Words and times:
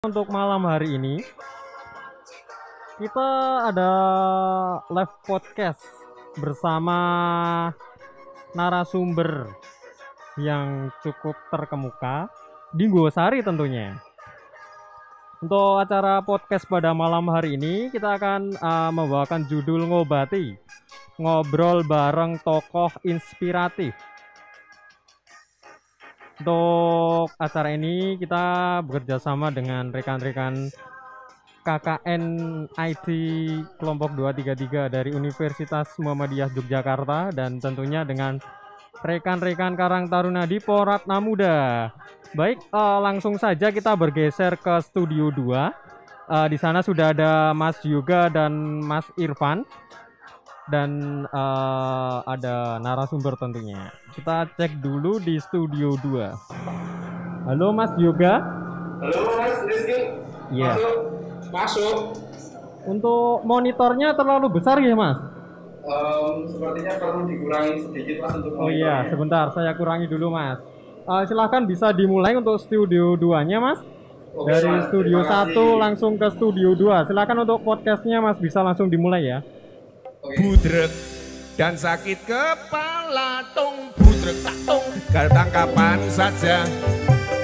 untuk 0.00 0.32
malam 0.32 0.64
hari 0.64 0.96
ini 0.96 1.20
kita 2.96 3.28
ada 3.68 3.92
live 4.88 5.16
podcast 5.28 5.84
bersama 6.40 6.96
narasumber 8.56 9.52
yang 10.40 10.88
cukup 11.04 11.36
terkemuka 11.52 12.32
di 12.72 12.88
Gosari 12.88 13.44
tentunya. 13.44 14.00
Untuk 15.44 15.84
acara 15.84 16.24
podcast 16.24 16.64
pada 16.64 16.96
malam 16.96 17.28
hari 17.28 17.60
ini 17.60 17.92
kita 17.92 18.16
akan 18.16 18.56
uh, 18.56 18.88
membawakan 18.96 19.44
judul 19.52 19.84
ngobati 19.84 20.56
ngobrol 21.20 21.84
bareng 21.84 22.40
tokoh 22.40 22.88
inspiratif. 23.04 23.92
Untuk 26.40 27.36
acara 27.36 27.76
ini 27.76 28.16
kita 28.16 28.80
bekerja 28.80 29.20
sama 29.20 29.52
dengan 29.52 29.92
rekan-rekan 29.92 30.72
KKN 31.60 32.24
IT 32.80 33.06
kelompok 33.76 34.16
233 34.16 34.88
dari 34.88 35.12
Universitas 35.12 35.92
Muhammadiyah 36.00 36.48
Yogyakarta 36.56 37.36
dan 37.36 37.60
tentunya 37.60 38.08
dengan 38.08 38.40
rekan-rekan 39.04 39.76
Karang 39.76 40.08
Taruna 40.08 40.48
di 40.48 40.56
Poratna 40.64 41.20
Muda. 41.20 41.92
Baik, 42.32 42.64
uh, 42.72 43.04
langsung 43.04 43.36
saja 43.36 43.68
kita 43.68 43.92
bergeser 43.92 44.56
ke 44.56 44.80
studio 44.80 45.28
2. 45.28 45.44
Uh, 46.24 46.46
di 46.48 46.56
sana 46.56 46.80
sudah 46.80 47.12
ada 47.12 47.52
Mas 47.52 47.76
Yoga 47.84 48.32
dan 48.32 48.80
Mas 48.80 49.04
Irfan 49.20 49.68
dan 50.70 50.90
uh, 51.28 52.22
ada 52.24 52.78
narasumber 52.78 53.34
tentunya. 53.36 53.90
Kita 54.14 54.46
cek 54.54 54.78
dulu 54.78 55.18
di 55.18 55.36
studio 55.42 55.98
2. 55.98 57.50
Halo 57.50 57.74
Mas 57.74 57.90
Yoga. 57.98 58.38
Halo 59.02 59.20
Mas 59.34 59.56
Rizky. 59.66 59.98
Iya. 60.54 60.78
Masuk. 60.78 60.96
Masuk. 61.50 61.96
Untuk 62.86 63.44
monitornya 63.44 64.14
terlalu 64.16 64.46
besar 64.56 64.78
ya 64.80 64.94
Mas? 64.96 65.18
Em, 65.80 66.46
sepertinya 66.46 66.92
perlu 66.96 67.26
dikurangi 67.26 67.74
sedikit 67.90 68.16
Mas 68.22 68.32
untuk 68.38 68.52
Oh 68.56 68.70
iya, 68.70 69.04
sebentar 69.10 69.50
saya 69.50 69.74
kurangi 69.74 70.06
dulu 70.06 70.32
Mas. 70.32 70.62
Uh, 71.04 71.26
silahkan 71.26 71.66
bisa 71.66 71.90
dimulai 71.90 72.38
untuk 72.38 72.56
studio 72.62 73.18
2-nya 73.18 73.58
Mas. 73.58 73.80
Oke, 74.30 74.46
Dari 74.46 74.70
Mas, 74.70 74.86
studio 74.86 75.26
terima 75.26 75.42
1 75.42 75.50
kasih. 75.50 75.70
langsung 75.74 76.12
ke 76.14 76.28
studio 76.30 76.70
2. 76.78 77.10
Silakan 77.10 77.42
untuk 77.42 77.58
podcastnya 77.66 78.22
Mas 78.22 78.38
bisa 78.38 78.62
langsung 78.62 78.86
dimulai 78.86 79.26
ya. 79.26 79.38
Budrek 80.20 80.92
dan 81.56 81.80
sakit 81.80 82.28
kepala 82.28 83.40
tung 83.56 83.88
budrek 83.96 84.36
tak 84.44 84.56
tung 84.68 84.84
datang 85.08 85.48
kapan 85.48 85.98
saja 86.12 86.64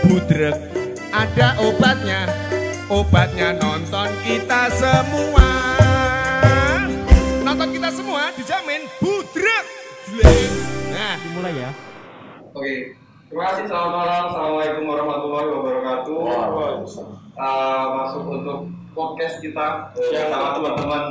budrek 0.05 0.57
ada 1.09 1.57
obatnya 1.57 2.29
obatnya 2.93 3.57
nonton 3.57 4.13
kita 4.21 4.69
semua 4.77 5.49
nonton 7.41 7.69
kita 7.73 7.89
semua 7.89 8.29
dijamin 8.37 8.85
budrek 9.01 9.65
nah 10.93 11.17
Dimulai 11.17 11.53
ya. 11.61 11.71
Oke. 12.57 12.77
Terima 13.29 13.43
kasih. 13.53 13.65
Selamat 13.69 13.93
malam. 13.93 14.23
Assalamualaikum 14.33 14.85
warahmatullahi 14.89 15.49
wabarakatuh. 15.53 17.26
Eh, 17.37 17.85
masuk 17.93 18.25
untuk 18.33 18.59
podcast 18.97 19.45
kita 19.45 19.93
bersama 19.93 20.57
teman-teman 20.57 21.05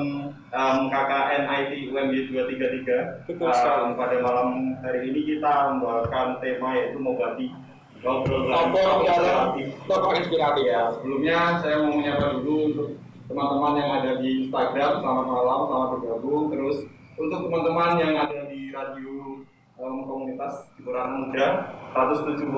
em, 0.50 0.78
KKN 0.90 1.44
IT 1.46 1.72
UMY 1.94 2.34
233. 2.34 3.30
Betul 3.30 3.46
Em, 3.46 3.54
sekali. 3.54 3.94
pada 3.94 4.16
malam 4.26 4.74
hari 4.82 5.06
ini 5.06 5.22
kita 5.22 5.70
membawakan 5.70 6.42
tema 6.42 6.74
yaitu 6.82 6.98
mengobati 6.98 7.54
ngobrol 8.02 8.50
bareng 8.50 10.18
inspiratif. 10.18 10.66
Ya, 10.66 10.82
sebelumnya 10.98 11.62
saya 11.62 11.86
mau 11.86 11.94
menyapa 11.94 12.42
dulu 12.42 12.74
untuk 12.74 12.90
teman-teman 13.30 13.74
yang 13.78 13.90
ada 14.02 14.12
di 14.18 14.50
Instagram, 14.50 14.92
selamat 15.06 15.26
malam, 15.30 15.60
selamat 15.70 15.90
bergabung. 15.94 16.44
Terus 16.50 16.78
untuk 17.22 17.40
teman-teman 17.46 18.02
yang 18.02 18.14
ada 18.18 18.50
di 18.50 18.74
radio 18.74 19.46
em, 19.78 19.96
komunitas 20.10 20.74
di 20.74 20.82
Purana 20.82 21.22
Muda, 21.22 21.48
107 21.94 22.50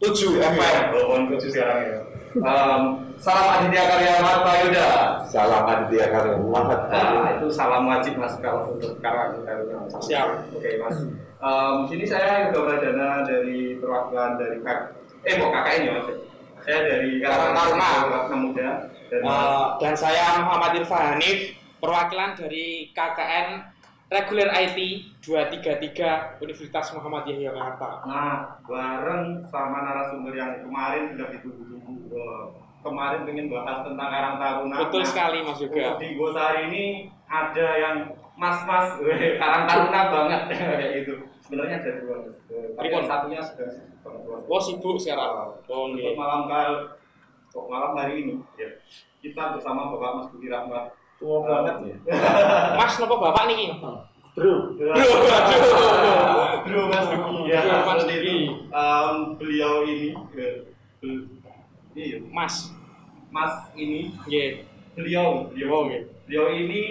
Tujuh 0.00 0.38
FM, 0.38 0.96
walaupun 0.96 1.28
tujuh 1.34 1.50
sekarang 1.52 1.78
ya. 1.84 2.00
Em, 2.30 2.82
salam 3.18 3.46
Aditya 3.58 3.82
Karya 3.90 4.22
Marta 4.22 4.52
Yuda. 4.62 4.88
Salam 5.26 5.66
Aditya 5.66 6.06
Karya 6.14 6.38
Muhammad. 6.38 6.80
Nah, 6.86 7.34
itu 7.34 7.50
salam 7.50 7.90
wajib 7.90 8.14
mas 8.22 8.38
kalau 8.38 8.70
untuk 8.78 8.94
karang 9.02 9.34
Siap. 9.98 10.54
Oke 10.54 10.78
mas. 10.78 10.96
Em, 11.42 11.74
sini 11.90 12.06
saya 12.06 12.46
Yuda 12.46 12.58
Pradana 12.62 13.26
dari 13.26 13.74
perwakilan 13.82 14.38
dari 14.38 14.62
kak 14.62 14.94
eh 15.26 15.34
kok 15.42 15.50
KKN 15.50 15.80
ya 15.82 15.92
mas. 15.98 16.06
Saya 16.60 16.78
dari 16.86 17.10
Karang 17.24 17.56
Taruna. 17.56 17.90
Muda 18.36 18.68
dan 19.10 19.20
Eh, 19.26 19.66
dan 19.82 19.94
saya 19.98 20.38
Muhammad 20.38 20.76
Irfan 20.78 21.18
Hanif, 21.18 21.56
perwakilan 21.82 22.38
dari 22.38 22.94
KKN 22.94 23.48
Reguler 24.10 24.50
IT 24.50 24.78
233 25.22 26.42
Universitas 26.42 26.90
Muhammadiyah 26.98 27.46
Yogyakarta. 27.46 28.02
Nah, 28.10 28.58
bareng 28.66 29.46
sama 29.46 29.86
narasumber 29.86 30.34
yang 30.34 30.66
kemarin 30.66 31.14
sudah 31.14 31.30
ditunggu-tunggu. 31.30 31.69
Kemarin 32.80 33.20
pengen 33.22 33.46
bahas 33.46 33.84
tentang 33.84 34.08
Karang 34.08 34.36
Taruna. 34.36 34.76
Betul 34.80 35.02
Nah, 35.04 35.08
sekali 35.08 35.38
Mas 35.42 35.60
Yoga. 35.60 36.00
di 36.00 36.16
Gosari 36.16 36.60
ini 36.66 36.84
ada 37.26 37.66
yang 37.76 37.96
mas-mas 38.34 38.96
Karang 39.36 39.64
Taruna 39.64 40.00
banget 40.08 40.40
kayak 40.50 40.90
gitu. 41.04 41.12
Sebenarnya 41.40 41.76
ada 41.78 41.90
dua. 42.00 42.16
Eh, 42.48 42.72
Tapi 42.72 42.88
yang 42.88 43.04
satunya 43.04 43.40
sudah 43.40 43.68
sibuk. 43.68 44.48
Oh 44.48 44.56
sibuk 44.58 44.96
sekarang. 44.96 45.60
Oh 45.62 45.92
Untuk 45.92 46.00
nih. 46.00 46.16
malam 46.16 46.46
kali 46.46 46.74
kok 47.50 47.66
malam 47.66 47.92
hari 47.92 48.22
ini 48.22 48.34
ya 48.54 48.70
kita 49.20 49.52
bersama 49.52 49.90
Bapak 49.92 50.10
Mas 50.16 50.28
Budi 50.30 50.48
Rahmat. 50.48 50.96
Tua 51.20 51.36
banget 51.44 51.76
ya. 51.84 51.96
Mas 52.80 52.96
nopo 52.96 53.20
bapak 53.20 53.44
nih? 53.44 53.76
Bro, 54.32 54.72
bro, 54.72 54.94
bro 56.64 56.80
Mas 56.86 57.06
Budi 57.10 57.40
ya. 57.44 57.60
Bro, 57.60 57.76
Mas 57.84 58.02
Budi. 58.04 58.16
itu. 58.16 58.36
Em, 58.70 59.14
beliau 59.36 59.84
ini, 59.84 60.16
ya, 60.32 60.50
iya, 62.00 62.18
Mas. 62.30 62.72
Mas 63.30 63.54
ini, 63.74 64.10
Iya. 64.26 64.66
beliau, 64.96 65.46
beliau, 65.48 65.70
Oh, 65.70 65.84
iya. 65.86 66.02
beliau 66.26 66.46
ini 66.50 66.82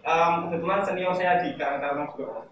em, 0.00 0.32
kebetulan 0.46 0.80
senior 0.80 1.12
saya 1.12 1.42
di 1.42 1.58
Karang 1.58 1.82
Taruna 1.82 2.06
juga 2.08 2.26
Mas. 2.38 2.48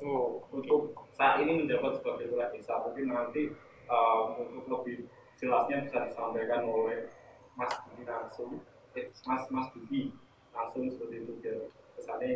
Oh, 0.00 0.40
untuk 0.48 0.94
saat 1.12 1.42
ini 1.42 1.62
menjabat 1.62 1.98
sebagai 1.98 2.30
kepala 2.30 2.48
desa 2.48 2.80
mungkin 2.80 3.06
nanti 3.10 3.42
em, 3.84 4.22
untuk 4.40 4.64
lebih 4.66 5.04
jelasnya 5.36 5.84
bisa 5.84 6.08
disampaikan 6.08 6.64
oleh 6.64 7.10
Mas 7.54 7.74
Budi 7.84 8.02
langsung, 8.02 8.62
eh, 8.94 9.06
Mas 9.26 9.42
Mas 9.50 9.68
Budi 9.70 10.14
langsung 10.50 10.88
seperti 10.88 11.16
itu 11.22 11.32
biar 11.38 11.58
kesannya 11.94 12.30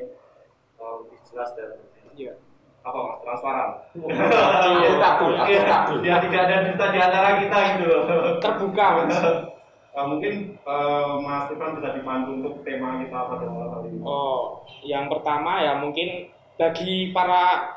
em, 0.76 0.96
lebih 1.06 1.18
jelas 1.24 1.50
dan 1.56 1.70
Iya. 2.12 2.36
Apa 2.82 2.98
mas 2.98 3.18
transparan. 3.22 3.68
Iya, 3.94 4.92
takut, 4.98 5.32
takut, 5.38 5.48
Iya, 5.48 5.62
takut. 5.70 5.98
biar 6.02 6.18
tidak 6.18 6.40
ada 6.46 6.56
dusta 6.66 6.86
di 6.90 6.98
antara 6.98 7.28
kita 7.38 7.58
gitu 7.74 7.84
loh. 7.86 8.02
Terbuka 8.42 8.86
Mas. 9.06 9.18
Eh, 9.92 10.06
mungkin 10.08 10.34
eh, 10.56 11.12
Mas 11.20 11.46
Irfan 11.52 11.76
bisa 11.78 11.88
dipandu 11.92 12.30
untuk 12.42 12.54
tema 12.66 12.98
kita 13.04 13.18
pada 13.28 13.44
malam 13.46 13.70
hari 13.76 13.88
ini. 13.92 14.02
Oh, 14.02 14.64
yang 14.82 15.06
pertama 15.12 15.60
ya 15.62 15.76
mungkin 15.78 16.32
bagi 16.56 17.12
para 17.14 17.76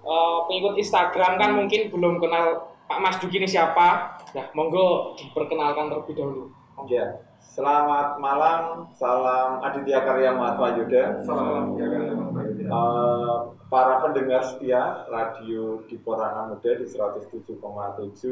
eh, 0.00 0.38
pengikut 0.48 0.78
Instagram 0.80 1.36
kan 1.36 1.50
mungkin 1.52 1.92
belum 1.92 2.16
kenal 2.16 2.72
Pak 2.88 2.98
Mas 3.04 3.18
Duki 3.20 3.36
ini 3.42 3.48
siapa. 3.50 4.16
Ya, 4.32 4.48
monggo 4.56 5.12
diperkenalkan 5.18 5.92
terlebih 5.92 6.14
dahulu. 6.16 6.44
Ya, 6.86 7.20
selamat 7.42 8.22
malam, 8.22 8.86
salam 8.94 9.58
Aditya 9.60 10.06
Karya 10.06 10.30
Mahatma 10.30 10.78
Yuda. 10.78 11.20
Salam 11.26 11.74
ya 11.74 11.90
kan 11.90 12.00
Eh, 12.68 13.36
para 13.72 14.04
pendengar 14.04 14.44
setia 14.44 15.08
radio 15.08 15.80
di 15.88 15.96
Porana 15.96 16.52
Muda 16.52 16.76
di 16.76 16.84
107,7 16.84 17.56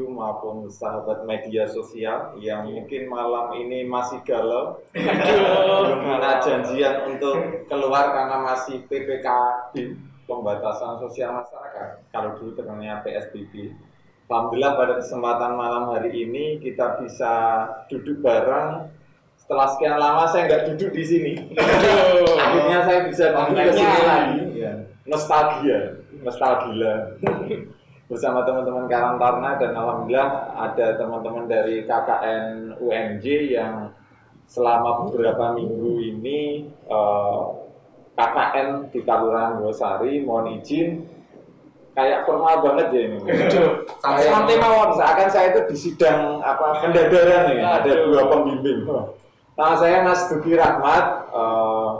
maupun 0.05 0.69
sahabat 0.69 1.25
media 1.25 1.65
sosial 1.65 2.37
yang 2.37 2.69
mungkin 2.69 3.09
malam 3.09 3.57
ini 3.57 3.89
masih 3.89 4.21
galau. 4.21 4.77
Belum 4.93 5.99
pernah 6.05 6.37
janjian 6.37 7.09
untuk 7.09 7.65
keluar 7.65 8.13
karena 8.13 8.37
masih 8.45 8.85
PPKB 8.85 9.73
pembatasan 10.29 11.01
sosial 11.01 11.41
masyarakat. 11.41 12.05
Kalau 12.13 12.37
dulu 12.37 12.53
terkenalnya 12.53 13.01
PSBB 13.01 13.73
Alhamdulillah 14.27 14.75
pada 14.75 14.93
kesempatan 14.99 15.55
malam 15.55 15.83
hari 15.95 16.11
ini 16.27 16.59
kita 16.59 16.99
bisa 16.99 17.63
duduk 17.87 18.19
bareng 18.19 18.91
setelah 19.47 19.67
sekian 19.71 19.95
lama 19.95 20.27
saya 20.27 20.43
nggak 20.51 20.63
duduk 20.75 20.91
di 20.91 21.03
sini. 21.07 21.33
Akhirnya 22.35 22.83
saya 22.83 22.99
bisa 23.07 23.31
duduk 23.31 23.55
ke 23.55 23.71
sini 23.79 23.99
lagi. 24.03 24.39
Ya. 24.59 24.73
nostalgia. 25.07 25.79
Nostalgia. 26.19 27.15
Bersama 28.11 28.43
teman-teman 28.43 28.91
Karang 28.91 29.15
Taruna 29.15 29.55
dan 29.55 29.71
alhamdulillah 29.71 30.51
ada 30.51 30.99
teman-teman 30.99 31.47
dari 31.47 31.87
KKN 31.87 32.75
UMJ 32.75 33.55
yang 33.55 33.95
selama 34.51 35.07
beberapa 35.07 35.55
minggu 35.55 35.95
ini 35.95 36.67
eh, 36.67 37.43
KKN 38.19 38.91
di 38.91 38.99
Kelurahan 38.99 39.63
Gosari 39.63 40.27
mohon 40.27 40.59
izin. 40.59 41.07
Kayak 41.95 42.27
formal 42.27 42.67
banget 42.67 42.87
ya 42.91 43.01
ini. 43.09 43.17
Santai 44.03 44.59
mawon. 44.59 44.91
Seakan 44.91 45.29
saya 45.31 45.55
itu 45.55 45.61
di 45.71 45.77
sidang 45.79 46.43
apa 46.43 46.83
pendadaran 46.83 47.55
nih, 47.55 47.63
ada 47.63 47.91
dua 48.03 48.27
pembimbing. 48.27 48.83
Nama 49.57 49.73
saya 49.73 50.05
Mas 50.05 50.29
Duki 50.29 50.53
Rahmat. 50.53 51.33
eh, 51.33 51.91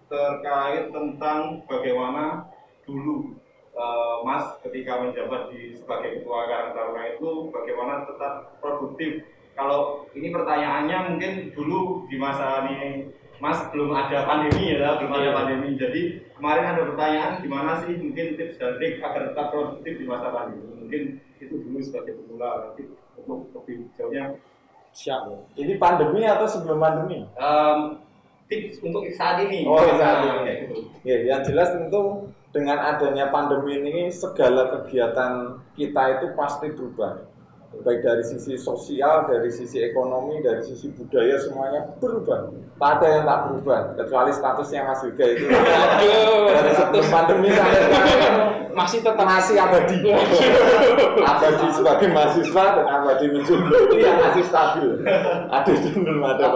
terkait 0.09 0.91
tentang 0.91 1.63
bagaimana 1.65 2.49
dulu 2.83 3.37
eh, 3.73 4.17
Mas 4.25 4.59
ketika 4.65 4.99
menjabat 4.99 5.53
di 5.53 5.77
sebagai 5.77 6.21
ketua 6.21 6.49
Karang 6.49 6.73
Taruna 6.75 7.03
itu 7.15 7.31
bagaimana 7.49 8.03
tetap 8.05 8.59
produktif. 8.59 9.23
Kalau 9.55 10.07
ini 10.15 10.31
pertanyaannya 10.31 10.99
mungkin 11.15 11.33
dulu 11.51 12.07
di 12.07 12.17
masa 12.17 12.63
ini 12.67 13.11
Mas 13.39 13.63
belum 13.71 13.95
ada 13.95 14.27
pandemi 14.27 14.75
ya, 14.75 14.99
belum 14.99 15.15
ada 15.15 15.31
Iya. 15.31 15.35
pandemi. 15.35 15.69
Jadi 15.79 16.01
kemarin 16.35 16.75
ada 16.75 16.83
pertanyaan 16.91 17.33
gimana 17.39 17.79
sih 17.87 17.95
mungkin 17.95 18.35
tips 18.35 18.59
dan 18.59 18.75
trik 18.79 18.99
agar 18.99 19.31
tetap 19.31 19.47
produktif 19.55 19.95
di 19.95 20.07
masa 20.07 20.35
pandemi. 20.35 20.67
Mungkin 20.75 21.03
itu 21.39 21.55
dulu 21.55 21.79
sebagai 21.79 22.19
pemula 22.19 22.51
nanti 22.67 22.83
untuk 23.15 23.47
lebih 23.55 23.87
jauhnya 23.95 24.35
Siap. 24.91 25.55
ini 25.55 25.79
pandemi 25.79 26.27
atau 26.27 26.49
sebelum 26.49 26.83
pandemi 26.83 27.23
Em, 27.39 27.79
tips 28.49 28.81
untuk 28.81 29.05
saat 29.15 29.45
ini. 29.45 29.69
Oh, 29.69 29.79
saat 29.79 30.25
Nah, 30.25 30.49
ini. 30.49 30.89
Ya, 31.05 31.17
yang 31.25 31.41
jelas 31.45 31.71
tentu 31.73 32.33
dengan 32.51 32.81
adanya 32.81 33.29
pandemi 33.29 33.77
ini 33.79 34.09
segala 34.09 34.73
kegiatan 34.73 35.61
kita 35.77 36.03
itu 36.19 36.27
pasti 36.35 36.73
berubah. 36.73 37.29
Baik 37.85 38.01
dari 38.01 38.25
sisi 38.25 38.57
sosial, 38.57 39.29
dari 39.29 39.53
sisi 39.53 39.77
ekonomi, 39.85 40.41
dari 40.41 40.65
sisi 40.65 40.89
budaya 40.89 41.37
semuanya 41.37 41.85
berubah. 42.01 42.49
Tak 42.81 42.91
ada 42.99 43.07
yang 43.13 43.25
tak 43.29 43.41
berubah, 43.45 43.81
kecuali 44.01 44.33
statusnya 44.33 44.89
Mas 44.89 45.05
Yuga 45.05 45.25
itu. 45.29 45.45
dari 46.57 46.73
sebelum 46.73 47.07
pandemi 47.13 47.49
sampai 47.53 47.81
sekarang 47.85 48.68
Masih 48.79 49.03
tetap 49.03 49.27
masih 49.27 49.59
abadi. 49.59 49.99
abadi 51.35 51.67
sebagai 51.75 52.09
mahasiswa 52.15 52.65
dan 52.79 52.87
abadi 52.87 53.27
menjomblo 53.27 53.75
itu 53.91 53.97
yang 53.99 54.23
masih 54.23 54.45
stabil. 54.47 55.03
Ada 55.51 55.73
belum 55.99 56.23
ada 56.23 56.47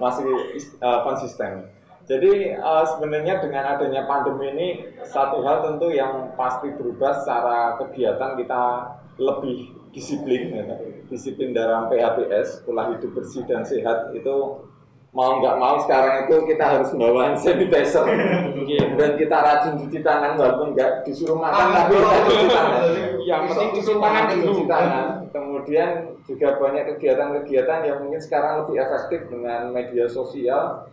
masih 0.00 0.28
uh, 0.80 1.04
konsisten. 1.04 1.68
Jadi 2.08 2.56
uh, 2.56 2.82
sebenarnya 2.88 3.44
dengan 3.44 3.76
adanya 3.78 4.08
pandemi 4.08 4.50
ini 4.50 4.68
satu 5.06 5.44
hal 5.46 5.62
tentu 5.62 5.92
yang 5.92 6.34
pasti 6.34 6.72
berubah 6.74 7.20
secara 7.20 7.78
kegiatan 7.78 8.34
kita 8.40 8.62
lebih 9.20 9.70
disiplin, 9.92 10.56
ya, 10.56 10.64
disiplin 11.06 11.52
dalam 11.52 11.92
PHBS, 11.92 12.64
pola 12.64 12.90
hidup 12.96 13.12
bersih 13.12 13.44
dan 13.44 13.62
sehat 13.62 14.10
itu 14.16 14.66
mau 15.12 15.36
nggak 15.44 15.56
mau 15.60 15.76
sekarang 15.84 16.24
itu 16.24 16.36
kita 16.48 16.64
harus 16.64 16.88
bawa 16.96 17.20
hand 17.28 17.36
sanitizer 17.36 18.00
dan 18.96 19.10
kita 19.20 19.36
rajin 19.44 19.74
cuci 19.76 20.00
tangan 20.00 20.40
walaupun 20.40 20.72
nggak 20.72 21.04
disuruh 21.04 21.36
makan 21.36 21.68
Ah, 21.68 21.84
tapi 21.84 22.00
kita 22.00 22.18
cuci 22.24 22.46
tangan 22.48 22.82
yang 23.28 23.42
penting 23.44 23.68
cuci 23.76 23.92
tangan 24.00 24.24
dulu. 24.32 24.44
cuci 24.48 24.64
tangan. 24.64 25.06
Kemudian 25.32 25.90
juga 26.24 26.48
banyak 26.56 26.84
kegiatan-kegiatan 26.96 27.80
yang 27.84 27.98
mungkin 28.00 28.20
sekarang 28.24 28.64
lebih 28.64 28.76
efektif 28.80 29.20
dengan 29.28 29.68
media 29.68 30.08
sosial. 30.08 30.88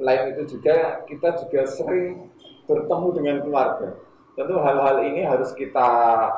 Selain 0.00 0.32
itu 0.32 0.56
juga 0.56 1.04
kita 1.04 1.28
juga 1.44 1.60
sering 1.68 2.32
bertemu 2.64 3.08
dengan 3.12 3.36
keluarga. 3.44 3.88
Tentu 4.40 4.56
hal-hal 4.56 5.04
ini 5.04 5.20
harus 5.20 5.52
kita 5.52 5.88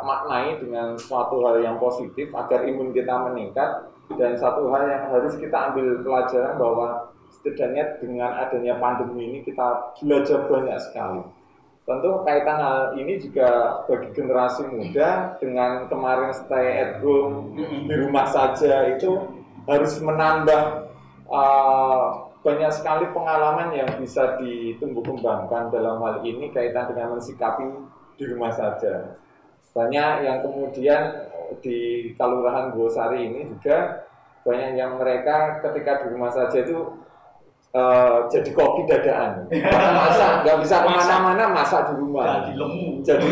maknai 0.03 0.59
dengan 0.59 0.99
suatu 0.99 1.39
hal 1.47 1.63
yang 1.63 1.79
positif 1.79 2.35
agar 2.35 2.67
imun 2.67 2.91
kita 2.91 3.15
meningkat 3.31 3.87
dan 4.19 4.35
satu 4.35 4.75
hal 4.75 4.91
yang 4.91 5.07
harus 5.07 5.39
kita 5.39 5.71
ambil 5.71 6.03
pelajaran 6.03 6.59
bahwa 6.59 7.12
setidaknya 7.43 7.99
dengan 7.99 8.39
adanya 8.39 8.79
pandemi 8.79 9.27
ini 9.27 9.39
kita 9.43 9.99
belajar 9.99 10.47
banyak 10.47 10.79
sekali. 10.79 11.27
Tentu 11.83 12.23
kaitan 12.23 12.63
hal 12.63 12.81
ini 12.95 13.19
juga 13.19 13.83
bagi 13.91 14.15
generasi 14.15 14.63
muda 14.71 15.35
dengan 15.43 15.91
kemarin 15.91 16.31
stay 16.31 16.79
at 16.79 17.03
home 17.03 17.59
di 17.59 17.95
rumah 17.99 18.31
saja 18.31 18.87
itu 18.95 19.19
harus 19.67 19.99
menambah 19.99 20.87
uh, 21.27 22.31
banyak 22.47 22.71
sekali 22.71 23.11
pengalaman 23.11 23.75
yang 23.75 23.91
bisa 23.99 24.39
ditumbuh 24.39 25.03
kembangkan 25.03 25.75
dalam 25.75 25.99
hal 26.07 26.23
ini 26.23 26.55
kaitan 26.55 26.87
dengan 26.95 27.19
mensikapi 27.19 27.67
di 28.15 28.25
rumah 28.31 28.55
saja. 28.55 29.19
Banyak 29.75 30.13
yang 30.23 30.39
kemudian 30.47 31.03
di 31.59 32.11
Kalurahan 32.15 32.79
Bosari 32.79 33.27
ini 33.27 33.51
juga 33.51 34.07
banyak 34.47 34.79
yang 34.79 35.03
mereka 35.03 35.59
ketika 35.67 36.07
di 36.07 36.15
rumah 36.15 36.31
saja 36.31 36.63
itu 36.63 37.02
eh, 37.73 38.19
jadi 38.29 38.51
koki 38.53 38.83
dadaan. 38.89 39.49
Masak, 39.73 40.45
nggak 40.45 40.57
bisa 40.65 40.77
ke 40.85 40.89
mana-mana 40.93 41.45
masak 41.53 41.93
di 41.93 41.95
rumah. 41.97 42.25
Jadi 42.45 42.53
lemu. 42.57 42.89
Jadi 43.05 43.27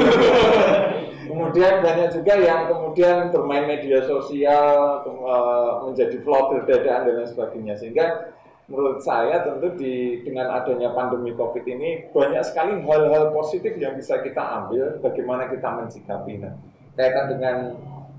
kemudian 1.30 1.78
banyak 1.78 2.08
juga 2.10 2.34
yang 2.42 2.66
kemudian 2.66 3.30
bermain 3.30 3.64
media 3.64 4.02
sosial 4.02 5.00
eh, 5.06 5.70
menjadi 5.86 6.16
vlogger 6.20 6.66
dadaan 6.66 7.06
dan 7.06 7.14
lain 7.22 7.28
sebagainya 7.30 7.74
sehingga 7.78 8.34
menurut 8.70 9.02
saya 9.02 9.42
tentu 9.42 9.74
di 9.74 10.22
dengan 10.22 10.46
adanya 10.62 10.94
pandemi 10.94 11.34
covid 11.34 11.66
ini 11.66 12.06
banyak 12.14 12.42
sekali 12.46 12.78
hal-hal 12.78 13.34
positif 13.34 13.74
yang 13.82 13.98
bisa 13.98 14.22
kita 14.22 14.38
ambil 14.38 14.94
bagaimana 15.02 15.50
kita 15.50 15.66
mensikapinya 15.74 16.54
kaitan 16.94 17.26
dengan 17.34 17.56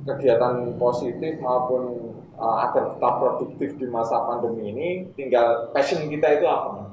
kegiatan 0.04 0.76
positif 0.82 1.38
maupun 1.40 2.14
uh, 2.40 2.66
agar 2.70 2.98
tetap 2.98 3.14
produktif 3.22 3.70
di 3.78 3.86
masa 3.86 4.26
pandemi 4.26 4.74
ini 4.74 4.90
tinggal 5.14 5.70
passion 5.72 6.10
kita 6.10 6.42
itu 6.42 6.46
apa 6.50 6.92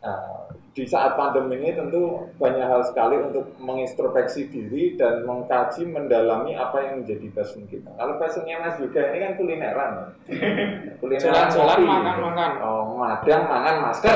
Nah, 0.00 0.39
di 0.70 0.86
saat 0.86 1.18
pandemi 1.18 1.58
ini 1.58 1.74
tentu 1.74 2.30
banyak 2.38 2.62
hal 2.62 2.86
sekali 2.86 3.18
untuk 3.18 3.58
mengintrospeksi 3.58 4.54
diri 4.54 4.94
dan 4.94 5.26
mengkaji 5.26 5.82
mendalami 5.82 6.54
apa 6.54 6.78
yang 6.86 7.02
menjadi 7.02 7.26
passion 7.34 7.66
kita. 7.66 7.90
Kalau 7.98 8.14
passionnya 8.22 8.62
Mas 8.62 8.78
juga 8.78 9.10
ini 9.10 9.18
kan 9.18 9.32
kulineran. 9.34 9.92
kulineran 11.02 11.50
Jalan-jalan, 11.50 11.78
makan-makan. 11.82 12.50
Oh, 12.62 12.94
madang 12.94 13.42
mangan 13.50 13.76
masker. 13.82 14.14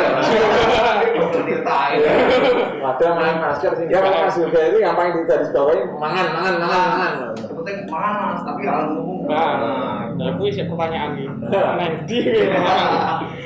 Madang 2.79 3.13
mangan 3.19 3.39
masker 3.51 3.73
sehingga 3.75 3.99
kalau 3.99 4.19
Mas 4.23 4.37
juga 4.39 4.61
itu 4.71 4.79
yang 4.79 4.95
paling 4.95 5.15
digarisbawahi 5.27 5.81
mangan 5.99 6.27
mangan 6.39 6.55
mangan 6.63 6.83
mangan. 6.87 7.13
Penting 7.35 7.79
mana 7.89 8.37
mas, 8.37 8.43
tapi 8.45 8.61
kalau 8.63 8.85
ngomong. 8.93 9.25
Nah, 9.25 10.13
nah 10.21 10.37
itu 10.37 10.53
sih 10.53 10.69
pertanyaan 10.69 11.17
nih. 11.17 11.27
Nanti. 11.51 12.19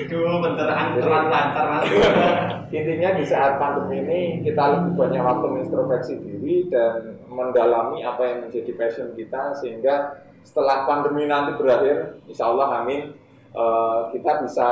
Dulu 0.08 0.40
beneran 0.40 0.96
terlalu 0.96 1.28
lancar 1.28 1.66
mas. 1.68 1.84
Intinya 2.76 3.16
di 3.16 3.24
saat 3.24 3.60
pandemi 3.60 4.04
ini 4.04 4.20
kita 4.44 4.60
lebih 4.76 4.92
banyak 4.96 5.20
waktu 5.20 5.46
mengintrospeksi 5.48 6.14
diri 6.20 6.68
dan 6.68 7.16
mendalami 7.28 8.04
apa 8.04 8.22
yang 8.24 8.38
menjadi 8.48 8.72
passion 8.76 9.08
kita 9.16 9.56
sehingga 9.60 10.24
setelah 10.44 10.88
pandemi 10.88 11.28
nanti 11.28 11.56
berakhir, 11.60 12.24
insya 12.24 12.48
Allah 12.48 12.80
amin, 12.80 13.12
eh, 13.52 14.00
kita 14.16 14.44
bisa 14.44 14.68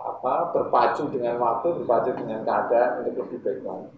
apa 0.00 0.34
berpacu 0.52 1.12
dengan 1.12 1.36
waktu, 1.40 1.76
berpacu 1.80 2.16
dengan 2.16 2.40
keadaan 2.44 3.04
untuk 3.04 3.28
lebih 3.28 3.38
baik 3.44 3.60
lagi. 3.64 3.88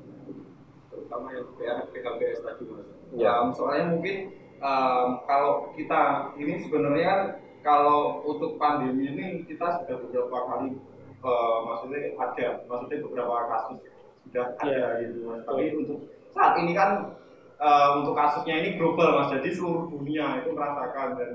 terutama 0.92 1.26
yang 1.34 1.88
PKBS 1.88 2.44
tadi 2.44 2.64
mas. 2.68 2.86
Ya. 3.16 3.32
Soalnya 3.56 3.96
mungkin 3.96 4.16
em, 4.60 5.08
kalau 5.24 5.72
kita 5.72 6.32
ini 6.36 6.60
sebenarnya 6.60 7.40
kalau 7.62 8.20
untuk 8.22 8.58
pandemi 8.58 9.08
ini 9.08 9.26
kita 9.46 9.82
sudah 9.82 9.96
beberapa 10.02 10.36
kali 10.50 10.76
eh, 11.22 11.58
maksudnya 11.64 12.00
ada 12.18 12.46
maksudnya 12.66 12.98
beberapa 13.06 13.34
kasus 13.48 13.78
sudah 14.26 14.44
ada 14.58 14.70
Ya. 14.70 14.88
gitu 15.06 15.18
mas. 15.26 15.42
Tapi 15.46 15.64
untuk 15.78 15.98
saat 16.30 16.54
ini 16.58 16.72
kan 16.74 17.14
eh, 17.56 17.88
untuk 17.98 18.14
kasusnya 18.14 18.54
ini 18.58 18.74
global 18.76 19.16
mas. 19.16 19.30
Jadi 19.30 19.48
seluruh 19.50 19.86
dunia 19.88 20.42
itu 20.42 20.50
merasakan 20.50 21.08
dan 21.18 21.30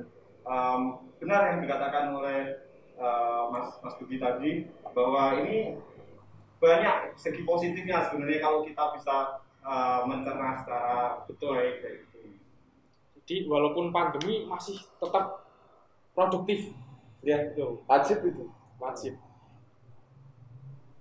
em, 0.47 0.81
benar 1.17 1.41
yang 1.51 1.59
dikatakan 1.63 2.13
oleh 2.13 2.39
eh, 2.95 3.41
Mas 3.49 3.79
Mas 3.79 3.95
Budi 3.95 4.17
tadi 4.17 4.67
bahwa 4.91 5.39
ini 5.39 5.79
banyak 6.57 7.13
segi 7.15 7.45
positifnya 7.45 8.01
sebenarnya 8.09 8.39
kalau 8.41 8.63
kita 8.63 8.83
bisa 8.95 9.15
eh, 9.63 9.99
mencerna 10.03 10.59
secara 10.59 11.23
Betul. 11.27 11.55
baik 11.55 11.75
kayak 11.79 11.95
gitu. 12.03 12.17
Jadi 13.17 13.35
walaupun 13.45 13.91
pandemi 13.91 14.47
masih 14.47 14.79
tetap 14.99 15.46
produktif. 16.17 16.73
Ya, 17.21 17.53
Tuh, 17.53 17.77
wajib 17.85 18.25
itu. 18.25 18.49
wajib. 18.81 19.13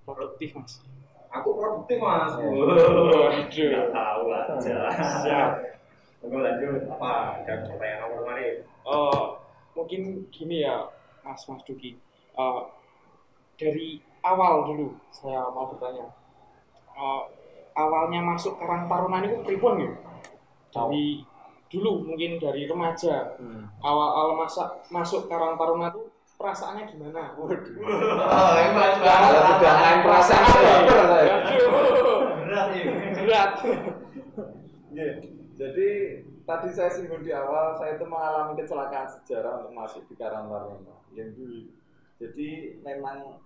Produktif 0.04 0.52
mas. 0.52 0.84
Aku 1.32 1.56
produktif 1.56 1.96
mas. 2.04 2.36
Ya. 2.36 2.44
Waduh. 2.52 3.32
Nggak 3.48 3.88
tahu 3.96 4.22
aja. 4.28 4.76
Siap. 5.24 5.50
Oke 6.20 6.36
lanjut 6.36 6.84
apa? 6.92 7.40
Ada 7.40 7.68
pertanyaan 7.68 7.98
nomor 8.04 8.18
kemarin. 8.24 8.54
Eh, 8.66 9.24
mungkin 9.76 10.00
gini 10.32 10.64
ya, 10.64 10.88
Mas 11.24 11.44
Mas 11.48 11.62
Duki. 11.64 11.96
Eh, 12.36 12.62
dari 13.56 14.00
awal 14.24 14.68
dulu 14.68 14.96
saya 15.12 15.48
mau 15.52 15.70
bertanya. 15.70 16.12
Eh, 16.96 17.22
awalnya 17.76 18.20
masuk 18.24 18.56
Karang 18.56 18.88
Taruna 18.88 19.22
itu 19.22 19.36
pripun 19.44 19.84
ya? 19.84 19.92
Dari 20.72 21.22
dulu 21.66 22.06
mungkin 22.06 22.38
dari 22.38 22.66
remaja. 22.66 23.36
Hmm. 23.38 23.66
Awal-awal 23.82 24.38
masa 24.38 24.70
masuk 24.90 25.26
Karang 25.26 25.58
Taruna 25.58 25.90
itu 25.90 26.06
perasaannya 26.36 26.84
gimana? 26.90 27.32
Oh, 27.38 27.48
hebat 27.48 28.92
Sudah 29.00 29.74
main 29.80 29.98
perasaan 30.04 30.44
Berat 32.46 32.66
ini. 32.76 32.92
berat. 33.26 33.50
Iya. 34.94 35.08
Jadi 35.56 35.88
tadi 36.44 36.68
saya 36.68 36.90
singgung 36.92 37.24
di 37.24 37.32
awal, 37.32 37.74
saya 37.80 37.96
itu 37.96 38.04
mengalami 38.04 38.54
kecelakaan 38.60 39.08
sejarah 39.08 39.64
untuk 39.64 39.72
masuk 39.72 40.02
di 40.06 40.14
Karang 40.14 40.46
Taruna 40.52 40.94
yang 41.16 41.32
dulu. 41.32 41.72
Jadi 42.20 42.80
memang 42.84 43.40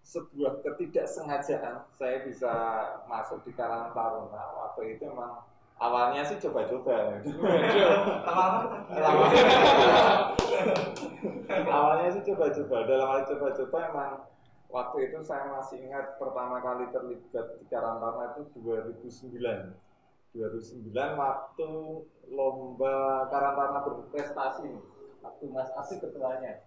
sebuah 0.00 0.64
ketidaksengajaan 0.64 1.84
saya 2.00 2.16
bisa 2.24 2.52
masuk 3.06 3.44
di 3.44 3.52
Karang 3.52 3.92
Taruna 3.92 4.56
waktu 4.56 4.96
itu 4.96 5.04
memang 5.06 5.44
awalnya 5.80 6.22
sih 6.22 6.36
coba-coba. 6.36 7.24
awalnya 11.72 12.08
sih 12.12 12.22
coba-coba. 12.28 12.76
Dalam 12.84 13.06
hal 13.08 13.20
coba-coba 13.24 13.78
emang 13.88 14.12
waktu 14.68 14.96
itu 15.08 15.18
saya 15.24 15.48
masih 15.50 15.80
ingat 15.88 16.20
pertama 16.20 16.60
kali 16.60 16.84
terlibat 16.92 17.58
di 17.58 17.64
Karang 17.72 17.98
Taruna 17.98 18.36
itu 18.36 18.60
2009. 18.60 19.72
2009 20.30 20.94
waktu 20.94 21.70
lomba 22.30 23.26
Karang 23.32 23.54
Taruna 23.56 23.80
berprestasi 23.82 24.70
waktu 25.24 25.44
Mas 25.48 25.72
Asik 25.74 26.04
ketuanya 26.04 26.62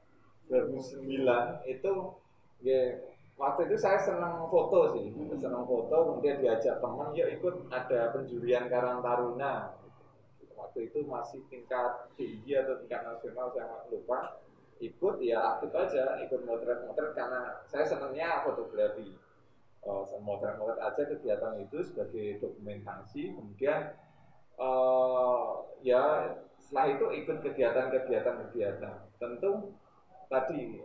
2009 0.52 1.06
itu 1.70 1.92
ya 2.66 2.82
waktu 3.34 3.66
itu 3.66 3.76
saya 3.82 3.98
senang 3.98 4.46
foto 4.48 4.94
sih 4.94 5.10
senang 5.42 5.66
foto 5.66 5.96
kemudian 6.14 6.38
diajak 6.40 6.78
teman 6.78 7.12
yuk 7.18 7.30
ikut 7.40 7.56
ada 7.74 8.14
penjurian 8.14 8.70
Karang 8.70 9.02
Taruna. 9.02 9.74
Waktu 10.54 10.88
itu 10.88 11.04
masih 11.04 11.44
tingkat 11.52 12.08
tinggi 12.16 12.56
atau 12.56 12.80
tingkat 12.80 13.04
nasional 13.04 13.52
saya 13.52 13.84
lupa. 13.92 14.40
Ikut 14.80 15.20
ya 15.20 15.58
aktif 15.58 15.72
aja 15.76 16.24
ikut 16.24 16.48
motret-motret 16.48 17.12
karena 17.14 17.62
saya 17.68 17.84
senangnya 17.84 18.46
fotografi. 18.48 19.12
Uh, 19.84 20.08
motret-motret 20.24 20.80
aja 20.80 21.04
kegiatan 21.12 21.60
itu 21.60 21.84
sebagai 21.84 22.40
dokumentasi 22.40 23.36
kemudian 23.36 23.92
eh, 24.56 25.48
ya 25.84 26.32
setelah 26.56 26.88
itu 26.96 27.06
ikut 27.20 27.38
kegiatan-kegiatan 27.44 28.36
kegiatan 28.48 28.96
tentu 29.20 29.76
tadi 30.32 30.80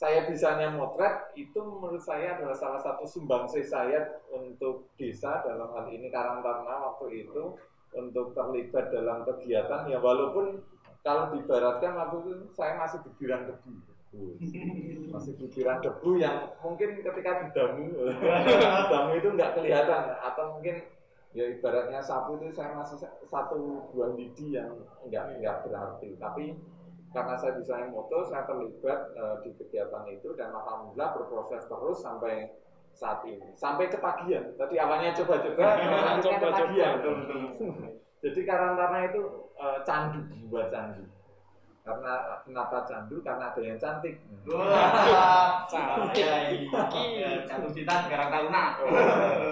saya 0.00 0.24
bisanya 0.24 0.72
motret 0.72 1.28
itu 1.36 1.60
menurut 1.60 2.00
saya 2.00 2.40
adalah 2.40 2.56
salah 2.56 2.80
satu 2.80 3.04
sumbangsi 3.04 3.60
saya 3.60 4.16
untuk 4.32 4.88
desa 4.96 5.44
dalam 5.44 5.68
hal 5.76 5.92
ini 5.92 6.08
Taruna 6.08 6.88
waktu 6.88 7.28
itu 7.28 7.52
untuk 7.92 8.32
terlibat 8.32 8.88
dalam 8.88 9.28
kegiatan. 9.28 9.92
Ya 9.92 10.00
walaupun 10.00 10.64
kalau 11.04 11.36
dibaratkan 11.36 11.92
waktu 11.92 12.16
itu 12.32 12.32
saya 12.56 12.80
masih 12.80 13.04
butiran 13.04 13.44
debu. 13.44 13.72
Masih 15.14 15.38
butiran 15.38 15.78
debu 15.78 16.18
yang 16.18 16.50
mungkin 16.64 16.98
ketika 16.98 17.46
didamu 17.46 17.94
damu 18.90 19.12
itu 19.20 19.28
nggak 19.36 19.52
kelihatan. 19.54 20.16
Atau 20.18 20.56
mungkin 20.56 20.82
ya 21.36 21.44
ibaratnya 21.46 22.02
sapu 22.02 22.40
itu 22.42 22.50
saya 22.50 22.74
masih 22.74 23.06
satu 23.30 23.86
buah 23.94 24.18
lidi 24.18 24.58
yang 24.58 24.80
nggak 25.06 25.38
nggak 25.38 25.56
berarti. 25.62 26.18
Tapi 26.18 26.58
karena 27.10 27.34
saya 27.34 27.58
bisa 27.58 27.74
moto 27.90 28.22
saya 28.22 28.46
terlibat 28.46 28.98
eh, 29.18 29.36
di 29.42 29.50
kegiatan 29.58 30.04
itu 30.06 30.30
dan 30.38 30.54
alhamdulillah 30.54 31.10
berproses 31.18 31.66
terus 31.66 31.98
sampai 31.98 32.54
saat 32.94 33.22
ini. 33.26 33.50
Sampai 33.54 33.90
ketagihan. 33.90 34.50
Tadi 34.54 34.74
awalnya 34.78 35.10
coba-coba 35.14 35.62
Coba-coba. 36.24 36.38
ketagihan. 36.38 36.94
Jadi 38.20 38.40
karena 38.46 38.98
itu 39.10 39.22
eh, 39.58 39.78
candu 39.82 40.20
buat 40.50 40.70
candu. 40.70 41.02
Karena 41.80 42.12
kenapa 42.44 42.84
candu? 42.84 43.16
Karena 43.24 43.50
ada 43.50 43.60
yang 43.64 43.78
cantik. 43.80 44.20
Wah, 44.46 45.64
Cantik. 45.66 46.68
Jatuh 47.48 47.70
cinta 47.72 47.94
sekarang 48.06 48.28
taruna. 48.30 48.64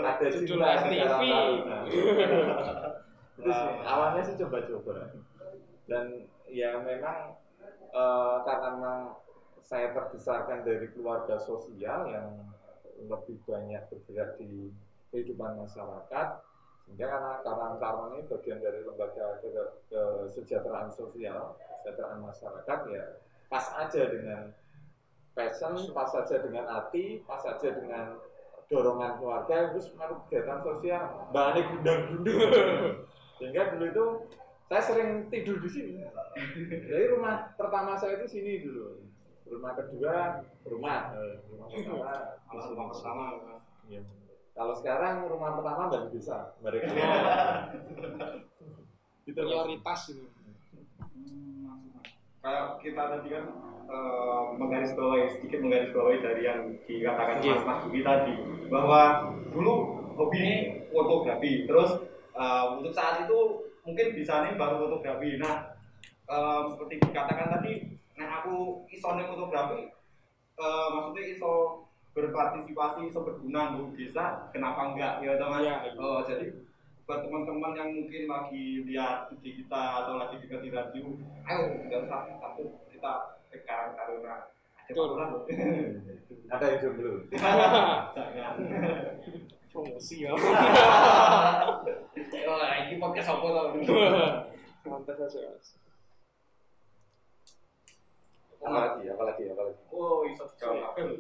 ada 0.05 0.27
Judul 0.29 0.61
cinta 0.61 0.87
di 0.87 0.97
FTV. 1.03 1.03
Karang 1.09 1.27
Taruna. 1.33 1.79
itu 3.39 3.51
sih 3.55 3.71
awalnya 3.87 4.23
sih 4.23 4.37
coba-coba. 4.39 5.09
Dan 5.89 6.05
ya 6.53 6.77
memang 6.85 7.39
eh, 7.93 8.39
karena 8.45 8.93
saya 9.65 9.93
terbesarkan 9.93 10.65
dari 10.65 10.89
keluarga 10.97 11.37
sosial 11.37 12.09
yang 12.09 12.29
lebih 13.05 13.37
banyak 13.45 13.83
bergerak 13.93 14.41
di 14.41 14.73
kehidupan 15.13 15.61
masyarakat 15.61 16.29
sehingga 16.89 17.05
karena 17.05 17.33
Karang 17.45 17.77
Taruna 17.77 18.17
ini 18.17 18.25
bagian 18.33 18.59
dari 18.65 18.81
lembaga 18.81 19.39
ke- 19.45 19.77
kesejahteraan 19.93 20.89
sosial 20.89 21.53
kesejahteraan 21.85 22.21
masyarakat 22.25 22.79
ya 22.89 23.05
pas 23.53 23.65
aja 23.77 24.03
dengan 24.09 24.41
passion 25.37 25.77
pas 25.93 26.11
aja 26.17 26.37
dengan 26.41 26.65
hati 26.65 27.21
pas 27.29 27.45
aja 27.45 27.69
dengan 27.77 28.17
dorongan 28.69 29.21
keluarga 29.21 29.73
terus 29.73 29.89
melakukan 29.97 30.25
kegiatan 30.29 30.59
sosial. 30.61 31.05
Balik 31.33 31.65
gundang 31.73 32.01
sehingga 33.41 33.63
dulu 33.73 33.85
itu 33.89 34.07
saya 34.69 34.83
sering 34.85 35.11
tidur 35.29 35.57
di 35.59 35.69
sini 35.69 36.05
jadi 36.61 37.09
rumah 37.11 37.57
pertama 37.57 37.97
saya 37.97 38.21
itu 38.21 38.29
sini 38.31 38.61
dulu 38.61 39.01
rumah 39.49 39.73
kedua 39.73 40.45
rumah 40.63 40.99
Eh, 41.11 41.41
rumah 41.49 41.67
pertama 41.67 42.13
rumah 42.53 42.87
pertama, 42.93 43.25
Iya. 43.89 44.01
kalau 44.53 44.75
sekarang 44.75 45.25
rumah 45.25 45.57
pertama 45.57 45.89
nggak 45.89 46.13
bisa 46.13 46.53
mereka 46.61 46.85
itu. 46.85 47.01
Prioritas 49.31 50.01
itu. 50.11 50.25
kayak 52.39 52.79
kita 52.79 53.03
tadi 53.09 53.29
kan 53.31 53.45
eh, 53.89 54.43
menggarisbawahi 54.55 55.27
sedikit 55.31 55.59
menggarisbawahi 55.61 56.19
dari 56.21 56.43
yang 56.45 56.61
dikatakan 56.85 57.41
Iya. 57.41 57.57
Mas 57.57 57.65
Mas 57.65 58.01
tadi 58.01 58.35
bahwa 58.69 59.01
dulu 59.49 59.75
hobi 60.13 60.39
ini 60.39 60.57
fotografi 60.89 61.65
terus 61.65 61.91
eh, 62.33 62.65
untuk 62.71 62.93
saat 62.93 63.25
itu 63.25 63.68
mungkin 63.89 64.07
bisa 64.13 64.45
nih 64.45 64.61
baru 64.61 64.85
fotografi 64.85 65.41
nah 65.41 65.73
eh, 66.29 66.61
seperti 66.69 66.95
dikatakan 67.09 67.49
tadi 67.57 67.73
nah 68.21 68.45
aku 68.45 68.85
iso 68.93 69.09
nih 69.17 69.25
fotografi 69.25 69.89
eh, 70.61 70.89
maksudnya 70.93 71.25
iso 71.33 71.53
berpartisipasi 72.13 73.09
iso 73.09 73.25
berguna 73.25 73.79
untuk 73.79 73.97
desa 73.97 74.51
kenapa 74.53 74.93
enggak 74.93 75.25
ya 75.25 75.39
teman 75.39 75.63
Iya. 75.63 75.95
Oh, 75.95 76.27
jadi 76.27 76.51
buat 77.09 77.25
teman-teman 77.25 77.73
yang 77.73 77.91
mungkin 77.95 78.29
lagi 78.29 78.85
lihat 78.85 79.33
di 79.41 79.51
kita 79.63 80.05
atau 80.05 80.21
lagi 80.21 80.45
dengar 80.45 80.61
di 80.61 80.69
radio, 80.69 81.05
ayo 81.49 81.61
nggak 81.89 82.05
usah 82.05 82.21
takut 82.37 82.69
kita 82.93 83.13
ke 83.49 83.65
Karang 83.65 83.97
Taruna. 83.97 84.53
Ada 86.53 86.65
yang 86.69 86.79
jomblo 86.85 87.13
Jangan. 88.17 88.55
Promosi 89.79 90.27
ya. 90.27 90.35
Oh, 92.49 92.59
ini 92.65 92.99
podcast 92.99 93.31
apa 93.31 93.47
tau? 93.47 93.67
Mantap 94.83 95.17
aja. 95.17 95.39
Mas. 95.47 95.69
apalagi 98.59 99.07
apalagi 99.07 99.43
apalagi 99.49 99.79
Oh, 99.89 100.27
iso 100.27 100.43
jawab 100.59 100.91
apa 100.91 100.99
lho? 100.99 101.15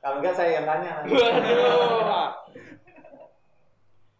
kalau 0.00 0.16
enggak 0.18 0.32
saya 0.32 0.58
yang 0.58 0.66
tanya 0.66 1.04
Waduh. 1.04 2.32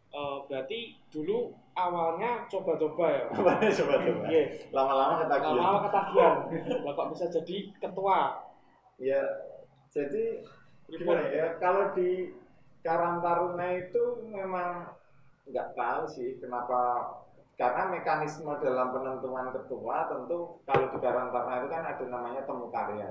Eh, 0.09 0.37
berarti 0.45 0.79
dulu 1.09 1.49
awalnya 1.73 2.45
coba-coba 2.47 3.07
ya. 3.09 3.23
coba 3.33 3.57
coba 3.65 3.95
Iya. 4.29 4.43
lama-lama 4.71 5.25
ketagihan 5.25 5.57
Lama-lama 5.57 5.81
ketagihan. 5.89 6.35
Lah 6.85 6.93
kok 6.93 7.09
bisa 7.17 7.25
jadi 7.33 7.57
ketua? 7.81 8.19
Ya, 8.99 9.23
jadi 9.89 10.45
gimana 10.87 11.23
ya? 11.33 11.47
Kalau 11.57 11.97
di 11.97 12.35
Karang 12.83 13.19
Taruna 13.19 13.67
itu 13.75 14.03
memang 14.23 14.95
nggak 15.49 15.69
tahu 15.75 16.03
sih 16.13 16.39
kenapa 16.39 17.11
karena 17.59 17.91
mekanisme 17.91 18.55
dalam 18.63 18.95
penentuan 18.95 19.51
ketua 19.51 20.07
tentu 20.07 20.63
kalau 20.63 20.87
di 20.95 20.99
Karang 21.03 21.35
Taruna 21.35 21.55
itu 21.59 21.69
kan 21.75 21.83
ada 21.91 22.05
namanya 22.07 22.43
temu 22.47 22.71
karya. 22.71 23.11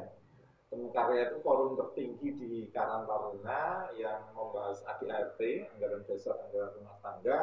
Temu 0.71 0.87
karya 0.91 1.31
itu 1.31 1.37
forum 1.43 1.75
tertinggi 1.75 2.29
di 2.39 2.51
Karang 2.71 3.03
Taruna 3.03 3.91
yang 3.99 4.31
membahas 4.31 4.87
ADART, 4.87 5.39
anggaran 5.75 6.01
dasar 6.07 6.35
anggaran 6.47 6.71
rumah 6.79 6.97
tangga, 7.03 7.39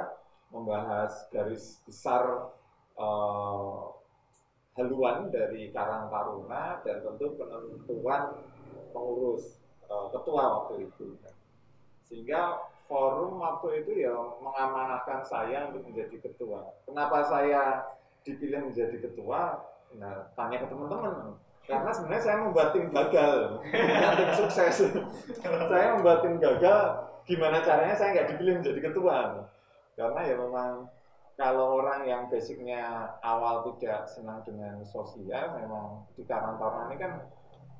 membahas 0.49 1.13
garis 1.29 1.77
besar 1.85 2.25
eh, 2.97 3.83
haluan 4.81 5.29
dari 5.29 5.69
Karang 5.77 6.09
Taruna 6.09 6.81
dan 6.89 7.05
tentu 7.05 7.37
penentuan 7.37 8.23
pengurus 8.97 9.61
eh, 9.93 10.07
ketua 10.09 10.43
waktu 10.57 10.89
itu. 10.89 11.13
Sehingga 12.05 12.61
forum 12.85 13.41
waktu 13.41 13.85
itu 13.85 14.05
ya 14.05 14.15
mengamanahkan 14.41 15.25
saya 15.25 15.73
untuk 15.73 15.89
menjadi 15.89 16.17
ketua. 16.21 16.69
Kenapa 16.85 17.25
saya 17.25 17.83
dipilih 18.23 18.71
menjadi 18.71 18.97
ketua? 19.01 19.61
Nah, 19.97 20.29
tanya 20.37 20.61
ke 20.63 20.67
teman-teman. 20.69 21.39
Karena 21.65 21.91
sebenarnya 21.97 22.25
saya 22.29 22.37
membuat 22.45 22.77
tim 22.77 22.93
gagal, 22.93 23.37
tim 24.21 24.31
sukses. 24.37 24.77
saya 25.41 25.97
membuat 25.97 26.21
tim 26.21 26.37
gagal, 26.37 26.81
gimana 27.25 27.65
caranya 27.65 27.97
saya 27.97 28.13
nggak 28.13 28.37
dipilih 28.37 28.61
menjadi 28.61 28.81
ketua? 28.93 29.49
Karena 29.97 30.21
ya 30.29 30.37
memang 30.37 30.85
kalau 31.41 31.81
orang 31.81 32.05
yang 32.05 32.29
basicnya 32.29 33.17
awal 33.25 33.65
tidak 33.75 34.05
senang 34.05 34.45
dengan 34.45 34.85
sosial, 34.85 35.57
memang 35.57 36.05
di 36.13 36.23
Karantara 36.29 36.93
ini 36.93 36.97
kan 37.01 37.13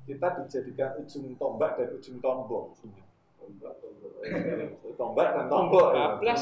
kita 0.09 0.27
dijadikan 0.41 0.97
ujung 0.97 1.37
tombak 1.37 1.77
dan 1.77 1.93
ujung 1.93 2.17
tombol 2.25 2.73
tombak 4.95 5.27
dan 5.35 5.45
tombol 5.51 5.93
ya. 5.93 6.17
Bablas. 6.17 6.41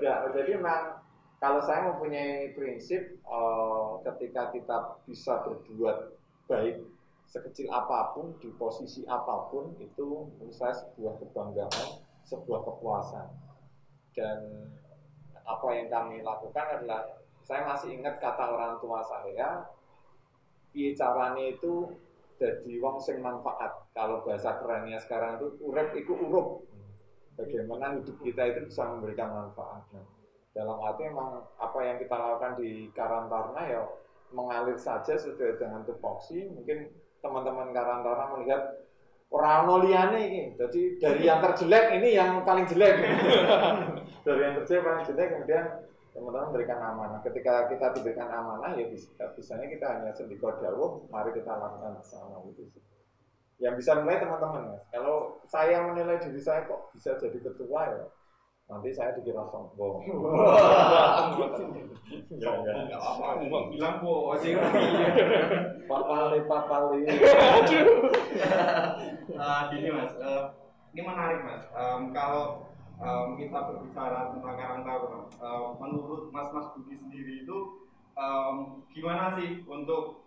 Ya, 0.00 0.14
jadi 0.30 0.50
memang 0.56 1.00
kalau 1.40 1.60
saya 1.64 1.88
mempunyai 1.90 2.52
prinsip 2.52 3.16
eh, 3.16 3.90
ketika 4.04 4.52
kita 4.52 4.76
bisa 5.08 5.40
berbuat 5.44 6.16
baik 6.50 6.84
sekecil 7.30 7.70
apa 7.70 8.10
pun 8.12 8.34
di 8.42 8.50
posisi 8.58 9.06
apa 9.06 9.48
pun 9.54 9.78
itu 9.78 10.26
menurut 10.34 10.50
saya 10.50 10.74
sebuah 10.74 11.14
kebanggaan, 11.22 12.02
sebuah 12.26 12.60
kepuasan. 12.66 13.26
Dan 14.10 14.38
apa 15.46 15.68
yang 15.70 15.86
kami 15.86 16.26
lakukan 16.26 16.66
adalah 16.78 17.06
saya 17.46 17.66
masih 17.66 17.98
ingat 17.98 18.18
kata 18.18 18.50
orang 18.50 18.82
tua 18.82 18.98
saya, 19.06 19.62
piye 20.74 20.90
carane 20.94 21.54
itu 21.54 21.94
jadi 22.40 22.72
wong 22.80 22.96
sing 22.96 23.20
manfaat. 23.20 23.84
Kalau 23.92 24.24
bahasa 24.24 24.56
kerennya 24.56 24.96
sekarang 24.96 25.36
itu 25.36 25.60
urep 25.60 25.92
iku 25.92 26.16
urup. 26.16 26.48
Bagaimana 27.36 28.00
hidup 28.00 28.16
kita 28.24 28.42
itu 28.48 28.60
bisa 28.72 28.88
memberikan 28.88 29.28
manfaat. 29.28 29.84
Nah, 29.92 30.04
dalam 30.56 30.80
arti 30.80 31.04
memang 31.04 31.44
apa 31.60 31.78
yang 31.84 32.00
kita 32.00 32.16
lakukan 32.16 32.56
di 32.56 32.88
Karantarna 32.96 33.62
ya 33.68 33.84
mengalir 34.32 34.80
saja 34.80 35.20
sesuai 35.20 35.60
dengan 35.60 35.84
tupoksi. 35.84 36.48
Mungkin 36.48 36.88
teman-teman 37.20 37.76
Karantarna 37.76 38.24
melihat 38.40 38.62
orang 39.28 39.68
noliane 39.68 40.20
ini. 40.24 40.42
Jadi 40.56 40.96
dari 40.96 41.28
yang 41.28 41.44
terjelek 41.44 42.00
ini 42.00 42.16
yang 42.16 42.40
paling 42.48 42.64
jelek. 42.64 42.96
dari 44.26 44.40
yang 44.40 44.54
terjelek 44.64 44.82
paling 44.88 45.04
jelek 45.12 45.28
kemudian 45.36 45.64
teman-teman 46.10 46.50
berikan 46.54 46.78
amanah. 46.82 47.18
Ketika 47.22 47.70
kita 47.70 47.94
diberikan 47.94 48.28
amanah 48.30 48.74
ya 48.74 48.86
bisa, 48.90 49.10
bisanya 49.34 49.66
kita 49.70 49.86
hanya 49.86 50.10
sendiko 50.14 50.50
dawuh, 50.58 51.06
mari 51.08 51.30
kita 51.34 51.50
lakukan 51.50 51.94
bersama 51.98 52.42
gitu 52.50 52.66
sih. 52.70 52.82
Yang 53.60 53.84
bisa 53.84 53.92
menilai 54.00 54.24
teman-teman 54.24 54.62
ya. 54.74 54.78
Kalau 54.90 55.38
saya 55.44 55.84
menilai 55.86 56.18
diri 56.18 56.40
saya 56.40 56.64
kok 56.64 56.90
bisa 56.96 57.12
jadi 57.20 57.38
ketua 57.38 57.80
ya, 57.92 58.04
nanti 58.70 58.88
saya 58.94 59.12
dikira 59.18 59.42
sombong. 59.50 60.00
ya, 62.40 62.50
enggak. 62.56 62.74
Enggak 62.86 63.00
apa-apa, 63.02 63.44
Bang. 63.50 63.66
bilang 63.70 63.96
bos. 64.00 64.42
Papali, 65.90 66.38
papali. 66.46 67.00
Eh, 67.06 67.18
gini 69.74 69.90
mas, 69.90 70.14
eh, 70.16 70.42
ini 70.94 71.02
menarik 71.02 71.42
mas. 71.44 71.66
Em, 71.74 72.14
kalau 72.14 72.69
em, 73.00 73.28
kita 73.40 73.58
berbicara 73.64 74.36
tentang 74.36 74.54
Karang 74.60 74.82
Taruna, 74.84 75.20
em, 75.32 75.68
menurut 75.80 76.28
Mas 76.30 76.48
Mas 76.52 76.68
Budi 76.76 76.94
sendiri 77.00 77.48
itu 77.48 77.88
em, 78.14 78.84
gimana 78.92 79.32
sih 79.40 79.64
untuk 79.64 80.24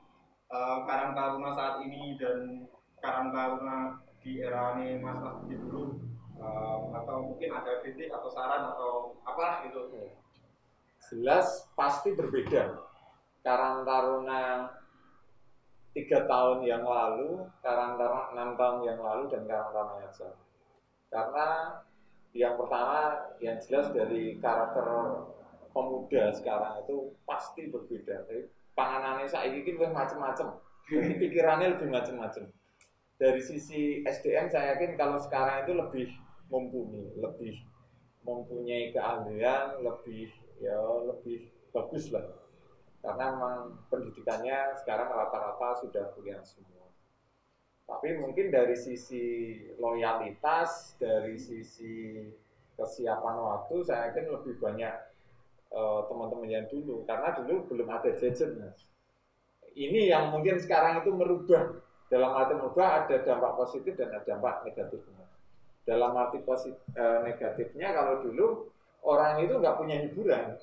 eh, 0.50 0.78
Karang 0.90 1.14
Taruna 1.14 1.50
saat 1.54 1.86
ini 1.86 2.18
dan 2.18 2.66
Karang 3.02 3.30
Taruna 3.30 4.02
di 4.26 4.42
era 4.42 4.78
ini 4.82 4.98
Mas 4.98 5.22
Mas 5.22 5.36
Budi 5.46 5.56
dulu? 5.62 6.02
Em, 6.34 6.82
atau 6.98 7.18
mungkin 7.30 7.50
ada 7.54 7.80
kritik 7.86 8.10
atau 8.10 8.30
saran 8.34 8.74
atau 8.74 9.16
apalah 9.24 9.64
gitu? 9.70 10.10
Jelas 11.14 11.70
pasti 11.78 12.16
berbeda. 12.18 12.74
Karang 13.44 13.86
Taruna 13.86 14.72
tiga 15.94 16.26
tahun 16.26 16.66
yang 16.66 16.82
lalu, 16.82 17.46
Karang 17.62 18.02
Taruna 18.02 18.34
enam 18.34 18.50
tahun 18.58 18.80
yang 18.82 19.00
lalu, 19.04 19.24
dan 19.30 19.46
Karang 19.46 19.70
Taruna 19.76 19.96
yang 20.02 20.14
sekarang. 20.16 20.42
Karena 21.14 21.48
yang 22.34 22.58
pertama 22.58 23.14
yang 23.38 23.62
jelas 23.62 23.94
dari 23.94 24.42
karakter 24.42 24.86
pemuda 25.70 26.34
sekarang 26.34 26.82
itu 26.82 27.14
pasti 27.30 27.70
berbeda. 27.70 28.26
Jadi 28.26 28.50
panganannya 28.74 29.30
saya 29.30 29.54
ini 29.54 29.62
lebih 29.62 29.94
macam-macam. 29.94 30.58
Jadi 30.90 31.14
pikirannya 31.22 31.78
lebih 31.78 31.90
macam-macam. 31.94 32.50
Dari 33.18 33.42
sisi 33.42 34.02
SDM 34.02 34.50
saya 34.50 34.74
yakin 34.76 34.98
kalau 34.98 35.22
sekarang 35.22 35.64
itu 35.64 35.74
lebih 35.78 36.08
mumpuni, 36.50 37.14
lebih 37.22 37.56
mempunyai 38.26 38.90
keahlian, 38.90 39.80
lebih 39.86 40.34
ya 40.58 40.78
lebih 41.06 41.54
bagus 41.70 42.10
lah. 42.10 42.26
Karena 43.04 43.36
memang 43.36 43.58
pendidikannya 43.92 44.74
sekarang 44.80 45.12
rata-rata 45.12 45.86
sudah 45.86 46.14
kuliah 46.18 46.42
semua. 46.42 46.83
Tapi 47.94 48.18
mungkin 48.18 48.50
dari 48.50 48.74
sisi 48.74 49.54
loyalitas, 49.78 50.98
dari 50.98 51.38
sisi 51.38 52.26
kesiapan 52.74 53.36
waktu, 53.38 53.86
saya 53.86 54.10
yakin 54.10 54.34
lebih 54.34 54.58
banyak 54.58 54.94
eh, 55.70 56.02
teman-teman 56.10 56.50
yang 56.50 56.66
dulu. 56.66 57.06
Karena 57.06 57.38
dulu 57.38 57.70
belum 57.70 57.88
ada 57.94 58.10
gadget. 58.18 58.50
Ini 59.74 60.10
yang 60.10 60.34
mungkin 60.34 60.58
sekarang 60.58 61.06
itu 61.06 61.14
merubah. 61.14 61.78
Dalam 62.10 62.34
arti 62.34 62.54
merubah 62.58 63.06
ada 63.06 63.16
dampak 63.26 63.58
positif 63.58 63.94
dan 63.98 64.14
ada 64.14 64.22
dampak 64.22 64.66
negatifnya. 64.66 65.26
Dalam 65.86 66.14
arti 66.14 66.38
positif, 66.46 66.78
negatifnya 67.26 67.90
kalau 67.90 68.22
dulu 68.22 68.70
orang 69.04 69.44
itu 69.44 69.54
nggak 69.58 69.78
punya 69.78 69.98
hiburan. 70.02 70.58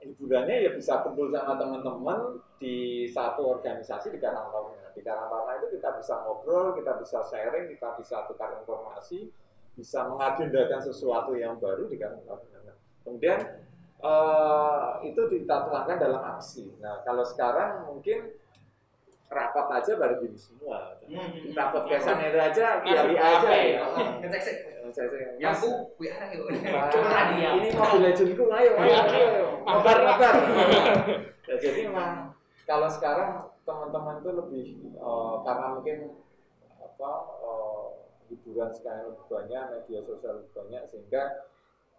Hiburannya 0.00 0.56
ya 0.64 0.70
bisa 0.72 1.04
kumpul 1.04 1.28
sama 1.28 1.60
teman-teman 1.60 2.40
di 2.56 3.04
satu 3.12 3.60
organisasi 3.60 4.16
di 4.16 4.18
Karang 4.20 4.48
Taruna. 4.48 4.79
Di 4.94 5.00
Karang 5.04 5.30
Taruna 5.30 5.52
itu 5.62 5.66
kita 5.78 5.88
bisa 5.98 6.14
ngobrol, 6.26 6.74
kita 6.76 6.92
bisa 6.98 7.18
sharing, 7.26 7.66
kita 7.70 7.94
bisa 7.98 8.26
tukar 8.26 8.56
informasi, 8.58 9.30
bisa 9.74 10.06
mengagendakan 10.10 10.80
sesuatu 10.82 11.34
yang 11.38 11.56
baru 11.58 11.86
di 11.86 11.96
Karang 11.96 12.22
Taruna. 12.26 12.74
Kemudian 13.06 13.38
eh, 14.00 14.88
itu 15.06 15.22
kita 15.30 15.56
tuangkan 15.70 15.98
dalam 15.98 16.22
aksi. 16.36 16.76
Nah 16.82 17.00
kalau 17.02 17.22
sekarang 17.22 17.88
mungkin 17.88 18.34
rapat 19.30 19.66
aja 19.78 19.92
baru 19.94 20.14
gini 20.26 20.34
semua. 20.34 20.98
Hmm. 21.06 21.30
Kita 21.38 21.70
podcastan 21.70 22.18
itu 22.18 22.38
aja, 22.38 22.82
WA 22.82 23.14
aja 23.14 23.50
ya. 23.54 23.82
Yang 25.38 25.54
Mas, 25.54 25.62
ku, 25.62 25.70
wih 26.02 26.10
ada 26.10 26.34
yuk. 26.34 26.50
Wah, 26.50 26.90
Cuma 26.90 27.10
hadiah. 27.14 27.52
Ini 27.62 27.68
Mobile 27.78 28.02
Legendku, 28.10 28.44
ayo, 28.50 28.72
ayo, 28.74 28.96
ayo, 29.06 29.26
ayo. 29.38 29.46
Mabar, 29.62 29.98
mabar. 30.02 30.34
Ya, 31.46 31.54
jadi 31.62 31.86
memang 31.86 32.34
kalau 32.66 32.90
sekarang 32.90 33.49
teman-teman 33.70 34.18
itu 34.18 34.30
lebih 34.34 34.66
eh, 34.98 35.34
karena 35.46 35.66
mungkin 35.78 35.98
apa 36.82 37.12
eh, 37.46 37.86
hiburan 38.34 38.70
sekarang 38.74 39.14
lebih 39.14 39.26
banyak, 39.30 39.62
media 39.78 40.00
sosial 40.02 40.42
lebih 40.42 40.52
banyak 40.54 40.82
sehingga 40.90 41.22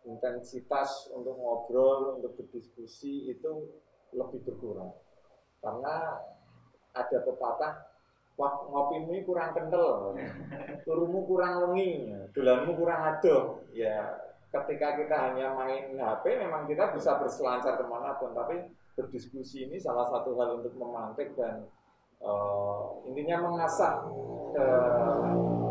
intensitas 0.04 1.08
untuk 1.16 1.38
ngobrol, 1.40 2.20
untuk 2.20 2.36
berdiskusi 2.36 3.32
itu 3.32 3.72
lebih 4.12 4.44
berkurang. 4.44 4.92
Karena 5.62 6.20
ada 6.92 7.18
pepatah 7.24 7.92
Wah, 8.40 8.64
ngopimu 8.64 9.12
ini 9.12 9.22
kurang 9.28 9.52
kental, 9.54 10.16
turumu 10.88 11.28
kurang 11.28 11.76
wengi, 11.76 12.10
dolanmu 12.32 12.74
kurang 12.74 13.14
adoh. 13.14 13.60
Ya, 13.76 14.18
ketika 14.50 14.98
kita 14.98 15.16
hanya 15.30 15.52
main 15.54 15.94
HP, 15.94 16.40
memang 16.40 16.66
kita 16.66 16.90
bisa 16.96 17.20
berselancar 17.20 17.78
ke 17.78 17.86
mana 17.86 18.18
pun, 18.18 18.32
tapi 18.32 18.66
berdiskusi 18.97 19.69
ini 19.69 19.77
salah 19.80 20.08
satu 20.08 20.36
hal 20.39 20.62
untuk 20.62 20.75
memantik 20.75 21.34
dan 21.39 21.67
eh, 22.21 22.86
intinya 23.08 23.49
mengasah 23.49 24.06
ke, 24.51 24.65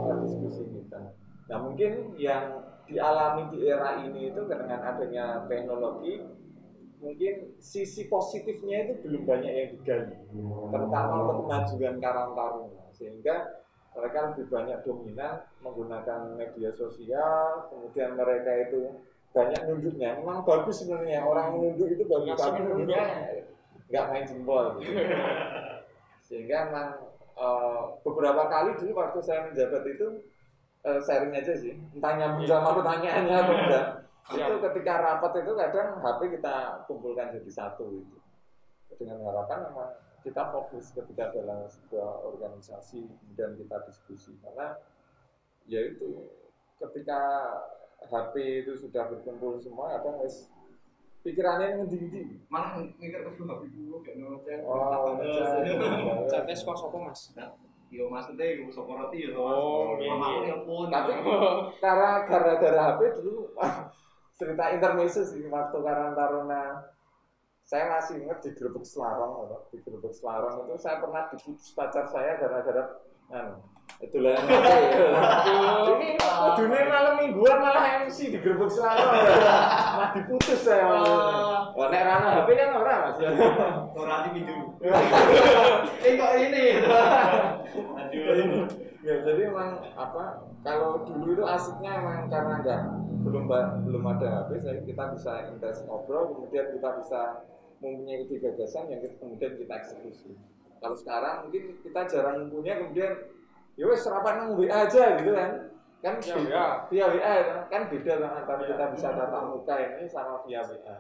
ke 0.07 0.13
diskusi 0.27 0.63
kita. 0.69 1.15
Nah, 1.51 1.59
mungkin 1.61 2.15
yang 2.17 2.65
dialami 2.87 3.55
di 3.55 3.59
era 3.71 4.03
ini 4.03 4.35
itu 4.35 4.43
dengan 4.47 4.83
adanya 4.83 5.47
teknologi, 5.47 6.23
mungkin 7.01 7.57
sisi 7.57 8.07
positifnya 8.13 8.85
itu 8.87 8.93
belum 9.03 9.23
banyak 9.25 9.53
yang 9.53 9.69
digali 9.73 10.17
terutama 10.69 11.13
untuk 11.25 11.37
kemajuan 11.49 11.97
Karang 11.97 12.37
Taruna 12.37 12.85
sehingga 12.93 13.65
mereka 13.97 14.19
lebih 14.31 14.47
banyak 14.53 14.79
dominan 14.85 15.35
menggunakan 15.65 16.37
media 16.37 16.71
sosial 16.71 17.73
kemudian 17.73 18.15
mereka 18.15 18.53
itu 18.69 19.01
banyak 19.31 19.61
nunduknya. 19.67 20.19
Memang 20.19 20.43
bagus 20.43 20.83
sebenarnya 20.83 21.23
orang 21.23 21.59
nunduk 21.59 21.89
itu 21.95 22.05
bagus, 22.07 22.39
tapi 22.39 22.61
nunduk. 22.67 22.91
nunduknya 22.91 23.05
nggak 23.91 24.05
main 24.11 24.25
jempol. 24.27 24.65
Gitu. 24.79 24.93
Sehingga 26.27 26.71
memang 26.71 26.89
eh, 27.39 27.83
beberapa 28.03 28.43
kali 28.51 28.71
dulu 28.79 28.93
waktu 28.99 29.19
saya 29.23 29.51
menjabat 29.51 29.83
itu 29.87 30.07
eh, 30.87 31.01
sharing 31.03 31.35
aja 31.35 31.53
sih, 31.55 31.75
entah 31.95 32.13
nyambung 32.19 32.47
sama 32.47 32.71
pertanyaannya 32.83 33.37
atau 33.39 33.55
enggak. 33.55 33.87
Siap. 34.31 34.47
Itu 34.47 34.57
ketika 34.63 34.93
rapat 35.01 35.33
itu 35.43 35.53
kadang 35.57 35.89
HP 35.99 36.21
kita 36.39 36.55
kumpulkan 36.87 37.35
jadi 37.35 37.51
satu 37.51 37.99
gitu. 37.99 38.17
Dengan 39.01 39.23
harapan 39.27 39.71
memang 39.71 39.91
kita 40.21 40.53
fokus 40.53 40.93
ketika 40.93 41.33
dalam 41.33 41.65
sebuah 41.65 42.29
organisasi 42.29 43.09
dan 43.41 43.57
kita 43.57 43.81
diskusi 43.89 44.37
karena 44.45 44.77
ya 45.65 45.81
itu 45.81 46.29
ketika 46.77 47.21
HP 48.09 48.65
itu 48.65 48.73
sudah 48.81 49.13
berkumpul 49.13 49.61
semua 49.61 49.99
kadang 49.99 50.25
wis 50.25 50.49
pikirannya 51.21 51.85
ngendi-ngendi. 51.85 52.41
Malah 52.49 52.81
mikir 52.81 53.13
ke 53.13 53.31
dulu 53.37 53.65
dulu 53.69 53.97
kan 54.01 54.15
ngecek. 54.17 54.59
Oh, 54.65 55.21
ngecek. 55.21 55.77
Chatnya 56.33 56.55
kok 56.57 56.77
sopo 56.81 56.97
mas? 57.05 57.37
Yo 57.91 58.07
maksudnya 58.07 58.57
yo 58.57 58.71
sapa 58.71 58.93
roti 58.95 59.27
yo 59.27 59.35
Oh, 59.37 59.99
sama 59.99 60.01
iya, 60.01 60.15
mama 60.15 60.41
iya. 60.47 60.55
ya 60.55 60.57
pun. 60.63 60.87
Tapi 60.89 61.11
karena 61.83 62.11
gara-gara 62.25 62.81
HP 62.95 63.01
dulu 63.21 63.51
cerita 64.41 64.65
intermezzo 64.73 65.21
sih 65.29 65.45
waktu 65.53 65.77
Karang 65.85 66.17
Taruna 66.17 66.81
saya 67.69 67.93
masih 67.93 68.25
ingat 68.25 68.41
di 68.41 68.51
Gerbek 68.57 68.83
Selarong 68.83 69.45
apa? 69.45 69.69
di 69.69 69.79
Gerbek 69.85 70.17
Selarong 70.17 70.65
itu 70.65 70.81
saya 70.81 70.97
pernah 71.05 71.29
diputus 71.29 71.77
pacar 71.77 72.09
saya 72.09 72.41
gara-gara 72.41 72.99
anu 73.37 73.61
itulah 73.99 74.39
yang 74.39 75.99
ini 75.99 76.09
dunia 76.57 76.83
malam 76.87 77.15
mingguan 77.19 77.59
malah 77.59 78.07
MC 78.07 78.31
di 78.33 78.39
Gerbek 78.39 78.71
Selarong 78.71 79.11
malah 79.13 80.11
diputus 80.15 80.61
saya 80.63 80.87
Wah, 81.71 81.87
nek 81.89 82.03
rana 82.03 82.29
HP 82.43 82.49
kan 82.55 82.71
orang 82.75 82.99
mas 83.09 83.19
Ora 83.95 84.17
di 84.27 84.31
minggu. 84.37 84.75
Eh 86.07 86.13
kok 86.17 86.33
ini? 86.37 86.65
Aduh. 87.97 88.67
ya 89.01 89.15
jadi 89.25 89.49
emang 89.49 89.81
apa 89.97 90.45
kalau 90.61 91.09
dulu 91.09 91.33
itu 91.33 91.45
asiknya 91.47 92.05
emang 92.05 92.29
karena 92.29 92.55
enggak 92.61 92.81
belum 93.25 93.49
belum 93.89 94.03
ada 94.05 94.45
HP 94.45 94.51
saya 94.61 94.81
kita 94.85 95.05
bisa 95.17 95.33
intens 95.49 95.81
ngobrol 95.89 96.37
kemudian 96.37 96.69
kita 96.77 97.01
bisa 97.01 97.21
mempunyai 97.81 98.29
ide 98.29 98.37
gagasan 98.39 98.93
yang 98.93 99.01
kita- 99.01 99.17
kemudian 99.17 99.57
kita 99.57 99.73
eksekusi. 99.73 100.37
Kalau 100.81 100.97
sekarang 100.97 101.49
mungkin 101.49 101.81
kita 101.81 102.01
jarang 102.13 102.53
punya 102.53 102.77
kemudian 102.77 103.13
ya 103.81 103.89
wes 103.89 104.05
serapan 104.05 104.35
nang 104.37 104.51
WA 104.61 104.85
aja 104.85 105.17
gitu 105.17 105.33
kan 105.33 105.51
kan 106.01 106.15
Ya, 106.21 106.37
via, 106.37 106.45
WA. 106.53 106.67
via 106.89 107.07
WA 107.09 107.35
kan 107.69 107.89
beda 107.89 108.13
kan 108.19 108.33
antara 108.39 108.63
kita 108.63 108.85
bisa 108.93 109.09
tatap 109.13 109.43
muka 109.49 109.75
ini 109.77 110.05
sama 110.05 110.45
via 110.45 110.61
WA 110.61 110.97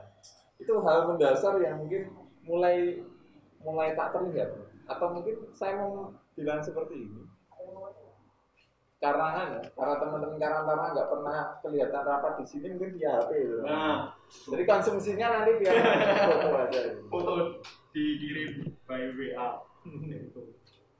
itu 0.56 0.72
hal 0.80 0.98
mendasar 1.06 1.60
yang 1.60 1.76
mungkin 1.76 2.08
mulai 2.40 3.04
mulai 3.60 3.92
tak 3.92 4.16
terlihat 4.16 4.56
atau 4.88 5.12
mungkin 5.12 5.44
saya 5.52 5.76
mau 5.76 6.08
bilang 6.32 6.64
seperti 6.64 7.04
ini 7.04 7.22
karena 9.00 9.26
kan 9.32 9.48
para 9.72 9.96
teman-teman 9.96 10.36
karantana 10.36 10.92
nggak 10.92 11.08
pernah 11.08 11.36
kelihatan 11.64 12.04
rapat 12.04 12.32
di 12.36 12.44
sini 12.44 12.76
mungkin 12.76 13.00
via 13.00 13.16
HP 13.16 13.30
gitu. 13.32 13.56
Nah, 13.64 14.12
Jadi 14.28 14.62
konsumsinya 14.68 15.40
nanti 15.40 15.56
via 15.56 15.72
foto 16.28 16.48
aja. 16.52 16.80
gitu. 16.84 17.00
foto 17.08 17.32
dikirim 17.96 18.68
by 18.84 19.00
WA. 19.16 19.48
Itu. 19.88 20.52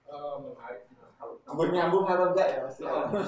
Eh, 0.09 0.35
menarik. 0.41 0.90
Nyambung 1.21 1.71
nyambung 1.75 2.05
atau 2.07 2.27
enggak 2.33 2.49
ya 2.49 2.59
pasti. 2.65 2.83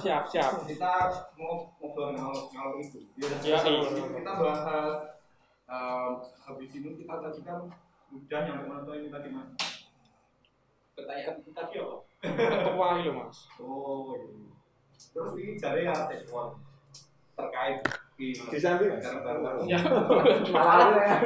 Siap 0.07 0.25
siap. 0.31 0.53
Kita 0.65 0.93
mau 1.37 1.69
ngobrol 1.83 2.17
ngalor 2.17 2.49
ngalor 2.55 2.77
itu. 2.81 2.99
Ya, 3.19 3.29
iya. 3.45 3.59
Kita 3.83 4.33
bahas 4.39 4.97
em, 5.69 6.11
habis 6.47 6.71
ini 6.73 6.89
kita 7.03 7.15
tadi 7.19 7.41
kan 7.45 7.69
udah 8.13 8.41
nyampe 8.47 8.65
mana 8.69 8.81
tuh 8.87 8.95
ini 8.97 9.09
tadi 9.11 9.29
mas? 9.33 9.51
Pertanyaan 10.95 11.37
kita 11.43 11.51
tadi 11.53 11.75
apa? 11.83 11.97
Ketua 12.23 12.89
itu 13.03 13.13
mas. 13.13 13.39
Oh 13.61 14.15
iya. 14.17 14.31
Terus 15.13 15.33
ini 15.37 15.53
jari 15.59 15.83
ya 15.85 15.95
semua 16.15 16.55
terkait 17.33 17.81
di 18.21 18.31
samping, 18.61 18.93
Ya. 19.67 19.79
Malah 20.53 20.89
ya. 20.95 21.17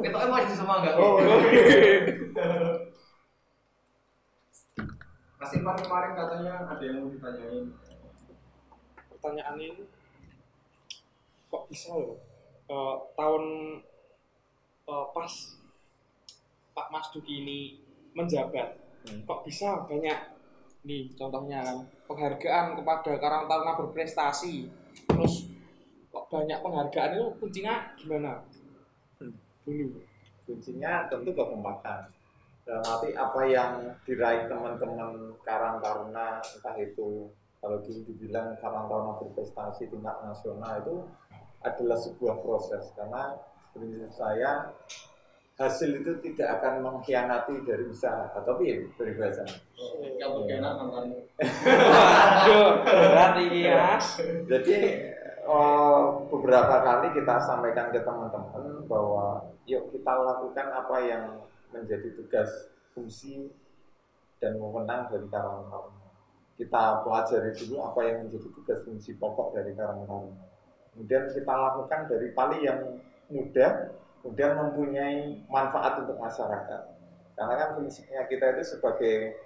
Kita 0.00 0.16
kan 0.16 0.28
masih 0.32 0.56
semua 0.56 0.80
enggak? 0.80 0.96
Oh, 0.96 1.20
Mas 5.42 5.50
Irfan 5.58 5.74
kemarin 5.74 6.14
katanya 6.14 6.54
ada 6.70 6.84
yang 6.86 7.02
mau 7.02 7.10
ditanyain. 7.10 7.66
Pertanyaan 9.10 9.58
ini 9.58 9.82
kok 11.50 11.66
bisa 11.66 11.90
loh 11.98 12.14
eh, 12.70 12.96
tahun 13.18 13.44
eh, 14.86 15.06
pas 15.10 15.32
Pak 16.72 16.86
Mas 16.94 17.06
Duki 17.10 17.42
ini 17.42 17.58
menjabat 18.14 18.78
Hmm. 19.02 19.18
kok 19.26 19.42
bisa 19.42 19.82
banyak 19.90 20.14
nih 20.86 21.10
contohnya 21.18 21.58
kan 21.66 21.82
penghargaan 22.06 22.78
kepada 22.78 23.18
Karang 23.18 23.50
Taruna 23.50 23.74
berprestasi 23.74 24.70
terus 25.10 25.50
kok 26.14 26.30
banyak 26.30 26.62
penghargaan 26.62 27.18
itu 27.18 27.26
kuncinya 27.42 27.90
gimana 27.98 28.46
Hmm. 29.18 29.34
dulu 29.66 29.98
kuncinya 30.46 31.10
tentu 31.10 31.34
kekompakan. 31.34 32.14
Dalam 32.62 32.84
arti 32.86 33.10
apa 33.18 33.40
yang 33.50 33.72
diraih 34.06 34.46
teman-teman 34.46 35.34
Karang 35.42 35.82
Taruna 35.82 36.38
entah 36.38 36.76
itu 36.78 37.26
kalau 37.58 37.82
dulu 37.82 38.00
dibilang 38.06 38.54
Karang 38.62 38.86
Taruna 38.86 39.18
berprestasi 39.18 39.90
tingkat 39.90 40.16
nasional 40.22 40.78
itu 40.78 40.96
adalah 41.66 41.98
sebuah 41.98 42.38
proses. 42.38 42.94
Karena 42.94 43.34
prinsip 43.74 44.14
saya 44.14 44.70
hasil 45.58 46.06
itu 46.06 46.12
tidak 46.22 46.62
akan 46.62 46.74
mengkhianati 46.86 47.66
dari 47.66 47.82
usaha 47.90 48.30
atau 48.30 48.54
piye. 48.58 48.86
Yang 50.18 50.30
mantan. 50.62 51.06
Aduh, 51.42 52.82
berat 52.86 53.34
ini 53.42 53.66
mas 53.74 54.22
Jadi 54.46 54.76
eh, 55.42 56.02
beberapa 56.30 56.74
kali 56.78 57.08
kita 57.10 57.34
sampaikan 57.42 57.90
ke 57.90 58.00
teman-teman 58.06 58.86
bahwa 58.86 59.50
yuk 59.66 59.90
kita 59.90 60.12
lakukan 60.14 60.66
apa 60.70 60.96
yang 61.02 61.24
menjadi 61.72 62.08
tugas 62.16 62.48
fungsi 62.92 63.48
dan 64.38 64.60
wewenang 64.60 65.08
dari 65.08 65.26
Karang 65.32 65.66
Taruna. 65.70 66.10
Kita 66.58 67.02
pelajari 67.02 67.50
dulu 67.56 67.76
apa 67.80 68.00
yang 68.04 68.16
menjadi 68.28 68.48
tugas 68.52 68.78
fungsi 68.84 69.16
pokok 69.16 69.56
dari 69.56 69.72
Karang 69.72 70.04
Taruna. 70.04 70.44
Kemudian 70.92 71.24
kita 71.32 71.52
lakukan 71.56 72.00
dari 72.04 72.28
paling 72.36 72.60
yang 72.60 72.80
mudah, 73.32 73.96
kemudian 74.20 74.52
mempunyai 74.60 75.40
manfaat 75.48 76.04
untuk 76.04 76.20
masyarakat. 76.20 76.82
Karena 77.32 77.54
kan 77.56 77.68
prinsipnya 77.80 78.28
kita 78.28 78.52
itu 78.52 78.76
sebagai 78.76 79.40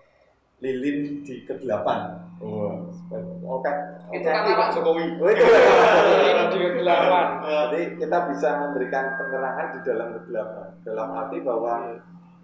lilin 0.58 1.22
di 1.22 1.44
kedelapan. 1.46 2.18
Oh, 2.40 2.88
oke. 3.44 3.72
Itu 4.12 4.26
kata 4.28 4.50
Pak 4.56 4.68
Jokowi. 4.76 5.20
Oh, 5.20 5.28
itu 5.30 5.44
Jadi 7.72 7.84
kita 8.00 8.18
bisa 8.32 8.48
memberikan 8.60 9.04
penerangan 9.20 9.66
di 9.76 9.80
dalam 9.84 10.08
kegelapan. 10.16 10.68
Dalam 10.84 11.08
arti 11.12 11.38
bahwa 11.44 11.74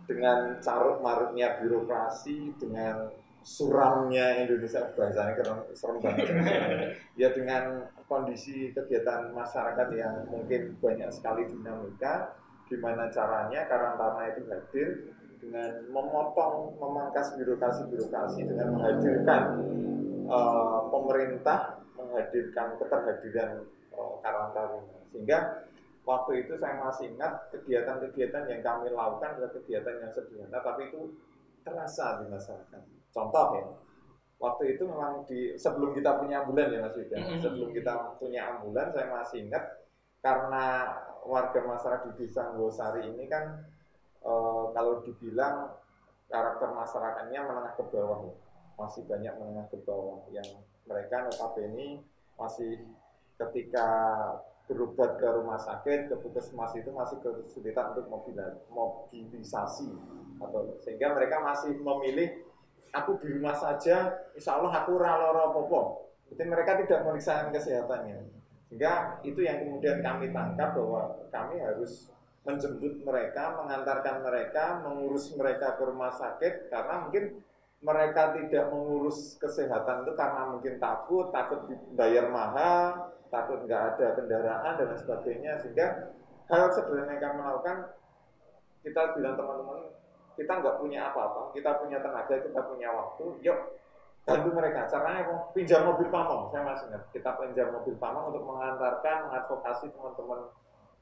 dengan 0.07 0.59
carut 0.59 0.99
marutnya 1.01 1.59
birokrasi, 1.62 2.55
dengan 2.59 3.11
suramnya 3.43 4.38
Indonesia 4.47 4.87
bahasanya 4.95 5.35
keren 5.35 5.59
serem 5.75 5.99
banget. 5.99 6.27
ya 7.21 7.29
dengan 7.35 7.91
kondisi 8.07 8.71
kegiatan 8.71 9.35
masyarakat 9.35 9.88
yang 9.99 10.27
mungkin 10.31 10.79
banyak 10.79 11.11
sekali 11.11 11.51
dinamika, 11.51 12.38
gimana 12.71 13.11
caranya 13.11 13.67
Karantana 13.67 14.31
itu 14.31 14.43
hadir 14.47 14.88
dengan 15.43 15.71
memotong, 15.91 16.79
memangkas 16.79 17.35
birokrasi-birokrasi 17.35 18.47
dengan 18.47 18.79
menghadirkan 18.79 19.43
eh, 20.31 20.81
pemerintah, 20.87 21.83
menghadirkan 21.99 22.79
keterhadiran 22.79 23.51
eh, 23.91 24.15
Karantana. 24.23 24.79
Sehingga 25.11 25.67
waktu 26.03 26.47
itu 26.47 26.59
saya 26.59 26.83
masih 26.83 27.15
ingat 27.15 27.51
kegiatan-kegiatan 27.55 28.45
yang 28.51 28.61
kami 28.62 28.91
lakukan 28.91 29.38
adalah 29.38 29.53
kegiatan 29.55 29.95
yang 30.03 30.11
sederhana, 30.11 30.59
tapi 30.59 30.91
itu 30.91 31.15
terasa 31.62 32.23
di 32.23 32.27
masyarakat. 32.27 32.83
Contoh 33.15 33.47
ya, 33.55 33.67
waktu 34.43 34.75
itu 34.75 34.83
memang 34.83 35.23
di 35.31 35.55
sebelum 35.55 35.95
kita 35.95 36.19
punya 36.19 36.43
ambulan 36.43 36.75
ya 36.75 36.81
Mas 36.83 36.97
Wida, 36.99 37.17
Mhm. 37.23 37.38
sebelum 37.38 37.71
kita 37.71 38.19
punya 38.19 38.41
ambulan 38.59 38.91
saya 38.91 39.07
masih 39.15 39.47
ingat 39.47 39.65
karena 40.19 40.65
warga 41.23 41.61
masyarakat 41.62 42.11
di 42.19 42.27
desa 42.27 42.51
Nggosari 42.55 43.07
ini 43.07 43.31
kan 43.31 43.62
eh, 44.23 44.65
kalau 44.75 45.03
dibilang 45.03 45.75
karakter 46.31 46.71
masyarakatnya 46.71 47.43
menengah 47.43 47.75
ke 47.75 47.85
bawah 47.91 48.23
ya. 48.27 48.35
masih 48.79 49.03
banyak 49.07 49.35
menengah 49.37 49.67
ke 49.69 49.79
bawah 49.83 50.23
yang 50.33 50.47
mereka 50.87 51.27
notabene 51.27 52.03
masih 52.38 52.87
ketika 53.38 53.87
berobat 54.73 55.21
ke 55.21 55.29
rumah 55.29 55.61
sakit 55.61 56.09
ke 56.09 56.15
puskesmas 56.25 56.73
itu 56.73 56.89
masih 56.89 57.21
kesulitan 57.21 57.93
untuk 57.93 58.09
mobilisasi. 58.73 59.93
Atau 60.41 60.81
sehingga 60.81 61.13
mereka 61.13 61.45
masih 61.45 61.77
memilih 61.77 62.41
aku 62.97 63.21
di 63.21 63.37
rumah 63.37 63.53
saja 63.53 64.17
insya 64.33 64.57
Allah 64.57 64.73
aku 64.73 64.97
lara 64.97 65.29
apa-apa. 65.53 65.81
Jadi 66.33 66.49
mereka 66.49 66.81
tidak 66.81 67.05
memeriksakan 67.05 67.53
kesehatannya. 67.53 68.17
Sehingga 68.73 69.21
itu 69.21 69.45
yang 69.45 69.61
kemudian 69.61 70.01
kami 70.01 70.33
tangkap 70.33 70.73
bahwa 70.73 71.29
kami 71.29 71.61
harus 71.61 72.09
menjemput 72.43 73.05
mereka, 73.05 73.55
mengantarkan 73.61 74.25
mereka, 74.25 74.81
mengurus 74.81 75.31
mereka 75.37 75.77
ke 75.77 75.83
rumah 75.85 76.11
sakit 76.11 76.73
karena 76.73 77.07
mungkin 77.07 77.45
mereka 77.83 78.31
tidak 78.38 78.71
mengurus 78.71 79.35
kesehatan 79.42 80.07
itu 80.07 80.12
karena 80.14 80.42
mungkin 80.55 80.79
takut, 80.79 81.35
takut 81.35 81.66
dibayar 81.66 82.31
mahal, 82.31 83.11
takut 83.29 83.66
nggak 83.66 83.99
ada 83.99 84.07
kendaraan 84.14 84.73
dan 84.79 84.95
sebagainya 84.95 85.59
sehingga 85.59 86.14
hal 86.47 86.71
sederhana 86.71 87.18
yang 87.18 87.23
kami 87.23 87.40
lakukan 87.42 87.79
kita 88.87 89.03
bilang 89.18 89.35
teman-teman 89.35 89.90
kita 90.38 90.53
nggak 90.62 90.79
punya 90.81 91.12
apa-apa, 91.12 91.53
kita 91.53 91.71
punya 91.77 91.99
tenaga, 92.01 92.35
kita 92.40 92.61
punya 92.64 92.88
waktu, 92.88 93.25
yuk 93.45 93.59
bantu 94.23 94.49
mereka. 94.55 94.87
Caranya 94.87 95.27
apa? 95.27 95.37
pinjam 95.53 95.83
mobil 95.85 96.09
pamong, 96.09 96.49
saya 96.55 96.62
masih 96.62 96.87
ingat. 96.88 97.03
Kita 97.11 97.31
pinjam 97.37 97.68
mobil 97.75 97.95
pamong 97.99 98.33
untuk 98.33 98.45
mengantarkan, 98.47 99.29
mengadvokasi 99.29 99.90
teman-teman 99.92 100.40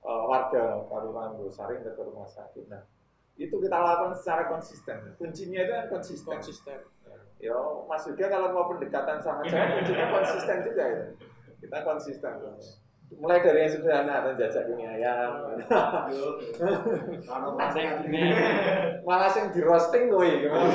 uh, 0.03 0.23
warga 0.27 0.83
Kalurahan 0.89 1.37
Gosaring 1.37 1.81
ke 1.85 2.03
rumah 2.03 2.27
sakit. 2.27 2.65
Nah, 2.73 2.83
itu 3.41 3.57
kita 3.57 3.73
lakukan 3.73 4.13
secara 4.21 4.53
konsisten. 4.53 5.17
Kuncinya 5.17 5.65
itu 5.65 5.73
kan 5.73 5.87
konsisten. 5.89 6.37
konsisten 6.37 6.79
Ya, 7.41 7.57
Mas 7.89 8.05
Yuda 8.05 8.29
kalau 8.29 8.53
mau 8.53 8.69
pendekatan 8.69 9.17
sama 9.25 9.41
saya, 9.49 9.81
kuncinya 9.81 10.13
konsisten 10.13 10.61
juga 10.61 10.85
ya. 10.85 11.09
Kita 11.57 11.79
konsisten. 11.89 12.37
Mulai 13.17 13.43
dari 13.43 13.67
yang 13.67 13.73
sederhana, 13.73 14.23
ada 14.23 14.39
jajak 14.39 14.71
ini 14.71 14.85
ayam. 14.87 15.57
Malah 19.09 19.31
sing 19.33 19.51
di 19.57 19.61
roasting 19.65 20.13
gue 20.13 20.47
gimana? 20.47 20.69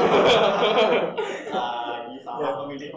lagi 1.55 2.17
sama 2.25 2.65
pemilik. 2.65 2.91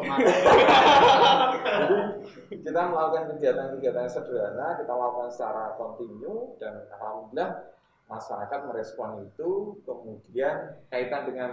Jadi 2.49 2.57
kita 2.65 2.81
melakukan 2.89 3.25
kegiatan-kegiatan 3.37 4.03
yang 4.09 4.11
sederhana, 4.11 4.81
kita 4.81 4.93
lakukan 4.97 5.31
secara 5.31 5.77
kontinu 5.77 6.57
dan 6.57 6.89
alhamdulillah 6.99 7.78
masyarakat 8.09 8.61
merespon 8.67 9.29
itu. 9.29 9.79
Kemudian 9.85 10.81
kaitan 10.89 11.23
dengan 11.29 11.51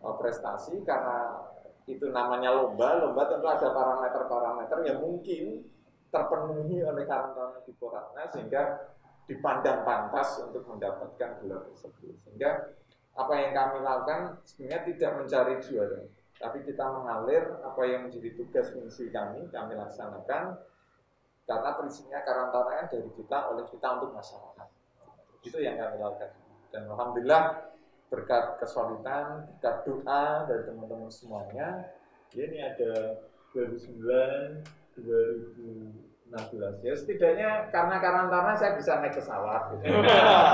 uh, 0.00 0.16
prestasi 0.16 0.80
karena 0.82 1.46
itu 1.86 2.08
namanya 2.10 2.56
lomba, 2.56 3.00
lomba 3.00 3.28
tentu 3.28 3.46
ada 3.46 3.68
parameter-parameter 3.70 4.78
yang 4.88 4.98
mungkin 5.00 5.64
terpenuhi 6.10 6.82
oleh 6.82 7.06
karantina 7.06 7.62
di 7.62 7.72
Poratna 7.78 8.26
sehingga 8.34 8.62
dipandang 9.30 9.86
pantas 9.86 10.42
untuk 10.42 10.66
mendapatkan 10.66 11.38
gelar 11.38 11.62
tersebut. 11.70 12.14
Sehingga 12.26 12.74
apa 13.14 13.32
yang 13.38 13.50
kami 13.54 13.76
lakukan 13.82 14.42
sebenarnya 14.42 14.80
tidak 14.90 15.10
mencari 15.22 15.54
juara, 15.62 16.02
tapi 16.38 16.58
kita 16.66 16.84
mengalir 16.88 17.42
apa 17.62 17.82
yang 17.86 18.00
menjadi 18.06 18.30
tugas 18.38 18.70
fungsi 18.74 19.10
kami, 19.10 19.46
kami 19.50 19.72
laksanakan 19.78 20.58
karena 21.46 21.70
prinsipnya 21.74 22.22
karantina 22.22 22.86
dari 22.86 23.10
kita 23.18 23.38
oleh 23.50 23.66
kita 23.66 23.88
untuk 23.98 24.10
masyarakat. 24.14 24.68
Itu 25.44 25.58
yang 25.60 25.80
kami 25.80 25.96
lakukan. 26.00 26.30
Dan 26.70 26.86
alhamdulillah 26.90 27.72
berkat 28.10 28.58
kesulitan, 28.58 29.46
berkat 29.58 29.76
doa 29.86 30.44
dari 30.50 30.62
teman-teman 30.66 31.10
semuanya, 31.10 31.88
ya 32.34 32.42
ini 32.46 32.58
ada 32.58 33.22
2009, 33.54 34.62
2016 34.98 36.86
ya 36.86 36.94
setidaknya 36.94 37.50
karena 37.74 37.96
karantina 37.98 38.54
saya 38.54 38.78
bisa 38.78 39.02
naik 39.02 39.18
pesawat 39.18 39.62
gitu. 39.74 39.84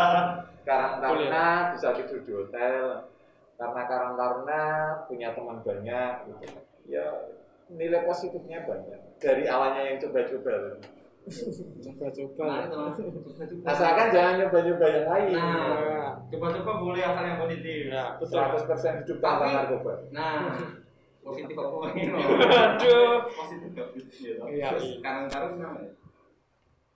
karantina 0.69 1.77
bisa 1.77 1.89
tidur 2.01 2.21
di 2.25 2.33
hotel 2.33 2.85
karena 3.57 3.83
karantina 3.85 4.63
punya 5.09 5.29
teman 5.37 5.61
banyak 5.61 6.13
gitu. 6.33 6.61
ya 6.89 7.05
nilai 7.69 8.07
positifnya 8.07 8.65
banyak 8.65 9.01
dari 9.21 9.45
awalnya 9.51 9.83
yang 9.91 9.99
coba-coba 10.01 10.81
coba-coba 11.27 12.71
asalkan 13.67 14.07
jangan 14.11 14.35
nyoba-nyoba 14.39 14.87
yang 14.87 15.07
lain 15.07 15.35
Nah, 15.35 16.15
coba-coba 16.27 16.73
boleh 16.79 17.03
asal 17.03 17.25
yang 17.25 17.39
positif. 17.39 17.91
ya 17.91 18.15
betul 18.17 18.39
100% 18.39 19.03
hidup 19.03 19.19
tanpa 19.19 19.45
narkoba 19.49 19.93
Nah, 20.11 20.55
positif 21.21 21.57
apa 21.57 21.77
ini? 21.93 22.03
Aduh. 22.71 23.27
Positif 23.27 23.69
gak 23.75 23.87
positif 23.91 24.15
ya. 24.23 24.35
Iya, 24.47 24.67
Terus 24.71 24.85
iya. 24.85 24.95
sekarang-sekarang 24.97 25.51
gimana? 25.53 25.79
ya? 25.81 25.91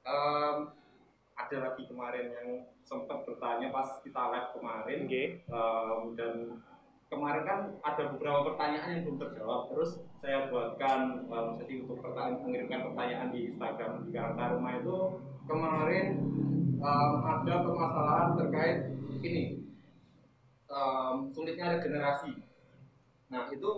Em, 0.01 0.57
ada 1.35 1.57
lagi 1.61 1.83
kemarin 1.85 2.27
yang 2.31 2.49
sempat 2.81 3.19
bertanya 3.25 3.69
pas 3.69 3.99
kita 4.01 4.23
live 4.31 4.51
kemarin 4.53 4.99
oke 5.05 5.25
Em, 5.43 6.01
dan 6.15 6.35
kemarin 7.11 7.43
kan 7.43 7.59
ada 7.83 8.03
beberapa 8.15 8.55
pertanyaan 8.55 8.91
yang 8.95 9.03
belum 9.03 9.19
terjawab. 9.19 9.61
Terus 9.75 9.91
saya 10.23 10.47
buatkan 10.47 11.27
um, 11.27 11.59
sesi 11.59 11.83
untuk 11.83 11.99
pertanyaan 11.99 12.39
mengirimkan 12.47 12.87
pertanyaan 12.87 13.29
di 13.35 13.41
Instagram 13.51 14.07
di 14.07 14.11
Karanta 14.15 14.55
Rumah 14.55 14.73
itu 14.79 14.97
kemarin 15.51 16.07
em, 16.79 17.13
ada 17.27 17.55
permasalahan 17.67 18.29
terkait 18.39 18.79
ini. 19.27 19.67
Em, 20.71 21.15
sulitnya 21.35 21.75
regenerasi. 21.75 22.39
Nah 23.35 23.51
itu 23.51 23.71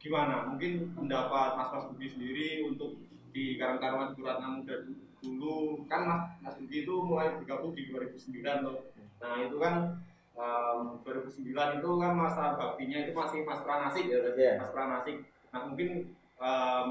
gimana? 0.00 0.48
Mungkin 0.48 0.96
pendapat 0.96 1.60
Mas 1.60 1.68
Mas 1.68 1.84
Budi 1.92 2.08
sendiri 2.08 2.64
untuk 2.64 2.96
di 3.28 3.60
Karanta 3.60 3.92
Rumah 3.92 4.16
di 4.16 4.24
Ratna 4.24 4.48
Muda 4.56 4.74
dulu. 5.20 5.84
Kan 5.84 6.08
Mas 6.08 6.22
Mas 6.40 6.56
Budi 6.56 6.88
itu 6.88 6.94
mulai 7.04 7.36
bergabung 7.36 7.76
di 7.76 7.92
2009 7.92 8.64
loh. 8.64 8.88
Nah 9.20 9.36
itu 9.44 9.56
kan 9.60 10.00
um, 10.38 11.02
2009 11.02 11.82
itu 11.82 11.88
kan 11.98 12.12
masa 12.14 12.54
baktinya 12.54 12.98
itu 13.02 13.12
masih 13.12 13.42
Mas 13.42 13.60
Pranasik 13.66 14.06
ya 14.06 14.18
Iya. 14.32 14.62
Mas 14.62 14.70
Pranasik. 14.70 15.16
Nah 15.50 15.60
mungkin 15.66 16.14
um, 16.38 16.88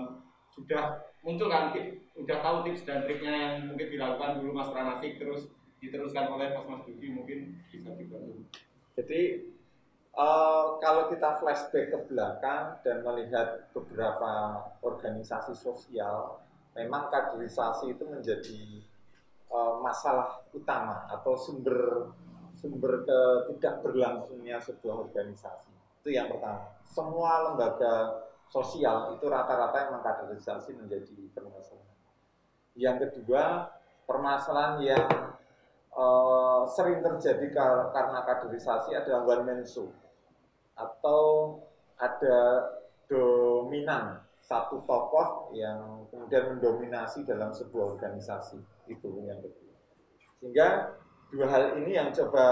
sudah 0.51 1.07
muncul 1.23 1.47
kan 1.47 1.71
tip, 1.71 2.03
sudah 2.13 2.38
tahu 2.43 2.57
tips 2.67 2.83
dan 2.83 3.07
triknya 3.07 3.33
yang 3.33 3.53
mungkin 3.71 3.88
dilakukan 3.88 4.41
dulu 4.43 4.51
Mas 4.57 4.69
Pranasik 4.69 5.17
terus 5.17 5.47
diteruskan 5.79 6.27
oleh 6.33 6.53
Mas 6.53 6.65
Mas 6.67 6.81
Budi 6.83 7.07
mungkin 7.13 7.62
bisa 7.69 7.93
dibantu. 7.93 8.41
Jadi 8.97 9.21
eh, 10.17 10.65
kalau 10.81 11.03
kita 11.13 11.38
flashback 11.38 11.93
ke 11.93 11.99
belakang 12.10 12.81
dan 12.81 13.05
melihat 13.05 13.69
beberapa 13.77 14.65
organisasi 14.81 15.53
sosial, 15.53 16.41
memang 16.73 17.13
kaderisasi 17.13 17.93
itu 17.93 18.03
menjadi 18.10 18.81
eh, 19.53 19.73
masalah 19.86 20.41
utama 20.49 21.05
atau 21.13 21.38
sumber 21.38 22.10
sumber 22.67 23.08
tidak 23.47 23.73
berlangsungnya 23.80 24.60
sebuah 24.60 25.08
organisasi. 25.08 25.71
Itu 26.03 26.12
yang 26.12 26.27
pertama. 26.27 26.75
Semua 26.84 27.47
lembaga 27.47 28.27
sosial 28.51 29.15
itu 29.15 29.23
rata-rata 29.32 29.88
memang 29.88 30.03
kaderisasi 30.03 30.75
menjadi 30.75 31.15
permasalahan. 31.32 31.95
Yang 32.75 32.97
kedua, 33.08 33.71
permasalahan 34.03 34.84
yang 34.84 35.08
eh, 35.95 36.62
sering 36.75 36.99
terjadi 36.99 37.47
kar- 37.56 37.89
karena 37.95 38.19
kaderisasi 38.27 38.91
adalah 38.91 39.23
one 39.23 39.43
man 39.47 39.62
show 39.63 39.88
atau 40.75 41.58
ada 41.97 42.69
dominan 43.08 44.21
satu 44.43 44.84
tokoh 44.86 45.51
yang 45.58 46.06
kemudian 46.13 46.56
mendominasi 46.56 47.25
dalam 47.25 47.49
sebuah 47.51 47.97
organisasi 47.97 48.62
itu 48.88 49.10
yang 49.25 49.41
kedua 49.41 49.75
sehingga 50.38 50.67
dua 51.27 51.47
hal 51.51 51.63
ini 51.83 51.99
yang 51.99 52.09
coba 52.15 52.45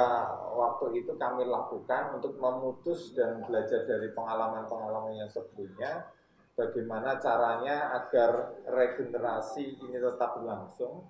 waktu 0.51 0.99
itu 1.03 1.15
kami 1.15 1.47
lakukan 1.47 2.19
untuk 2.19 2.35
memutus 2.35 3.15
dan 3.15 3.39
belajar 3.47 3.87
dari 3.87 4.11
pengalaman-pengalaman 4.11 5.15
yang 5.15 5.29
sebelumnya. 5.31 6.11
Bagaimana 6.55 7.19
caranya 7.19 7.91
agar 7.99 8.63
regenerasi 8.63 9.75
ini 9.75 9.99
tetap 9.99 10.39
berlangsung? 10.39 11.03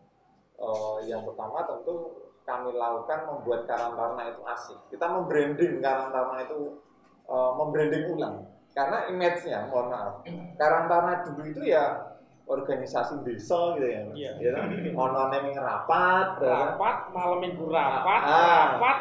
Eh, 0.57 0.97
yang 1.05 1.21
pertama 1.21 1.61
tentu 1.69 2.25
kami 2.45 2.73
lakukan 2.73 3.29
membuat 3.29 3.69
karantina 3.69 4.33
itu 4.33 4.41
asik. 4.41 4.79
Kita 4.89 5.05
membranding 5.05 5.81
karantina 5.81 6.37
itu 6.41 6.81
eh, 7.29 7.51
membranding 7.61 8.03
ulang. 8.13 8.35
Karena 8.75 9.07
image-nya, 9.07 9.69
mohon 9.71 9.87
maaf, 9.93 10.25
karantina 10.57 11.13
dulu 11.29 11.41
itu 11.45 11.61
ya 11.69 12.14
organisasi 12.45 13.25
desa 13.25 13.73
gitu 13.77 13.87
ya, 13.89 14.01
Iya. 14.13 14.31
ya 14.37 14.49
kan? 14.53 14.65
Ono 14.93 15.21
yang 15.33 15.57
rapat, 15.57 16.27
ya 16.39 16.49
kan? 16.49 16.65
rapat 16.77 16.97
malam 17.11 17.37
minggu 17.41 17.65
rapat 17.69 18.21
Ah. 18.21 18.77
rapat 18.77 18.97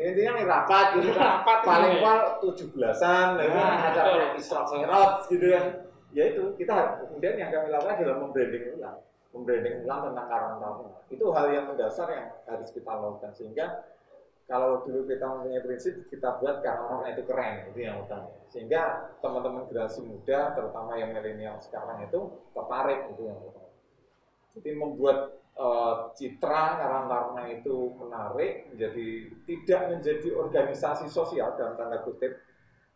intinya 0.00 0.32
nih 0.38 0.44
rapat 0.48 0.86
gitu 0.96 1.12
kan 1.12 1.44
Rapat 1.44 1.58
paling 1.60 1.94
pol 2.00 2.18
tujuh 2.40 2.66
belasan 2.72 3.36
ya 3.36 3.48
kan 3.52 3.68
Nah, 3.68 3.88
ada 3.92 4.02
yang 4.16 4.32
isrot 4.38 4.66
mirot 4.72 5.12
gitu 5.28 5.46
ya 5.50 5.60
ya 6.10 6.22
itu 6.30 6.42
kita 6.56 7.04
kemudian 7.04 7.34
yang 7.36 7.50
kami 7.52 7.68
lakukan 7.68 8.00
adalah 8.00 8.16
membranding 8.18 8.64
ulang 8.80 8.96
membranding 9.30 9.84
ulang 9.84 10.00
tentang 10.10 10.26
karantina 10.26 10.70
itu 11.10 11.24
hal 11.30 11.46
yang 11.52 11.64
mendasar 11.68 12.06
yang 12.10 12.26
harus 12.48 12.70
kita 12.72 12.90
lakukan 12.90 13.30
sehingga 13.34 13.66
kalau 14.50 14.82
dulu 14.82 15.06
kita 15.06 15.22
mempunyai 15.30 15.62
prinsip 15.62 16.10
kita 16.10 16.42
buat 16.42 16.58
karantina 16.58 17.06
itu 17.14 17.22
keren 17.22 17.70
itu 17.70 17.86
yang 17.86 18.02
utama. 18.02 18.34
Sehingga 18.50 19.14
teman-teman 19.22 19.70
generasi 19.70 20.02
muda 20.02 20.58
terutama 20.58 20.98
yang 20.98 21.14
milenial 21.14 21.62
sekarang 21.62 22.02
itu 22.02 22.18
tertarik 22.50 23.14
itu 23.14 23.30
yang 23.30 23.38
utama. 23.38 23.70
Jadi 24.58 24.70
membuat 24.74 25.18
eh, 25.54 25.94
citra 26.18 26.82
karantina 26.82 27.42
itu 27.46 27.94
menarik 27.94 28.74
menjadi 28.74 29.06
tidak 29.46 29.80
menjadi 29.94 30.28
organisasi 30.34 31.06
sosial 31.06 31.54
dalam 31.54 31.78
tanda 31.78 32.02
kutip. 32.02 32.34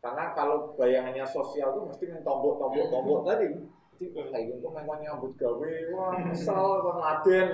Karena 0.02 0.34
kalau 0.34 0.74
bayangannya 0.74 1.22
sosial 1.22 1.70
itu 1.70 1.80
mesti 1.86 2.04
tombok 2.26 2.58
tombok 2.58 2.86
tombok 2.90 3.20
tadi. 3.30 3.62
Jadi 3.94 4.10
kayak 4.10 4.58
gitu 4.58 4.74
memang 4.74 4.98
nyambut 5.06 5.38
gawe, 5.38 5.70
wah 5.94 6.18
kesel, 6.26 6.82
kon 6.82 6.98
laden, 6.98 7.46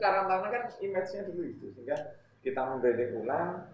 karantina 0.00 0.48
kan 0.48 0.62
image-nya 0.80 1.28
dulu 1.28 1.42
itu 1.44 1.68
sehingga 1.76 2.16
kita 2.46 2.62
membranding 2.62 3.26
ulang, 3.26 3.66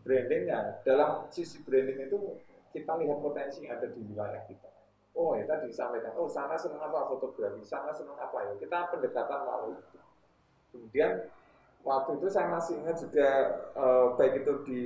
branding 0.00 0.48
ya 0.48 0.80
dalam 0.80 1.28
sisi 1.28 1.60
branding 1.60 2.08
itu 2.08 2.40
kita 2.72 2.96
lihat 2.96 3.20
potensi 3.20 3.68
ada 3.68 3.84
di 3.84 4.00
wilayah 4.00 4.40
kita. 4.48 4.72
Oh 5.12 5.36
ya 5.36 5.44
tadi 5.44 5.68
disampaikan, 5.68 6.16
oh 6.16 6.26
sana 6.26 6.56
senang 6.56 6.88
apa 6.88 7.06
fotografi, 7.12 7.60
sana 7.62 7.92
senang 7.92 8.16
apa 8.16 8.50
ya. 8.50 8.52
Kita 8.56 8.88
pendekatan 8.90 9.40
melalui 9.46 9.78
itu. 9.78 9.98
Kemudian 10.72 11.30
waktu 11.84 12.10
itu 12.18 12.26
saya 12.32 12.48
masih 12.50 12.80
ingat 12.80 12.96
juga 12.98 13.28
eh, 13.76 14.06
baik 14.16 14.42
itu 14.42 14.52
di 14.66 14.82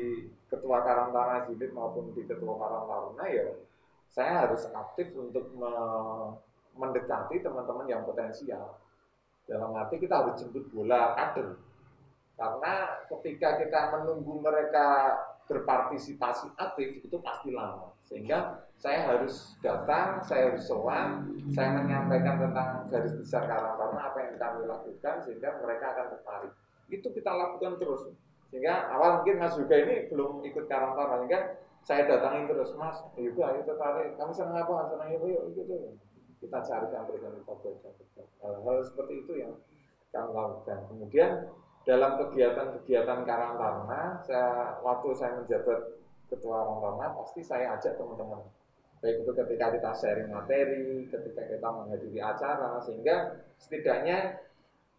ketua 0.51 0.83
Karang 0.83 1.15
Taruna 1.15 1.49
Unit 1.49 1.71
maupun 1.73 2.13
di 2.13 2.27
ketua 2.27 2.59
Karang 2.59 2.85
Taruna 2.91 3.25
ya 3.31 3.47
saya 4.09 4.45
harus 4.45 4.67
aktif 4.73 5.15
untuk 5.15 5.53
me- 5.55 6.35
mendekati 6.79 7.43
teman-teman 7.45 7.87
yang 7.91 8.03
potensial. 8.03 8.79
Dalam 9.49 9.73
arti 9.77 9.97
kita 10.01 10.21
harus 10.21 10.39
jemput 10.41 10.69
bola 10.71 11.17
kader. 11.17 11.57
Karena 12.39 13.03
ketika 13.11 13.59
kita 13.59 13.81
menunggu 13.99 14.39
mereka 14.39 15.19
berpartisipasi 15.51 16.55
aktif 16.55 17.03
itu 17.03 17.17
pasti 17.19 17.51
lama. 17.51 17.91
Sehingga 18.07 18.63
saya 18.79 19.11
harus 19.11 19.59
datang, 19.59 20.23
saya 20.23 20.53
harus 20.53 20.71
sowan, 20.71 21.35
saya 21.51 21.83
menyampaikan 21.83 22.39
tentang 22.39 22.87
garis 22.95 23.17
besar 23.19 23.43
Karang 23.51 23.75
apa 23.75 24.19
yang 24.23 24.37
kami 24.39 24.71
lakukan 24.71 25.15
sehingga 25.27 25.59
mereka 25.59 25.99
akan 25.99 26.07
tertarik. 26.15 26.53
Itu 26.87 27.11
kita 27.11 27.31
lakukan 27.35 27.81
terus. 27.83 28.07
Sehingga 28.49 28.87
awal 28.95 29.21
mungkin 29.21 29.43
Mas 29.43 29.59
juga 29.59 29.75
ini 29.77 30.07
belum 30.07 30.47
ikut 30.47 30.65
Karang 30.71 30.95
sehingga 30.95 31.59
saya 31.83 32.07
datangin 32.07 32.47
terus 32.47 32.71
Mas, 32.79 33.03
ibu 33.17 33.41
ayo 33.43 33.65
tertarik, 33.65 34.15
kamu 34.15 34.31
senang 34.31 34.63
apa? 34.63 34.95
Senang 34.95 35.09
ibu 35.11 35.27
yuk 35.27 35.43
yuk. 35.57 35.97
Kita 36.39 36.63
carikan 36.63 37.03
baca 37.03 37.29
Hal-hal 38.39 38.77
seperti 38.87 39.27
itu 39.27 39.33
yang 39.43 39.53
kami 40.15 40.31
lakukan. 40.31 40.79
Kemudian 40.87 41.31
dalam 41.89 42.21
kegiatan-kegiatan 42.21 43.25
Karang 43.25 43.57
Taruna, 43.57 44.21
saya 44.21 44.77
waktu 44.85 45.09
saya 45.17 45.41
menjabat 45.41 45.97
ketua 46.29 46.61
Karang 46.61 46.81
Taruna, 46.85 47.07
pasti 47.17 47.41
saya 47.41 47.81
ajak 47.81 47.97
teman-teman. 47.97 48.45
Baik 49.01 49.25
itu 49.25 49.33
ketika 49.33 49.73
kita 49.73 49.91
sharing 49.97 50.29
materi, 50.29 51.09
ketika 51.09 51.49
kita 51.49 51.69
menghadiri 51.73 52.21
acara, 52.21 52.77
sehingga 52.85 53.41
setidaknya 53.57 54.37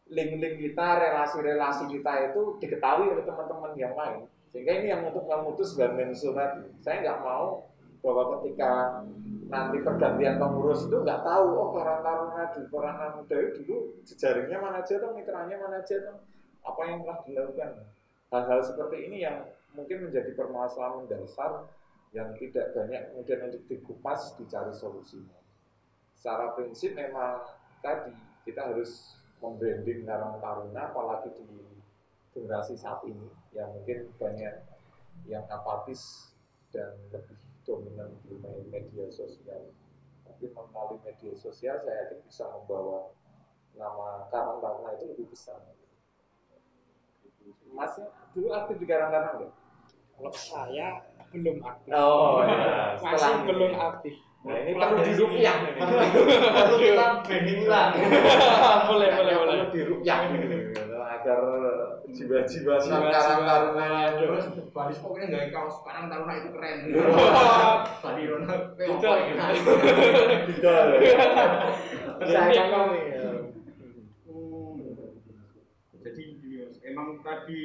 link-link 0.10 0.58
kita, 0.58 0.88
relasi-relasi 0.97 1.93
kita 1.93 2.34
itu 2.34 2.58
diketahui 2.58 3.13
oleh 3.13 3.21
teman-teman 3.21 3.78
yang 3.78 3.93
lain. 3.93 4.25
Sehingga 4.49 4.82
ini 4.82 4.89
yang 4.89 5.06
untuk 5.06 5.30
memutus 5.30 5.78
garmen 5.78 6.10
surat. 6.10 6.58
Saya 6.82 7.06
nggak 7.06 7.21
mau 7.21 7.69
bahwa 8.02 8.41
ketika 8.41 9.06
nanti 9.45 9.78
pergantian 9.86 10.41
pengurus 10.41 10.89
itu 10.89 10.97
nggak 11.06 11.21
tahu 11.21 11.45
oh 11.54 11.69
Karang 11.78 12.02
Taruna 12.02 12.49
di 12.49 12.65
itu 12.65 13.62
dulu 13.62 13.78
jejaringnya 14.10 14.58
mana 14.58 14.82
aja 14.82 14.97
tuh, 14.97 15.13
mitranya 15.13 15.54
mana 15.60 15.86
aja 15.86 15.95
tuh, 16.02 16.17
apa 16.63 16.82
yang 16.88 16.98
telah 17.04 17.19
dilakukan. 17.26 17.72
Hal-hal 18.30 18.62
seperti 18.62 19.10
ini 19.10 19.26
yang 19.26 19.50
mungkin 19.74 20.10
menjadi 20.10 20.32
permasalahan 20.38 21.06
mendasar 21.06 21.69
yang 22.10 22.34
tidak 22.41 22.74
banyak 22.74 23.02
kemudian 23.13 23.39
untuk 23.50 23.63
dikupas 23.69 24.34
dicari 24.41 24.74
solusinya. 24.74 25.38
Secara 26.17 26.58
prinsip 26.58 26.98
memang 26.98 27.45
tadi 27.86 28.12
kita 28.43 28.74
harus 28.74 29.15
membranding 29.39 30.04
Karang 30.04 30.41
Taruna 30.41 30.91
apalagi 30.91 31.32
di 31.38 31.48
generasi 32.34 32.76
saat 32.76 33.06
ini 33.08 33.30
yang 33.56 33.72
mungkin 33.72 34.10
banyak 34.17 34.54
yang 35.30 35.45
apatis 35.48 36.34
dan 36.74 36.91
lebih 37.13 37.38
dominan 37.63 38.10
di 38.26 38.36
media 38.74 39.06
sosial. 39.13 39.69
Tapi 40.26 40.50
melalui 40.50 40.98
media 41.06 41.34
sosial 41.38 41.78
saya 41.86 42.10
yakin 42.10 42.19
bisa 42.26 42.45
membawa 42.52 43.13
nama 43.78 44.26
Karang 44.34 44.60
Taruna 44.60 44.98
itu 44.98 45.13
lebih 45.13 45.30
besar. 45.30 45.62
Masnya 47.70 48.06
dulu 48.32 48.48
aktif 48.52 48.76
di 48.78 48.86
Karang 48.86 49.10
Taruna 49.10 49.32
nggak? 49.40 49.52
Kalau 50.20 50.32
saya 50.34 50.88
belum 51.30 51.58
aktif. 51.62 51.90
Oh 51.94 52.42
ya, 52.44 52.98
Masih 53.00 53.36
belum 53.46 53.74
aktif. 53.78 54.16
Nah 54.40 54.56
ini 54.56 54.72
perlu 54.72 54.98
dirupiah 55.04 55.56
nih. 55.62 55.74
Perlu 55.76 56.76
kita 56.80 57.06
branding 57.28 57.60
ulang. 57.68 57.92
boleh, 58.90 59.08
boleh, 59.12 59.34
Perlu 59.36 59.44
boleh. 59.44 59.68
dirupiah 59.76 60.18
nih, 60.32 60.72
agar 61.20 61.42
jiwa-jiwa 62.08 62.76
sang 62.80 63.04
Jiwa-jiwa. 63.04 63.12
Karang 63.12 63.42
Taruna 63.44 63.88
Terus 64.16 64.44
Baris 64.72 65.00
pokoknya 65.04 65.26
nggak 65.28 65.52
kaos 65.52 65.76
sekarang 65.84 66.08
Taruna 66.08 66.34
itu 66.40 66.50
keren. 66.56 66.78
Bali 68.00 68.24
Rona. 68.26 68.56
Betul. 68.80 69.18
tidak. 70.48 70.84
Saya 72.24 72.64
kan 72.72 72.84
nih. 72.92 73.04
Jadi 76.00 76.24
gini, 76.40 76.64
Mas, 76.64 76.80
emang 76.82 77.09
tadi 77.22 77.62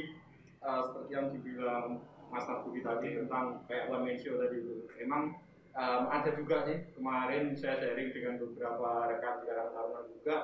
eh, 0.63 0.81
seperti 0.85 1.11
yang 1.13 1.27
dibilang 1.35 2.01
Mas 2.35 2.51
Nabi 2.51 2.83
tadi 2.83 3.09
tentang 3.15 3.63
kayak 3.71 3.95
one 3.95 4.11
man 4.11 4.17
show 4.19 4.35
tadi 4.35 4.59
itu, 4.59 4.91
emang 4.99 5.39
em, 5.71 6.03
ada 6.11 6.35
juga 6.35 6.67
sih 6.67 6.83
kemarin 6.99 7.55
saya 7.55 7.79
sharing 7.79 8.11
dengan 8.11 8.43
beberapa 8.43 9.07
rekan 9.07 9.39
di 9.39 9.45
Karang 9.47 9.71
Taruna 9.71 10.01
juga 10.11 10.37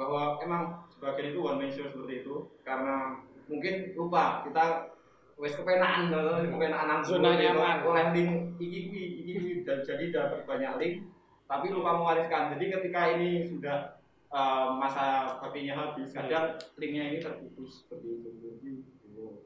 bahwa 0.00 0.40
emang 0.40 0.88
sebagian 0.88 1.36
itu 1.36 1.40
one 1.44 1.60
man 1.60 1.68
show 1.68 1.84
seperti 1.92 2.24
itu 2.24 2.48
karena 2.64 3.20
mungkin 3.52 3.92
lupa 3.92 4.48
kita 4.48 4.96
wes 5.36 5.52
kepenaan 5.60 6.08
kalau 6.08 6.40
kepenaan 6.56 6.86
nang 6.88 7.02
Zona 7.04 7.36
nyaman. 7.36 7.84
oleh 7.84 8.06
link 8.16 8.32
iki 8.56 8.88
iki 8.88 9.00
iki 9.20 9.32
iki. 9.36 9.52
dan 9.68 9.84
jadi 9.84 10.04
dapat 10.08 10.48
banyak 10.48 10.72
link 10.80 10.96
tapi 11.44 11.68
lupa 11.68 12.00
mewariskan 12.00 12.56
jadi 12.56 12.80
ketika 12.80 13.00
ini 13.18 13.44
sudah 13.44 13.99
uh, 14.30 14.78
masa 14.78 15.36
baktinya 15.42 15.74
habis. 15.76 16.14
Kadang 16.14 16.58
linknya 16.78 17.14
ini 17.14 17.18
terputus 17.20 17.84
seperti 17.84 18.06
itu. 18.18 18.30
Jadi 18.40 18.70
oh, 19.18 19.44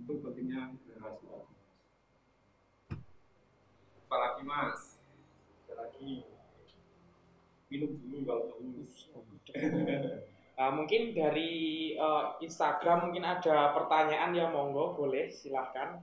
itu 0.00 0.12
pentingnya 0.24 0.76
generasi 0.84 1.24
lagi. 1.28 1.50
Apalagi 4.06 4.42
mas? 4.42 5.00
Ada 5.66 5.74
lagi. 5.86 6.24
Minum 7.70 7.94
dulu 8.02 8.18
kalau 8.26 8.44
dulu 8.58 8.82
Nah, 10.58 10.70
mungkin 10.76 11.14
dari 11.14 11.50
eh, 11.94 12.24
Instagram 12.42 13.10
mungkin 13.10 13.24
ada 13.26 13.74
pertanyaan 13.74 14.34
ya 14.34 14.50
monggo 14.50 14.98
boleh 14.98 15.30
silahkan. 15.30 16.02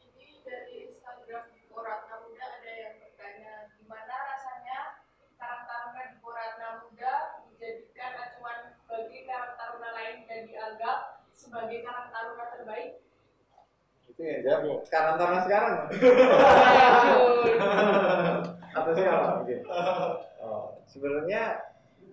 Ini 0.00 0.40
dari 0.40 0.88
Instagram 0.88 1.52
di 1.52 1.68
Poratna 1.68 2.24
Muda 2.24 2.44
ada 2.60 2.72
yang 2.72 2.94
bertanya 3.00 3.52
gimana 3.76 4.14
rasanya 4.34 5.04
Karang 5.40 5.64
Taruna 5.64 6.02
di 6.08 6.16
Poratna 6.20 6.68
Muda 6.84 7.14
dijadikan 7.48 8.12
acuan 8.16 8.58
bagi 8.84 9.18
Karang 9.24 9.54
Taruna 9.56 9.90
lain 9.96 10.16
dan 10.28 10.40
dianggap 10.44 10.98
sebagai 11.50 11.82
Karang 11.82 12.08
Taruna 12.14 12.46
terbaik? 12.54 13.02
Itu 14.06 14.22
yang 14.22 14.40
jawab. 14.46 14.86
Sekarang 14.86 15.18
Taruna 15.18 15.40
sekarang. 15.42 15.74
Atau 18.78 18.92
siapa 18.94 19.42
mungkin? 19.42 19.58
Oh, 20.38 20.78
sebenarnya 20.86 21.42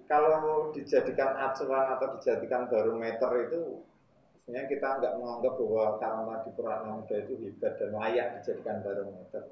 kalau 0.10 0.74
dijadikan 0.74 1.38
acuan 1.38 1.86
atau 1.94 2.18
dijadikan 2.18 2.66
barometer 2.66 3.30
itu 3.46 3.86
sebenarnya 4.42 4.66
kita 4.74 4.88
nggak 4.98 5.14
menganggap 5.22 5.54
bahwa 5.60 5.86
karena 6.02 6.36
di 6.42 6.50
Purana 6.58 6.90
Muda 6.98 7.16
itu 7.22 7.34
hebat 7.46 7.78
dan 7.78 7.94
layak 7.94 8.42
dijadikan 8.42 8.82
barometer. 8.82 9.44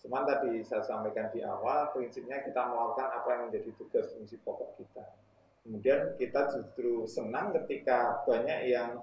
Cuman 0.00 0.24
tadi 0.24 0.64
saya 0.64 0.80
sampaikan 0.80 1.28
di 1.28 1.44
awal, 1.44 1.92
prinsipnya 1.92 2.40
kita 2.40 2.72
melakukan 2.72 3.20
apa 3.20 3.28
yang 3.36 3.42
menjadi 3.52 3.68
tugas 3.76 4.08
fungsi 4.16 4.40
pokok 4.40 4.80
kita. 4.80 5.04
Kemudian 5.60 6.16
kita 6.16 6.50
justru 6.56 7.04
senang 7.04 7.52
ketika 7.52 8.24
banyak 8.24 8.72
yang 8.72 9.00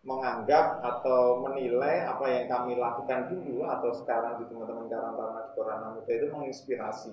menganggap 0.00 0.80
atau 0.80 1.44
menilai 1.44 2.08
apa 2.08 2.24
yang 2.24 2.44
kami 2.48 2.72
lakukan 2.80 3.28
dulu 3.28 3.68
atau 3.68 3.92
sekarang 3.92 4.40
di 4.40 4.48
teman-teman 4.48 4.88
Karantana 4.88 5.40
di 5.44 5.50
Korana 5.52 5.86
Muda 5.92 6.12
itu 6.12 6.26
menginspirasi. 6.32 7.12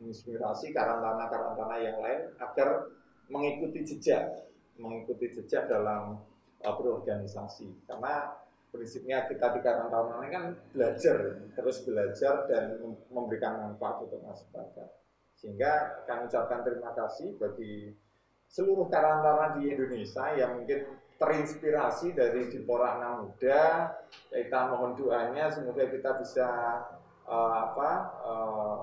Menginspirasi 0.00 0.72
karantana-karantana 0.72 1.76
yang 1.84 2.00
lain 2.00 2.20
agar 2.40 2.88
mengikuti 3.28 3.84
jejak 3.84 4.44
mengikuti 4.78 5.30
jejak 5.30 5.70
dalam 5.70 6.18
uh, 6.64 6.74
berorganisasi. 6.74 7.86
Karena 7.86 8.34
prinsipnya 8.74 9.30
kita 9.30 9.54
di 9.54 9.60
karantana 9.62 10.18
ini 10.24 10.30
kan 10.34 10.44
belajar 10.74 11.44
terus 11.54 11.86
belajar 11.86 12.48
dan 12.50 12.82
mem- 12.82 13.04
memberikan 13.12 13.62
manfaat 13.62 14.02
untuk 14.02 14.24
masyarakat. 14.24 14.88
Sehingga 15.38 16.02
kami 16.08 16.26
ucapkan 16.26 16.66
terima 16.66 16.90
kasih 16.96 17.36
bagi 17.38 17.92
seluruh 18.48 18.86
karantana 18.88 19.58
di 19.58 19.70
Indonesia 19.72 20.30
yang 20.36 20.62
mungkin 20.62 20.84
terinspirasi 21.18 22.12
dari 22.14 22.50
Dipora 22.50 22.98
Anak 22.98 23.12
Muda. 23.22 23.62
Kita 24.30 24.60
mohon 24.70 24.98
doanya 24.98 25.46
semoga 25.50 25.86
kita 25.86 26.10
bisa 26.18 26.48
eh, 27.26 27.54
apa 27.70 27.90
eh, 28.24 28.78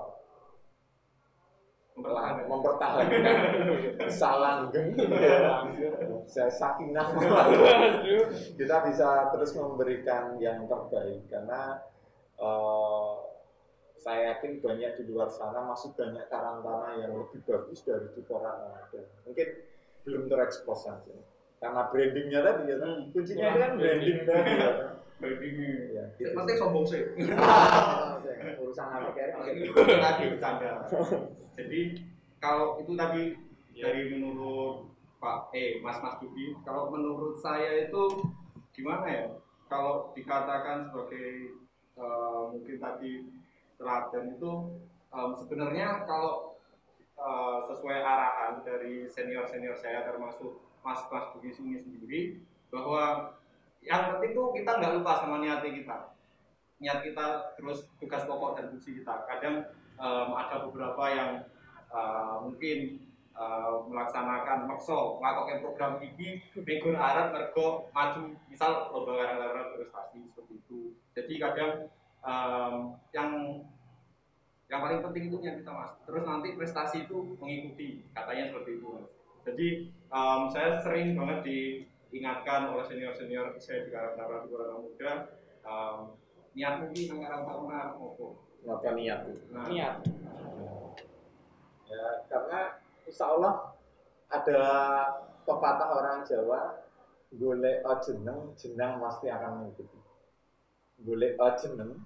Mempertahankan. 1.92 2.48
mempertahankan 2.48 3.36
bisa 4.08 4.28
langgeng 4.40 4.96
ya. 4.96 5.60
bisa 6.24 6.48
sakinah 6.48 7.04
kita 8.56 8.76
bisa 8.88 9.28
terus 9.28 9.52
memberikan 9.60 10.40
yang 10.40 10.64
terbaik 10.64 11.20
karena 11.28 11.76
eh, 12.40 13.12
saya 14.02 14.34
yakin 14.34 14.58
banyak 14.58 14.98
di 14.98 15.02
luar 15.06 15.30
sana 15.30 15.62
masih 15.62 15.94
banyak 15.94 16.26
karantana 16.26 16.98
yang 16.98 17.14
lebih 17.14 17.38
bagus 17.46 17.86
dari 17.86 18.10
di 18.10 18.22
Koran 18.26 18.50
ada. 18.74 19.00
Mungkin 19.22 19.48
belum 20.02 20.26
terekspos 20.26 20.82
saja. 20.82 21.14
Karena 21.62 21.86
brandingnya 21.86 22.42
tadi 22.42 22.62
ya, 22.66 22.76
Hmm. 22.82 23.06
kuncinya 23.14 23.46
Ya, 23.46 23.54
kan 23.54 23.70
branding 23.78 24.26
tadi 24.26 24.50
ya. 24.58 24.72
Branding 25.22 25.54
Ya, 25.94 26.02
gitu 26.18 26.34
penting 26.34 26.56
sombong 26.58 26.82
sih. 26.82 26.98
Ah, 27.38 28.18
urusan 28.62 28.86
apa 28.90 29.14
kayak 29.14 29.38
gitu. 29.54 29.70
tadi 29.78 30.22
bercanda. 30.34 30.70
Jadi 31.54 31.80
kalau 32.42 32.82
itu 32.82 32.92
tadi 32.98 33.22
dari 33.70 34.02
menurut 34.10 34.90
Pak 35.22 35.54
eh 35.54 35.78
Mas 35.78 36.02
Mas 36.02 36.18
Duki, 36.18 36.58
kalau 36.66 36.90
menurut 36.90 37.38
saya 37.38 37.86
itu 37.86 38.02
gimana 38.74 39.06
ya? 39.06 39.24
Kalau 39.70 40.10
dikatakan 40.18 40.90
sebagai 40.90 41.54
eh, 41.94 42.42
mungkin 42.50 42.76
tadi 42.82 43.30
teladan 43.82 44.38
itu 44.38 44.52
em, 45.10 45.30
sebenarnya 45.34 46.06
kalau 46.06 46.56
eh, 47.18 47.58
sesuai 47.66 47.98
arahan 47.98 48.62
dari 48.62 49.04
senior 49.10 49.44
senior 49.50 49.74
saya 49.74 50.06
termasuk 50.06 50.62
Mas 50.82 51.02
Mas 51.10 51.30
Duki 51.34 51.54
ini 51.62 51.78
sendiri 51.78 52.20
bahwa 52.70 53.34
yang 53.82 54.14
penting 54.14 54.32
tuh 54.34 54.54
kita 54.54 54.78
nggak 54.78 54.94
lupa 54.98 55.12
sama 55.18 55.42
niatnya 55.42 55.70
kita. 55.74 55.96
Niat 56.82 56.98
kita 57.02 57.54
terus 57.58 57.86
tugas 57.98 58.26
pokok 58.26 58.58
dan 58.58 58.70
fungsi 58.70 59.02
kita. 59.02 59.26
Kadang 59.26 59.70
em, 59.98 60.30
ada 60.34 60.66
beberapa 60.66 61.04
yang 61.10 61.30
eh, 61.90 62.34
mungkin 62.42 62.78
eh, 63.34 63.74
melaksanakan 63.86 64.66
makso 64.66 65.18
melakukan 65.22 65.62
program 65.62 65.92
ini 66.02 66.42
minggu 66.58 66.94
arep 66.94 67.34
mergo 67.34 67.90
maju. 67.94 68.34
Misal 68.50 68.90
lomba 68.90 69.12
karang-karang 69.18 69.68
prestasi 69.78 70.18
seperti 70.30 70.54
itu. 70.58 70.80
Jadi 71.14 71.34
kadang 71.38 71.72
em, 72.22 72.74
yang 73.14 73.30
yang 74.72 74.80
paling 74.80 75.04
penting 75.04 75.28
itu 75.28 75.36
yang 75.44 75.60
kita 75.60 75.68
mas. 75.68 75.92
Terus 76.08 76.24
nanti 76.24 76.56
prestasi 76.56 77.04
itu 77.04 77.36
mengikuti 77.36 78.08
katanya 78.16 78.48
seperti 78.48 78.80
itu 78.80 78.86
mas. 78.88 79.06
Jadi 79.44 79.66
em, 79.92 80.40
saya 80.48 80.80
sering 80.80 81.12
banget 81.12 81.38
diingatkan 81.44 82.72
oleh 82.72 82.84
senior 82.88 83.12
senior 83.12 83.52
saya 83.60 83.84
di 83.84 83.92
karang-karang 83.92 84.48
di 84.48 84.56
Karang 84.56 84.80
muda 84.80 85.10
em, 85.60 85.98
niat 86.56 86.74
mungkin 86.80 87.04
nang 87.04 87.18
karang 87.20 87.42
taruna 87.44 87.80
apa 87.92 88.88
niat 88.96 89.20
nah. 89.52 89.66
Niat. 89.68 89.94
Ya, 91.92 92.24
karena 92.32 92.60
insya 93.04 93.28
Allah 93.28 93.76
ada 94.32 94.64
pepatah 95.44 95.88
orang 95.92 96.24
Jawa, 96.24 96.80
golek 97.36 97.84
jeneng, 98.00 98.56
jenang 98.56 98.96
pasti 98.96 99.28
akan 99.28 99.60
mengikuti. 99.60 100.00
Golek 101.04 101.36
o 101.36 101.52
jeneng, 101.60 102.00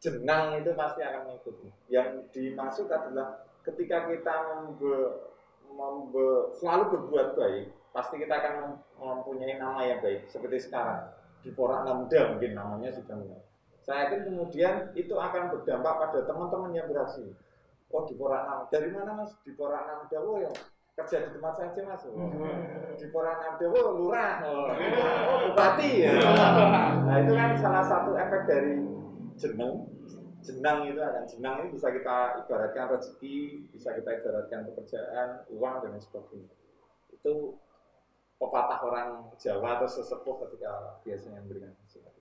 jenang 0.00 0.56
itu 0.58 0.72
pasti 0.72 1.00
akan 1.04 1.28
mengikuti. 1.28 1.68
Yang 1.92 2.32
dimaksud 2.32 2.88
adalah 2.88 3.44
ketika 3.62 4.08
kita 4.08 4.34
membe, 4.48 5.28
membe- 5.68 6.48
selalu 6.56 6.84
berbuat 6.96 7.28
baik, 7.36 7.66
pasti 7.92 8.16
kita 8.16 8.34
akan 8.40 8.52
mem- 8.64 8.82
mempunyai 8.96 9.60
nama 9.60 9.84
yang 9.84 10.00
baik. 10.00 10.26
Seperti 10.32 10.66
sekarang 10.66 11.12
di 11.44 11.52
Porak 11.52 11.84
Muda 11.84 12.32
mungkin 12.32 12.52
namanya 12.56 12.90
sudah 12.92 13.16
benar. 13.16 13.40
Saya 13.80 14.08
yakin 14.08 14.28
kemudian 14.28 14.92
itu 14.92 15.14
akan 15.16 15.56
berdampak 15.56 15.94
pada 15.96 16.18
teman-teman 16.28 16.72
yang 16.76 16.88
berhasil. 16.88 17.32
Oh 17.90 18.06
di 18.06 18.14
Porak 18.14 18.46
Enam. 18.46 18.60
Dari 18.70 18.88
mana 18.92 19.10
mas? 19.18 19.34
Di 19.42 19.52
Porak 19.56 19.82
Enam 19.88 20.06
Dawo 20.06 20.38
ya. 20.38 20.52
Kerja 20.94 21.26
di 21.26 21.30
tempat 21.32 21.52
saya 21.58 21.72
aja 21.72 21.82
mas. 21.88 22.04
Oh. 22.06 22.28
Di 22.94 23.06
Porak 23.10 23.40
Enam 23.42 23.54
Dawo 23.58 23.80
lurah. 23.98 24.32
Oh, 24.46 24.68
oh 25.26 25.36
bupati 25.50 26.06
ya. 26.06 26.12
Nah 27.08 27.16
itu 27.26 27.32
kan 27.34 27.50
salah 27.58 27.82
satu 27.82 28.14
efek 28.14 28.46
dari 28.46 28.78
jeneng. 29.40 29.88
Jenang 30.40 30.88
itu 30.88 31.00
akan 31.00 31.24
jenang 31.28 31.54
ini 31.60 31.68
bisa 31.76 31.92
kita 31.92 32.44
ibaratkan 32.44 32.96
rezeki, 32.96 33.68
bisa 33.76 33.92
kita 33.92 34.24
ibaratkan 34.24 34.64
pekerjaan, 34.72 35.44
uang 35.52 35.74
dan 35.84 35.92
lain 35.92 36.00
sebagainya. 36.00 36.48
Itu 37.12 37.60
pepatah 38.40 38.80
orang 38.80 39.08
Jawa 39.36 39.76
atau 39.76 39.88
sesepuh 39.88 40.48
ketika 40.48 40.96
biasanya 41.04 41.44
memberikan 41.44 41.76
nasihat. 41.76 42.12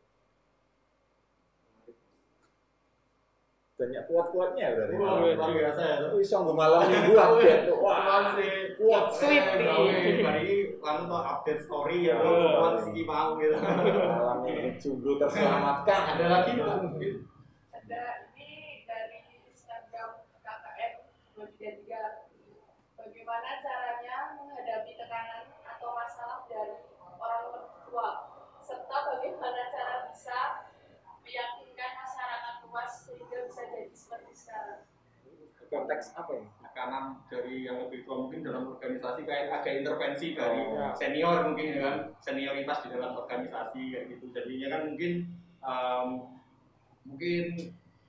Banyak 3.79 4.03
kuat-kuatnya 4.11 4.75
berarti. 4.75 4.95
Wah, 4.99 5.15
luar 5.23 5.51
biasa 5.55 5.81
ya. 5.87 5.95
Sanggup 6.19 6.59
malam 6.59 6.83
minggu 6.91 7.15
update 7.23 7.71
tuh. 7.71 7.79
Wah, 7.79 8.35
kuat 8.75 9.05
sweet 9.15 9.45
nih. 9.55 10.68
Lalu 10.79 11.01
tuh 11.05 11.19
update 11.21 11.61
story 11.61 11.97
ya, 12.07 12.15
Oh. 12.17 12.63
kuat 12.63 12.75
sih 12.87 13.03
mau 13.03 13.35
gitu. 13.35 13.55
malam 13.59 14.37
minggu 14.41 14.79
jomblo 14.79 15.19
terselamatkan. 15.19 16.01
Ada 16.15 16.25
lagi 16.25 16.51
tuh. 16.55 17.27
ada 17.69 18.01
ini 18.31 18.83
dari 18.87 19.17
Instagram 19.49 20.23
KKN 20.39 20.93
233 21.35 22.29
bagaimana 22.95 23.49
caranya 23.59 24.15
menghadapi 24.39 24.91
tekanan 24.95 25.43
atau 25.63 25.89
masalah 25.91 26.47
dari 26.47 26.79
orang 27.19 27.45
tua 27.83 28.09
serta 28.59 28.97
bagaimana 29.09 29.61
cara 29.73 29.95
bisa 30.07 30.39
meyakinkan 31.19 31.91
masyarakat 31.97 32.55
luas 32.63 32.91
sehingga 33.03 33.37
bisa 33.47 33.61
jadi 33.67 33.91
seperti 33.91 34.31
sekarang 34.35 34.81
Konteks 35.69 36.17
apa 36.17 36.31
ya? 36.33 36.43
Tekanan 36.79 37.11
dari 37.27 37.67
yang 37.67 37.75
lebih 37.75 38.07
tua 38.07 38.23
mungkin 38.23 38.39
dalam 38.39 38.71
organisasi 38.71 39.27
kayak 39.27 39.51
ada 39.51 39.67
intervensi 39.67 40.31
dari 40.31 40.63
Oh. 40.63 40.95
senior 40.95 41.51
mungkin 41.51 41.75
ya 41.75 41.79
kan 41.83 41.95
senioritas 42.23 42.87
di 42.87 42.95
dalam 42.95 43.19
organisasi 43.19 43.81
kayak 43.91 44.05
gitu. 44.15 44.31
Jadinya 44.31 44.67
kan 44.71 44.81
mungkin 44.87 45.11
em, 45.59 46.07
mungkin 47.03 47.45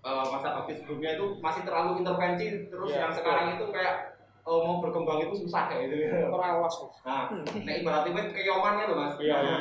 eh, 0.06 0.26
masa 0.30 0.54
bakti 0.54 0.78
sebelumnya 0.78 1.18
itu 1.18 1.42
masih 1.42 1.66
terlalu 1.66 2.06
intervensi 2.06 2.70
terus 2.70 2.94
Iya, 2.94 3.10
yang 3.10 3.12
sekarang 3.18 3.58
itu 3.58 3.66
kayak 3.74 4.22
eh, 4.22 4.60
mau 4.62 4.78
berkembang 4.78 5.18
itu 5.18 5.34
susah 5.42 5.66
kayak 5.66 5.90
gitu. 5.90 6.30
Terawas. 6.30 6.74
Nah, 7.02 7.26
nah 7.42 7.74
ibaratnya 7.74 8.22
keyomannya 8.30 8.84
loh 8.86 8.96
mas. 9.02 9.14
Iya, 9.18 9.34
iya. 9.42 9.58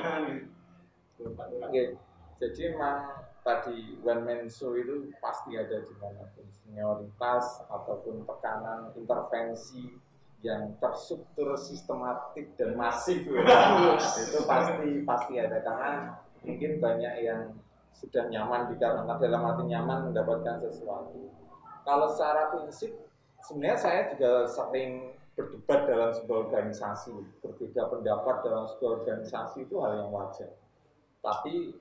Oke, 1.65 1.81
jadi 2.37 2.77
memang 2.77 3.18
tadi 3.49 3.97
one 4.05 4.21
man 4.21 4.45
show 4.45 4.77
itu 4.77 5.09
pasti 5.17 5.57
ada 5.57 5.81
di 5.81 5.93
mana 5.97 6.29
pun. 6.37 6.45
Senioritas 6.61 7.65
ataupun 7.65 8.29
tekanan 8.29 8.93
intervensi 8.93 9.97
yang 10.45 10.77
terstruktur 10.77 11.57
sistematik 11.57 12.53
dan 12.55 12.77
masif. 12.77 13.25
Itu 14.23 14.45
pasti 14.45 15.01
pasti 15.03 15.33
ada. 15.41 15.57
Karena 15.65 16.15
mungkin 16.45 16.79
banyak 16.79 17.13
yang 17.25 17.57
sudah 17.91 18.29
nyaman 18.31 18.71
di 18.71 18.79
karena 18.79 19.17
dalam 19.17 19.41
arti 19.43 19.63
nyaman 19.67 20.13
mendapatkan 20.13 20.63
sesuatu. 20.63 21.33
Kalau 21.83 22.07
secara 22.13 22.53
prinsip 22.53 22.95
sebenarnya 23.43 23.79
saya 23.81 23.99
juga 24.13 24.45
sering 24.47 25.17
berdebat 25.35 25.89
dalam 25.89 26.11
sebuah 26.15 26.39
organisasi. 26.47 27.15
Berbeda 27.43 27.91
pendapat 27.91 28.35
dalam 28.45 28.63
sebuah 28.71 28.91
organisasi 29.03 29.67
itu 29.67 29.75
hal 29.83 30.05
yang 30.05 30.11
wajar. 30.13 30.53
Tapi 31.19 31.75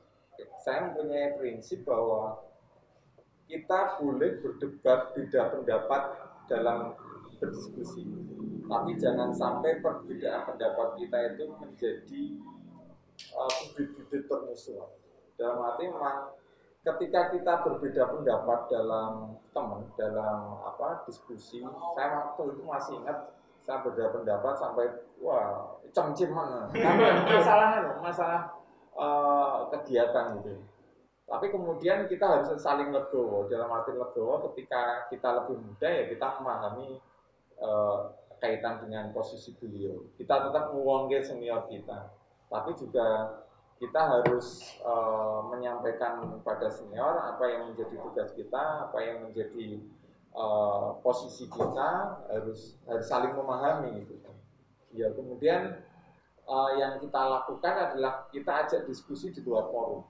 saya 0.69 0.93
mempunyai 0.93 1.33
prinsip 1.41 1.81
bahwa 1.89 2.45
kita 3.49 3.97
boleh 3.97 4.37
berdebat 4.45 5.17
beda 5.17 5.49
pendapat 5.49 6.03
dalam 6.45 6.93
berdiskusi. 7.41 8.05
Tapi 8.69 8.93
jangan 9.01 9.33
sampai 9.33 9.81
perbedaan 9.81 10.45
pendapat 10.45 11.01
kita 11.01 11.19
itu 11.33 11.45
menjadi 11.57 12.23
uh, 13.33 13.49
bibit-bibit 13.73 14.29
permusuhan. 14.29 14.93
Dalam 15.41 15.65
arti 15.65 15.89
memang 15.89 16.37
ketika 16.85 17.33
kita 17.33 17.65
berbeda 17.65 18.05
pendapat 18.13 18.69
dalam 18.69 19.41
teman 19.57 19.89
dalam 19.97 20.61
apa 20.69 21.09
diskusi 21.09 21.65
saya 21.97 22.09
waktu 22.13 22.43
itu 22.53 22.63
masih 22.69 23.01
ingat 23.01 23.33
saya 23.65 23.81
berbeda 23.81 24.21
pendapat 24.21 24.55
sampai 24.61 24.87
wah 25.25 25.81
masalahnya 27.25 27.79
loh, 27.89 27.97
masalah 28.05 28.59
eh, 28.99 29.59
kegiatan 29.73 30.43
gitu. 30.43 30.59
Tapi 31.29 31.47
kemudian 31.53 32.09
kita 32.09 32.25
harus 32.25 32.57
saling 32.57 32.89
legowo 32.89 33.45
dalam 33.53 33.69
arti 33.69 33.93
legowo 33.93 34.49
ketika 34.51 35.07
kita 35.13 35.45
lebih 35.45 35.61
muda 35.61 35.89
ya 35.89 36.05
kita 36.09 36.27
memahami 36.41 36.99
eh, 37.61 38.01
kaitan 38.41 38.81
dengan 38.83 39.11
posisi 39.13 39.53
beliau. 39.59 40.09
Kita 40.17 40.49
tetap 40.49 40.73
menguangke 40.73 41.21
senior 41.21 41.69
kita. 41.69 42.15
Tapi 42.49 42.71
juga 42.81 43.39
kita 43.77 44.01
harus 44.01 44.75
eh, 44.81 45.41
menyampaikan 45.53 46.41
pada 46.41 46.73
senior 46.73 47.21
apa 47.21 47.45
yang 47.45 47.63
menjadi 47.71 47.95
tugas 48.01 48.33
kita, 48.33 48.89
apa 48.89 48.99
yang 49.05 49.29
menjadi 49.29 49.85
eh, 50.33 50.89
posisi 51.05 51.45
kita 51.53 52.25
harus 52.33 52.81
harus 52.89 53.07
saling 53.07 53.37
memahami 53.37 54.01
gitu. 54.01 54.33
Ya 54.97 55.13
kemudian 55.13 55.85
eh, 56.49 56.71
yang 56.81 56.97
kita 56.97 57.21
lakukan 57.21 57.75
adalah 57.77 58.25
kita 58.33 58.53
ajak 58.65 58.81
diskusi 58.89 59.29
di 59.31 59.45
luar 59.45 59.69
forum. 59.69 60.03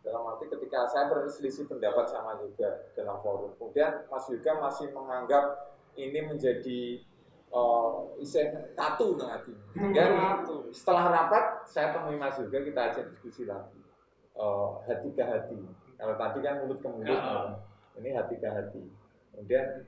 Dalam 0.00 0.24
arti 0.32 0.48
ketika 0.48 0.88
saya 0.88 1.12
berselisih 1.12 1.68
pendapat 1.68 2.08
sama 2.08 2.40
juga 2.40 2.88
dalam 2.96 3.20
forum, 3.20 3.52
kemudian 3.60 4.08
Mas 4.08 4.26
Yuga 4.32 4.56
masih 4.56 4.88
menganggap 4.96 5.76
ini 5.92 6.24
menjadi 6.24 7.04
uh, 7.52 8.08
istilah 8.16 8.72
tatu 8.72 9.20
nang 9.20 9.28
hati. 9.28 9.52
Dan 9.92 10.40
setelah 10.72 11.12
rapat 11.12 11.68
saya 11.68 11.92
temui 11.92 12.16
Mas 12.16 12.40
Yoga 12.40 12.64
kita 12.64 12.80
ajak 12.80 13.04
diskusi 13.12 13.44
lagi 13.44 13.80
Eh, 14.40 14.70
hati 14.88 15.08
ke 15.12 15.20
hati 15.20 15.58
kalau 16.00 16.16
tadi 16.16 16.38
kan 16.40 16.64
mulut 16.64 16.80
ke 16.80 16.88
mulut 16.88 17.12
Ya. 17.12 17.52
Ini 18.00 18.16
hati 18.16 18.40
ke 18.40 18.48
hati. 18.48 18.80
Kemudian 19.34 19.84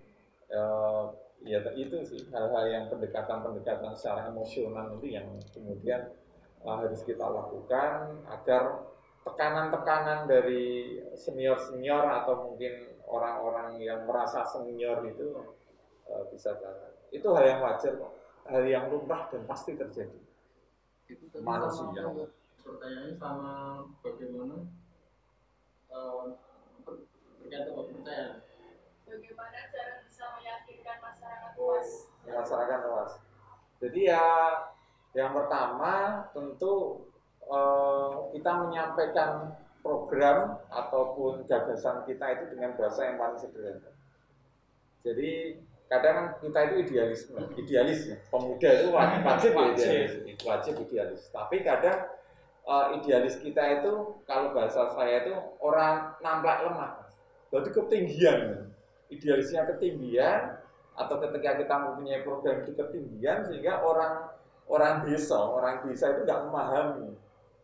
eh, 0.52 1.04
ya 1.42 1.58
itu 1.74 1.96
sih 2.06 2.22
hal-hal 2.30 2.64
yang 2.70 2.84
pendekatan-pendekatan 2.86 3.92
secara 3.98 4.30
emosional 4.30 4.94
itu 4.98 5.18
yang 5.18 5.26
kemudian 5.50 6.14
eh, 6.62 6.70
harus 6.70 7.02
kita 7.02 7.26
lakukan 7.26 8.22
agar 8.30 8.86
tekanan-tekanan 9.22 10.26
dari 10.26 10.98
senior-senior 11.14 12.02
atau 12.22 12.50
mungkin 12.50 12.90
orang-orang 13.06 13.78
yang 13.78 14.02
merasa 14.06 14.42
senior 14.46 15.02
itu 15.06 15.26
eh, 16.10 16.22
bisa 16.30 16.54
jalan. 16.58 16.90
Itu 17.10 17.30
hal 17.34 17.44
yang 17.46 17.60
wajar 17.62 17.92
kok, 17.98 18.12
hal 18.48 18.62
yang 18.66 18.90
lumrah 18.90 19.28
dan 19.30 19.42
pasti 19.46 19.74
terjadi. 19.74 20.18
itu 21.10 21.28
tadi 21.28 21.44
Manusia. 21.44 21.92
sama 21.92 22.24
pertanyaannya 22.62 23.14
sama 23.18 23.52
bagaimana 24.00 24.56
eh, 25.90 26.24
ber- 26.86 27.06
berkaitan 27.42 27.74
kepercayaan 27.74 28.38
Bagaimana 29.02 29.58
cara 29.74 30.01
masyarakat 32.26 32.78
luas? 32.88 33.12
Jadi 33.82 34.06
ya 34.10 34.22
yang 35.12 35.34
pertama 35.36 36.24
tentu 36.32 37.04
eh, 37.44 38.10
kita 38.38 38.50
menyampaikan 38.64 39.52
program 39.82 40.62
ataupun 40.70 41.42
gagasan 41.50 42.06
kita 42.06 42.24
itu 42.38 42.44
dengan 42.54 42.78
bahasa 42.78 43.02
yang 43.10 43.18
paling 43.18 43.38
sederhana. 43.38 43.90
Jadi 45.02 45.58
kadang 45.90 46.38
kita 46.38 46.58
itu 46.70 46.74
idealisme, 46.88 47.42
idealis 47.58 48.00
ya. 48.08 48.16
Pemuda 48.30 48.68
itu 48.78 48.88
wajib, 48.94 49.20
wajib, 49.28 49.50
ya 49.52 49.58
Wajib. 49.58 49.74
idealis, 49.74 50.12
wajib 50.46 50.74
idealis. 50.86 51.22
Tapi 51.34 51.56
kadang 51.66 51.98
eh, 52.64 52.86
idealis 53.02 53.34
kita 53.42 53.82
itu 53.82 54.22
kalau 54.24 54.54
bahasa 54.54 54.86
saya 54.94 55.26
itu 55.26 55.34
orang 55.58 56.14
nampak 56.22 56.62
lemah. 56.64 57.02
Berarti 57.50 57.70
ketinggian. 57.74 58.70
Idealisnya 59.12 59.68
ketinggian 59.68 60.61
atau 60.92 61.16
ketika 61.24 61.56
kita 61.56 61.74
mempunyai 61.88 62.20
program 62.20 62.62
itu 62.64 62.72
ketinggian 62.76 63.48
sehingga 63.48 63.80
orang 63.80 64.28
orang 64.68 65.04
desa, 65.08 65.40
orang 65.40 65.84
desa 65.88 66.12
itu 66.12 66.28
nggak 66.28 66.42
memahami. 66.48 67.08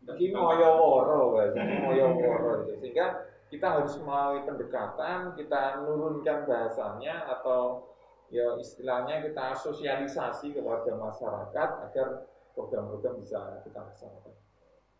Ini 0.08 0.32
moyo 0.32 0.68
woro, 0.80 1.36
moyo 1.84 2.06
woro 2.16 2.52
gitu. 2.64 2.80
Sehingga 2.80 3.28
kita 3.52 3.80
harus 3.80 3.96
melalui 4.00 4.44
pendekatan, 4.44 5.36
kita 5.36 5.84
nurunkan 5.84 6.48
bahasanya 6.48 7.28
atau 7.28 7.92
ya 8.32 8.56
istilahnya 8.60 9.24
kita 9.24 9.56
sosialisasi 9.56 10.52
kepada 10.52 10.92
masyarakat 10.96 11.68
agar 11.88 12.28
program-program 12.56 13.20
bisa 13.20 13.60
kita 13.64 13.78
laksanakan. 13.84 14.34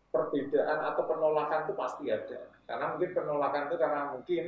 Perbedaan 0.09 0.79
atau 0.93 1.03
penolakan 1.05 1.69
itu 1.69 1.73
pasti 1.77 2.05
ada. 2.09 2.49
Karena 2.65 2.85
mungkin 2.93 3.09
penolakan 3.13 3.61
itu 3.69 3.75
karena 3.77 4.01
mungkin 4.13 4.45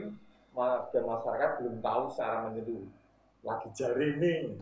masyarakat 0.93 1.49
belum 1.61 1.75
tahu 1.81 2.03
secara 2.09 2.49
menyeluruh. 2.49 3.00
Lagi 3.41 3.73
jari 3.73 4.21
ini, 4.21 4.53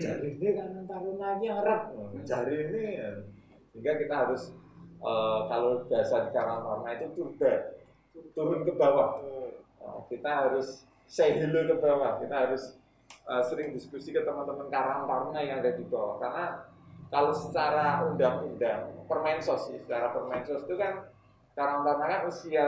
jari 0.00 0.40
ini 0.40 0.56
kan 0.56 0.72
taruna 0.88 1.36
lagi 1.36 1.44
ngarep, 1.44 1.82
jari 2.24 2.54
ini. 2.72 2.84
Sehingga 3.68 4.00
kita 4.00 4.14
harus 4.16 4.48
eh, 5.04 5.40
kalau 5.52 5.84
bahasa 5.84 6.24
di 6.24 6.30
Karangtaruna 6.32 6.90
itu 6.96 7.06
turba, 7.12 7.52
turun 8.32 8.64
ke 8.64 8.72
bawah. 8.80 9.20
Nah, 9.84 10.08
kita 10.08 10.30
harus 10.30 10.88
say 11.04 11.36
hello 11.36 11.68
ke 11.68 11.76
bawah. 11.76 12.16
Kita 12.16 12.48
harus 12.48 12.80
eh, 13.28 13.42
sering 13.44 13.76
diskusi 13.76 14.08
ke 14.08 14.24
teman-teman 14.24 14.72
Karang 14.72 15.04
Taruna 15.04 15.40
yang 15.44 15.60
ada 15.60 15.76
di 15.76 15.84
bawah. 15.84 16.16
Karena 16.16 16.64
kalau 17.12 17.30
secara 17.36 18.08
undang-undang 18.08 19.04
Permensos 19.04 19.68
sih, 19.68 19.76
secara 19.84 20.16
Permensos 20.16 20.64
itu 20.64 20.80
kan 20.80 21.12
Karang 21.52 21.84
Taruna 21.84 22.06
kan 22.08 22.22
usia 22.24 22.64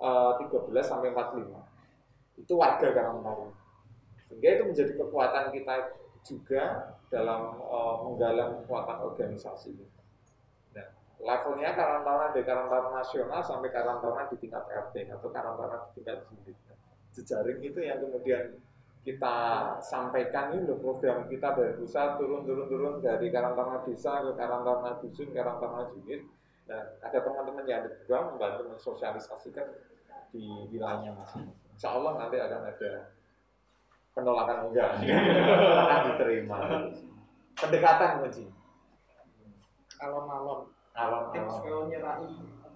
eh, 0.00 0.32
13 0.48 0.80
sampai 0.80 1.12
45. 1.12 2.40
Itu 2.40 2.56
warga 2.56 2.88
Karang 2.88 3.20
Taruna. 3.20 3.57
Sehingga 4.28 4.48
itu 4.60 4.64
menjadi 4.68 4.92
kekuatan 5.00 5.44
kita 5.56 5.74
juga 6.28 6.62
dalam 7.08 7.56
eh, 7.64 7.94
menggalang 8.04 8.50
kekuatan 8.62 8.98
organisasi. 9.08 9.72
Nah, 10.76 10.86
levelnya 11.24 11.72
Karang 11.72 12.04
Taruna 12.04 12.28
dari 12.36 12.44
Karang 12.44 12.68
Taruna 12.68 13.00
nasional 13.00 13.40
sampai 13.40 13.72
Karang 13.72 13.98
Taruna 14.04 14.28
di 14.28 14.36
tingkat 14.36 14.64
RT 14.68 14.94
atau 15.08 15.28
Karang 15.32 15.56
Taruna 15.56 15.88
di 15.88 15.90
tingkat 16.00 16.28
unit. 16.36 16.56
Jejaring 17.16 17.60
itu 17.64 17.80
yang 17.80 17.98
kemudian 18.04 18.60
kita 19.02 19.36
sampaikan 19.80 20.52
ini 20.52 20.68
program 20.76 21.24
kita 21.32 21.56
dari 21.56 21.72
pusat 21.80 22.20
turun 22.20 22.44
turun 22.44 22.68
turun 22.68 22.94
dari 23.00 23.32
Karang 23.32 23.56
Taruna 23.56 23.80
desa 23.88 24.20
ke 24.20 24.36
Karang 24.36 24.62
Taruna 24.68 25.00
dusun, 25.00 25.32
Karang 25.32 25.56
Taruna 25.56 25.88
unit. 25.96 26.22
Nah, 26.68 26.84
ada 27.00 27.18
teman-teman 27.24 27.64
yang 27.64 27.80
ada 27.80 27.96
juga 27.96 28.28
membantu 28.28 28.76
mensosialisasikan 28.76 29.72
di 30.28 30.44
wilayahnya 30.68 31.16
masing-masing. 31.16 31.72
Insya 31.72 31.96
Allah 31.96 32.12
nanti 32.20 32.36
akan 32.36 32.60
ada 32.68 32.90
penolakan 34.12 34.70
enggak, 34.70 34.90
akan 35.82 36.00
diterima. 36.12 36.58
Pendekatan 37.58 38.22
kunci. 38.22 38.44
alon-alon 39.98 40.70
Alon 40.94 41.24
kalau 41.34 41.90
nyerai 41.90 42.22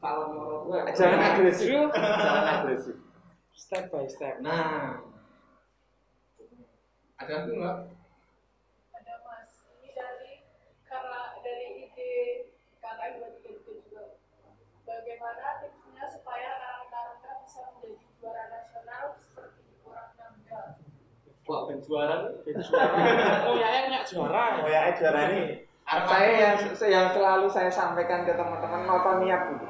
calon 0.03 0.31
orang 0.35 0.61
tua 0.67 0.79
Jangan 0.91 1.21
agresif, 1.23 1.71
jangan 1.95 2.47
agresif. 2.67 2.97
step 3.55 3.85
by 3.95 4.07
step. 4.11 4.43
Nah. 4.43 4.99
Ada 7.23 7.47
itu 7.47 7.53
nggak 7.55 7.77
Ada 8.99 9.15
Mas. 9.23 9.53
Ini 9.79 9.91
dari 9.95 10.33
karena 10.83 11.39
dari 11.47 11.67
ide 11.87 12.11
KKN 12.83 13.13
23 13.23 13.63
juga. 13.63 14.19
Bagaimana 14.83 15.63
tipsnya 15.63 16.05
supaya 16.11 16.51
Karang 16.59 16.91
Taruna 16.91 17.33
bisa 17.47 17.63
menjadi 17.71 18.07
juara 18.19 18.45
nasional 18.51 19.15
seperti 19.15 19.63
di 19.71 19.75
Kurang 19.87 20.11
Namda? 20.19 20.63
Wah 21.53 21.69
ben 21.69 21.79
juara 21.85 22.33
oh 23.45 23.55
ya 23.61 23.69
yang 23.69 23.87
nggak 23.93 24.05
juara 24.09 24.43
Oh 24.65 24.69
ya, 24.73 24.97
juara 24.97 25.21
ini. 25.29 25.69
Saya 25.85 26.31
yang 26.33 26.57
yang 26.89 27.07
selalu 27.13 27.47
saya 27.53 27.69
sampaikan 27.69 28.25
ke 28.25 28.33
teman-teman 28.33 28.89
nota 28.89 29.21
niat 29.21 29.43
dulu. 29.53 29.67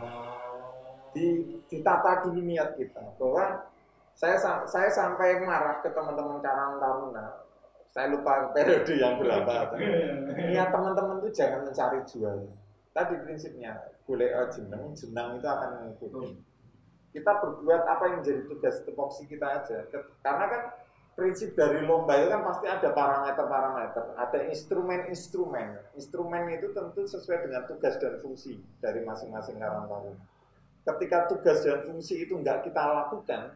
Di 1.10 1.26
ditata 1.66 2.22
dulu 2.22 2.40
niat 2.46 2.78
kita 2.78 3.18
bahwa 3.18 3.66
saya 4.14 4.38
saya 4.68 4.88
sampai 4.92 5.42
marah 5.42 5.82
ke 5.82 5.90
teman-teman 5.90 6.38
Karang 6.38 6.78
Taruna. 6.78 7.26
Saya 7.92 8.08
lupa 8.14 8.54
periode 8.54 8.94
yang 8.94 9.18
berapa. 9.18 9.74
niat 10.38 10.68
teman-teman 10.70 11.18
itu 11.26 11.42
jangan 11.42 11.66
mencari 11.66 11.98
juara. 12.06 12.46
Tadi 12.92 13.14
prinsipnya, 13.24 13.72
boleh 14.04 14.28
eh, 14.28 14.48
jeneng, 14.52 14.92
jenang 14.92 15.40
itu 15.40 15.48
akan 15.48 15.70
mengikuti. 15.80 16.36
Kita 17.12 17.40
berbuat 17.40 17.82
apa 17.88 18.02
yang 18.08 18.16
menjadi 18.20 18.42
tugas 18.52 18.84
tupoksi 18.84 19.24
kita 19.28 19.44
aja. 19.44 19.84
Karena 20.20 20.44
kan 20.48 20.62
prinsip 21.12 21.52
dari 21.52 21.84
lomba 21.84 22.16
itu 22.16 22.32
kan 22.32 22.42
pasti 22.42 22.66
ada 22.68 22.88
parameter-parameter, 22.96 24.16
ada 24.16 24.38
instrumen-instrumen. 24.48 25.92
Instrumen 25.92 26.48
itu 26.56 26.72
tentu 26.72 27.04
sesuai 27.04 27.48
dengan 27.48 27.62
tugas 27.68 28.00
dan 28.00 28.16
fungsi 28.24 28.56
dari 28.80 29.04
masing-masing 29.04 29.60
karang 29.60 29.86
taruna. 29.86 30.24
Ketika 30.82 31.30
tugas 31.30 31.62
dan 31.62 31.84
fungsi 31.84 32.26
itu 32.26 32.34
nggak 32.40 32.64
kita 32.66 32.82
lakukan, 32.82 33.54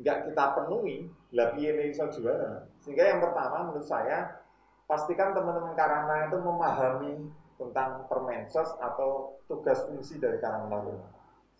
nggak 0.00 0.18
kita 0.32 0.44
penuhi, 0.56 1.06
piye 1.30 1.70
nih 1.76 1.86
iso 1.92 2.08
juara. 2.08 2.64
Sehingga 2.80 3.04
yang 3.04 3.20
pertama 3.20 3.68
menurut 3.68 3.86
saya 3.86 4.40
pastikan 4.88 5.36
teman-teman 5.36 5.76
karang 5.76 6.08
itu 6.32 6.38
memahami 6.40 7.12
tentang 7.60 8.06
permensos 8.08 8.70
atau 8.80 9.36
tugas 9.44 9.84
fungsi 9.84 10.16
dari 10.16 10.40
karang 10.40 10.72
taruna. 10.72 11.06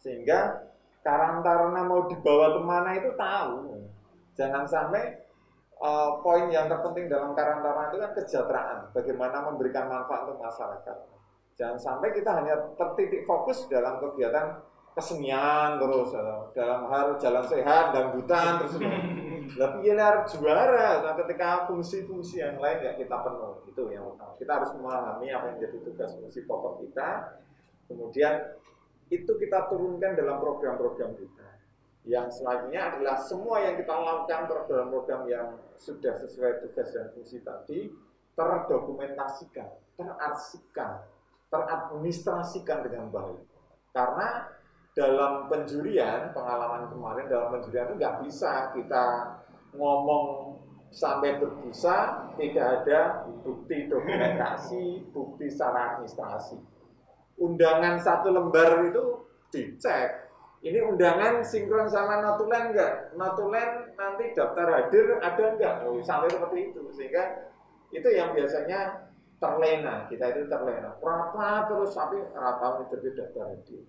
Sehingga 0.01 0.65
karang 1.05 1.45
taruna 1.45 1.85
mau 1.85 2.09
dibawa 2.09 2.57
ke 2.57 2.61
mana 2.65 2.91
itu 2.97 3.11
tahu. 3.13 3.87
Jangan 4.39 4.65
sampai 4.71 5.19
eh, 5.83 6.11
poin 6.23 6.47
yang 6.47 6.71
terpenting 6.71 7.11
dalam 7.11 7.35
karang 7.35 7.59
taruna 7.67 7.91
itu 7.91 7.99
kan 7.99 8.11
kesejahteraan, 8.15 8.79
bagaimana 8.95 9.37
memberikan 9.51 9.91
manfaat 9.91 10.31
untuk 10.31 10.39
masyarakat. 10.39 10.97
Jangan 11.59 11.79
sampai 11.79 12.15
kita 12.15 12.31
hanya 12.39 12.55
tertitik 12.79 13.27
fokus 13.27 13.67
dalam 13.67 13.99
kegiatan 13.99 14.63
kesenian 14.95 15.79
terus 15.79 16.11
dalam 16.55 16.91
hal 16.91 17.15
jalan 17.23 17.45
sehat 17.47 17.95
dan 17.95 18.15
hutan 18.15 18.63
terus 18.63 18.79
tapi 19.49 19.87
ya 19.87 19.95
harus 19.97 20.35
juara? 20.37 21.03
Nah, 21.03 21.15
ketika 21.19 21.71
fungsi-fungsi 21.71 22.43
yang 22.43 22.59
lain 22.61 22.79
ya 22.85 22.93
kita 22.95 23.17
penuh 23.23 23.65
itu 23.65 23.83
yang 23.91 24.05
pertama 24.13 24.35
kita 24.37 24.53
harus 24.55 24.71
memahami 24.77 25.27
apa 25.33 25.45
yang 25.51 25.55
menjadi 25.57 25.79
tugas 25.83 26.11
fungsi 26.19 26.45
pokok 26.45 26.85
kita. 26.85 27.41
Kemudian 27.89 28.35
itu 29.09 29.33
kita 29.41 29.73
turunkan 29.73 30.13
dalam 30.13 30.37
program-program 30.45 31.17
kita 31.17 31.49
yang 32.09 32.33
selanjutnya 32.33 32.97
adalah 32.97 33.21
semua 33.21 33.61
yang 33.61 33.77
kita 33.77 33.93
lakukan 33.93 34.49
program-program 34.49 35.29
yang 35.29 35.61
sudah 35.77 36.17
sesuai 36.17 36.65
tugas 36.65 36.89
dan 36.97 37.13
fungsi 37.13 37.45
tadi 37.45 37.93
terdokumentasikan, 38.33 39.69
terarsipkan, 39.93 41.05
teradministrasikan 41.53 42.81
dengan 42.89 43.13
baik. 43.13 43.45
Karena 43.93 44.49
dalam 44.97 45.53
penjurian, 45.53 46.33
pengalaman 46.33 46.89
kemarin 46.89 47.29
dalam 47.29 47.49
penjurian 47.61 47.93
itu 47.93 47.95
nggak 48.01 48.17
bisa 48.25 48.73
kita 48.73 49.05
ngomong 49.77 50.57
sampai 50.89 51.37
berbusa, 51.37 52.33
tidak 52.41 52.67
ada 52.83 53.29
bukti 53.45 53.85
dokumentasi, 53.85 55.13
bukti 55.13 55.53
secara 55.53 56.01
administrasi. 56.01 56.57
Undangan 57.37 58.01
satu 58.01 58.33
lembar 58.33 58.89
itu 58.89 59.29
dicek, 59.53 60.28
ini 60.59 60.79
undangan 60.83 61.39
sinkron 61.47 61.87
sama 61.87 62.19
notulen 62.19 62.75
enggak? 62.75 63.15
Notulen 63.15 63.95
nanti 63.95 64.35
daftar 64.35 64.67
hadir 64.75 65.23
ada 65.23 65.45
enggak? 65.55 65.75
Oh, 65.87 66.03
sampai 66.03 66.27
seperti 66.31 66.75
itu. 66.75 66.83
Sehingga 66.91 67.55
itu 67.95 68.09
yang 68.11 68.35
biasanya 68.35 69.11
terlena. 69.39 70.11
Kita 70.11 70.35
itu 70.35 70.51
terlena. 70.51 70.99
Berapa? 70.99 71.71
Terus 71.71 71.95
tapi 71.95 72.19
rata 72.35 72.83
itu 72.83 73.11
daftar 73.15 73.55
hadir. 73.55 73.83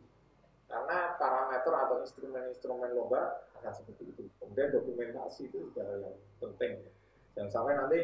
Karena 0.69 1.17
parameter 1.17 1.73
atau 1.73 1.97
instrumen-instrumen 2.05 2.93
lomba 2.93 3.49
akan 3.57 3.73
seperti 3.73 4.13
itu. 4.13 4.21
Kemudian 4.37 4.69
dokumentasi 4.69 5.49
itu 5.49 5.73
juga 5.73 5.81
yang 5.89 6.13
penting. 6.37 6.85
Jangan 7.33 7.49
sampai 7.49 7.73
nanti 7.73 7.99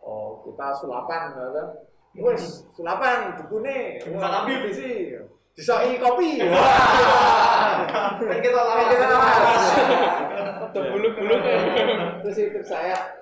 oh 0.00 0.40
kita 0.48 0.68
sulapan 0.80 1.36
gitu. 1.36 1.64
wes 2.26 2.66
sulapan 2.74 3.38
buku 3.38 3.62
nih 3.62 4.02
Salapi. 4.02 4.54
sih 4.74 5.14
disoi 5.54 5.98
kopi 5.98 6.38
Kan 8.20 8.38
kita 8.42 8.60
Kan 8.60 8.86
kita 8.92 9.06
lawas. 9.10 9.64
Atau 10.70 10.82
bulu-bulu 10.94 11.36
terus 12.22 12.38
itu 12.38 12.60
saya 12.62 13.18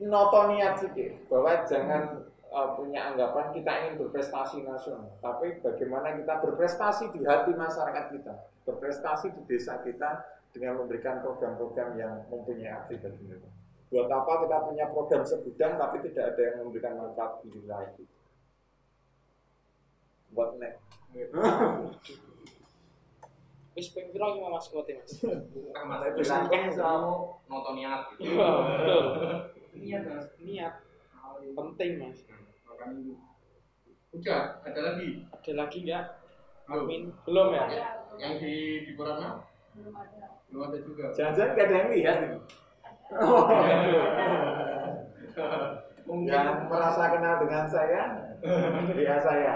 noto 0.00 0.48
niat 0.50 0.80
sedikit 0.80 1.28
bahwa 1.28 1.60
jangan 1.68 2.24
uh, 2.50 2.74
punya 2.74 3.12
anggapan 3.12 3.52
kita 3.54 3.70
ingin 3.84 3.94
berprestasi 4.00 4.64
nasional, 4.64 5.12
tapi 5.20 5.60
bagaimana 5.60 6.16
kita 6.16 6.40
berprestasi 6.40 7.12
di 7.14 7.20
hati 7.22 7.52
masyarakat 7.54 8.04
kita, 8.16 8.32
berprestasi 8.64 9.30
di 9.36 9.42
desa 9.46 9.78
kita 9.84 10.24
dengan 10.50 10.82
memberikan 10.82 11.22
program-program 11.22 11.94
yang 12.00 12.26
mempunyai 12.26 12.74
arti 12.74 12.98
bagi 12.98 13.22
mereka. 13.28 13.50
Buat 13.90 14.06
apa 14.10 14.32
kita 14.46 14.56
punya 14.70 14.84
program 14.90 15.22
sebidang 15.26 15.74
tapi 15.78 15.96
tidak 16.10 16.34
ada 16.34 16.42
yang 16.42 16.56
memberikan 16.62 16.94
manfaat 16.98 17.42
di 17.42 17.48
wilayah 17.54 17.90
kita? 17.94 18.19
Buat 20.34 20.58
nek. 20.58 20.74
Wis 23.78 23.94
ping 23.94 24.10
pira 24.10 24.34
iki 24.34 24.42
Mas 24.42 24.66
Kote 24.66 24.92
Mas? 24.98 25.12
Kan 25.72 25.84
mas 25.86 26.02
bilangkan 26.12 26.74
kamu 26.74 27.14
nonton 27.46 27.72
niat 27.78 28.02
gitu. 28.18 28.34
Iya, 28.34 28.50
betul. 28.66 29.02
Niat 29.78 30.02
mas. 30.10 30.26
Niat 30.42 30.74
penting 31.54 31.90
Mas. 32.02 32.18
Makanya 32.66 32.98
itu. 33.00 33.14
Udah, 34.10 34.58
ada 34.66 34.80
lagi. 34.82 35.22
Ada 35.30 35.52
lagi 35.54 35.78
enggak? 35.86 36.04
Belum. 36.66 36.82
Amin. 36.86 37.02
Belum 37.26 37.48
ya? 37.54 37.64
Ya, 37.70 37.88
Yang 38.18 38.32
di 38.42 38.54
di 38.90 38.92
Purana 38.98 39.38
belum 39.70 39.94
ada. 39.94 40.26
belum 40.50 40.62
ada 40.66 40.78
juga. 40.82 41.04
Jangan-jangan 41.14 41.54
gak 41.54 41.66
ada 41.66 41.74
yang 41.78 41.90
lihat 41.94 42.16
ini. 42.26 42.38
Mungkin 46.10 46.26
Yang 46.26 46.66
merasa 46.66 47.02
kenal 47.14 47.34
dengan 47.38 47.64
saya, 47.70 48.29
dia 48.40 49.16
saya. 49.26 49.54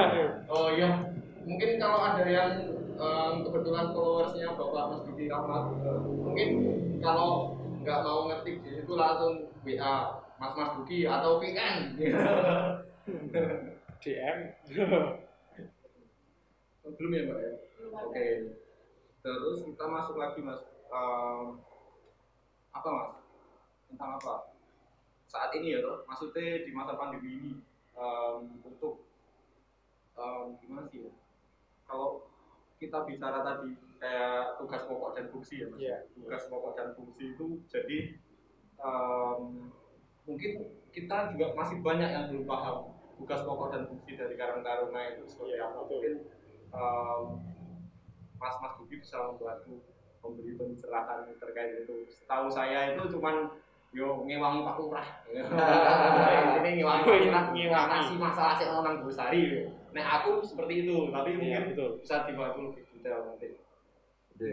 Oh 0.50 0.66
iya, 0.74 1.06
mungkin 1.46 1.78
kalau 1.78 1.98
ada 2.02 2.26
yang 2.26 2.74
em, 2.98 3.34
kebetulan 3.46 3.94
followersnya 3.94 4.50
Bapak 4.58 4.84
Mas 4.90 5.02
Didi 5.06 5.30
Rahmat, 5.30 5.64
mungkin 6.06 6.48
kalau 6.98 7.54
nggak 7.80 8.02
mau 8.02 8.26
ngetik 8.28 8.60
di 8.66 8.70
situ 8.82 8.92
langsung 8.98 9.46
WA 9.62 9.94
Mas 10.42 10.52
Mas 10.58 10.70
Duki 10.74 11.06
atau 11.06 11.38
VN. 11.38 11.76
DM. 14.00 14.38
Belum 16.98 17.12
ya 17.14 17.22
Mbak 17.28 17.38
ya? 17.38 17.52
Oke. 18.00 18.26
Terus 19.20 19.58
kita 19.68 19.84
masuk 19.86 20.16
lagi 20.18 20.40
Mas. 20.42 20.60
Em, 20.90 21.62
apa 22.74 22.88
Mas? 22.90 23.10
Tentang 23.86 24.18
apa? 24.18 24.34
Saat 25.30 25.54
ini 25.54 25.78
ya 25.78 25.84
toh, 25.84 26.02
maksudnya 26.10 26.66
di 26.66 26.74
masa 26.74 26.98
pandemi 26.98 27.38
ini 27.38 27.52
em, 28.00 28.40
untuk 28.64 29.04
em, 30.16 30.44
gimana 30.64 30.88
sih 30.88 31.04
ya? 31.04 31.12
Kalau 31.84 32.24
kita 32.80 33.04
bicara 33.04 33.44
tadi 33.44 33.76
kayak 34.00 34.56
tugas 34.56 34.82
pokok 34.88 35.10
dan 35.12 35.28
fungsi 35.28 35.60
ya 35.60 35.66
Mas. 35.68 35.78
Iya. 35.84 35.96
Tugas 36.16 36.42
pokok 36.48 36.72
dan 36.80 36.88
fungsi 36.96 37.36
itu 37.36 37.46
jadi 37.68 37.98
em, 38.80 39.42
mungkin 40.24 40.52
kita 40.90 41.36
juga 41.36 41.52
masih 41.54 41.78
banyak 41.84 42.08
yang 42.08 42.24
belum 42.32 42.44
paham 42.48 42.96
tugas 43.20 43.44
pokok 43.44 43.68
dan 43.76 43.82
fungsi 43.84 44.16
dari 44.16 44.34
Karang 44.34 44.64
Taruna 44.64 45.00
itu 45.12 45.28
seperti 45.28 45.60
Iya, 45.60 45.68
apa. 45.68 45.84
Mungkin 45.84 46.14
em, 46.72 47.22
Mas 48.40 48.56
Mas 48.64 48.72
Duki 48.80 48.96
bisa 49.04 49.20
membantu 49.28 49.84
memberi 50.20 50.52
pencerahan 50.56 51.28
terkait 51.36 51.84
itu. 51.84 52.08
Setahu 52.12 52.48
saya 52.48 52.96
itu 52.96 53.16
cuman 53.16 53.52
yo 53.90 54.22
ngewangi 54.22 54.62
Pak 54.62 54.76
Lurah. 54.78 55.08
Ini 56.62 56.70
ngewangi 56.78 57.02
Pak 57.02 57.16
Lurah 57.18 57.44
Ngewangi. 57.50 57.62
ngatasi 57.66 58.12
masalah 58.16 58.54
sing 58.54 58.70
ono 58.70 58.80
nang 58.86 59.02
Gosari. 59.02 59.66
Nek 59.90 60.06
aku 60.06 60.46
seperti 60.46 60.86
itu, 60.86 61.10
tapi 61.10 61.34
Iya, 61.34 61.38
mungkin 61.38 61.62
betul. 61.74 61.90
bisa 61.98 62.22
dibantu 62.22 62.58
lebih 62.70 62.84
detail 62.94 63.18
nanti. 63.26 63.48
Oke. 64.30 64.52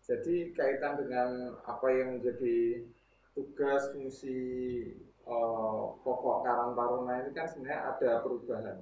Jadi 0.00 0.34
kaitan 0.54 0.94
dengan 0.96 1.28
apa 1.66 1.86
yang 1.90 2.18
menjadi 2.18 2.86
tugas 3.34 3.90
fungsi 3.90 4.38
eh, 5.26 5.82
pokok 6.02 6.46
Karang 6.46 6.74
Taruna 6.74 7.22
ini 7.22 7.30
kan 7.34 7.46
sebenarnya 7.50 7.78
ada 7.90 8.10
perubahan. 8.22 8.78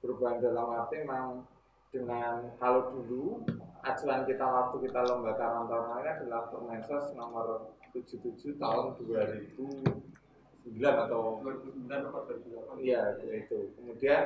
Perubahan 0.00 0.40
dalam 0.40 0.66
arti 0.72 1.04
memang 1.04 1.44
dengan 1.88 2.48
kalau 2.56 2.92
dulu 2.92 3.44
acuan 3.82 4.26
kita 4.26 4.42
waktu 4.42 4.76
kita 4.88 5.00
lomba 5.06 5.38
Karang 5.38 5.70
Taruna 5.70 6.02
ini 6.02 6.10
adalah 6.10 6.50
Permensos 6.50 7.14
nomor 7.14 7.74
77 7.94 8.58
tahun 8.58 8.98
2009 9.00 10.74
atau 10.82 11.40
2009 11.42 11.86
atau 11.86 12.20
2008. 12.26 12.82
Iya, 12.82 13.02
itu. 13.32 13.72
Kemudian 13.78 14.22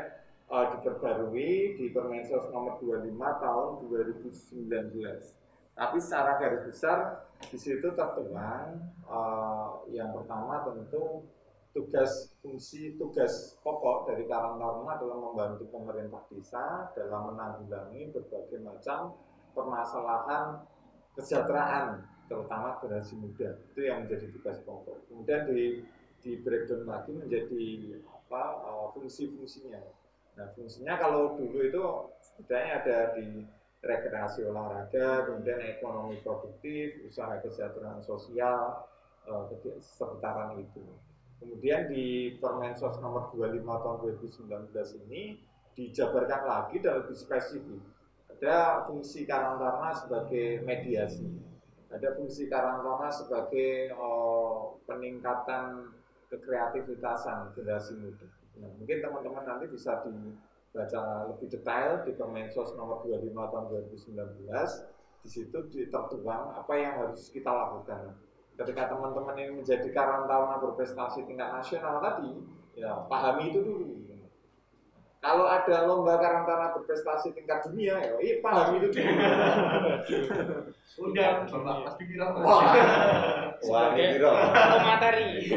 eh, 0.49 0.67
diperbarui 0.77 1.77
di 1.77 1.87
Permensos 1.93 2.49
nomor 2.51 2.81
25 2.81 3.13
tahun 3.19 3.69
2019. 3.89 5.73
Tapi 5.73 5.97
secara 6.05 6.37
garis 6.37 6.69
besar 6.69 6.99
di 7.49 7.59
situ 7.59 7.93
tertuang 7.93 8.81
eh, 9.05 9.69
yang 9.93 10.11
pertama 10.17 10.65
tentu 10.65 11.27
tugas 11.73 12.29
fungsi 12.45 13.01
tugas 13.01 13.57
pokok 13.65 14.13
dari 14.13 14.29
Karang 14.29 14.61
Taruna 14.61 14.93
adalah 15.01 15.17
membantu 15.17 15.65
pemerintah 15.73 16.21
desa 16.29 16.93
dalam 16.93 17.33
menanggulangi 17.33 18.13
berbagai 18.13 18.61
macam 18.61 19.17
permasalahan 19.57 20.65
kesejahteraan 21.17 21.85
terutama 22.29 22.81
generasi 22.81 23.15
muda 23.21 23.53
itu 23.73 23.81
yang 23.85 24.05
menjadi 24.07 24.27
tugas 24.33 24.59
pokok. 24.65 25.05
Kemudian 25.09 25.45
di 25.49 25.85
di 26.23 26.39
breakdown 26.39 26.87
lagi 26.87 27.11
menjadi 27.13 27.65
apa 28.07 28.43
eh, 28.69 28.87
fungsi-fungsinya. 28.97 29.83
Nah 30.39 30.47
fungsinya 30.57 30.95
kalau 30.97 31.37
dulu 31.37 31.59
itu 31.61 31.83
setidaknya 32.25 32.73
ada 32.81 32.99
di 33.17 33.27
rekreasi 33.83 34.47
olahraga, 34.47 35.27
kemudian 35.27 35.59
ekonomi 35.59 36.15
produktif, 36.23 37.03
usaha 37.03 37.35
kesejahteraan 37.43 37.99
sosial, 38.07 38.87
keti- 39.51 39.79
seputaran 39.83 40.55
itu. 40.59 40.83
Kemudian 41.43 41.91
di 41.91 42.39
Permensos 42.39 42.95
nomor 43.03 43.35
25 43.35 43.83
tahun 43.83 43.97
2019 44.07 44.95
ini 45.07 45.35
dijabarkan 45.75 46.41
lagi 46.47 46.77
dan 46.79 47.03
lebih 47.03 47.17
spesifik. 47.19 47.83
Ada 48.43 48.90
fungsi 48.90 49.22
Karang 49.22 49.62
Taruna 49.62 49.95
sebagai 49.95 50.66
mediasi, 50.66 51.30
ada 51.95 52.11
fungsi 52.18 52.51
Karang 52.51 52.82
Taruna 52.82 53.07
sebagai 53.07 53.95
eh, 53.95 54.61
peningkatan 54.82 55.95
kekreativitasan 56.26 57.55
generasi 57.55 58.03
muda. 58.03 58.26
Nah, 58.59 58.66
mungkin 58.82 58.99
teman-teman 58.99 59.47
nanti 59.47 59.70
bisa 59.70 60.03
dibaca 60.03 61.30
lebih 61.30 61.55
detail 61.55 62.03
di 62.03 62.18
Permensos 62.18 62.74
nomor 62.74 63.07
25 63.07 63.30
tahun 63.30 63.64
2019. 64.11 64.51
Di 65.22 65.28
situ 65.30 65.59
tertuang 65.70 66.59
apa 66.59 66.74
yang 66.74 66.99
harus 66.99 67.30
kita 67.30 67.47
lakukan. 67.47 68.11
Ketika 68.59 68.90
teman-teman 68.90 69.38
ini 69.38 69.62
menjadi 69.62 69.86
karang 69.95 70.26
taruna 70.26 70.59
berprestasi 70.59 71.30
tingkat 71.30 71.47
nasional 71.47 72.03
tadi, 72.03 72.43
ya 72.74 73.07
pahami 73.07 73.55
itu 73.55 73.62
dulu. 73.62 74.12
Kalau 75.23 75.47
ada 75.47 75.87
lomba 75.87 76.18
karang 76.18 76.43
taruna 76.43 76.75
berprestasi 76.75 77.31
tingkat 77.31 77.62
dunia, 77.70 77.95
ya 77.95 78.18
iya, 78.18 78.43
pahami 78.43 78.83
itu. 78.83 78.91
Udah, 80.99 81.47
Bapak 81.47 81.77
Mas 81.87 81.95
Rahmat. 81.95 82.43
Wah, 82.43 82.62
wah, 83.70 83.87
loh. 83.95 84.35
materi. 84.83 85.47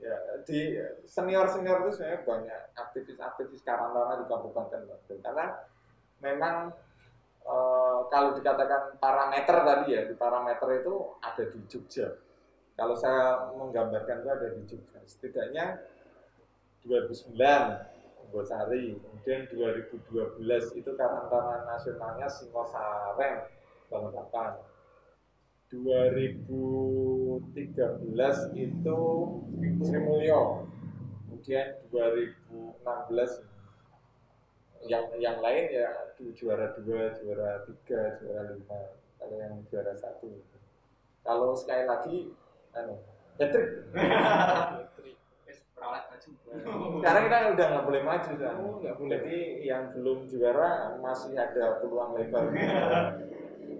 Ya 0.00 0.16
di 0.48 0.80
senior 1.04 1.44
senior 1.52 1.84
itu 1.84 2.00
sebenarnya 2.00 2.24
banyak 2.24 2.60
aktivis-aktivis 2.72 3.60
karangtaruna 3.60 4.16
di 4.16 4.26
Kabupaten 4.32 4.80
Bandung 4.88 5.20
karena 5.20 5.46
memang 6.24 6.72
eh, 7.44 7.98
kalau 8.08 8.32
dikatakan 8.32 8.96
parameter 8.96 9.56
tadi 9.60 9.86
ya 9.92 10.08
di 10.08 10.16
parameter 10.16 10.80
itu 10.80 11.20
ada 11.20 11.44
di 11.44 11.60
Jogja 11.68 12.16
kalau 12.80 12.96
saya 12.96 13.52
menggambarkan 13.52 14.24
itu 14.24 14.30
ada 14.32 14.46
di 14.56 14.62
Jogja 14.64 14.98
setidaknya 15.04 15.84
2009 16.84 17.90
Bosari. 18.30 18.94
Kemudian 18.94 19.40
2012 19.50 20.78
itu 20.78 20.90
karangtaruna 20.94 21.66
nasionalnya 21.66 22.30
Singosareng 22.30 23.50
Balikpapan 23.90 24.54
2013 25.70 27.38
itu 28.58 29.00
Sri 29.82 29.98
Mulyo. 30.02 30.66
Kemudian 31.26 31.66
2016 31.90 33.42
yang 34.88 35.04
yang 35.20 35.38
lain 35.44 35.64
ya 35.68 35.92
ju- 36.16 36.32
juara 36.32 36.72
dua 36.80 37.12
juara 37.20 37.62
tiga 37.68 38.18
juara 38.18 38.50
lima. 38.50 38.80
Kalau 39.20 39.36
yang 39.36 39.60
juara 39.68 39.92
satu. 39.94 40.32
Kalau 41.20 41.52
sekali 41.52 41.84
lagi 41.84 42.32
anu 42.72 42.96
hat-trick 43.36 43.84
Perawat 45.80 46.02
maju. 46.06 46.28
sekarang 47.00 47.22
kita 47.24 47.36
udah 47.50 47.66
nggak 47.66 47.84
boleh 47.86 48.02
maju 48.04 48.30
kan 48.36 48.54
Oh, 48.54 48.74
nggak 48.76 48.94
boleh. 48.94 49.08
jadi 49.10 49.36
yang 49.64 49.82
belum 49.90 50.18
juara 50.28 50.70
masih 51.00 51.32
ada 51.32 51.80
peluang 51.80 52.12
lebar 52.12 52.44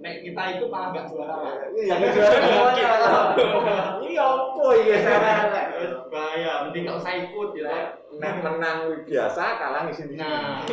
Nek 0.00 0.24
kita 0.24 0.42
itu 0.56 0.64
malah 0.66 0.88
nggak 0.90 1.06
juara 1.06 1.34
lah. 1.36 1.54
yang 1.76 2.00
juara 2.00 2.36
semuanya 2.40 2.88
ini 4.00 4.16
apa 4.16 4.64
ya 4.80 4.96
sekarang 4.96 5.48
Wis 5.76 5.92
bahaya, 6.08 6.52
mending 6.64 6.82
nggak 6.82 6.96
usah 6.96 7.12
ikut 7.20 7.50
ya. 7.52 7.74
Nek 8.16 8.32
menang 8.40 8.78
biasa 9.04 9.44
kalah 9.56 9.82
di 9.84 9.92
sini 9.92 10.16
Nah. 10.16 10.64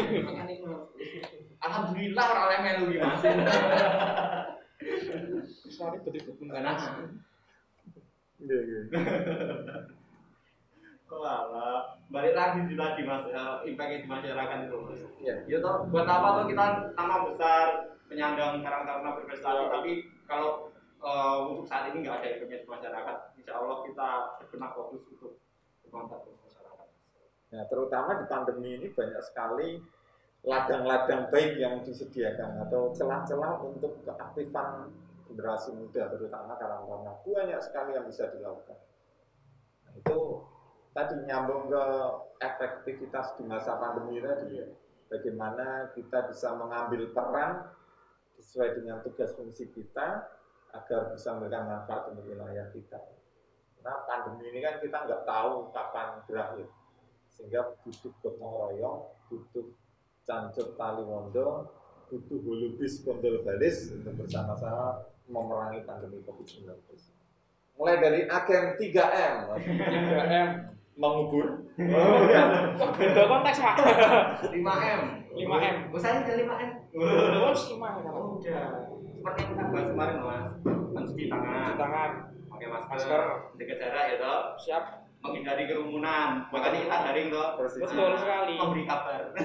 Alhamdulillah 1.60 2.26
orang 2.26 2.46
oleh 2.48 2.60
melu 2.62 2.86
ki 2.88 2.98
Mas. 2.98 3.22
Sorry 5.68 5.98
betul 6.00 6.22
betul 6.24 6.48
Ganas. 6.48 6.82
Iya, 8.38 8.58
iya. 8.62 8.80
Walah, 11.08 11.96
balik 12.12 12.36
lagi 12.36 12.68
di 12.68 12.76
tadi 12.76 13.02
Mas, 13.08 13.24
eh, 13.32 13.56
impact 13.72 14.04
di 14.04 14.08
masyarakat 14.12 14.58
itu 14.68 14.76
Mas. 14.84 15.02
Iya. 15.24 15.36
Ya 15.48 15.58
toh, 15.64 15.88
buat 15.88 16.04
apa 16.04 16.44
tuh 16.44 16.46
kita 16.52 16.66
nama 17.00 17.16
besar 17.24 17.96
penyandang 18.12 18.60
Karang 18.60 18.84
Taruna 18.84 19.16
berprestasi, 19.16 19.64
tapi 19.72 19.92
kalau 20.28 20.68
eh, 21.00 21.38
untuk 21.48 21.64
saat 21.64 21.96
ini 21.96 22.04
nggak 22.04 22.20
ada 22.20 22.28
impactnya 22.36 22.60
di 22.60 22.68
masyarakat, 22.68 23.18
insya 23.40 23.54
Allah 23.56 23.78
kita 23.88 24.10
berbenah 24.44 24.72
fokus 24.76 25.02
untuk 25.16 25.32
bermanfaat 25.88 26.22
untuk 26.28 26.44
masyarakat. 26.44 26.88
Nah, 27.56 27.64
terutama 27.72 28.12
di 28.20 28.26
pandemi 28.28 28.70
ini 28.76 28.88
banyak 28.92 29.24
sekali 29.24 29.80
ladang-ladang 30.44 31.32
baik 31.32 31.56
yang 31.56 31.84
disediakan 31.84 32.68
atau 32.68 32.92
celah-celah 32.92 33.64
untuk 33.64 34.00
keaktifan 34.04 34.92
generasi 35.28 35.76
muda 35.76 36.08
terutama 36.08 36.56
karang-taruna 36.56 37.20
banyak 37.24 37.60
sekali 37.64 37.96
yang 37.96 38.08
bisa 38.08 38.32
dilakukan. 38.32 38.80
Nah, 39.88 39.94
itu 39.96 40.18
tadi 40.98 41.30
nyambung 41.30 41.70
ke 41.70 41.84
efektivitas 42.42 43.38
di 43.38 43.46
masa 43.46 43.78
pandemi 43.78 44.18
tadi 44.18 44.58
ya. 44.58 44.66
Bagaimana 45.14 45.94
kita 45.94 46.26
bisa 46.34 46.58
mengambil 46.58 47.14
peran 47.14 47.70
sesuai 48.42 48.82
dengan 48.82 49.06
tugas 49.06 49.38
fungsi 49.38 49.70
kita 49.70 50.26
agar 50.74 51.14
bisa 51.14 51.38
memberikan 51.38 51.70
manfaat 51.70 52.10
untuk 52.12 52.26
wilayah 52.26 52.66
kita. 52.74 52.98
Karena 53.78 53.94
pandemi 54.10 54.50
ini 54.50 54.60
kan 54.66 54.82
kita 54.82 54.98
nggak 55.06 55.24
tahu 55.24 55.70
kapan 55.70 56.08
berakhir 56.26 56.68
sehingga 57.30 57.78
butuh 57.86 58.12
gotong 58.26 58.50
royong, 58.50 59.00
butuh 59.30 59.70
cancur 60.26 60.74
tali 60.74 61.06
wondo, 61.06 61.70
butuh 62.10 62.42
hulubis 62.42 63.06
kondol 63.06 63.46
balis 63.46 63.94
untuk 63.94 64.26
bersama-sama 64.26 65.06
memerangi 65.30 65.86
pandemi 65.86 66.26
COVID-19. 66.26 66.74
Mulai 67.78 67.96
dari 68.02 68.20
agen 68.26 68.64
3M, 68.82 69.36
3M 69.62 70.77
mengubur, 70.98 71.46
oh, 71.78 72.16
bukan. 72.20 72.48
beda 72.98 73.24
konteks 73.24 73.58
pak 73.60 73.76
5M. 74.50 75.02
5M. 75.32 75.76
Bosan 75.88 76.26
ke 76.26 76.34
5M. 76.36 76.70
terus 76.90 77.62
gimana 77.70 78.02
Oh, 78.10 78.36
udah. 78.36 78.66
Seperti 79.08 79.40
yang 79.40 79.50
kita 79.52 79.64
bahas 79.70 79.88
kemarin 79.88 80.18
Mas. 80.20 80.46
Mencuci 80.66 81.26
tangan, 81.28 81.54
Cuci 81.64 81.78
tangan 81.78 82.10
pakai 82.48 82.68
masker, 82.68 82.90
Masker. 82.90 83.22
jaga 83.56 83.74
jarak 83.78 84.04
ya 84.08 84.16
toh. 84.18 84.40
siap 84.58 84.84
menghindari 85.18 85.66
kerumunan 85.66 86.46
makanya 86.48 86.78
kita 86.80 86.98
daring 87.04 87.28
toh 87.28 87.48
betul 87.58 88.14
sekali 88.16 88.54
memberi 88.54 88.84
kabar 88.86 89.22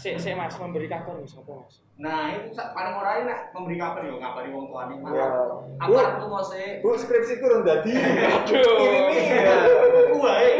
si 0.00 0.16
si 0.16 0.32
mas 0.32 0.56
memberi 0.56 0.88
kabar 0.88 1.12
nih 1.14 1.28
siapa 1.28 1.52
mas 1.52 1.84
nah 1.94 2.32
itu 2.32 2.48
sa- 2.50 2.72
paling 2.72 2.94
orang 2.94 3.14
ini 3.14 3.24
nak 3.26 3.40
memberi 3.52 3.76
kabar 3.76 4.00
yo 4.00 4.16
ngabari 4.16 4.48
wong 4.48 4.66
tuane 4.66 4.94
Ya. 4.96 5.28
aku 5.76 5.92
aku 5.92 6.24
mau 6.26 6.40
se 6.40 6.80
Bu 6.80 6.96
skripsi 6.96 7.36
kurang 7.36 7.60
dadi. 7.62 7.92
Aduh. 7.92 8.80
Ini 8.80 9.20
ya. 9.28 9.54
aku 10.00 10.16
wae 10.18 10.50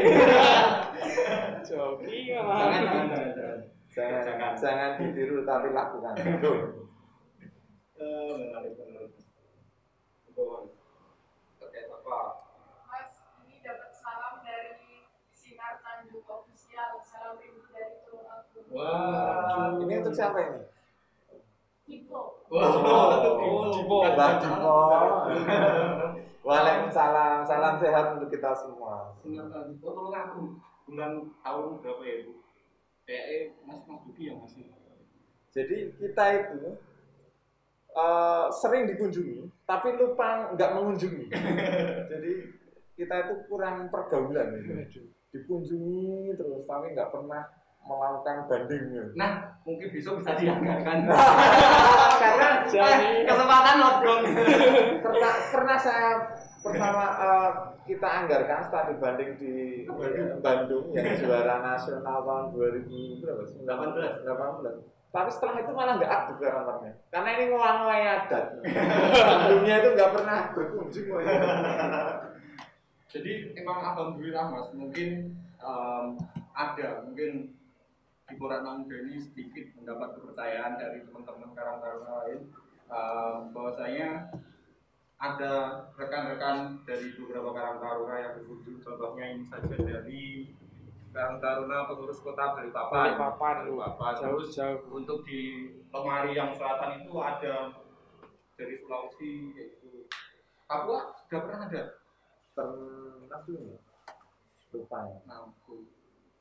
joki 1.63 2.17
jangan 2.29 2.81
jangan 2.83 3.07
jangan 3.09 3.31
jangan 3.33 3.59
Jangan, 3.91 4.23
Jangan. 4.23 4.53
jangan 4.55 4.91
ditiru 5.03 5.43
tapi 5.43 5.73
lakukan. 5.73 6.15
Betul. 6.15 6.59
eh 7.99 8.33
menarik 8.33 8.73
menarik 8.77 9.13
Betul. 10.25 10.79
terkait 11.59 11.91
apa 11.91 12.19
Mas, 12.87 13.11
ini 13.43 13.59
dapat 13.61 13.91
salam 13.91 14.41
dari 14.41 15.03
Sinar 15.29 15.83
Tanjung 15.83 16.23
Official. 16.23 17.03
Salam 17.03 17.35
rindu 17.37 17.67
dari 17.69 17.99
Wah 18.71 19.75
Ini 19.83 19.95
untuk 19.99 20.15
siapa 20.15 20.39
ini? 20.47 20.63
Ipo. 21.91 22.47
wah 22.47 22.71
Oh, 23.35 23.67
Cipo. 23.75 23.99
Mbak 24.15 24.33
Cipo. 24.39 24.79
Waalaikumsalam. 26.47 27.43
Salam 27.43 27.75
sehat 27.83 28.15
untuk 28.15 28.31
kita 28.31 28.55
semua. 28.55 29.11
Oh 29.27 29.67
tolong 29.83 30.15
aku 30.15 30.41
bulan 30.87 31.35
tahun 31.43 31.83
berapa 31.83 32.03
ya 32.03 32.17
bu 32.27 32.35
kayaknya 33.07 33.39
mas 33.67 33.83
mas 33.87 34.01
Duki 34.07 34.31
yang 34.31 34.39
masih 34.43 34.71
Jadi 35.51 35.77
kita 35.99 36.25
itu 36.31 36.79
eh, 37.91 38.47
sering 38.55 38.87
dikunjungi, 38.87 39.51
tapi 39.67 39.99
lupa 39.99 40.55
nggak 40.55 40.71
mengunjungi. 40.79 41.27
Jadi 42.11 42.33
kita 42.95 43.15
itu 43.27 43.35
kurang 43.51 43.91
pergaulan 43.91 44.55
gitu. 44.63 45.03
Dikunjungi 45.35 46.39
terus, 46.39 46.63
tapi 46.71 46.95
nggak 46.95 47.11
pernah 47.11 47.51
melakukan 47.81 48.47
bandingnya. 48.47 49.05
nah 49.17 49.31
mungkin 49.65 49.89
besok 49.91 50.21
bisa 50.21 50.37
dianggarkan 50.37 50.97
Karena 52.23 52.49
Jadi- 52.69 53.25
kesempatan 53.25 53.77
nodong 53.81 54.23
karena, 55.01 55.31
karena 55.51 55.75
saya 55.81 56.11
pertama 56.61 57.05
eh, 57.17 57.51
kita 57.89 58.05
anggarkan 58.07 58.61
studi 58.63 58.95
banding 59.01 59.31
di 59.41 59.53
Bandung 60.45 60.93
yang 60.93 61.17
juara 61.17 61.65
nasional 61.65 62.21
tahun 62.23 62.45
2000 62.53 63.25
berapa? 63.25 63.43
18. 63.65 64.29
18. 64.29 65.11
Tapi 65.11 65.27
setelah 65.27 65.59
itu 65.59 65.73
malah 65.75 65.99
nggak 65.99 66.13
aktif 66.13 66.37
karantarnya. 66.39 66.93
Karena 67.11 67.29
ini 67.35 67.45
nguang-nguang 67.51 68.03
adat. 68.23 68.45
Bandungnya 68.63 69.75
itu 69.83 69.89
nggak 69.97 70.13
pernah 70.15 70.39
berkunjung. 70.55 71.07
ya. 71.19 71.35
Jadi 73.11 73.33
emang 73.59 73.79
alhamdulillah 73.83 74.45
mas, 74.55 74.71
mungkin 74.71 75.35
em, 75.59 76.05
ada 76.55 76.89
mungkin 77.03 77.59
di 78.31 78.95
ini 79.07 79.17
sedikit 79.19 79.65
mendapat 79.75 80.09
kepercayaan 80.15 80.79
dari 80.79 81.03
teman-teman 81.03 81.51
Karang 81.55 81.83
Taruna 81.83 82.11
lain 82.23 82.41
em, 82.87 83.37
bahwasanya 83.51 84.31
ada 85.21 85.53
rekan-rekan 85.99 86.81
dari 86.87 87.13
beberapa 87.19 87.51
Karang 87.53 87.79
Taruna 87.83 88.17
yang 88.23 88.33
berkunjung, 88.39 88.79
contohnya 88.81 89.25
ini 89.35 89.45
saja 89.45 89.75
dari 89.75 90.23
Karang 91.11 91.43
Taruna 91.43 91.91
pengurus 91.91 92.23
kota 92.23 92.55
Balikpapan. 92.55 93.19
Balikpapan. 93.19 93.57
Balikpapan. 93.67 94.13
jauh 94.23 94.43
jauh 94.47 94.81
untuk 94.95 95.27
di 95.27 95.75
lemari 95.91 96.39
yang 96.39 96.55
selatan 96.55 97.03
itu 97.03 97.13
ada 97.19 97.75
dari 98.55 98.75
Sulawesi 98.79 99.33
yaitu 99.59 100.07
Papua 100.71 101.11
sudah 101.27 101.41
pernah 101.43 101.67
ada. 101.67 101.83
Pernah 102.55 103.39
belum? 103.43 103.75
ya? 103.75 103.79
Lupa 104.71 104.99
ya. 105.03 105.19
Nah, 105.27 105.51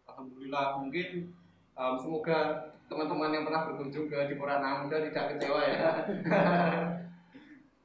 alhamdulillah 0.05 0.77
mungkin 0.77 1.33
um, 1.79 1.95
semoga 1.95 2.67
teman-teman 2.91 3.31
yang 3.31 3.43
pernah 3.47 3.61
berkunjung 3.71 4.11
ke 4.11 4.17
Dipora 4.27 4.59
Muda 4.59 4.97
tidak 5.07 5.25
kecewa 5.35 5.61
ya. 5.63 5.77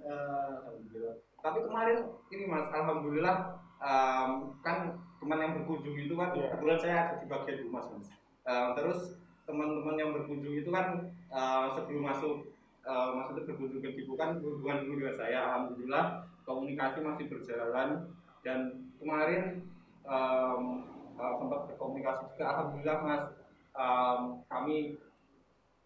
Eh, 0.03 0.51
alhamdulillah. 0.59 1.15
Tapi 1.45 1.59
kemarin 1.61 1.99
ini 2.33 2.45
mas, 2.49 2.67
alhamdulillah 2.73 3.37
um, 3.79 4.31
kan 4.65 4.99
teman 5.23 5.39
yang 5.39 5.53
berkunjung 5.61 5.97
itu 5.97 6.15
kan 6.19 6.33
Iya. 6.33 6.57
kebetulan 6.57 6.79
saya 6.81 6.95
ada 7.07 7.15
di 7.21 7.27
bagian 7.29 7.59
humas 7.69 7.87
mas. 7.95 8.09
Um, 8.45 8.69
terus 8.75 9.01
teman-teman 9.45 9.97
yang 10.01 10.11
berkunjung 10.17 10.57
itu 10.57 10.71
kan 10.73 11.13
uh, 11.29 11.69
sebelum 11.77 12.09
masuk 12.09 12.49
uh, 12.89 13.13
maksudnya 13.13 13.45
berkunjung 13.53 13.81
ke 13.85 13.93
Dipo 13.93 14.17
kan 14.17 14.41
berhubungan 14.41 14.89
dulu 14.89 15.05
dengan 15.05 15.17
saya. 15.21 15.39
Alhamdulillah 15.53 16.05
komunikasi 16.49 16.99
masih 17.01 17.25
berjalan 17.29 18.09
dan 18.45 18.89
kemarin 19.01 19.65
um, 20.05 20.85
uh, 21.17 21.35
sempat 21.41 21.73
berkomunikasi 21.73 22.23
juga 22.37 22.45
alhamdulillah 22.53 22.99
mas 23.01 23.25
um, 23.75 24.43
kami 24.47 24.99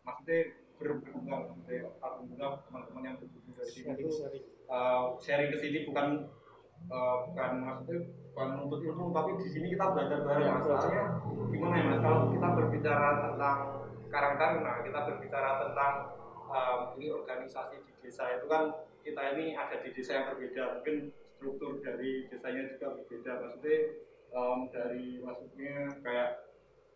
maksudnya 0.04 0.40
berhubungan 0.78 1.40
maksudnya 1.50 1.90
alhamdulillah 1.98 2.52
teman-teman 2.68 3.02
yang 3.02 3.16
berkunjung 3.18 3.54
dari 3.58 3.70
sini 3.72 3.90
itu 3.98 4.08
sharing. 4.14 4.44
uh, 4.70 5.04
sharing 5.18 5.50
ke 5.50 5.58
sini 5.58 5.78
bukan 5.90 6.06
uh, 6.86 7.16
bukan 7.28 7.50
maksudnya 7.66 7.98
bukan 8.30 8.48
untuk 8.62 8.80
ilmu 8.86 9.10
tapi 9.10 9.30
di 9.42 9.46
sini 9.50 9.66
kita 9.74 9.84
belajar 9.90 10.18
bareng. 10.22 10.46
Iya, 10.46 10.54
mas 10.54 10.64
belajar. 10.64 10.80
soalnya 10.86 11.04
gimana 11.50 11.74
ya 11.74 11.84
mas? 11.90 11.98
Kalau 11.98 12.20
kita 12.30 12.48
berbicara 12.54 13.08
tentang 13.26 13.58
Karang 14.08 14.34
Taruna 14.40 14.72
kita 14.80 15.00
berbicara 15.04 15.50
tentang 15.60 15.94
um, 16.48 16.80
ini 16.96 17.06
organisasi 17.12 17.76
di 17.84 17.92
desa 18.00 18.24
itu 18.40 18.46
kan 18.48 18.72
kita 19.04 19.20
ini 19.36 19.52
ada 19.58 19.76
di 19.82 19.90
desa 19.92 20.10
yang 20.16 20.26
berbeda. 20.32 20.80
Mungkin 20.80 20.96
struktur 21.36 21.82
dari 21.82 22.24
desanya 22.30 22.62
juga 22.72 22.86
berbeda. 22.96 23.32
Maksudnya 23.42 23.78
um, 24.32 24.58
dari 24.72 25.20
maksudnya 25.20 25.92
kayak 26.00 26.47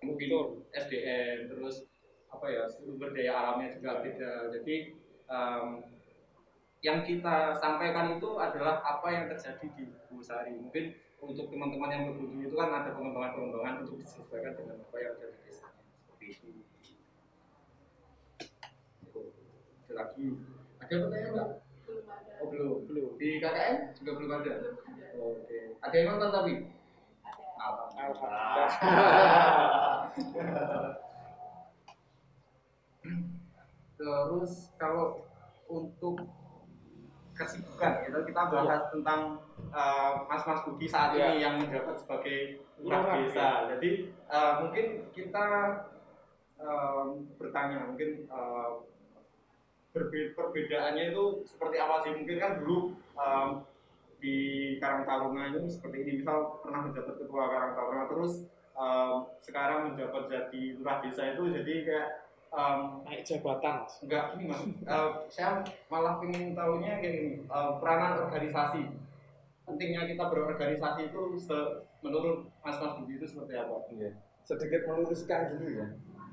mungkin. 0.02 0.60
SDM 0.72 1.48
terus 1.52 1.86
apa 2.32 2.46
ya 2.48 2.62
sumber 2.66 3.12
daya 3.14 3.32
alamnya 3.32 3.76
juga 3.76 4.02
beda. 4.02 4.50
Jadi 4.50 4.92
em, 5.30 5.66
yang 6.82 7.06
kita 7.06 7.54
sampaikan 7.62 8.18
itu 8.18 8.30
adalah 8.42 8.82
apa 8.82 9.08
yang 9.14 9.24
terjadi 9.30 9.66
di 9.78 9.84
Busari 10.10 10.58
mungkin 10.58 10.98
untuk 11.22 11.46
teman-teman 11.54 11.94
yang 11.94 12.02
berkunjung 12.10 12.42
itu 12.42 12.56
kan 12.58 12.74
ada 12.74 12.90
pengembangan-pengembangan 12.98 13.86
untuk 13.86 14.02
disesuaikan 14.02 14.58
dengan 14.58 14.82
apa 14.82 14.96
yang 14.98 15.14
ada 15.14 15.26
di 15.30 15.38
desanya 15.46 15.82
seperti 15.94 16.24
itu 16.34 16.50
ada 19.92 20.08
lagi? 20.08 20.26
Ada 20.80 20.94
pertanyaan 21.04 21.32
nggak 21.36 21.48
belum 21.84 22.04
ada. 22.08 22.32
Oh 22.40 22.46
belum. 22.48 22.76
Belum. 22.88 23.10
Di 23.20 23.28
KKN 23.36 23.76
juga 24.00 24.10
belum 24.16 24.30
ada? 24.32 24.52
Belum 24.56 24.76
ada. 24.88 25.06
Oke. 25.20 25.58
Ada 25.84 25.94
yang 25.94 26.08
nonton 26.16 26.30
tapi. 26.32 26.54
Terus 33.96 34.52
kalau 34.74 35.22
untuk 35.70 36.18
kesibukan 37.32 38.04
gitu 38.04 38.18
kita 38.28 38.42
bahas 38.52 38.82
tentang 38.92 39.40
eh, 39.72 40.12
Mas-Mas 40.28 40.60
Budi 40.68 40.86
saat 40.86 41.16
Iya. 41.16 41.32
ini 41.32 41.36
yang 41.40 41.54
menjabat 41.58 41.96
sebagai 41.96 42.60
lurah 42.82 43.16
desa. 43.16 43.48
Jadi 43.72 43.90
eh, 44.12 44.52
mungkin 44.60 44.86
kita 45.14 45.46
eh, 46.60 47.02
bertanya 47.38 47.88
mungkin 47.88 48.28
berbe- 49.92 50.32
perbedaannya 50.32 51.12
itu 51.12 51.24
seperti 51.46 51.76
apa 51.78 51.94
sih? 52.04 52.12
Mungkin 52.12 52.36
kan 52.36 52.52
dulu 52.60 52.92
eh, 53.16 53.48
di 54.22 54.36
Karang 54.78 55.02
Taruna 55.02 55.50
itu 55.50 55.66
seperti 55.66 56.06
ini 56.06 56.12
misal 56.22 56.62
pernah 56.62 56.86
menjabat 56.86 57.18
ketua 57.18 57.44
Karang 57.50 57.72
Taruna 57.74 58.04
terus 58.06 58.32
em, 58.72 59.14
sekarang 59.42 59.92
menjabat 59.92 60.30
jadi 60.30 60.62
lurah 60.78 61.02
desa 61.02 61.34
itu 61.34 61.42
jadi 61.50 61.74
kayak 61.82 62.08
em, 62.54 62.78
naik 63.02 63.26
jabatan 63.26 63.82
enggak 64.00 64.24
ini 64.38 64.44
mas 64.46 64.62
Eh, 64.62 65.10
saya 65.28 65.60
malah 65.90 66.22
ingin 66.22 66.54
tahunya 66.54 67.02
kayak 67.02 67.12
gini 67.12 67.32
eh, 67.42 67.72
peranan 67.82 68.22
organisasi 68.22 68.82
pentingnya 69.62 70.06
kita 70.06 70.24
berorganisasi 70.26 71.10
itu 71.10 71.22
se- 71.38 71.86
menurut 72.02 72.50
Mas 72.62 72.78
Mas 72.78 72.98
Budi 72.98 73.14
itu 73.14 73.26
seperti 73.26 73.54
apa? 73.54 73.86
Iya. 73.94 74.10
Sedikit 74.42 74.90
meluruskan 74.90 75.54
dulu 75.54 75.66
ya. 75.70 75.86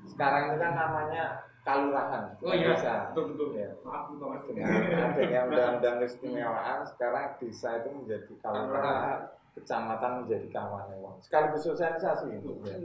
Sekarang 0.09 0.49
itu 0.49 0.57
kan 0.57 0.73
namanya 0.73 1.45
kalurahan. 1.63 2.23
Oh 2.39 2.53
iya, 2.55 2.73
Desa. 2.73 3.11
betul 3.11 3.35
betul. 3.35 3.47
Iya. 3.55 3.69
Maaf 3.83 4.03
lupa 4.13 4.25
Mas. 4.35 4.43
Adanya 4.47 5.39
undang-undang 5.47 5.95
keistimewaan, 6.03 6.79
sekarang 6.87 7.25
desa 7.37 7.69
itu 7.83 7.89
menjadi 7.91 8.33
kalurahan, 8.39 9.19
kecamatan 9.59 10.11
menjadi 10.23 10.47
kawanewang. 10.49 11.17
Sekaligus 11.19 11.63
sosialisasi 11.67 12.27
itu. 12.39 12.51
Ya. 12.63 12.75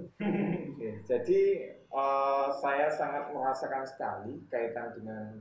Oke, 0.75 0.91
Jadi 1.07 1.41
eh, 1.79 2.47
saya 2.59 2.87
sangat 2.91 3.31
merasakan 3.31 3.85
sekali 3.87 4.43
kaitan 4.51 4.91
dengan 4.99 5.39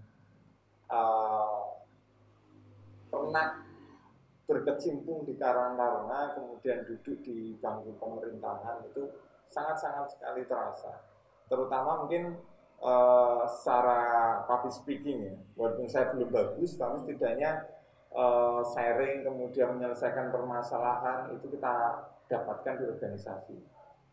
eh, 0.93 1.61
pernah 3.09 3.61
berkecimpung 4.43 5.23
di 5.23 5.33
Karang 5.39 5.79
Taruna, 5.79 6.35
kemudian 6.35 6.83
duduk 6.83 7.23
di 7.23 7.55
bangku 7.63 7.95
pemerintahan 7.95 8.83
itu 8.85 9.07
sangat-sangat 9.47 10.11
sekali 10.13 10.43
terasa. 10.43 10.99
Terutama 11.47 12.03
mungkin 12.03 12.35
eh, 12.81 13.41
secara 13.59 13.99
public 14.47 14.73
speaking 14.73 15.19
ya, 15.29 15.35
walaupun 15.59 15.87
saya 15.89 16.13
belum 16.15 16.29
bagus, 16.31 16.73
tapi 16.79 17.01
setidaknya 17.03 17.67
eh, 18.13 18.61
sharing 18.73 19.25
kemudian 19.25 19.77
menyelesaikan 19.77 20.31
permasalahan 20.33 21.33
itu 21.35 21.49
kita 21.53 21.73
dapatkan 22.31 22.73
di 22.81 22.85
organisasi. 22.89 23.57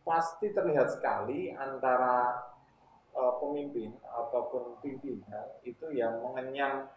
Pasti 0.05 0.51
terlihat 0.51 0.93
sekali 0.93 1.53
antara 1.55 2.45
eh, 3.15 3.35
pemimpin 3.41 3.95
ataupun 4.05 4.83
pimpinan 4.85 5.47
itu 5.65 5.87
yang 5.95 6.21
mengenyam 6.21 6.89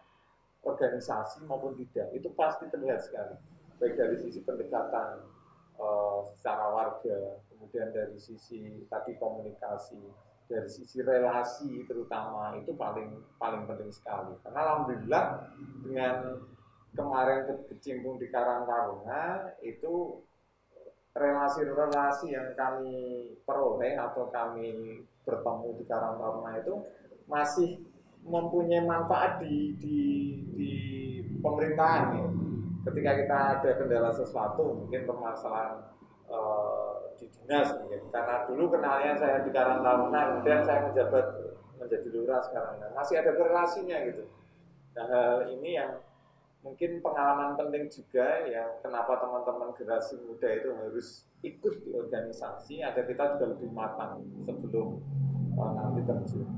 organisasi 0.64 1.44
maupun 1.44 1.76
tidak. 1.76 2.08
Itu 2.16 2.32
pasti 2.32 2.66
terlihat 2.72 3.04
sekali. 3.04 3.36
Baik 3.76 4.00
dari 4.00 4.16
sisi 4.16 4.40
pendekatan 4.40 5.20
eh, 5.76 6.18
secara 6.34 6.66
warga 6.72 7.44
kemudian 7.52 7.92
dari 7.92 8.16
sisi 8.20 8.84
tadi 8.88 9.16
komunikasi 9.16 10.00
dari 10.54 10.70
sisi 10.70 11.02
relasi 11.02 11.82
terutama 11.90 12.54
itu 12.54 12.70
paling 12.78 13.10
paling 13.42 13.66
penting 13.66 13.90
sekali 13.90 14.38
karena 14.46 14.60
alhamdulillah 14.62 15.24
dengan 15.82 16.38
kemarin 16.94 17.50
kecimpung 17.66 18.22
di 18.22 18.30
Karang 18.30 18.70
Taruna 18.70 19.50
itu 19.66 20.22
relasi-relasi 21.10 22.30
yang 22.30 22.54
kami 22.54 22.94
peroleh 23.42 23.98
atau 23.98 24.30
kami 24.30 25.02
bertemu 25.26 25.68
di 25.82 25.84
Karang 25.90 26.22
Taruna 26.22 26.54
itu 26.62 26.74
masih 27.26 27.82
mempunyai 28.22 28.86
manfaat 28.86 29.42
di 29.42 29.74
di 29.82 29.98
di 30.54 30.72
pemerintahan 31.42 32.04
ya. 32.14 32.26
Ketika 32.84 33.10
kita 33.16 33.36
ada 33.56 33.70
kendala 33.80 34.12
sesuatu, 34.12 34.84
mungkin 34.84 35.08
permasalahan 35.08 35.88
eh, 36.28 36.94
di 37.18 37.26
dinas 37.30 37.68
mungkin. 37.78 38.00
Karena 38.10 38.44
dulu 38.46 38.64
kenalnya 38.74 39.12
saya 39.18 39.36
di 39.42 39.50
Karang 39.50 39.80
Taruna, 39.82 40.20
kemudian 40.34 40.60
saya 40.66 40.88
menjabat 40.88 41.26
menjadi 41.78 42.08
lurah 42.10 42.40
sekarang. 42.44 42.74
Nah, 42.80 42.90
masih 42.94 43.14
ada 43.20 43.30
korelasinya 43.34 43.96
gitu. 44.08 44.24
Nah, 44.94 45.04
hal 45.10 45.50
ini 45.50 45.70
yang 45.74 45.98
mungkin 46.64 47.04
pengalaman 47.04 47.60
penting 47.60 47.92
juga 47.92 48.46
yang 48.48 48.80
kenapa 48.80 49.20
teman-teman 49.20 49.76
generasi 49.76 50.16
muda 50.24 50.48
itu 50.48 50.72
harus 50.72 51.28
ikut 51.44 51.74
di 51.84 51.92
organisasi 51.92 52.80
agar 52.80 53.04
kita 53.04 53.36
juga 53.36 53.46
lebih 53.52 53.70
matang 53.76 54.24
sebelum 54.48 54.96
eh, 55.60 55.72
nanti 55.76 56.00
terjun. 56.08 56.48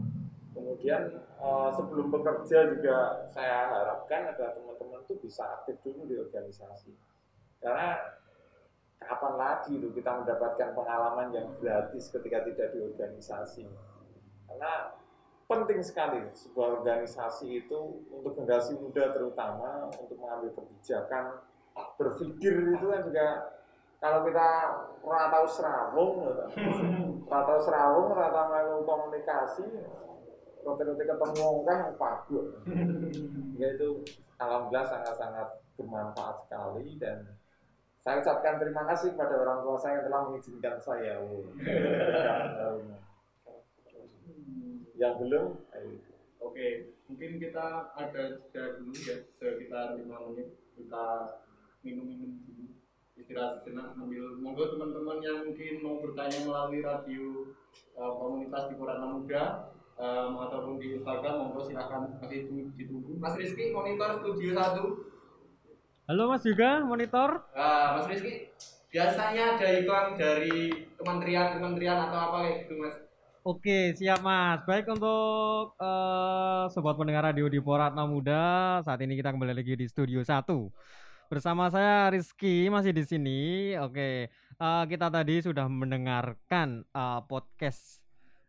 Kemudian 0.54 1.02
eh, 1.18 1.70
sebelum 1.74 2.07
bekerja 2.14 2.59
juga 2.78 3.26
saya 3.34 3.66
harapkan 3.66 4.30
agar 4.30 4.54
teman-teman 4.54 5.02
tuh 5.11 5.18
bisa 5.18 5.42
aktif 5.59 5.74
dulu 5.82 6.07
di 6.07 6.14
organisasi. 6.22 6.94
Karena 7.59 7.98
kapan 9.01 9.34
lagi 9.36 9.76
itu 9.76 9.92
kita 9.92 10.24
mendapatkan 10.24 10.72
pengalaman 10.72 11.28
yang 11.32 11.49
gratis 11.61 12.09
ketika 12.09 12.44
tidak 12.49 12.72
di 12.72 12.78
organisasi. 12.80 13.64
Karena 14.49 14.97
penting 15.47 15.78
sekali 15.78 16.26
sebuah 16.34 16.82
organisasi 16.82 17.47
itu 17.66 18.03
untuk 18.11 18.34
generasi 18.34 18.74
muda 18.82 19.14
terutama 19.14 19.86
untuk 19.94 20.18
mengambil 20.18 20.51
kebijakan 20.59 21.38
berpikir 21.94 22.74
itu 22.74 22.86
kan 22.88 23.01
juga 23.07 23.26
kalau 24.03 24.26
kita 24.26 24.49
ora 25.07 25.30
tahu 25.30 25.47
serawung 25.57 26.14
ora 27.30 27.40
tahu 27.47 27.61
serawung 27.62 28.09
ora 28.11 28.28
tahu 28.34 28.47
melu 28.51 28.76
komunikasi 28.82 29.66
roti-roti 30.66 31.05
ketemu 31.07 31.49
kan 31.62 31.94
pagu 31.94 32.40
ya 33.61 33.68
itu 33.78 34.03
alhamdulillah 34.42 34.86
sangat-sangat 34.88 35.49
bermanfaat 35.78 36.36
sekali 36.42 36.99
dan 36.99 37.22
saya 38.07 38.22
ucapkan 38.22 38.62
terima 38.62 38.86
kasih 38.86 39.18
kepada 39.18 39.34
orang 39.42 39.66
tua 39.66 39.74
saya 39.82 39.98
yang 39.98 40.07
telah 40.07 40.20
mengizinkan 40.30 40.78
saya. 40.78 41.18
Yang 44.94 45.12
belum. 45.18 45.46
Oke, 46.38 46.94
mungkin 47.11 47.30
kita 47.42 47.90
ada 47.98 48.22
jeda 48.38 48.78
dulu 48.78 48.94
ya 48.94 49.16
sekitar 49.42 49.98
lima 49.98 50.22
menit. 50.30 50.54
Kita 50.78 51.34
minum-minum 51.82 52.46
dulu 52.46 52.78
istirahat 53.18 53.66
sejenak 53.66 53.98
sambil 53.98 54.38
monggo 54.38 54.70
teman-teman 54.70 55.18
yang 55.18 55.42
mungkin 55.42 55.74
mau 55.82 55.98
bertanya 55.98 56.38
melalui 56.46 56.86
radio 56.86 57.26
eh, 57.74 58.12
komunitas 58.22 58.70
di 58.70 58.74
Korana 58.78 59.18
Muda 59.18 59.74
em, 59.98 60.32
ataupun 60.46 60.78
di 60.78 61.00
Instagram 61.02 61.42
monggo 61.42 61.66
silahkan 61.66 62.07
masih 62.22 62.46
itu 62.46 62.70
ditunggu. 62.78 63.18
Mas 63.18 63.34
Rizky 63.34 63.74
monitor 63.74 64.22
studio 64.22 64.54
satu 64.54 65.16
Halo 66.07 66.30
Mas 66.30 66.46
juga 66.46 66.86
monitor. 66.86 67.42
Ah, 67.50 67.98
Mas 67.98 68.07
Rizky 68.07 68.54
biasanya 68.94 69.59
ada 69.59 69.66
iklan 69.74 70.14
dari 70.14 70.86
kementerian-kementerian 71.02 71.98
atau 71.98 72.18
apa 72.30 72.36
kayak 72.46 72.57
gitu 72.62 72.74
Mas 72.78 72.94
Oke, 73.42 73.90
siap 73.98 74.22
Mas. 74.22 74.62
Baik 74.70 74.86
untuk 74.86 75.74
eh, 75.74 76.64
sobat 76.70 76.94
pendengar 76.94 77.26
radio 77.26 77.50
di 77.50 77.59
Poratna 77.59 78.07
Muda, 78.07 78.78
saat 78.86 79.02
ini 79.02 79.18
kita 79.18 79.34
kembali 79.34 79.50
lagi 79.50 79.74
di 79.74 79.86
studio 79.90 80.22
1. 80.22 80.46
Bersama 81.26 81.74
saya 81.74 82.07
Rizky 82.14 82.70
masih 82.70 82.94
di 82.94 83.02
sini. 83.02 83.74
Oke, 83.82 84.30
eh, 84.30 84.84
kita 84.86 85.11
tadi 85.11 85.42
sudah 85.42 85.66
mendengarkan 85.66 86.86
eh, 86.86 87.20
podcast 87.26 87.98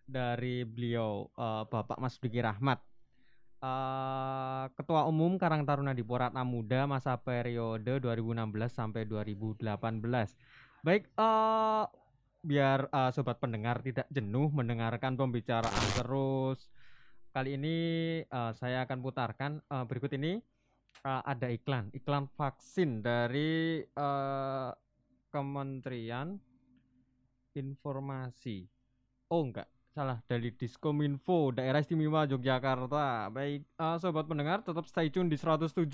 dari 0.05 0.61
beliau 0.61 1.25
eh, 1.33 1.65
Bapak 1.65 1.97
Mas 1.97 2.21
Duki 2.21 2.37
Rahmat. 2.37 2.96
Eh, 3.57 4.65
Ketua 4.77 5.09
Umum 5.09 5.41
Karang 5.41 5.65
Taruna 5.65 5.97
di 5.97 6.05
Poratna 6.05 6.45
Muda 6.45 6.85
masa 6.85 7.17
periode 7.17 7.97
2016 7.97 8.69
sampai 8.69 9.09
2018. 9.09 10.85
Baik, 10.85 11.09
eh 11.17 11.85
biar 12.45 12.79
eh, 12.85 13.11
sobat 13.17 13.41
pendengar 13.41 13.81
tidak 13.81 14.05
jenuh 14.13 14.53
mendengarkan 14.53 15.17
pembicaraan 15.17 15.87
terus. 15.97 16.69
Kali 17.33 17.57
ini 17.57 17.77
eh, 18.21 18.51
saya 18.53 18.85
akan 18.85 19.01
putarkan 19.01 19.51
eh, 19.65 19.85
berikut 19.89 20.13
ini 20.13 20.37
eh, 21.01 21.21
ada 21.25 21.49
iklan, 21.49 21.89
iklan 21.97 22.29
vaksin 22.37 23.01
dari 23.01 23.81
eh, 23.81 24.71
Kementerian 25.33 26.37
Informasi. 27.57 28.69
oh 29.33 29.41
enggak 29.41 29.65
salah 29.97 30.21
dari 30.29 30.53
Diskominfo 30.53 31.49
daerah 31.49 31.81
istimewa 31.81 32.29
Yogyakarta. 32.29 33.33
Baik 33.33 33.65
eh, 33.65 33.97
sobat 33.97 34.29
pendengar 34.29 34.61
tetap 34.61 34.85
stay 34.85 35.09
tune 35.09 35.25
di 35.25 35.33
107.7 35.33 35.89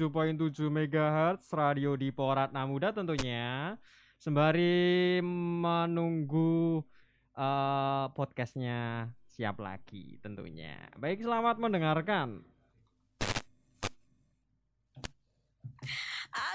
MHz 0.68 1.47
radio 1.56 1.95
di 1.95 2.12
Poratna 2.12 2.68
Muda 2.68 2.91
tentunya. 2.91 3.80
Sembari 4.20 5.24
menunggu 5.24 6.84
eh, 7.32 8.06
podcastnya 8.12 9.08
siap 9.24 9.64
lagi 9.64 10.20
tentunya. 10.20 10.76
Baik 10.99 11.24
selamat 11.24 11.64
mendengarkan. 11.64 12.43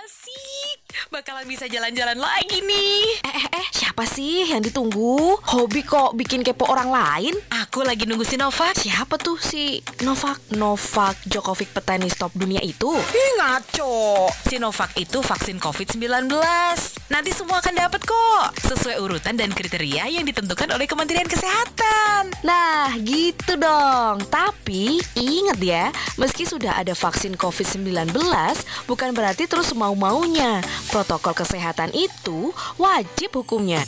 Asik, 0.05 0.88
bakalan 1.09 1.49
bisa 1.49 1.65
jalan-jalan 1.65 2.21
lagi 2.21 2.61
nih. 2.61 3.01
Eh, 3.25 3.29
eh, 3.33 3.47
eh, 3.57 3.67
siapa 3.73 4.05
sih 4.05 4.53
yang 4.53 4.61
ditunggu? 4.61 5.41
Hobi 5.41 5.81
kok 5.81 6.13
bikin 6.13 6.45
kepo 6.45 6.69
orang 6.69 6.93
lain? 6.93 7.35
Aku 7.65 7.81
lagi 7.81 8.05
nunggu 8.05 8.29
si 8.29 8.37
Novak. 8.37 8.77
Siapa 8.77 9.17
tuh 9.17 9.41
si 9.41 9.81
Novak? 10.05 10.53
Novak 10.53 11.17
Djokovic 11.25 11.73
petenis 11.73 12.17
top 12.21 12.37
dunia 12.37 12.61
itu? 12.61 12.93
Ih, 12.93 13.31
ngaco. 13.41 14.29
Si 14.45 14.61
Novak 14.61 14.93
itu 15.01 15.25
vaksin 15.25 15.57
COVID-19. 15.57 16.29
Nanti 17.09 17.33
semua 17.33 17.65
akan 17.65 17.73
dapat 17.73 18.05
kok. 18.05 18.47
Sesuai 18.61 19.01
urutan 19.01 19.33
dan 19.33 19.49
kriteria 19.49 20.13
yang 20.13 20.29
ditentukan 20.29 20.69
oleh 20.77 20.85
Kementerian 20.85 21.25
Kesehatan. 21.25 22.37
Nah, 22.45 22.93
gitu 23.01 23.57
dong. 23.57 24.21
Tapi 24.29 25.01
ingat 25.17 25.57
ya, 25.57 25.89
meski 26.21 26.45
sudah 26.45 26.77
ada 26.77 26.93
vaksin 26.93 27.33
COVID-19, 27.41 28.13
bukan 28.85 29.11
berarti 29.17 29.49
terus 29.49 29.73
mau-maunya. 29.73 30.61
Protokol 30.93 31.33
kesehatan 31.33 31.97
itu 31.97 32.53
wajib 32.77 33.41
hukumnya. 33.41 33.81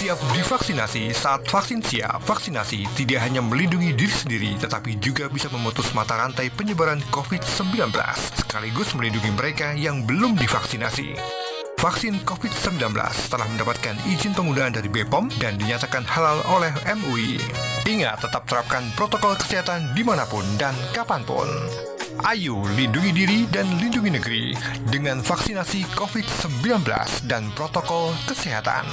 Siap 0.00 0.20
divaksinasi 0.36 1.12
saat 1.16 1.48
vaksin 1.48 1.80
siap. 1.80 2.20
Vaksinasi 2.24 2.84
tidak 3.00 3.20
hanya 3.24 3.40
melindungi 3.40 3.96
diri 3.96 4.12
sendiri, 4.12 4.50
tetapi 4.60 5.00
juga 5.00 5.28
bisa 5.32 5.48
memutus 5.52 5.92
mata 5.96 6.20
rantai 6.20 6.52
penyebaran 6.52 7.00
COVID-19, 7.12 7.92
sekaligus 8.36 8.92
melindungi 8.92 9.32
mereka 9.32 9.72
yang 9.72 10.04
belum 10.04 10.36
divaksinasi. 10.36 11.16
Vaksin 11.80 12.20
COVID-19 12.28 12.92
telah 13.32 13.48
mendapatkan 13.56 13.96
izin 14.04 14.36
penggunaan 14.36 14.76
dari 14.76 14.92
BPOM 14.92 15.32
dan 15.40 15.56
dinyatakan 15.56 16.04
halal 16.04 16.44
oleh 16.52 16.68
MUI. 16.84 17.40
Ingat, 17.88 18.20
tetap 18.20 18.44
terapkan 18.44 18.84
protokol 19.00 19.32
kesehatan 19.40 19.96
di 19.96 20.04
mana 20.04 20.28
pun 20.28 20.44
dan 20.60 20.76
kapan 20.92 21.24
pun. 21.24 21.48
Ayo 22.28 22.60
lindungi 22.76 23.16
diri 23.16 23.48
dan 23.48 23.64
lindungi 23.80 24.12
negeri 24.12 24.52
dengan 24.92 25.24
vaksinasi 25.24 25.88
COVID-19 25.96 26.84
dan 27.24 27.48
protokol 27.56 28.12
kesehatan. 28.28 28.84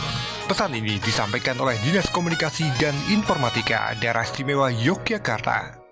Pesan 0.48 0.72
ini 0.72 0.96
disampaikan 1.04 1.60
oleh 1.60 1.76
Dinas 1.84 2.08
Komunikasi 2.08 2.72
dan 2.80 2.96
Informatika 3.12 4.00
Daerah 4.00 4.24
Istimewa 4.24 4.72
Yogyakarta. 4.72 5.87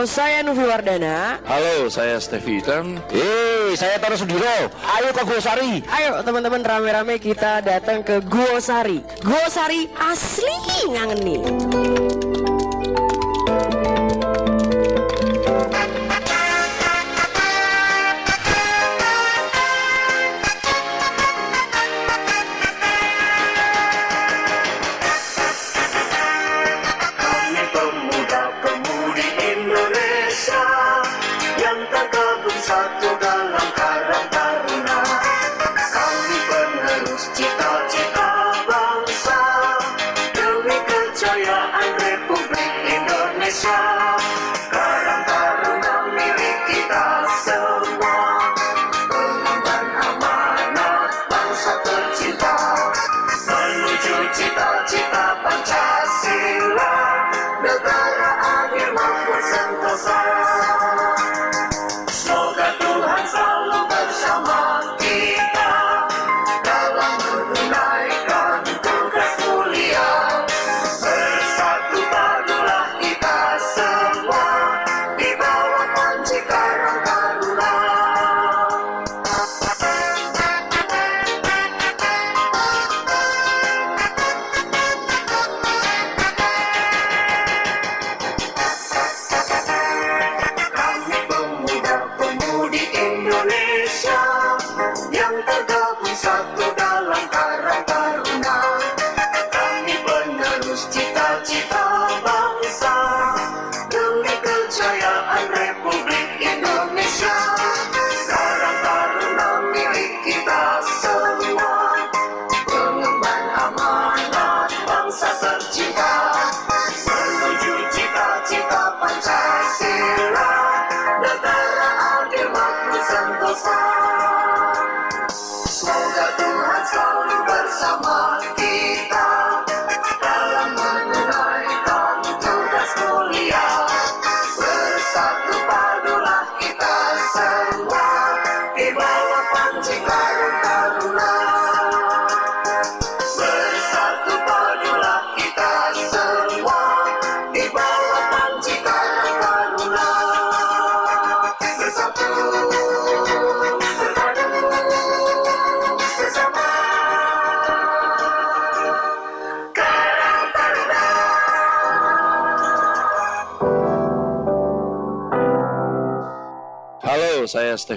Halo, 0.00 0.08
saya 0.08 0.40
Nufi 0.40 0.64
Wardana. 0.64 1.44
Halo, 1.44 1.92
saya 1.92 2.16
Stevie 2.16 2.64
Item. 2.64 2.96
Hei, 3.12 3.76
saya 3.76 4.00
Taro 4.00 4.16
Sudiro. 4.16 4.72
Ayo 4.96 5.12
ke 5.12 5.28
Guosari. 5.28 5.84
Ayo 5.92 6.24
teman-teman 6.24 6.64
rame-rame 6.64 7.20
kita 7.20 7.60
datang 7.60 8.00
ke 8.00 8.24
Guosari. 8.24 9.04
Guosari 9.20 9.92
asli 10.00 10.88
ngangeni. 10.88 12.09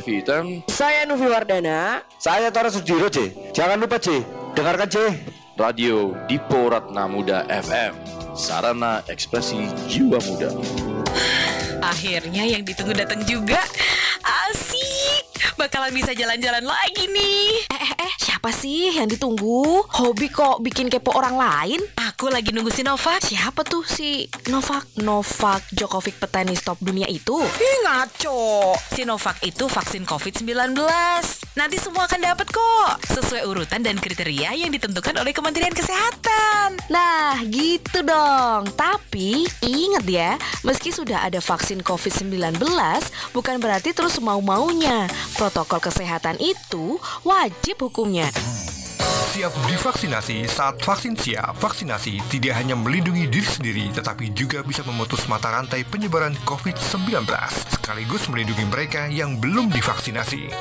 Item. 0.08 0.66
Saya 0.68 1.08
Nufi 1.08 1.28
Wardana. 1.28 2.04
Saya 2.20 2.52
Tara 2.52 2.68
Sudiro, 2.72 3.08
C. 3.08 3.32
Jangan 3.56 3.80
lupa, 3.80 4.00
C. 4.00 4.24
Dengarkan, 4.54 4.90
C. 4.90 4.98
Radio 5.54 6.18
Dipo 6.26 6.66
Ratna 6.66 7.06
Muda 7.06 7.46
FM. 7.46 7.94
Sarana 8.34 9.06
ekspresi 9.06 9.70
jiwa 9.86 10.18
muda. 10.26 10.50
Akhirnya 11.86 12.42
yang 12.42 12.66
ditunggu 12.66 12.98
datang 12.98 13.22
juga. 13.22 13.62
Asik, 14.50 15.54
bakalan 15.54 15.94
bisa 15.94 16.18
jalan-jalan 16.18 16.66
lagi 16.66 17.06
nih. 17.06 17.70
Eh, 17.70 17.76
eh, 17.78 17.92
eh, 18.02 18.14
siapa 18.18 18.50
sih 18.50 18.98
yang 18.98 19.06
ditunggu? 19.06 19.86
Hobi 20.02 20.34
kok 20.34 20.66
bikin 20.66 20.90
kepo 20.90 21.14
orang 21.14 21.38
lain? 21.38 21.80
Aku 22.24 22.32
lagi 22.32 22.56
nunggu 22.56 22.72
si 22.72 22.88
Novak. 22.88 23.20
Siapa 23.20 23.68
tuh 23.68 23.84
si 23.84 24.32
Novak? 24.48 24.88
Novak 25.04 25.60
Djokovic 25.76 26.24
petenis 26.24 26.64
top 26.64 26.80
dunia 26.80 27.04
itu? 27.12 27.36
Ih 27.36 27.78
ngaco. 27.84 28.72
Si 28.96 29.04
Novak 29.04 29.44
itu 29.44 29.68
vaksin 29.68 30.08
COVID-19. 30.08 30.72
Nanti 31.60 31.76
semua 31.84 32.08
akan 32.08 32.24
dapat 32.24 32.48
kok. 32.48 33.04
Sesuai 33.12 33.44
urutan 33.44 33.84
dan 33.84 34.00
kriteria 34.00 34.56
yang 34.56 34.72
ditentukan 34.72 35.20
oleh 35.20 35.36
Kementerian 35.36 35.76
Kesehatan. 35.76 36.80
Nah 36.88 37.44
gitu 37.44 38.00
dong. 38.08 38.72
Tapi 38.72 39.44
ingat 39.60 40.08
ya, 40.08 40.40
meski 40.64 40.96
sudah 40.96 41.28
ada 41.28 41.44
vaksin 41.44 41.84
COVID-19, 41.84 42.56
bukan 43.36 43.60
berarti 43.60 43.92
terus 43.92 44.24
mau-maunya. 44.24 45.12
Protokol 45.36 45.84
kesehatan 45.84 46.40
itu 46.40 46.96
wajib 47.28 47.84
hukumnya. 47.84 48.32
Siap 49.34 49.50
divaksinasi 49.66 50.46
saat 50.46 50.78
vaksin 50.78 51.18
siap. 51.18 51.58
Vaksinasi 51.58 52.22
tidak 52.30 52.54
hanya 52.54 52.78
melindungi 52.78 53.26
diri 53.26 53.50
sendiri, 53.50 53.86
tetapi 53.90 54.30
juga 54.38 54.62
bisa 54.62 54.86
memutus 54.86 55.26
mata 55.26 55.50
rantai 55.50 55.82
penyebaran 55.82 56.38
COVID-19, 56.46 57.26
sekaligus 57.74 58.30
melindungi 58.30 58.66
mereka 58.70 59.10
yang 59.10 59.42
belum 59.42 59.74
divaksinasi. 59.74 60.54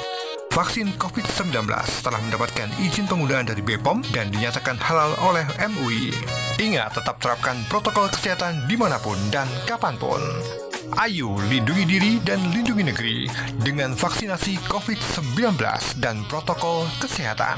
Vaksin 0.52 0.92
COVID-19 1.00 1.64
telah 2.04 2.20
mendapatkan 2.28 2.68
izin 2.80 3.08
penggunaan 3.08 3.48
dari 3.48 3.64
BPOM 3.64 4.04
dan 4.12 4.28
dinyatakan 4.28 4.76
halal 4.84 5.16
oleh 5.24 5.48
MUI. 5.56 6.12
Ingat, 6.60 7.00
tetap 7.00 7.16
terapkan 7.24 7.56
protokol 7.72 8.12
kesehatan 8.12 8.68
di 8.68 8.76
mana 8.76 9.00
pun 9.00 9.16
dan 9.32 9.48
kapan 9.64 9.96
pun. 9.96 10.20
Ayo 10.92 11.40
lindungi 11.48 11.88
diri 11.88 12.12
dan 12.20 12.36
lindungi 12.52 12.84
negeri 12.84 13.24
dengan 13.64 13.96
vaksinasi 13.96 14.60
COVID-19 14.68 15.56
dan 16.04 16.20
protokol 16.28 16.84
kesehatan. 17.00 17.56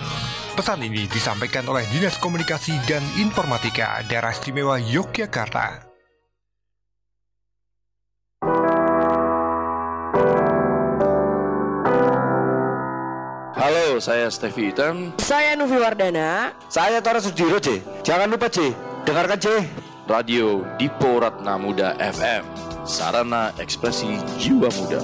Pesan 0.54 0.78
ini 0.86 1.10
disampaikan 1.10 1.66
oleh 1.66 1.82
Dinas 1.90 2.14
Komunikasi 2.22 2.78
dan 2.86 3.02
Informatika 3.18 4.06
Daerah 4.06 4.30
Istimewa 4.30 4.78
Yogyakarta. 4.78 5.82
Halo, 13.58 13.98
saya 13.98 14.30
Stevie 14.30 14.70
Item. 14.70 15.10
Saya 15.18 15.58
Nufi 15.58 15.74
Wardana. 15.74 16.54
Saya 16.70 17.02
Tora 17.02 17.18
Sudiro, 17.18 17.58
C. 17.58 17.82
Jangan 18.06 18.30
lupa, 18.30 18.46
C. 18.46 18.70
Dengarkan, 19.02 19.42
C. 19.42 19.46
Radio 20.06 20.62
Dipo 20.78 21.18
Ratna 21.18 21.58
Muda 21.58 21.98
FM. 21.98 22.73
Sarana 22.84 23.48
ekspresi 23.56 24.20
jiwa 24.36 24.68
muda. 24.68 25.00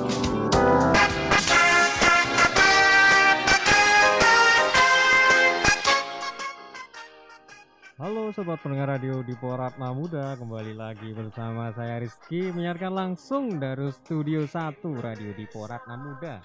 Halo 7.97 8.29
sobat 8.37 8.61
pendengar 8.61 9.01
radio 9.01 9.25
di 9.25 9.33
Poratna 9.33 9.97
Muda 9.97 10.37
Kembali 10.37 10.77
lagi 10.77 11.09
bersama 11.17 11.73
saya 11.73 12.05
Rizky 12.05 12.53
Menyiarkan 12.53 12.93
langsung 12.93 13.57
dari 13.57 13.89
Studio 13.97 14.45
1 14.45 14.85
Radio 15.01 15.33
di 15.33 15.49
Poratna 15.49 15.97
Muda 15.97 16.45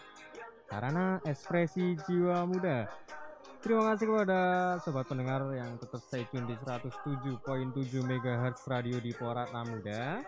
Sarana 0.72 1.20
ekspresi 1.28 2.00
jiwa 2.08 2.48
muda. 2.48 2.88
Terima 3.60 3.92
kasih 3.92 4.08
kepada 4.08 4.40
sobat 4.80 5.04
pendengar 5.04 5.44
yang 5.52 5.76
tetap 5.84 6.00
stay 6.00 6.24
tune 6.32 6.48
di 6.48 6.56
107.7 6.64 7.44
MHz 8.08 8.72
Radio 8.72 9.04
di 9.04 9.12
Poratna 9.12 9.68
Muda 9.68 10.24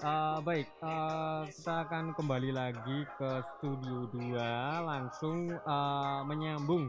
Eh, 0.00 0.38
Baik, 0.40 0.64
eh, 0.80 1.42
kita 1.52 1.84
akan 1.84 2.16
kembali 2.16 2.56
lagi 2.56 3.04
ke 3.20 3.44
Studio 3.52 4.08
2 4.08 4.32
Langsung 4.88 5.52
eh, 5.52 6.20
menyambung 6.24 6.88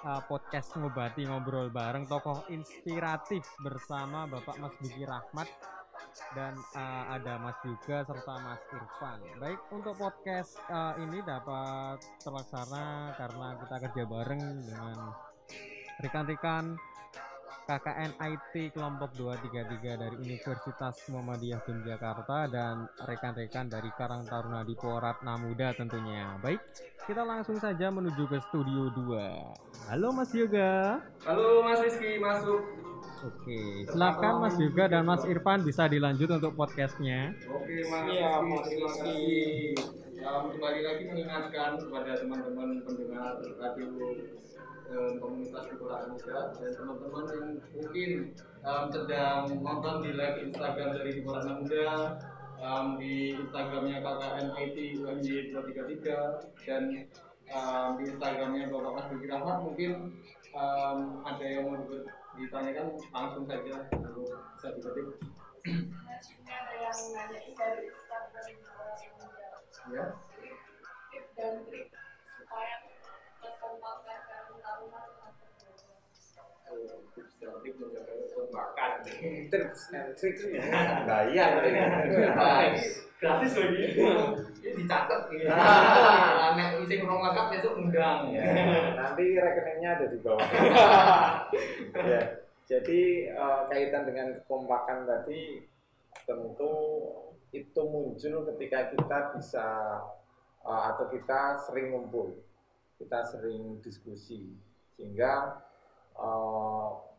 uh, 0.00 0.22
podcast 0.24 0.72
ngobati 0.80 1.28
ngobrol 1.28 1.68
bareng 1.68 2.08
tokoh 2.08 2.48
inspiratif 2.48 3.44
bersama 3.60 4.24
Bapak 4.24 4.56
Mas 4.64 4.72
Duki 4.80 5.04
Rahmat 5.04 5.44
dan 6.32 6.56
uh, 6.72 7.20
ada 7.20 7.36
Mas 7.36 7.60
juga 7.60 8.08
serta 8.08 8.40
Mas 8.40 8.64
Irfan. 8.72 9.20
Baik 9.36 9.60
untuk 9.68 10.00
podcast 10.00 10.56
uh, 10.72 10.96
ini 11.04 11.20
dapat 11.20 12.00
terlaksana 12.24 13.12
karena 13.20 13.60
kita 13.60 13.76
kerja 13.76 14.02
bareng 14.08 14.42
dengan 14.64 14.96
rekan-rekan 16.00 16.80
KKN 17.68 18.16
IT 18.16 18.72
kelompok 18.72 19.12
233 19.12 20.00
dari 20.00 20.16
Universitas 20.16 21.04
Muhammadiyah 21.12 21.60
Yogyakarta 21.68 22.48
dan 22.48 22.88
rekan-rekan 22.96 23.68
dari 23.68 23.92
Karang 23.92 24.24
Taruna 24.24 24.64
di 24.64 24.72
Poratna 24.72 25.36
Muda 25.36 25.76
tentunya. 25.76 26.32
Baik, 26.40 26.64
kita 27.04 27.28
langsung 27.28 27.60
saja 27.60 27.92
menuju 27.92 28.24
ke 28.24 28.40
studio 28.48 28.88
2. 28.96 29.92
Halo 29.92 30.08
Mas 30.16 30.32
Yoga. 30.32 31.04
Halo 31.28 31.60
Mas 31.60 31.84
Rizky, 31.84 32.16
masuk. 32.16 32.64
Oke, 33.28 33.84
silakan 33.84 34.48
Mas 34.48 34.56
Yoga 34.56 34.88
dan 34.88 35.04
Mas 35.04 35.28
Irfan 35.28 35.60
bisa 35.60 35.92
dilanjut 35.92 36.40
untuk 36.40 36.56
podcastnya. 36.56 37.36
Oke 37.52 37.84
Mas 37.84 38.02
Rizky, 38.08 38.24
Mas 38.48 38.64
Rizky. 38.64 39.20
Ya, 40.16 40.40
kembali 40.40 40.80
lagi 40.88 41.02
mengingatkan 41.04 41.76
kepada 41.76 42.16
teman-teman 42.16 42.80
pendengar 42.80 43.36
radio 43.60 43.86
eh, 44.88 45.10
komunitas 45.20 45.64
Kota 45.76 46.08
Muda 46.08 46.38
dan 46.56 46.70
teman-teman 46.72 47.24
yang 47.28 47.46
mungkin 47.76 48.10
em, 48.64 48.84
sedang 48.88 49.44
nonton 49.60 49.94
di 50.00 50.10
live 50.16 50.38
Instagram 50.48 50.88
dari 50.96 51.20
Kota 51.20 51.50
Muda 51.60 51.88
em, 52.58 52.86
di 52.96 53.12
Instagramnya 53.36 53.96
KKN 54.00 54.46
IT 54.56 54.76
UMY 54.98 55.36
233 55.52 56.64
dan 56.64 56.82
em, 57.48 57.88
di 58.00 58.04
Instagramnya 58.08 58.64
Bapak 58.72 58.92
Mas 58.96 59.06
Duki 59.12 59.26
Rahmat 59.28 59.58
mungkin 59.62 59.92
em, 60.56 60.98
ada 61.22 61.44
yang 61.44 61.64
mau 61.68 61.76
di- 61.84 62.08
ditanyakan 62.38 62.86
langsung 63.10 63.44
saja. 63.44 63.82
Lalu 63.92 64.24
bisa 64.56 64.68
diketik. 64.78 65.06
Ada 66.48 66.74
yang 66.80 66.98
nanyain 67.12 67.52
dari 67.52 67.82
Instagram 67.92 68.46
ya. 69.88 70.06
dan 71.38 71.54
trik 71.66 71.88
supaya 72.38 72.74
Oh, 76.78 77.02
tips 77.12 77.34
dan 77.42 77.58
trik 77.58 77.74
menjaga 77.82 78.12
kekompakan. 78.14 78.90
Tips 79.50 79.80
and 79.90 80.08
tricks-nya. 80.14 80.62
Bayar. 81.04 81.50
gratis 83.18 83.58
lagi 83.58 83.98
dicatat 84.62 85.22
Ah. 85.50 86.54
nek 86.54 86.78
isi 86.86 87.02
kurang 87.02 87.18
lengkap 87.18 87.46
besok 87.50 87.74
undang 87.82 88.30
Ya, 88.30 88.46
nanti 88.94 89.34
rekeningnya 89.34 89.98
ada 89.98 90.06
di 90.06 90.18
bawah. 90.22 90.46
ya, 91.98 92.20
jadi 92.70 93.00
eh, 93.34 93.60
kaitan 93.74 94.06
dengan 94.06 94.38
kekompakan 94.38 95.02
tadi 95.02 95.66
tentu 96.30 96.74
itu 97.50 97.80
muncul 97.82 98.46
ketika 98.54 98.94
kita 98.94 99.18
bisa 99.34 99.66
eh, 100.62 100.82
atau 100.94 101.10
kita 101.10 101.58
sering 101.66 101.90
ngumpul, 101.90 102.38
kita 103.02 103.18
sering 103.26 103.82
diskusi, 103.82 104.54
sehingga 104.94 105.58
eh, 105.58 105.67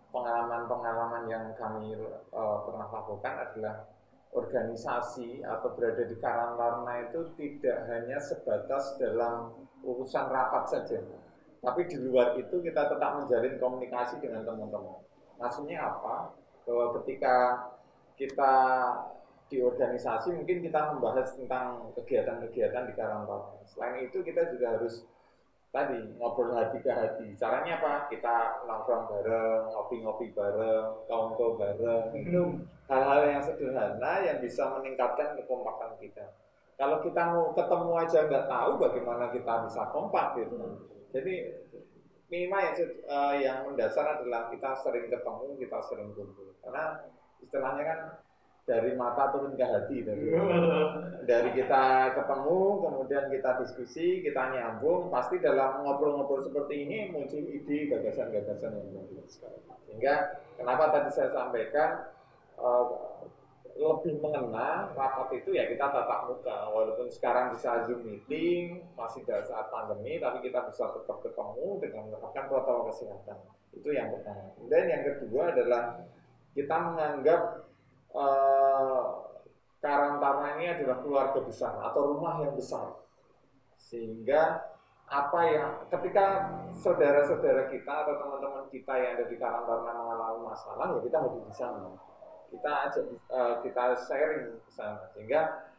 pengalaman-pengalaman 0.10 1.24
yang 1.30 1.46
kami 1.56 1.96
eh, 1.96 2.58
pernah 2.66 2.88
lakukan 2.90 3.34
adalah 3.50 3.76
organisasi 4.30 5.42
atau 5.42 5.74
berada 5.74 6.06
di 6.06 6.14
Karang 6.22 6.54
Taruna 6.54 7.10
itu 7.10 7.34
tidak 7.34 7.78
hanya 7.90 8.22
sebatas 8.22 8.94
dalam 9.02 9.66
urusan 9.82 10.30
rapat 10.30 10.70
saja, 10.70 11.02
tapi 11.66 11.90
di 11.90 11.98
luar 11.98 12.38
itu 12.38 12.62
kita 12.62 12.94
tetap 12.94 13.12
menjalin 13.18 13.58
komunikasi 13.58 14.22
dengan 14.22 14.46
teman-teman. 14.46 15.02
Maksudnya 15.42 15.82
apa? 15.82 16.36
Bahwa 16.68 16.86
ketika 17.02 17.36
kita 18.22 18.54
di 19.50 19.66
organisasi 19.66 20.38
mungkin 20.38 20.62
kita 20.62 20.94
membahas 20.94 21.34
tentang 21.34 21.90
kegiatan-kegiatan 21.98 22.86
di 22.86 22.94
Karang 22.94 23.26
Taruna. 23.26 23.66
Selain 23.66 23.98
itu 24.06 24.22
kita 24.22 24.54
juga 24.54 24.78
harus 24.78 25.10
tadi 25.70 25.98
ngobrol 26.18 26.58
hati 26.58 26.82
ke 26.82 26.90
hati. 26.90 27.38
Caranya 27.38 27.78
apa? 27.82 28.10
Kita 28.10 28.66
nongkrong 28.66 29.06
bareng, 29.10 29.70
ngopi-ngopi 29.70 30.34
bareng, 30.34 31.06
kongko 31.06 31.58
bareng. 31.62 32.10
Itu 32.18 32.66
hal-hal 32.90 33.22
yang 33.30 33.42
sederhana 33.46 34.14
yang 34.26 34.38
bisa 34.42 34.66
meningkatkan 34.74 35.38
kekompakan 35.38 35.98
kita. 36.02 36.34
Kalau 36.80 37.04
kita 37.04 37.22
mau 37.36 37.52
ketemu 37.54 37.92
aja 38.00 38.20
nggak 38.26 38.48
tahu 38.48 38.72
bagaimana 38.80 39.26
kita 39.30 39.54
bisa 39.68 39.82
kompak 39.92 40.40
gitu. 40.42 40.58
Jadi 41.12 41.34
minimal 42.30 42.62
yang, 42.62 42.76
eh, 43.06 43.36
yang 43.44 43.58
mendasar 43.68 44.06
adalah 44.22 44.48
kita 44.50 44.72
sering 44.80 45.10
ketemu, 45.12 45.48
kita 45.60 45.78
sering 45.86 46.10
kumpul. 46.16 46.56
Karena 46.64 47.04
istilahnya 47.42 47.84
kan 47.84 48.00
dari 48.70 48.94
mata 48.94 49.34
turun 49.34 49.58
ke 49.58 49.66
hati 49.66 50.06
dari 50.06 50.30
dari 51.30 51.50
kita 51.58 52.14
ketemu 52.14 52.62
kemudian 52.86 53.26
kita 53.34 53.52
diskusi 53.66 54.22
kita 54.22 54.54
nyambung 54.54 55.10
pasti 55.10 55.42
dalam 55.42 55.82
ngobrol-ngobrol 55.82 56.46
seperti 56.46 56.86
ini 56.86 57.10
muncul 57.10 57.42
ide 57.42 57.90
gagasan-gagasan 57.90 58.78
yang 58.78 58.90
baru 58.94 59.26
sekali 59.26 59.58
sehingga 59.90 60.38
kenapa 60.54 60.94
tadi 60.94 61.10
saya 61.10 61.34
sampaikan 61.34 62.14
eh, 62.62 62.86
lebih 63.80 64.20
mengena 64.20 64.92
rapat 64.92 65.40
itu 65.40 65.56
ya 65.56 65.64
kita 65.72 65.88
tatap 65.88 66.28
muka. 66.28 66.68
Walaupun 66.68 67.08
sekarang 67.08 67.56
bisa 67.56 67.88
zoom 67.88 68.04
meeting 68.04 68.84
masih 69.00 69.24
pada 69.24 69.48
saat 69.48 69.72
pandemi 69.72 70.20
tapi 70.20 70.44
kita 70.44 70.68
bisa 70.68 70.92
tetap 70.92 71.24
ketemu 71.24 71.80
dengan 71.80 72.12
menerapkan 72.12 72.46
protokol 72.52 72.92
kesehatan. 72.92 73.40
Itu 73.72 73.96
yang 73.96 74.12
pertama. 74.12 74.52
Kemudian 74.60 74.86
yang 74.92 75.04
kedua 75.08 75.56
adalah 75.56 75.84
kita 76.52 76.76
menganggap 76.76 77.42
eh, 78.16 79.06
Karang 79.80 80.20
Taruna 80.20 80.60
ini 80.60 80.66
adalah 80.76 81.00
keluarga 81.00 81.40
besar 81.40 81.74
atau 81.80 82.16
rumah 82.16 82.44
yang 82.44 82.54
besar. 82.56 83.00
Sehingga 83.80 84.60
apa 85.10 85.40
yang 85.50 85.72
ketika 85.90 86.54
saudara-saudara 86.70 87.66
kita 87.74 88.06
atau 88.06 88.14
teman-teman 88.22 88.70
kita 88.70 88.94
yang 88.94 89.12
ada 89.18 89.26
di 89.26 89.36
Karang 89.40 89.66
mengalami 89.66 90.46
masalah 90.46 90.94
ya 90.94 91.00
kita 91.02 91.18
hadir 91.24 91.44
di 91.48 91.56
sana. 91.56 91.90
Kita 92.50 92.72
ajak 92.90 93.06
eh, 93.10 93.56
kita 93.66 93.84
sharing 93.96 94.58
ke 94.60 94.72
sana 94.74 95.04
sehingga 95.16 95.70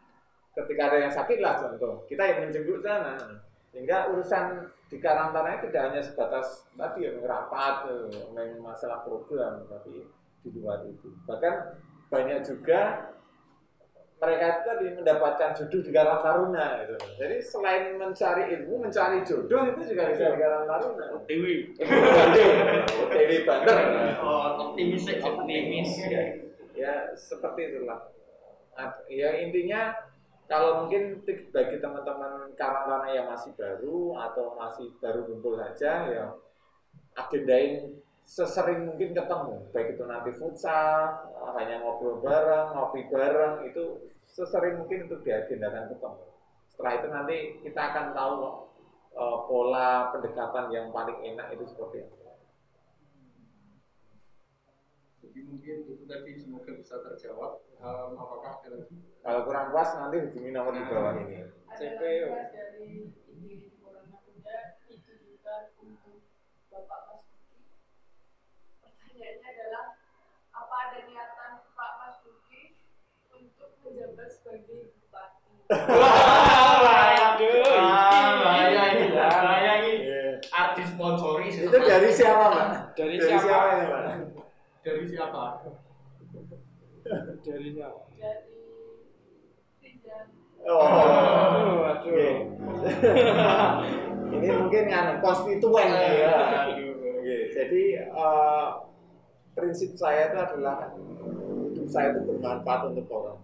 ketika 0.57 0.83
ada 0.91 0.99
yang 1.07 1.13
sakit 1.13 1.39
lah 1.39 1.55
contoh 1.63 2.03
kita 2.11 2.23
yang 2.27 2.39
menjemput 2.47 2.83
sana 2.83 3.15
sehingga 3.71 4.11
urusan 4.11 4.67
di 4.91 4.99
Karang 4.99 5.31
Taruna 5.31 5.63
tidak 5.63 5.83
hanya 5.91 6.03
sebatas 6.03 6.67
tadi 6.75 7.07
yang 7.07 7.23
rapat 7.23 7.87
eh, 7.87 8.27
main 8.35 8.59
masalah 8.59 9.07
program 9.07 9.63
tapi 9.71 10.09
di 10.41 10.49
luar 10.57 10.83
itu 10.89 11.13
bahkan 11.29 11.79
banyak 12.11 12.43
juga 12.43 13.11
mereka 14.21 14.45
itu 14.53 14.61
tadi 14.69 14.87
mendapatkan 15.01 15.51
jodoh 15.57 15.81
di 15.81 15.91
Karang 15.97 16.21
Taruna 16.21 16.85
gitu. 16.85 16.95
Jadi 17.17 17.37
selain 17.41 17.97
mencari 17.97 18.53
ilmu, 18.53 18.85
mencari 18.85 19.25
jodoh 19.25 19.65
itu 19.65 19.81
juga 19.97 20.13
bisa 20.13 20.37
di 20.37 20.39
Karang 20.45 20.69
Taruna. 20.69 21.07
Dewi. 21.25 21.73
Dewi 23.09 23.37
Banter. 23.49 23.77
Oh, 24.21 24.69
optimis 24.69 25.09
optimis. 25.25 25.91
Ya, 26.05 26.23
ya 26.77 26.95
seperti 27.17 27.73
itulah. 27.73 28.13
Ya 29.09 29.41
intinya 29.41 29.97
kalau 30.53 30.85
mungkin 30.85 31.25
bagi 31.25 31.81
teman-teman 31.81 32.53
Karang 32.61 32.85
Taruna 32.93 33.09
yang 33.09 33.33
masih 33.33 33.57
baru 33.57 34.21
atau 34.21 34.53
masih 34.53 34.93
baru 35.01 35.25
kumpul 35.25 35.57
saja 35.57 36.13
ya 36.13 36.27
agendain 37.17 37.97
sesering 38.25 38.87
mungkin 38.87 39.11
ketemu 39.13 39.55
baik 39.75 39.99
itu 39.99 40.05
nanti 40.07 40.31
futsal 40.37 41.29
hanya 41.59 41.83
ngobrol 41.83 42.23
bareng 42.23 42.73
ngopi 42.73 43.11
bareng 43.11 43.67
itu 43.67 44.11
sesering 44.25 44.79
mungkin 44.79 45.11
untuk 45.11 45.27
diagendakan 45.27 45.91
ketemu 45.91 46.23
setelah 46.71 46.93
itu 46.97 47.09
nanti 47.11 47.37
kita 47.67 47.81
akan 47.91 48.07
tahu 48.15 48.35
eh, 49.19 49.39
pola 49.51 50.15
pendekatan 50.15 50.65
yang 50.71 50.87
paling 50.95 51.19
enak 51.21 51.53
itu 51.55 51.65
seperti 51.67 52.07
apa 52.07 52.19
Jadi 55.21 55.47
mungkin 55.47 55.87
itu 55.87 56.05
tadi 56.11 56.33
semoga 56.43 56.75
bisa 56.75 56.97
terjawab. 57.07 57.63
Em, 57.79 58.19
apakah 58.19 58.51
ada 58.51 58.83
lagi? 58.83 58.99
kalau 59.21 59.41
kurang 59.45 59.69
puas 59.71 59.91
nanti 60.01 60.17
hubungi 60.27 60.51
nomor 60.51 60.73
di 60.73 60.83
bawah 60.89 61.13
ini 61.21 61.45
CP. 61.77 62.01
dari 62.57 63.13
ide 63.29 63.69
Corona 63.79 64.17
Muda 64.17 64.59
ditujukan 64.89 65.63
untuk 65.85 66.25
Bapak 66.73 67.01
Pertanyaannya 69.21 69.53
adalah 69.53 69.85
apa 70.57 70.75
ada 70.81 70.99
niatan 71.05 71.53
Pak 71.77 71.93
Mas 72.01 72.17
Duki 72.25 72.81
untuk 73.29 73.77
menjabat 73.85 74.33
sebagai 74.33 74.97
bupati? 74.97 75.61
Aduh. 77.29 77.61
bahaya 78.41 78.97
ini, 78.97 79.13
bahaya 79.13 79.73
ini. 79.85 79.93
Iya. 80.09 80.41
Artis 80.49 80.97
sponsori. 80.97 81.53
itu 81.53 81.69
dari 81.69 82.09
siapa 82.09 82.45
pak 82.49 82.97
Dari 82.97 83.21
siapa? 83.21 83.61
ini 83.69 83.85
pak 83.93 84.05
Dari 84.89 85.05
siapa? 85.05 85.45
Dari 87.45 87.69
siapa? 87.77 88.01
Dari 88.17 88.41
oh 90.65 90.81
Aduh, 90.81 91.93
Oke. 91.93 92.25
ini 94.41 94.49
mungkin 94.49 94.83
nganu 94.89 95.13
konstituen 95.21 95.93
ya. 95.93 96.73
Jadi 97.53 97.83
eh, 98.01 98.69
prinsip 99.61 99.93
saya 99.95 100.33
itu 100.33 100.39
adalah 100.41 100.97
hidup 101.71 101.87
saya 101.93 102.17
itu 102.17 102.21
bermanfaat 102.25 102.81
untuk 102.91 103.07
orang. 103.13 103.39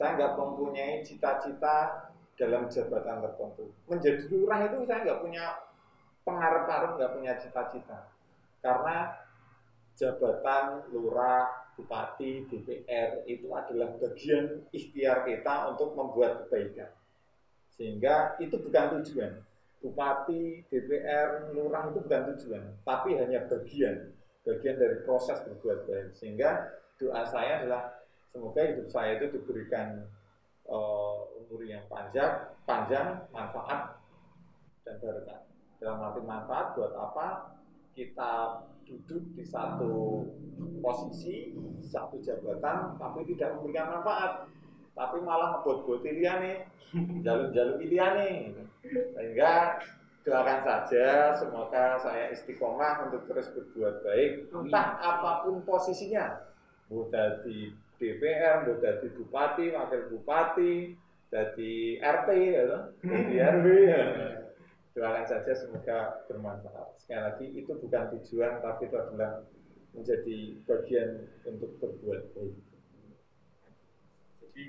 Saya 0.00 0.16
nggak 0.16 0.32
mempunyai 0.40 1.04
cita-cita 1.04 2.08
dalam 2.40 2.70
jabatan 2.72 3.20
tertentu. 3.20 3.68
Menjadi 3.90 4.22
lurah 4.32 4.64
itu 4.64 4.76
saya 4.88 5.04
nggak 5.04 5.20
punya 5.20 5.44
pengarep-arep, 6.24 6.90
nggak 6.96 7.12
punya 7.12 7.32
cita-cita. 7.36 8.08
Karena 8.64 9.12
jabatan 9.98 10.86
lurah, 10.94 11.68
bupati, 11.74 12.46
DPR 12.46 13.26
itu 13.26 13.50
adalah 13.50 13.94
bagian 13.98 14.66
ikhtiar 14.70 15.26
kita 15.26 15.74
untuk 15.74 15.98
membuat 15.98 16.46
kebaikan. 16.46 16.94
Sehingga 17.74 18.38
itu 18.38 18.58
bukan 18.58 19.02
tujuan. 19.02 19.42
Bupati, 19.78 20.66
DPR, 20.66 21.54
lurah 21.54 21.90
itu 21.90 22.02
bukan 22.02 22.22
tujuan, 22.34 22.64
tapi 22.82 23.14
hanya 23.14 23.46
bagian, 23.46 24.10
bagian 24.48 24.80
dari 24.80 25.04
proses 25.04 25.36
berbuat 25.44 25.84
baik. 25.84 26.16
Sehingga 26.16 26.72
doa 26.96 27.28
saya 27.28 27.60
adalah 27.60 28.00
semoga 28.32 28.64
hidup 28.64 28.88
saya 28.88 29.20
itu 29.20 29.36
diberikan 29.36 30.08
eh, 30.64 31.20
umur 31.44 31.60
yang 31.68 31.84
panjang, 31.92 32.56
panjang, 32.64 33.28
manfaat 33.28 34.00
dan 34.88 34.96
berkah. 35.04 35.44
Dalam 35.78 36.00
arti 36.00 36.20
manfaat 36.24 36.74
buat 36.74 36.92
apa? 36.96 37.26
Kita 37.92 38.64
duduk 38.88 39.36
di 39.36 39.44
satu 39.44 40.24
posisi, 40.80 41.52
satu 41.84 42.18
jabatan, 42.24 42.96
tapi 42.96 43.28
tidak 43.34 43.58
memberikan 43.58 44.00
manfaat, 44.00 44.48
tapi 44.96 45.20
malah 45.22 45.60
ngebot-bot 45.60 46.02
liane, 46.02 46.66
jalur-jalur 47.24 47.78
liane. 47.84 48.56
Sehingga 48.82 49.82
doakan 50.28 50.60
saja, 50.60 51.32
semoga 51.40 51.96
saya 52.04 52.28
istiqomah 52.36 53.08
untuk 53.08 53.24
terus 53.32 53.48
berbuat 53.56 54.04
baik, 54.04 54.52
entah 54.52 55.00
apa 55.00 55.48
pun 55.48 55.64
posisinya, 55.64 56.44
mau 56.92 57.08
jadi 57.08 57.72
DPR, 57.96 58.68
mau 58.68 58.76
jadi 58.76 59.08
bupati, 59.16 59.72
wakil 59.72 60.02
bupati, 60.12 60.92
jadi 61.32 61.72
RT, 62.00 62.28
ya, 62.36 62.64
jadi 63.00 63.34
RW. 63.56 63.66
ya. 63.88 64.02
Doakan 64.98 65.26
saja 65.30 65.52
semoga 65.54 66.26
bermanfaat. 66.26 66.98
Sekali 66.98 67.22
lagi 67.22 67.46
itu 67.54 67.70
bukan 67.70 68.18
tujuan, 68.18 68.58
tapi 68.58 68.90
itu 68.90 68.96
adalah 68.98 69.46
menjadi 69.94 70.38
bagian 70.66 71.10
untuk 71.46 71.70
berbuat 71.78 72.34
baik. 72.34 72.56
Jadi 74.42 74.64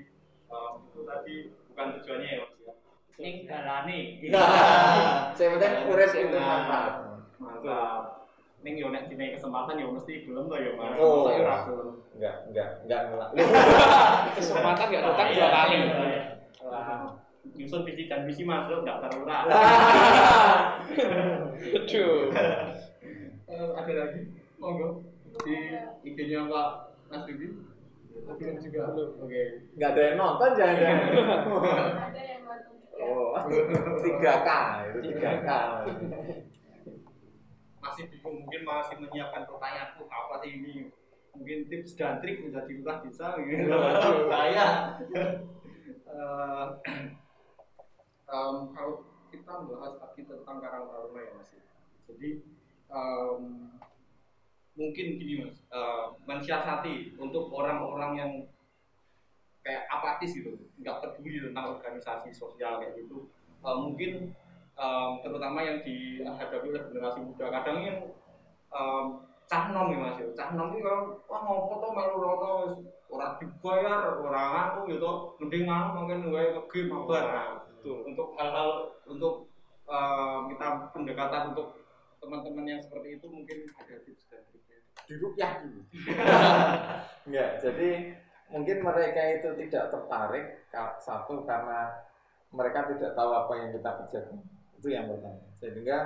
em, 0.48 0.74
itu 0.86 1.00
tadi 1.02 1.34
bukan 1.72 1.86
tujuannya 1.98 2.28
ya 2.30 2.38
mas 2.46 2.54
ya. 2.62 2.72
Ini 3.20 3.44
galane. 3.44 4.16
Nah, 4.32 5.36
saya 5.36 5.52
penting 5.52 5.92
urip 5.92 6.08
itu 6.16 6.38
manfaat. 6.40 7.20
Mantap. 7.36 8.24
Ning 8.64 8.80
yo 8.80 8.88
nek 8.88 9.12
dinaik 9.12 9.36
kesempatan 9.36 9.76
yo 9.76 9.92
mesti 9.92 10.24
gelem 10.24 10.48
to 10.48 10.56
yo 10.56 10.72
mas. 10.80 10.96
Oh. 10.96 11.28
Masa 11.28 11.36
yo 11.36 11.42
ra 11.44 11.56
gelem. 11.68 11.88
Enggak, 12.16 12.36
enggak, 12.48 12.68
enggak 12.88 13.00
ngelak. 13.12 13.30
Kesempatan 14.40 14.86
nggak 14.88 15.04
datang 15.04 15.28
dua 15.36 15.48
kali. 15.52 15.76
Wah, 16.64 17.12
Nyusun 17.56 17.84
visi 17.84 18.08
dan 18.08 18.24
misi 18.24 18.44
masuk 18.44 18.88
daftar 18.88 19.12
lurah. 19.12 19.44
Aduh. 21.76 22.32
Eh, 22.32 23.68
ada 23.76 23.92
lagi? 24.00 24.20
Monggo. 24.56 25.04
Di 25.44 25.56
IG-nya 26.08 26.48
Pak 26.48 26.68
Mas 27.12 27.28
Dudi. 27.28 27.48
Ada 28.28 28.60
juga. 28.64 28.80
Oke. 28.96 29.42
Enggak 29.76 29.90
ada 29.92 30.02
yang 30.08 30.16
nonton 30.16 30.50
jangan-jangan. 30.56 31.00
Ada 32.08 32.20
yang 32.20 32.39
Oh, 33.00 33.32
3K, 33.40 34.48
itu 34.92 34.98
3K. 35.00 35.50
Masih 37.80 38.04
bingung 38.12 38.44
mungkin 38.44 38.62
masih 38.68 38.96
menyiapkan 39.00 39.48
pertanyaan 39.48 39.96
tuh 39.96 40.06
apa 40.12 40.44
sih 40.44 40.50
ini? 40.60 40.92
Mungkin 41.32 41.70
tips 41.72 41.96
dan 41.96 42.20
trik 42.20 42.44
menjadi 42.44 42.70
lurah 42.76 42.98
bisa 43.00 43.38
gitu. 43.40 43.72
Eh, 46.10 46.66
em, 48.34 48.56
kalau 48.74 48.94
kita 49.30 49.52
membahas 49.62 49.94
lagi 50.02 50.20
tentang 50.26 50.56
Karang 50.58 50.90
Taruna 50.90 51.20
ya 51.22 51.32
Mas. 51.38 51.50
Jadi 52.10 52.30
em, 52.90 53.40
mungkin 54.74 55.06
gini 55.16 55.34
Mas, 55.46 55.56
eh, 55.70 56.04
mensiasati 56.26 57.14
untuk 57.16 57.48
orang-orang 57.54 58.12
yang 58.18 58.32
kayak 59.60 59.84
apatis 59.92 60.32
gitu, 60.32 60.56
nggak 60.80 60.98
peduli 61.04 61.44
tentang 61.44 61.76
organisasi 61.76 62.32
sosial 62.32 62.80
kayak 62.80 62.96
gitu. 62.96 63.28
Eh, 63.60 63.76
mungkin 63.76 64.32
em, 64.80 65.10
terutama 65.20 65.60
yang 65.60 65.84
dihadapi 65.84 66.66
oleh 66.72 66.82
generasi 66.88 67.18
muda. 67.20 67.46
Kadang 67.52 67.78
yang 67.84 67.98
em, 68.72 69.04
cah 69.50 69.64
nom 69.74 69.90
ya 69.92 69.98
Mas, 69.98 70.16
ya. 70.16 70.26
cah 70.32 70.54
nom 70.54 70.72
itu 70.72 70.80
kalau 70.86 71.18
wah 71.26 71.40
ngopo 71.42 71.74
to 71.82 71.88
melu 71.90 72.16
rono 72.22 72.50
wis 72.64 72.72
ora 73.10 73.34
dibayar, 73.36 74.22
ora 74.22 74.42
anu 74.70 74.86
gitu, 74.86 75.34
mending 75.42 75.66
mungkin 75.66 76.30
wae 76.30 76.54
nge-game 76.54 76.88
mabar. 76.88 77.24
Nah, 77.26 77.50
untuk 77.82 78.38
hal-hal 78.40 78.96
untuk 79.04 79.50
em, 79.84 80.40
kita 80.54 80.66
pendekatan 80.96 81.52
untuk 81.52 81.80
teman-teman 82.20 82.64
yang 82.68 82.80
seperti 82.80 83.16
itu 83.16 83.26
mungkin 83.28 83.58
ada 83.80 83.96
tips 84.04 84.24
dan 84.28 84.44
triknya. 84.48 84.78
Dirukyah 85.08 85.52
dulu. 85.64 85.80
Enggak, 87.26 87.50
jadi 87.64 87.90
mungkin 88.50 88.82
mereka 88.82 89.22
itu 89.38 89.48
tidak 89.66 89.94
tertarik 89.94 90.46
satu 91.00 91.46
karena 91.46 91.94
mereka 92.50 92.90
tidak 92.90 93.14
tahu 93.14 93.30
apa 93.30 93.52
yang 93.58 93.70
kita 93.74 93.90
kerjakan. 94.04 94.38
Itu 94.78 94.88
yang 94.90 95.06
pertama. 95.06 95.42
Sehingga 95.54 95.98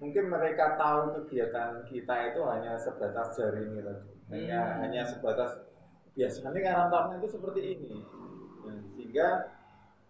mungkin 0.00 0.24
mereka 0.32 0.74
tahu 0.80 1.22
kegiatan 1.22 1.84
kita 1.86 2.14
itu 2.32 2.40
hanya 2.48 2.74
sebatas 2.74 3.38
jari 3.38 3.70
ini 3.70 3.80
tadi. 3.84 4.10
hanya 4.32 4.80
hanya 4.80 5.02
sebatas 5.04 5.60
biasanya 6.16 6.88
taruna 6.88 7.20
itu 7.20 7.28
seperti 7.28 7.60
ini 7.76 8.00
Nah, 8.62 8.78
sehingga 8.94 9.28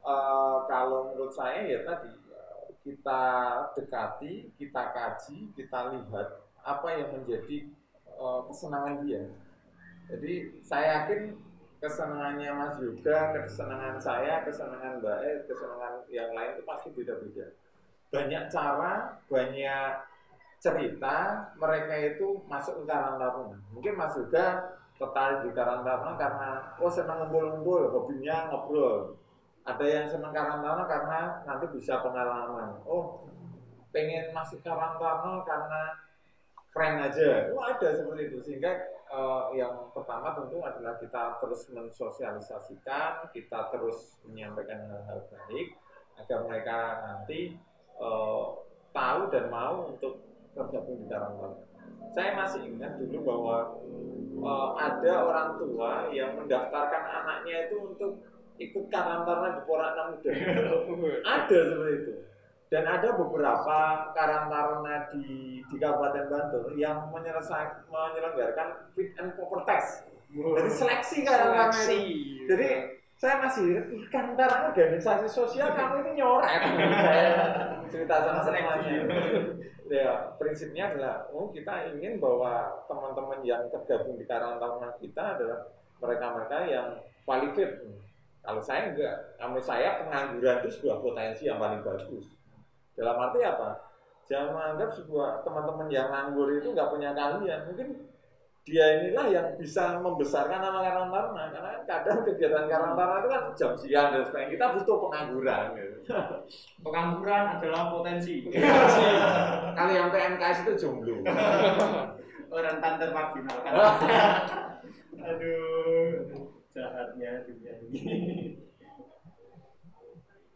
eh, 0.05 0.59
kalau 0.69 1.13
menurut 1.13 1.33
saya 1.33 1.65
ya 1.65 1.81
tadi 1.89 2.13
eh, 2.13 2.69
kita 2.85 3.23
dekati 3.73 4.53
kita 4.61 4.83
kaji 4.93 5.37
kita 5.57 5.79
lihat 5.97 6.29
apa 6.61 6.89
yang 6.93 7.17
menjadi 7.17 7.73
eh, 8.13 8.41
kesenangan 8.45 9.09
dia 9.09 9.25
jadi 10.13 10.53
saya 10.61 10.87
yakin 11.01 11.33
kesenangannya 11.83 12.51
Mas 12.55 12.79
Yoga, 12.79 13.35
kesenangan 13.35 13.99
saya, 13.99 14.47
kesenangan 14.47 15.03
Mbak 15.03 15.19
E, 15.27 15.31
kesenangan 15.51 15.95
yang 16.15 16.31
lain 16.31 16.55
itu 16.55 16.63
pasti 16.63 16.95
beda-beda. 16.95 17.51
Banyak 18.15 18.47
cara, 18.47 19.19
banyak 19.27 19.93
cerita 20.63 21.17
mereka 21.59 21.95
itu 21.99 22.39
masuk 22.47 22.83
ke 22.83 22.85
Karang 22.87 23.19
Taruna. 23.19 23.59
Mungkin 23.75 23.99
Mas 23.99 24.15
Yoga 24.15 24.79
tertarik 24.95 25.43
di 25.43 25.51
Karang 25.51 25.83
Taruna 25.83 26.15
karena 26.15 26.51
oh 26.79 26.87
senang 26.87 27.27
ngumpul-ngumpul, 27.27 27.91
hobinya 27.91 28.47
ngobrol. 28.47 29.19
Ada 29.67 29.83
yang 29.83 30.07
senang 30.07 30.31
Karang 30.31 30.63
Taruna 30.63 30.87
karena 30.87 31.21
nanti 31.43 31.67
bisa 31.75 31.99
pengalaman. 31.99 32.79
Oh, 32.87 33.27
pengen 33.91 34.31
masuk 34.31 34.63
Karang 34.63 35.03
Taruna 35.03 35.43
karena 35.43 35.83
keren 36.71 36.95
aja. 37.11 37.51
Oh, 37.51 37.67
ada 37.67 37.89
seperti 37.91 38.31
itu 38.31 38.39
sehingga 38.39 38.71
eh, 39.13 39.45
yang 39.61 39.93
pertama 39.93 40.33
tentu 40.33 40.65
adalah 40.65 40.97
kita 40.97 41.37
terus 41.45 41.69
mensosialisasikan, 41.69 43.29
kita 43.31 43.69
terus 43.69 44.17
menyampaikan 44.25 44.89
hal-hal 44.89 45.21
baik 45.29 45.77
agar 46.17 46.39
mereka 46.49 46.79
nanti 47.05 47.55
eh, 48.01 48.45
tahu 48.93 49.21
dan 49.29 49.45
mau 49.53 49.93
untuk 49.93 50.25
tergabung 50.53 51.05
di 51.05 51.07
Karang 51.09 51.37
Taruna. 51.37 51.65
Saya 52.13 52.37
masih 52.37 52.61
ingat 52.69 53.01
dulu 53.01 53.19
bahwa 53.25 53.57
eh, 54.41 54.69
ada 54.81 55.13
orang 55.29 55.49
tua 55.61 55.91
yang 56.13 56.41
mendaftarkan 56.41 57.05
anaknya 57.05 57.69
itu 57.69 57.77
untuk 57.93 58.25
ikut 58.57 58.85
Karang 58.89 59.29
Taruna 59.29 59.61
di 59.61 59.63
Porakna 59.69 60.03
Muda. 60.13 60.31
ada 61.37 61.59
seperti 61.69 61.95
itu. 62.01 62.15
Dan 62.73 62.89
ada 62.89 63.12
beberapa 63.20 64.09
karang 64.16 64.49
taruna 64.49 65.12
di, 65.12 65.61
di 65.61 65.77
Kabupaten 65.77 66.24
Bantul 66.32 66.73
yang 66.81 67.12
menyelenggarakan 67.12 68.89
fit 68.97 69.12
and 69.20 69.36
proper 69.36 69.61
test. 69.69 70.09
Jadi 70.32 70.70
seleksi 70.73 71.20
karang 71.20 71.69
Seleksi. 71.69 72.01
itu. 72.01 72.49
Jadi 72.49 72.69
saya 73.20 73.44
masih 73.44 73.93
ikan 74.09 74.32
taruna 74.40 74.73
organisasi 74.73 75.28
sosial 75.28 75.77
kamu 75.77 76.01
ini 76.01 76.24
nyoret. 76.24 76.49
saya 76.97 77.28
cerita 77.93 78.15
sama 78.24 78.40
temannya. 78.40 79.05
Ya, 79.93 80.32
prinsipnya 80.40 80.97
adalah 80.97 81.28
oh 81.28 81.53
kita 81.53 81.93
ingin 81.93 82.16
bahwa 82.16 82.73
teman-teman 82.89 83.44
yang 83.44 83.69
tergabung 83.69 84.16
di 84.16 84.24
karang 84.24 84.57
taruna 84.57 84.97
kita 84.97 85.36
adalah 85.36 85.69
mereka-mereka 86.01 86.57
yang 86.65 86.89
qualified. 87.28 87.85
Kalau 88.40 88.65
saya 88.65 88.97
enggak, 88.97 89.36
kalau 89.36 89.61
saya 89.61 90.01
pengangguran 90.01 90.65
itu 90.65 90.81
sebuah 90.81 91.05
potensi 91.05 91.44
yang 91.44 91.61
paling 91.61 91.85
bagus. 91.85 92.27
Dalam 92.97 93.16
arti 93.16 93.40
apa? 93.44 93.93
Jangan 94.28 94.55
menganggap 94.55 94.90
sebuah 94.94 95.43
teman-teman 95.43 95.89
yang 95.90 96.09
nganggur 96.09 96.48
itu 96.55 96.73
nggak 96.73 96.90
punya 96.93 97.10
kalian. 97.12 97.60
Mungkin 97.69 97.89
dia 98.62 99.02
inilah 99.02 99.27
yang 99.27 99.47
bisa 99.59 99.98
membesarkan 99.98 100.62
nama 100.62 100.78
Karang 100.86 101.10
Taruna. 101.10 101.44
Karena 101.51 101.73
kadang 101.82 102.23
kegiatan 102.23 102.70
Karang 102.70 102.94
Taruna 102.94 103.19
itu 103.19 103.28
kan 103.28 103.43
jam 103.59 103.73
siang 103.74 104.09
dan 104.14 104.23
sebagainya. 104.23 104.55
Kita 104.55 104.66
butuh 104.78 104.97
pengangguran. 105.02 105.66
Gitu. 105.74 105.97
Pengangguran 106.78 107.44
adalah 107.59 107.90
potensi. 107.90 108.47
Kalau 109.77 109.93
yang 109.93 110.14
PMKS 110.14 110.59
itu 110.64 110.73
jomblo. 110.86 111.20
Rentan 112.52 113.01
termarginalkan. 113.01 113.73
Aduh, 115.27 116.12
jahatnya 116.77 117.31
dunia 117.48 117.73
ini. 117.89 118.01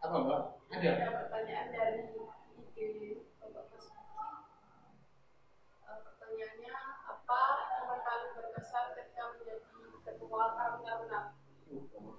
Apa 0.04 0.16
mbak? 0.22 0.55
Ada? 0.76 0.92
Ada 0.92 1.08
pertanyaan 1.24 1.72
dari 1.72 2.04
IG 2.76 3.24
Bapak 3.40 3.64
Mas. 3.72 3.88
Eh, 3.88 3.96
Pertanyaannya 6.04 6.76
apa 7.08 7.40
yang 7.88 8.00
paling 8.04 8.32
berkesan 8.36 8.84
ketika 8.92 9.22
menjadi 9.32 9.56
ketua 10.04 10.52
Karang 10.52 10.84
Taruna? 10.84 11.32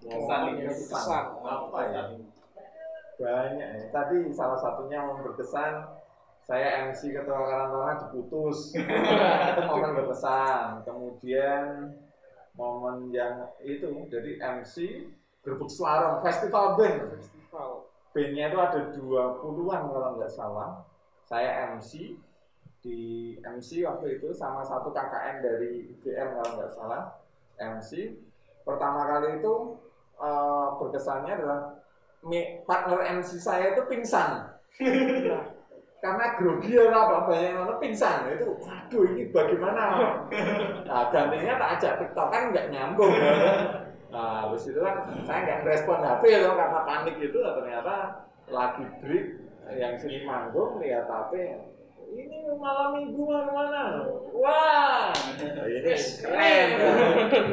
Kesan 0.01 0.41
ini 0.57 0.73
kesan. 0.73 1.25
Apa 1.45 1.79
ya? 1.85 2.17
Banyak 3.21 3.69
ya. 3.77 3.85
Tadi 3.93 4.25
salah 4.33 4.57
satunya 4.57 5.05
yang 5.05 5.21
berkesan 5.21 5.93
saya 6.41 6.89
MC 6.89 7.13
ketua 7.13 7.45
Karang 7.45 7.69
Taruna 7.69 7.93
diputus. 8.09 8.73
itu 9.53 9.61
momen 9.69 10.01
berkesan. 10.01 10.81
Kemudian 10.81 11.93
momen 12.57 13.13
yang 13.13 13.53
itu 13.61 13.85
jadi 14.09 14.41
MC 14.41 15.05
gerbek 15.45 15.69
slalom 15.69 16.25
festival 16.25 16.73
band. 16.73 17.21
Festival. 17.21 17.85
Bandnya 18.17 18.49
itu 18.49 18.57
ada 18.57 18.81
20-an 18.97 19.81
kalau 19.93 20.17
nggak 20.17 20.33
salah. 20.33 20.81
Saya 21.21 21.77
MC 21.77 22.17
di 22.81 22.97
MC 23.45 23.85
waktu 23.85 24.17
itu 24.17 24.33
sama 24.33 24.65
satu 24.65 24.89
KKN 24.89 25.45
dari 25.45 25.85
UGM 25.93 26.41
kalau 26.41 26.51
nggak 26.57 26.73
salah 26.73 27.13
MC. 27.61 28.17
Pertama 28.65 29.05
kali 29.05 29.37
itu 29.37 29.53
eh, 30.17 30.67
berkesannya 30.81 31.31
adalah 31.37 31.61
partner 32.65 33.21
MC 33.21 33.37
saya 33.37 33.77
itu 33.77 33.85
pingsan. 33.85 34.49
Karena 36.01 36.25
grogi 36.41 36.73
ya 36.73 36.89
apa 36.89 37.29
banyak 37.29 37.53
nonton 37.53 37.77
pingsan 37.81 38.33
itu 38.33 38.53
waduh 38.61 39.01
ini 39.13 39.33
bagaimana 39.33 39.81
nah 40.89 41.09
gantinya 41.09 41.57
tak 41.57 41.71
ajak 41.77 41.93
tiktok 42.01 42.27
kan 42.33 42.41
nggak 42.49 42.69
nyambung? 42.73 43.13
nah 44.17 44.49
habis 44.49 44.65
itu 44.65 44.81
kan 44.81 45.05
saya 45.29 45.39
nggak 45.45 45.61
respon 45.69 46.01
HP 46.01 46.41
loh 46.41 46.57
karena 46.57 46.81
panik 46.89 47.15
itu 47.21 47.37
ternyata 47.37 48.25
lagi 48.49 48.81
break 48.97 49.27
yang 49.77 49.93
sini 49.93 50.25
manggung 50.25 50.81
lihat 50.81 51.05
HP 51.05 51.53
ini 52.17 52.49
malam 52.57 52.97
minggu 52.97 53.21
mana 53.29 53.51
mana 53.53 53.81
wah 54.33 55.13
ini 55.69 55.93
keren. 56.17 56.67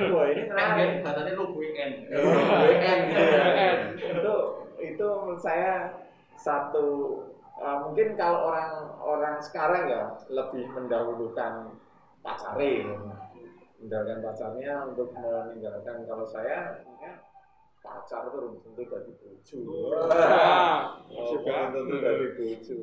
wah 0.08 0.24
ini 0.32 0.42
keren 0.48 0.90
Katanya 1.04 1.32
lu 1.36 1.52
weekend. 1.58 2.06
WN 2.08 2.98
gitu 3.12 3.24
ya. 3.28 3.70
itu 4.14 4.34
itu 4.80 5.04
menurut 5.04 5.40
saya 5.44 6.00
satu 6.40 7.20
uh, 7.60 7.76
mungkin 7.84 8.16
kalau 8.16 8.48
orang 8.48 8.72
orang 9.04 9.36
sekarang 9.44 9.84
ya 9.90 10.16
lebih 10.32 10.64
mendahulukan 10.72 11.76
pacare 12.24 12.88
meninggalkan 13.84 14.24
pacarnya 14.24 14.74
untuk 14.88 15.12
meninggalkan. 15.12 16.08
Kalau 16.08 16.24
saya 16.24 16.80
ya, 17.04 17.12
pacar 17.84 18.24
itu 18.24 18.32
belum 18.32 18.52
tentu 18.64 18.82
dari 18.88 19.12
bojo 19.20 19.56
juga. 19.60 20.00
tentu 21.68 21.96
dari 22.00 22.28
bojo 22.32 22.78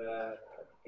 nah, 0.00 0.32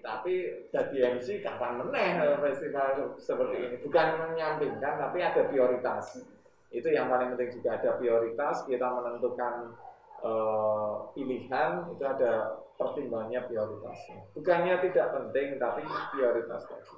tapi 0.00 0.32
jadi 0.72 1.20
MC 1.20 1.44
kapan 1.44 1.84
meneh 1.84 2.16
festival 2.40 3.20
seperti 3.20 3.56
ini? 3.60 3.76
Bukan 3.84 4.08
menyampingkan 4.32 4.94
tapi 4.96 5.18
ada 5.20 5.44
prioritas. 5.52 6.24
Itu 6.72 6.88
yang 6.88 7.12
paling 7.12 7.36
penting 7.36 7.60
juga. 7.60 7.76
Ada 7.76 8.00
prioritas 8.00 8.64
kita 8.64 8.88
menentukan 8.88 9.76
eh, 10.24 10.94
pilihan 11.12 11.92
itu 11.92 12.04
ada 12.08 12.64
pertimbangannya 12.76 13.40
prioritasnya 13.48 14.20
bukannya 14.36 14.84
tidak 14.84 15.06
penting 15.16 15.56
tapi 15.56 15.80
prioritas 16.12 16.60
tadi. 16.68 16.92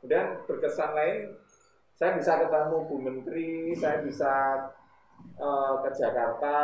Kemudian 0.00 0.26
berkesan 0.48 0.90
lain 0.96 1.38
saya 2.00 2.16
bisa 2.16 2.32
ketemu 2.40 2.76
Bu 2.88 2.96
Menteri 2.96 3.76
saya 3.76 4.00
bisa 4.00 4.32
eh, 5.36 5.72
ke 5.84 5.90
Jakarta 5.92 6.56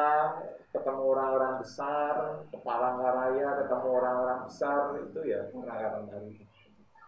ketemu 0.73 1.03
orang-orang 1.13 1.61
besar 1.61 2.41
ke 2.49 2.57
Palangkaraya 2.65 3.61
ketemu 3.61 3.89
orang-orang 4.01 4.41
besar 4.49 4.97
itu 4.97 5.21
ya 5.29 5.45
Karang 5.53 6.09
Taruna 6.09 6.17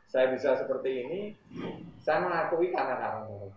saya 0.05 0.26
bisa 0.36 0.60
seperti 0.60 0.90
ini 1.09 1.20
saya 2.05 2.20
mengakui 2.28 2.68
Taruna 3.00 3.48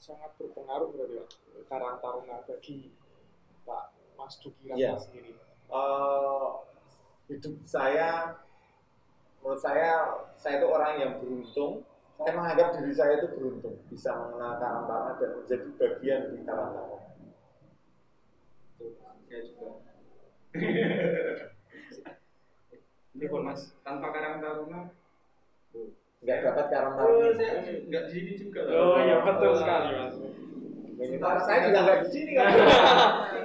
sangat 0.00 0.30
berpengaruh 0.40 0.88
berarti 0.96 1.14
Pak, 1.20 1.28
Karang 1.68 2.00
Taruna 2.00 2.40
bagi 2.48 2.96
Pak 3.68 3.84
Mas 4.16 4.40
Duki 4.40 4.72
Iya. 4.72 4.96
sendiri. 4.96 5.36
Eh, 5.66 6.48
hidup 7.28 7.54
saya 7.66 8.38
menurut 9.46 9.62
saya 9.62 10.10
saya 10.34 10.58
itu 10.58 10.66
orang 10.66 10.92
yang 10.98 11.12
beruntung 11.22 11.86
saya 12.18 12.34
menganggap 12.34 12.82
diri 12.82 12.90
saya 12.90 13.22
itu 13.22 13.30
beruntung 13.30 13.78
bisa 13.86 14.10
mengenal 14.10 14.58
Karang 14.58 14.90
Taruna 14.90 15.14
dan 15.22 15.30
menjadi 15.38 15.68
bagian 15.78 16.20
di 16.34 16.38
Karang 16.42 16.70
Taruna 16.74 16.98
Saya 19.26 19.40
juga. 19.46 19.70
Ini 23.14 23.26
pun 23.30 23.42
mas, 23.46 23.70
tanpa 23.86 24.10
Karang 24.10 24.42
Taruna, 24.42 24.90
nggak 26.26 26.38
dapat 26.42 26.66
Karang 26.66 26.94
oh, 26.98 27.06
Taruna 27.06 27.30
saya 27.38 27.52
nggak 27.86 28.02
di 28.02 28.10
sini 28.10 28.32
juga. 28.42 28.66
Oh 28.66 28.98
iya 28.98 29.22
betul 29.22 29.52
sekali 29.62 29.88
Mas. 29.94 30.16
Minimal 30.98 31.38
saya 31.46 31.58
juga 31.70 31.78
nggak 31.86 31.98
di 32.02 32.08
sini 32.10 32.30
kan 32.34 32.50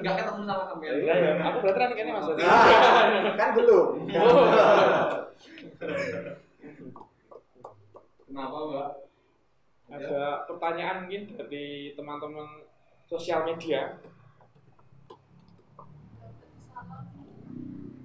Nggak 0.01 0.15
ketemu 0.17 0.41
sama 0.49 0.63
kalian. 0.65 0.93
Iya, 0.97 1.13
iya. 1.13 1.31
Aku 1.45 1.57
berarti 1.61 1.93
kan 1.93 1.93
ini 1.93 2.09
Mas. 2.09 2.25
Ah, 2.41 2.65
kan 3.37 3.49
belum 3.53 4.09
Oh. 4.17 5.29
Kenapa 8.21 8.57
mbak? 8.69 8.89
Ada 9.91 10.45
pertanyaan 10.45 10.97
mungkin 11.03 11.33
dari 11.35 11.97
teman-teman 11.97 12.69
sosial 13.09 13.41
media. 13.43 13.97
Salam, 16.61 17.03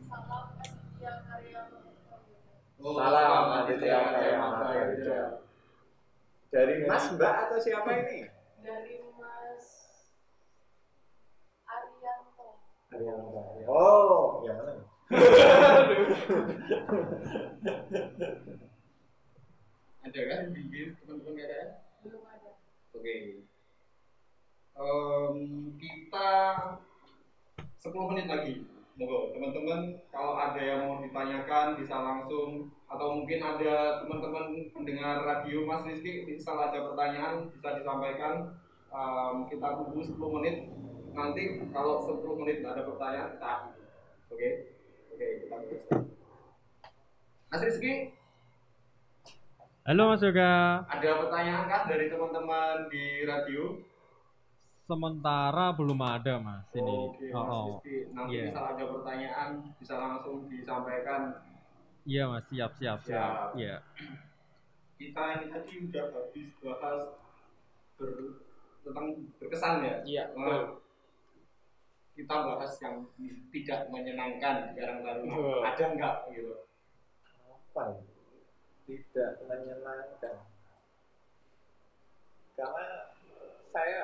salam 0.09 0.57
Aditya 0.57 1.13
Karya 1.21 1.61
Oh, 2.81 2.97
Salam 2.97 3.45
Aditya 3.61 3.99
Karya 4.09 4.41
Karya. 4.41 5.21
Dari 6.49 6.75
Mas 6.89 7.13
Mbak 7.13 7.35
atau 7.45 7.59
siapa 7.61 7.91
ini? 7.93 8.25
dari 8.65 8.99
Mas 9.15 9.67
Arianto. 11.69 12.57
Oh, 13.69 14.41
yang 14.43 14.65
mana? 14.65 14.96
Ada 20.07 20.21
kan 20.27 20.41
di 20.51 20.63
teman-teman 20.99 21.33
nggak 21.35 21.49
ada? 21.51 21.63
Belum 22.03 22.23
ada. 22.27 22.51
Oke. 22.95 23.15
Em, 24.77 25.37
kita 25.79 26.31
10 27.79 28.11
menit 28.11 28.27
lagi. 28.27 28.55
Moga 28.97 29.29
teman-teman 29.37 30.01
kalau 30.09 30.41
ada 30.41 30.57
yang 30.57 30.89
mau 30.89 31.05
ditanyakan 31.05 31.77
bisa 31.77 32.01
langsung 32.01 32.73
atau 32.89 33.21
mungkin 33.21 33.45
ada 33.45 34.01
teman-teman 34.01 34.73
pendengar 34.73 35.21
radio 35.21 35.69
Mas 35.69 35.85
Rizky 35.85 36.25
misal 36.25 36.57
ada 36.57 36.81
pertanyaan 36.81 37.53
bisa 37.53 37.77
disampaikan 37.77 38.57
Em, 38.97 39.37
kita 39.51 39.77
tunggu 39.77 40.01
10 40.01 40.37
menit 40.41 40.57
nanti 41.13 41.61
kalau 41.69 42.01
10 42.01 42.39
menit 42.41 42.65
ada 42.65 42.87
pertanyaan 42.87 43.35
kita. 43.37 43.55
Oke. 44.31 44.49
Oke, 45.17 45.25
kita 45.41 45.57
teruskan. 45.65 46.01
Mas 47.49 47.63
Rizky, 47.65 48.13
Halo 49.81 50.13
Mas 50.13 50.21
Yoga. 50.21 50.85
ada 50.85 51.11
pertanyaan 51.17 51.65
kan 51.65 51.83
dari 51.89 52.13
teman-teman 52.13 52.93
di 52.93 53.25
radio? 53.25 53.81
Sementara 54.85 55.73
belum 55.73 55.97
ada 55.99 56.37
Mas 56.37 56.69
ini. 56.75 56.85
Oke, 56.85 57.33
Oh, 57.33 57.41
Mas 57.41 57.49
oh. 57.49 57.67
Rizky. 57.81 57.97
Nanti 58.13 58.29
Iya. 58.29 58.45
misal 58.45 58.65
ada 58.69 58.85
pertanyaan 58.85 59.49
bisa 59.81 59.95
langsung 59.97 60.37
disampaikan. 60.47 61.21
Iya 62.05 62.23
Mas, 62.29 62.45
siap 62.47 62.77
siap 62.77 62.99
siap. 63.01 63.57
Siap. 63.57 63.57
Iya. 63.57 63.77
Kita 65.01 65.23
ini 65.35 65.47
tadi 65.49 65.73
udah 65.83 66.05
habis 66.13 66.49
bahas 66.61 67.03
ber, 67.97 68.11
tentang 68.85 69.07
berkesan 69.41 69.81
ya. 69.81 69.97
Iya, 70.05 70.25
Nah, 70.29 70.45
betul. 70.45 70.65
Kita 72.17 72.33
bahas 72.33 72.73
yang 72.81 73.05
tidak 73.53 73.93
menyenangkan 73.93 74.73
di 74.73 74.81
Karang 74.81 75.05
Taruna. 75.05 75.37
Betul. 75.37 75.61
Ada 75.69 75.85
enggak 75.93 76.17
gitu? 76.33 76.55
Apa 77.53 77.83
ya? 77.93 78.01
Tidak 78.89 79.31
menyenangkan. 79.45 80.37
Karena 82.57 82.87
saya 83.69 84.01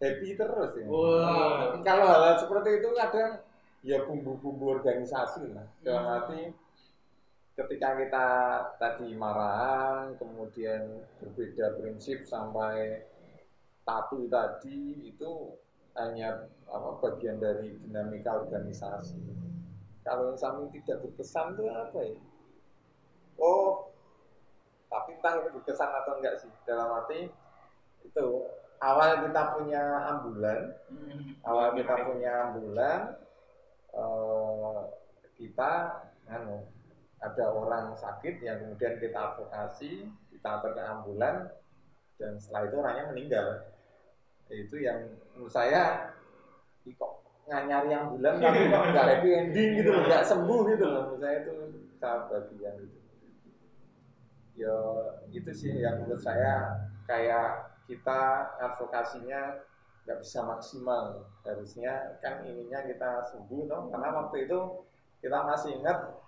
happy 0.00 0.28
terus 0.40 0.72
ya. 0.80 0.84
Wah. 0.88 1.76
Kalau 1.84 2.06
hal 2.08 2.40
seperti 2.40 2.80
itu 2.80 2.88
kadang 2.96 3.44
ya 3.84 4.00
bumbu-bumbu 4.08 4.80
organisasi 4.80 5.52
lah. 5.52 5.68
Dalam 5.84 6.08
arti 6.08 6.48
ketika 7.52 8.00
kita 8.00 8.26
tadi 8.80 9.12
marahan, 9.12 10.16
kemudian 10.16 11.04
berbeda 11.20 11.76
prinsip 11.76 12.24
sampai 12.24 13.04
tabu 13.84 14.24
tadi 14.32 15.12
itu 15.12 15.60
hanya 15.96 16.48
apa 16.72 16.90
bagian 17.04 17.36
dari 17.36 17.76
dinamika 17.84 18.40
organisasi. 18.44 19.20
Kalau 20.02 20.32
yang 20.32 20.38
sampai 20.40 20.72
tidak 20.80 21.04
berkesan 21.04 21.54
itu 21.54 21.62
apa 21.68 21.98
ya? 22.02 22.18
Oh, 23.38 23.92
tapi 24.90 25.16
entah 25.16 25.40
itu 25.40 25.48
berkesan 25.56 25.90
atau 25.92 26.12
enggak 26.18 26.36
sih. 26.42 26.50
Dalam 26.66 26.88
arti 27.02 27.30
itu 28.02 28.26
awal 28.82 29.24
kita 29.28 29.42
punya 29.56 29.82
ambulan, 30.10 30.60
awal 31.46 31.68
kita 31.78 31.94
punya 32.02 32.32
ambulan, 32.50 33.00
eh, 33.94 34.80
kita 35.38 35.72
anu, 36.26 36.66
ada 37.22 37.44
orang 37.54 37.94
sakit 37.94 38.42
yang 38.42 38.58
kemudian 38.58 38.98
kita 38.98 39.18
advokasi, 39.32 40.10
kita 40.34 40.48
antar 40.58 40.74
ke 40.74 40.82
ambulan, 40.82 41.34
dan 42.18 42.34
setelah 42.42 42.62
itu 42.66 42.76
orangnya 42.82 43.04
meninggal. 43.14 43.46
Itu 44.50 44.76
yang 44.80 45.12
menurut 45.34 45.52
saya 45.52 46.14
kok 46.82 47.12
nggak 47.46 47.62
nyari 47.66 47.90
ambulan 47.94 48.34
tapi 48.38 48.70
kok 48.70 48.84
nggak 48.90 49.06
happy 49.06 49.30
ending 49.34 49.70
gitu 49.82 49.90
loh, 49.94 50.02
nggak 50.06 50.24
sembuh 50.26 50.60
gitu 50.74 50.84
loh. 50.86 51.00
Menurut 51.10 51.20
saya 51.22 51.36
itu 51.42 51.52
sangat 51.98 52.22
bagian 52.30 52.74
itu. 52.80 52.98
Ya 54.52 54.76
itu 55.32 55.50
sih 55.54 55.72
yang 55.80 56.02
menurut 56.02 56.20
saya 56.20 56.82
kayak 57.08 57.72
kita 57.88 58.20
advokasinya 58.62 59.62
nggak 60.02 60.18
bisa 60.18 60.42
maksimal 60.42 61.22
harusnya 61.46 62.18
kan 62.18 62.42
ininya 62.42 62.82
kita 62.82 63.22
sembuh 63.30 63.70
toh 63.70 63.82
karena 63.94 64.08
waktu 64.10 64.50
itu 64.50 64.58
kita 65.22 65.38
masih 65.46 65.78
ingat 65.78 66.18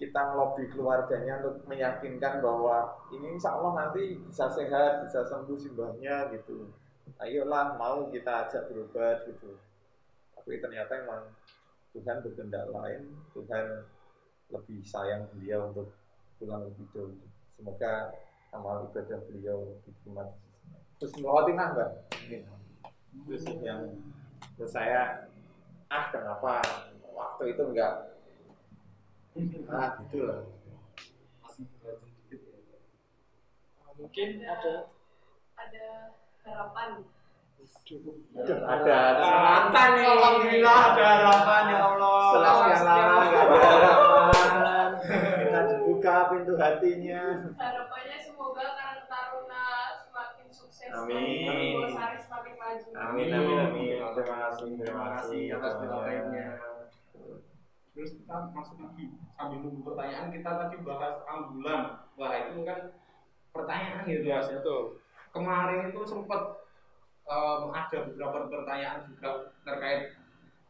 kita 0.00 0.32
ngelobi 0.32 0.64
keluarganya 0.72 1.44
untuk 1.44 1.68
meyakinkan 1.68 2.40
bahwa 2.40 2.96
ini 3.12 3.36
insya 3.36 3.52
Allah 3.52 3.72
nanti 3.76 4.16
bisa 4.24 4.48
sehat 4.48 5.04
bisa 5.04 5.28
sembuh 5.28 5.54
simbahnya 5.60 6.32
gitu 6.32 6.72
ayolah 7.20 7.76
mau 7.76 8.08
kita 8.08 8.48
ajak 8.48 8.72
berobat 8.72 9.26
gitu. 9.28 9.58
Tapi 10.36 10.58
ternyata 10.58 11.02
emang 11.02 11.28
Tuhan 11.92 12.24
berkehendak 12.24 12.72
lain 12.72 13.12
Tuhan 13.36 13.84
lebih 14.52 14.80
sayang 14.84 15.28
beliau 15.32 15.68
untuk 15.72 15.92
pulang 16.40 16.64
lebih 16.64 16.88
dulu 16.92 17.16
semoga 17.52 18.10
amal 18.52 18.88
ibadah 18.90 19.20
beliau 19.28 19.76
diterima 19.84 20.28
terus 21.00 21.12
melewati 21.20 21.52
mbak? 21.52 21.90
Ini. 22.26 22.38
Sih 23.36 23.56
yang 23.60 23.92
menurut 24.56 24.70
saya 24.72 25.28
ah 25.92 26.08
kenapa 26.08 26.64
waktu 27.12 27.52
itu 27.52 27.62
enggak 27.70 27.94
ah 29.68 30.00
gitu 30.08 30.24
dikit 32.02 32.40
ya. 32.40 32.64
Mungkin 34.00 34.28
ada 34.48 34.74
ada 35.60 35.86
harapan. 36.44 36.90
Ada 38.32 38.98
kesempatan 39.20 39.88
nih 39.94 40.06
Alhamdulillah 40.08 40.78
ada 40.92 41.04
harapan 41.04 41.62
ya 41.68 41.78
Allah. 41.84 42.16
setelah 42.24 42.52
sekian 42.56 42.82
lama 42.88 43.14
nggak 43.22 43.44
ada 43.44 43.90
harapan 43.92 44.90
kita 45.12 45.60
dibuka 45.68 46.14
pintu 46.32 46.52
hatinya 46.56 47.22
Harapannya 47.52 48.16
semoga 48.18 48.64
Karang 48.72 49.04
Taruna 49.04 49.64
semakin 50.00 50.46
sukses 50.48 50.88
Amin. 50.88 51.84
Gosari 51.84 52.16
semakin 52.16 52.54
maju. 52.56 52.86
amin 52.96 53.28
amin 53.30 53.58
amin 53.60 53.96
terima 54.16 54.36
kasih 54.48 54.68
Terima 54.80 55.06
kasih 55.18 55.42
atas 55.52 55.72
penyampaiannya. 55.76 56.46
Terus 57.92 58.10
kita 58.16 58.36
masuk 58.56 58.76
lagi 58.80 59.04
sambil 59.36 59.58
nunggu 59.60 59.80
pertanyaan 59.84 60.32
kita 60.32 60.50
tadi 60.50 60.76
bahas 60.80 61.16
ambulan. 61.28 61.80
Wah 62.16 62.32
itu 62.40 62.64
kan 62.64 62.78
pertanyaan 63.52 64.02
gitu 64.08 64.24
ya 64.24 64.40
Mas. 64.40 64.48
Kemarin 65.32 65.88
itu 65.88 66.00
sempat 66.04 66.42
em, 67.24 67.62
ada 67.72 67.98
beberapa 68.04 68.46
pertanyaan 68.46 69.08
juga 69.08 69.30
terkait 69.64 70.12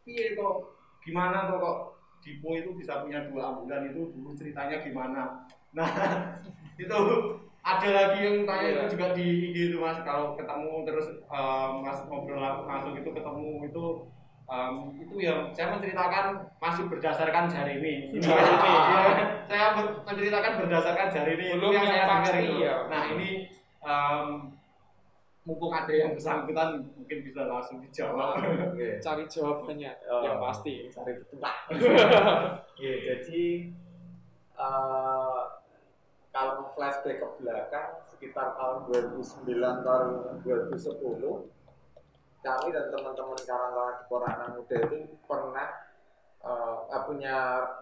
iya 0.05 0.35
kok 0.35 0.75
gimana 1.03 1.47
tuh 1.47 1.59
kok 1.59 1.79
Dipo 2.23 2.55
itu 2.55 2.71
bisa 2.73 3.03
punya 3.03 3.27
dua 3.27 3.51
ambulan 3.51 3.91
itu 3.91 4.15
dulu 4.15 4.31
ceritanya 4.33 4.79
gimana? 4.79 5.43
Nah 5.75 5.91
itu 6.83 6.99
ada 7.63 7.89
lagi 7.91 8.19
yang 8.23 8.37
tanya 8.43 8.63
Iya. 8.63 8.75
itu 8.79 8.95
juga 8.95 9.07
di 9.15 9.27
IG 9.51 9.57
itu 9.71 9.77
mas 9.79 9.99
kalau 10.03 10.39
ketemu 10.39 10.87
terus 10.87 11.07
em, 11.27 11.71
mas 11.83 11.99
ngobrol 12.07 12.39
langsung 12.67 12.95
itu 12.95 13.11
ketemu 13.11 13.67
itu 13.67 13.85
em, 14.47 14.75
itu 15.03 15.15
yang 15.19 15.51
saya 15.51 15.75
menceritakan 15.75 16.47
masih 16.59 16.87
berdasarkan 16.87 17.51
jari 17.51 17.83
ini. 17.83 17.95
Ini. 18.15 18.23
Iya, 18.23 19.11
saya 19.51 19.67
menceritakan 20.07 20.53
berdasarkan 20.63 21.07
jari 21.11 21.33
ini. 21.35 21.47
Belum 21.59 21.71
yang 21.75 21.87
yang 21.91 22.23
saya 22.23 22.43
itu. 22.43 22.63
ya. 22.63 22.75
Nah 22.87 23.03
ini 23.11 23.31
em, 23.83 24.27
mumpung 25.43 25.75
ada 25.75 25.91
yang 25.91 26.15
bersangkutan 26.15 26.87
mungkin 26.95 27.19
bisa 27.27 27.43
langsung 27.51 27.83
dijawab. 27.83 28.39
Oke. 28.73 29.03
Cari 29.03 29.25
jawabannya 29.27 29.91
Oh. 30.07 30.23
yang 30.23 30.39
pasti. 30.39 30.87
cari 30.87 31.19
petuah 31.19 31.57
Iya, 32.79 32.95
jadi 33.11 33.43
eh, 34.55 35.41
kalau 36.33 36.73
flashback 36.73 37.19
ke 37.21 37.29
belakang 37.43 37.91
sekitar 38.09 38.55
tahun 38.55 38.89
2009 38.89 39.83
tahun 39.85 40.07
2010 40.47 41.51
kami 42.43 42.69
dan 42.75 42.87
teman-teman 42.91 43.39
kawan-kawan 43.39 43.95
di 44.03 44.05
Korana 44.11 44.47
Muda 44.57 44.77
itu 44.79 44.99
pernah 45.27 45.69
eh, 46.43 47.01
punya 47.03 47.37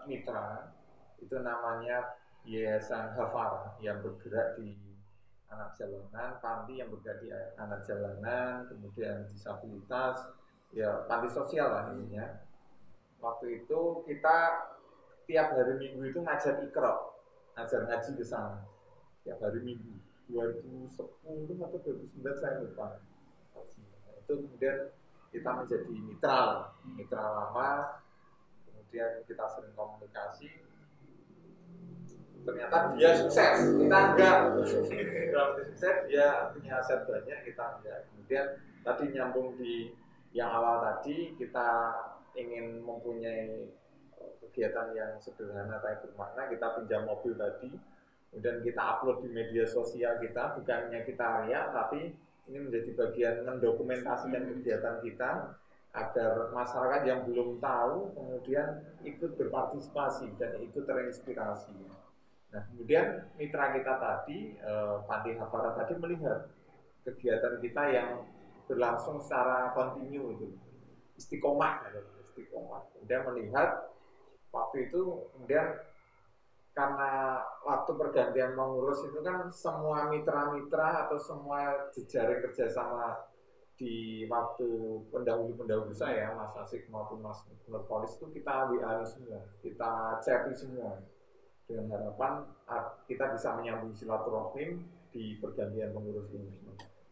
mitra 0.09 0.73
itu 1.21 1.37
namanya 1.39 2.17
Yayasan 2.49 3.13
Hafara 3.13 3.77
yang 3.85 4.01
bergerak 4.01 4.57
di 4.57 4.73
anak 5.51 5.75
jalanan, 5.75 6.39
panti 6.39 6.79
yang 6.79 6.89
bergerak 6.95 7.19
di 7.23 7.29
anak 7.59 7.83
jalanan, 7.83 8.71
kemudian 8.71 9.27
disabilitas, 9.27 10.31
ya 10.71 11.05
panti 11.11 11.29
sosial 11.31 11.69
lah 11.71 11.85
intinya. 11.91 12.39
Waktu 13.21 13.63
itu 13.63 14.07
kita 14.07 14.37
tiap 15.27 15.53
hari 15.53 15.77
minggu 15.77 16.11
itu 16.11 16.19
ngajar 16.23 16.63
ikro 16.65 17.11
ngajar 17.59 17.81
ngaji 17.87 18.11
ke 18.17 18.25
sana. 18.25 18.65
Tiap 19.27 19.37
hari 19.43 19.61
minggu 19.61 19.93
2010 20.33 20.97
atau 21.61 21.79
2009 21.83 22.41
saya 22.41 22.63
lupa. 22.63 23.03
Itu 24.23 24.33
kemudian 24.47 24.95
kita 25.35 25.51
menjadi 25.61 25.93
mitra 25.93 26.73
mitra 26.97 27.21
lama. 27.21 28.01
Kemudian 28.65 29.23
kita 29.27 29.45
sering 29.51 29.75
komunikasi 29.75 30.70
ternyata 32.51 32.77
dia 32.99 33.11
sukses. 33.15 33.57
Kita 33.79 33.99
enggak. 34.13 34.37
Dalam 35.31 35.51
sukses 35.57 35.95
dia 36.11 36.51
punya 36.51 36.73
aset 36.83 37.07
banyak 37.07 37.39
kita 37.47 37.65
enggak. 37.79 37.99
Kemudian 38.11 38.47
tadi 38.83 39.05
nyambung 39.15 39.55
di 39.55 39.95
yang 40.35 40.51
awal 40.51 40.83
tadi 40.83 41.35
kita 41.39 41.95
ingin 42.39 42.83
mempunyai 42.83 43.67
kegiatan 44.51 44.95
yang 44.95 45.19
sederhana 45.19 45.79
tapi 45.83 46.07
bermakna 46.07 46.47
kita 46.51 46.67
pinjam 46.79 47.03
mobil 47.07 47.35
tadi 47.35 47.71
kemudian 48.31 48.63
kita 48.63 48.83
upload 48.83 49.27
di 49.27 49.29
media 49.35 49.67
sosial 49.67 50.23
kita 50.23 50.55
bukannya 50.55 51.03
kita 51.03 51.47
riak 51.47 51.75
tapi 51.75 52.15
ini 52.51 52.59
menjadi 52.67 52.91
bagian 52.95 53.35
mendokumentasikan 53.47 54.43
kegiatan 54.59 55.03
kita 55.03 55.31
agar 55.91 56.55
masyarakat 56.55 57.03
yang 57.03 57.27
belum 57.27 57.59
tahu 57.59 58.15
kemudian 58.15 58.79
ikut 59.03 59.35
berpartisipasi 59.35 60.31
dan 60.39 60.55
ikut 60.63 60.87
terinspirasi. 60.87 61.75
Nah 62.51 62.63
kemudian 62.67 63.31
mitra 63.39 63.71
kita 63.75 63.95
tadi, 63.99 64.59
eh, 64.59 64.97
Panti 65.07 65.31
Hafara 65.39 65.71
tadi 65.79 65.95
melihat 65.99 66.51
kegiatan 67.07 67.63
kita 67.63 67.83
yang 67.95 68.11
berlangsung 68.67 69.23
secara 69.23 69.71
kontinu 69.75 70.35
itu 70.35 70.47
istiqomah, 71.19 71.91
ya, 71.91 72.03
istiqomah. 72.31 72.91
Kemudian 72.95 73.23
melihat 73.31 73.91
waktu 74.51 74.91
itu 74.91 75.31
kemudian 75.35 75.79
karena 76.71 77.43
waktu 77.67 77.91
pergantian 77.99 78.55
mengurus 78.55 79.03
itu 79.03 79.19
kan 79.23 79.51
semua 79.51 80.07
mitra-mitra 80.11 81.07
atau 81.07 81.19
semua 81.19 81.91
jejaring 81.91 82.47
kerjasama 82.47 83.27
di 83.75 84.27
waktu 84.29 84.69
pendahulu-pendahulu 85.09 85.91
saya, 85.91 86.37
Mas 86.37 86.53
Asik 86.53 86.87
maupun 86.93 87.25
Mas 87.25 87.43
Nur 87.67 87.83
Polis 87.89 88.13
itu 88.15 88.29
kita 88.31 88.71
WA 88.71 89.03
semua, 89.03 89.41
kita 89.65 90.21
chatting 90.21 90.55
semua 90.55 91.01
dengan 91.71 91.87
harapan 91.95 92.43
ah, 92.67 92.91
kita 93.07 93.31
bisa 93.31 93.55
menyambung 93.55 93.95
silaturahim 93.95 94.83
di 95.15 95.39
pergantian 95.39 95.95
pengurus 95.95 96.27
ini. 96.35 96.51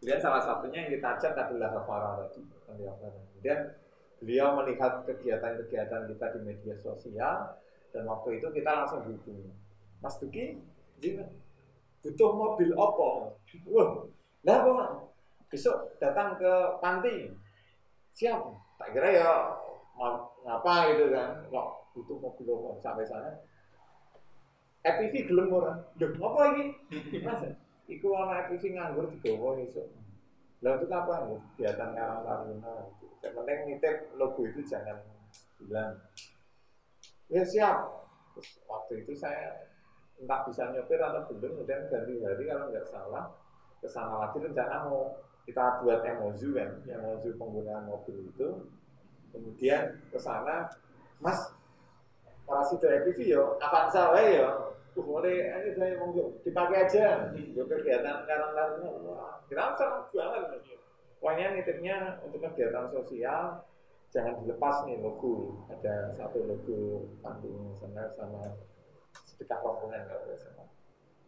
Kemudian 0.02 0.18
salah 0.18 0.42
satunya 0.42 0.86
yang 0.86 0.90
kita 0.98 1.10
chat 1.22 1.34
adalah 1.38 1.78
Hafara 1.78 2.26
tadi. 2.26 2.42
Kemudian 2.66 3.60
beliau 4.18 4.58
melihat 4.58 5.06
kegiatan-kegiatan 5.06 6.10
kita 6.10 6.26
di 6.34 6.40
media 6.42 6.74
sosial 6.82 7.54
dan 7.94 8.02
waktu 8.06 8.42
itu 8.42 8.46
kita 8.50 8.70
langsung 8.82 9.06
hubungi 9.06 9.50
Mas 10.02 10.18
Duki 10.18 10.58
butuh 12.02 12.30
mobil 12.34 12.74
Oppo 12.74 13.34
wah 13.70 13.90
lah 14.46 14.62
Pak, 14.62 14.90
besok 15.50 15.98
datang 15.98 16.38
ke 16.38 16.52
panti. 16.78 17.26
Siap. 18.14 18.38
Tak 18.78 18.94
kira 18.94 19.10
ya 19.10 19.30
ngapa 20.46 20.94
gitu 20.94 21.10
kan? 21.10 21.42
Kok 21.50 21.68
butuh 21.94 22.16
mobil 22.22 22.46
Oppo 22.46 22.78
sampai 22.78 23.06
sana 23.06 23.34
EPV 24.94 25.14
gelem 25.28 25.52
ora? 25.52 25.72
Lho 26.00 26.06
apa 26.16 26.42
iki? 26.54 26.64
Mas 27.20 27.42
iku 27.88 28.16
ana 28.16 28.48
EPV 28.48 28.62
nganggur 28.76 29.06
digawa 29.12 29.60
esuk. 29.60 29.88
Lah 30.64 30.74
itu 30.74 30.86
apa 30.90 31.14
kegiatan 31.54 31.94
Karang 31.94 32.22
Taruna 32.26 32.74
yang 33.22 33.34
penting 33.34 33.58
nitip 33.66 33.96
logo 34.14 34.42
itu 34.46 34.62
jangan 34.66 34.98
hilang. 35.58 35.98
Ya 37.30 37.42
siap. 37.42 37.78
Terus 38.34 38.62
waktu 38.66 39.02
itu 39.02 39.12
saya 39.14 39.70
entah 40.18 40.42
bisa 40.46 40.70
nyopir 40.74 40.98
atau 40.98 41.30
belum 41.30 41.62
kemudian 41.62 41.86
ganti 41.90 42.18
hari 42.22 42.44
kalau 42.46 42.66
nggak 42.70 42.86
salah 42.90 43.24
ke 43.78 43.86
sana 43.86 44.26
lagi 44.26 44.42
rencana 44.42 44.90
mau 44.90 45.14
kita 45.46 45.82
buat 45.82 46.02
MOU 46.02 46.48
kan? 46.58 46.70
MOU 46.86 47.28
penggunaan 47.38 47.86
mobil 47.86 48.26
itu. 48.26 48.48
Kemudian 49.30 49.98
ke 50.10 50.18
sana 50.18 50.66
mas 51.22 51.38
para 52.46 52.62
sudah 52.66 53.02
EPV 53.02 53.30
yo 53.30 53.58
Avanza 53.62 54.10
wae 54.14 54.42
yo 54.42 54.48
uh 54.48 54.77
boleh 55.02 55.38
ini 55.42 55.70
saya 55.74 55.98
mau 55.98 56.14
dipakai 56.42 56.86
aja. 56.86 57.30
Yo 57.34 57.66
kegiatan 57.66 58.24
karena 58.24 58.64
wah 59.04 59.42
kita 59.46 59.74
senang 59.78 60.06
banget 60.10 60.42
pokoknya 61.18 61.46
nitipnya 61.58 61.96
untuk 62.22 62.40
kegiatan 62.46 62.86
sosial 62.86 63.66
jangan 64.08 64.40
dilepas 64.40 64.86
nih 64.88 64.98
logo. 65.02 65.66
Ada 65.68 66.16
satu 66.16 66.38
logo 66.48 67.10
pantinya 67.20 67.74
sana 67.76 68.08
sama 68.16 68.42
sedekah 69.26 69.58
rombongan 69.60 70.08
kalau 70.08 70.36
salah. 70.38 70.68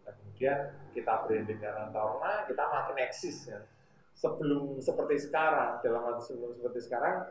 Nah, 0.07 0.13
kemudian 0.17 0.59
kita 0.97 1.15
branding 1.29 1.61
Karang 1.61 1.93
Taruna 1.93 2.49
kita 2.49 2.65
makin 2.65 2.97
eksis 3.05 3.53
ya. 3.53 3.61
Sebelum 4.17 4.77
seperti 4.81 5.17
sekarang 5.29 5.81
dalam 5.81 6.03
arti 6.13 6.33
sebelum 6.33 6.53
seperti 6.53 6.81
sekarang 6.85 7.31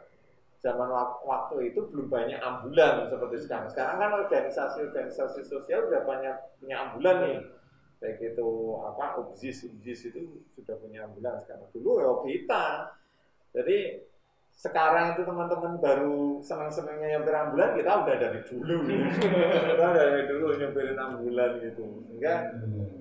zaman 0.59 0.91
wak- 0.91 1.23
waktu 1.23 1.71
itu 1.71 1.87
belum 1.87 2.11
banyak 2.11 2.39
ambulan 2.43 3.07
seperti 3.07 3.47
sekarang. 3.47 3.67
Sekarang 3.71 3.97
kan 3.99 4.11
organisasi-organisasi 4.27 5.47
sosial 5.47 5.87
udah 5.87 6.03
banyak 6.03 6.35
punya 6.59 6.75
ambulan 6.83 7.15
nih. 7.23 7.39
Baik 7.99 8.19
itu 8.35 8.47
apa 8.83 9.19
UBZIS 9.23 9.67
UBZIS 9.71 10.01
itu 10.11 10.19
sudah 10.55 10.75
punya 10.79 11.07
ambulan 11.07 11.39
sekarang. 11.43 11.67
Dulu 11.71 11.91
ya 11.99 12.11
kita. 12.27 12.65
Jadi 13.55 13.77
sekarang 14.51 15.15
itu 15.15 15.23
teman-teman 15.23 15.79
baru 15.79 16.43
senang-senangnya 16.43 17.15
nyamper 17.15 17.35
ambulan 17.39 17.79
kita 17.79 17.91
udah 18.03 18.15
dari 18.19 18.39
dulu. 18.43 18.75
Kita 19.71 19.85
udah 19.87 19.91
dari 19.95 20.23
dulu 20.27 20.45
nyamperin 20.59 20.99
ambulan 20.99 21.51
gitu. 21.63 21.83
Sehingga 22.11 22.35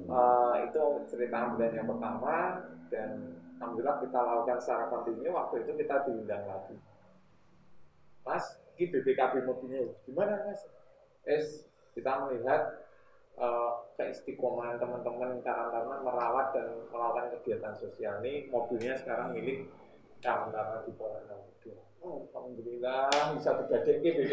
eh, 0.07 0.55
itu 0.71 0.83
cerita 1.11 1.37
ambulan 1.51 1.75
yang 1.75 1.91
pertama 1.91 2.63
dan 2.95 3.35
alhamdulillah 3.59 3.99
kita 3.99 4.19
lakukan 4.23 4.59
secara 4.63 4.85
kontinu. 4.95 5.35
Waktu 5.35 5.67
itu 5.67 5.71
kita 5.83 6.07
diundang 6.07 6.47
lagi 6.47 6.79
mas 8.29 8.61
ini 8.77 8.93
BPKB 8.93 9.49
mobilnya 9.49 9.89
gimana 10.05 10.45
mas 10.45 10.69
es 11.25 11.65
kita 11.97 12.29
melihat 12.29 12.85
eh, 13.41 13.73
keistiqomahan 13.97 14.77
teman-teman 14.77 15.41
karena 15.41 15.97
merawat 16.05 16.53
dan 16.53 16.71
melakukan 16.93 17.33
kegiatan 17.41 17.75
sosial 17.75 18.21
ini 18.21 18.47
mobilnya 18.53 18.93
sekarang 18.95 19.33
milik 19.33 19.67
karena 20.23 20.83
di 20.83 20.93
bawah 20.99 21.23
mobil. 21.31 21.75
Oh, 21.99 22.31
alhamdulillah 22.31 23.11
bisa 23.35 23.59
digadeng 23.59 23.99
ke 24.03 24.23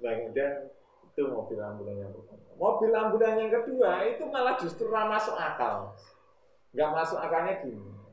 Nah, 0.00 0.12
kemudian 0.20 0.52
itu 1.12 1.22
mobil 1.28 1.58
ambulan 1.60 1.96
yang 2.00 2.12
pertama. 2.12 2.48
Mobil 2.56 2.92
ambulan 2.92 3.34
yang 3.40 3.52
kedua 3.52 4.04
itu 4.08 4.24
malah 4.28 4.56
justru 4.56 4.88
ramah 4.88 5.20
masuk 5.20 5.36
akal. 5.36 5.92
Nggak 6.72 6.90
masuk 6.92 7.18
akalnya 7.20 7.60
gini. 7.60 8.03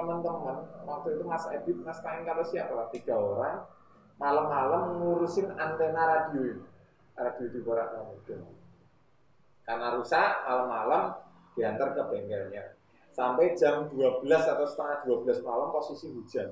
Teman-teman, 0.00 0.64
waktu 0.88 1.08
itu 1.20 1.24
Mas 1.28 1.44
Edit, 1.52 1.76
Mas 1.84 2.00
Kain 2.00 2.24
kalau 2.24 2.40
siapa? 2.40 2.72
Lah 2.72 2.88
tiga 2.88 3.20
orang 3.20 3.68
malam-malam 4.16 4.96
ngurusin 4.96 5.52
antena 5.60 6.08
radio 6.08 6.56
radio 7.20 7.46
di 7.52 7.60
Borak. 7.60 7.92
Karena 9.68 9.86
rusak 9.92 10.30
malam-malam 10.48 11.20
diantar 11.52 11.92
ke 11.92 12.02
bengkelnya. 12.08 12.64
Sampai 13.12 13.52
jam 13.52 13.92
12 13.92 14.24
atau 14.24 14.64
setengah 14.64 15.04
12 15.04 15.44
malam 15.44 15.68
posisi 15.68 16.08
hujan. 16.08 16.48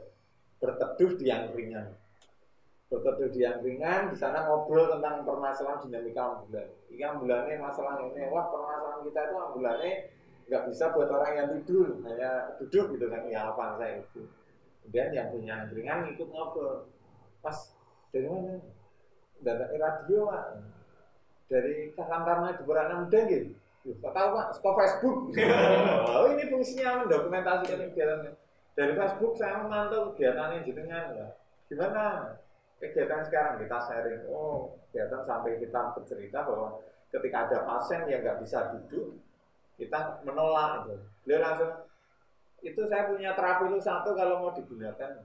Berteduh 0.60 1.16
di 1.16 1.32
angkringan. 1.32 1.88
Berteduh 2.92 3.32
di 3.32 3.48
angkringan 3.48 4.12
di 4.12 4.16
sana 4.20 4.44
ngobrol 4.44 4.92
tentang 4.92 5.24
permasalahan 5.24 5.80
dinamika 5.88 6.36
ambulan. 6.36 6.68
Ini 6.92 7.02
ambulannya 7.16 7.56
masalah 7.56 7.96
ini. 8.04 8.28
Wah 8.28 8.52
permasalahan 8.52 9.00
kita 9.08 9.20
itu 9.24 9.36
ambulannya 9.40 9.92
nggak 10.48 10.64
bisa 10.72 10.84
buat 10.96 11.08
orang 11.12 11.32
yang 11.36 11.48
tidur 11.60 12.00
hanya 12.08 12.56
duduk 12.56 12.96
gitu 12.96 13.06
kan 13.12 13.22
ya 13.28 13.52
apa 13.52 13.76
saya 13.76 14.00
itu 14.00 14.24
kemudian 14.82 15.08
yang 15.12 15.28
punya 15.28 15.52
angkringan 15.64 16.08
ikut 16.16 16.28
ngobrol 16.32 16.88
pas 17.44 17.56
dari 18.08 18.24
mana 18.24 18.56
dari 19.44 19.76
radio 19.76 20.18
pak 20.32 20.44
dari 21.48 21.92
karang-karang 21.92 22.56
di 22.56 22.64
Borana 22.64 23.04
Muda 23.04 23.20
gitu 23.28 23.52
Gak 23.88 24.12
tahu 24.12 24.28
pak, 24.36 24.46
suka 24.52 24.70
Facebook. 24.84 25.18
oh 26.12 26.28
ini 26.34 26.44
fungsinya 26.52 27.06
mendokumentasikan 27.06 27.88
kegiatan. 27.88 28.36
Dari 28.76 28.92
Facebook 28.92 29.32
saya 29.38 29.64
memantau 29.64 30.12
kegiatan 30.12 30.60
yang 30.60 30.64
jenengan 30.66 31.06
ya. 31.16 31.28
Gimana 31.72 32.36
kegiatan 32.82 33.24
sekarang 33.24 33.64
kita 33.64 33.78
sharing. 33.88 34.28
Oh 34.28 34.76
kegiatan 34.90 35.24
sampai 35.24 35.56
kita 35.56 35.96
bercerita 35.96 36.38
bahwa 36.44 36.68
ketika 37.08 37.38
ada 37.48 37.58
pasien 37.64 38.04
yang 38.12 38.20
nggak 38.20 38.40
bisa 38.44 38.76
duduk, 38.76 39.16
kita 39.78 40.20
menolak 40.26 40.84
itu. 40.84 40.96
Beliau 41.24 41.40
langsung 41.40 41.72
itu 42.60 42.80
saya 42.90 43.06
punya 43.06 43.38
terapilu 43.38 43.78
satu 43.78 44.18
kalau 44.18 44.42
mau 44.42 44.50
digunakan 44.50 45.22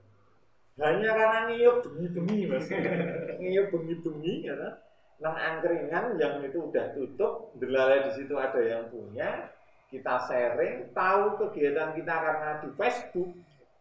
hanya 0.74 1.10
karena 1.14 1.40
ngiyup 1.50 1.86
bengi-bengi 1.86 2.50
mas 2.50 2.66
ngiyup 3.42 3.70
bengi-bengi 3.74 4.50
ya 4.50 4.54
kan? 4.58 4.74
nang 5.22 5.40
angkringan 5.40 6.20
yang 6.20 6.44
itu 6.44 6.68
udah 6.68 6.92
tutup, 6.92 7.56
delalai 7.56 8.04
di 8.10 8.12
situ 8.20 8.36
ada 8.36 8.60
yang 8.60 8.92
punya, 8.92 9.48
kita 9.88 10.20
sharing, 10.28 10.92
tahu 10.92 11.40
kegiatan 11.40 11.96
kita 11.96 12.12
karena 12.12 12.50
di 12.60 12.70
Facebook, 12.76 13.32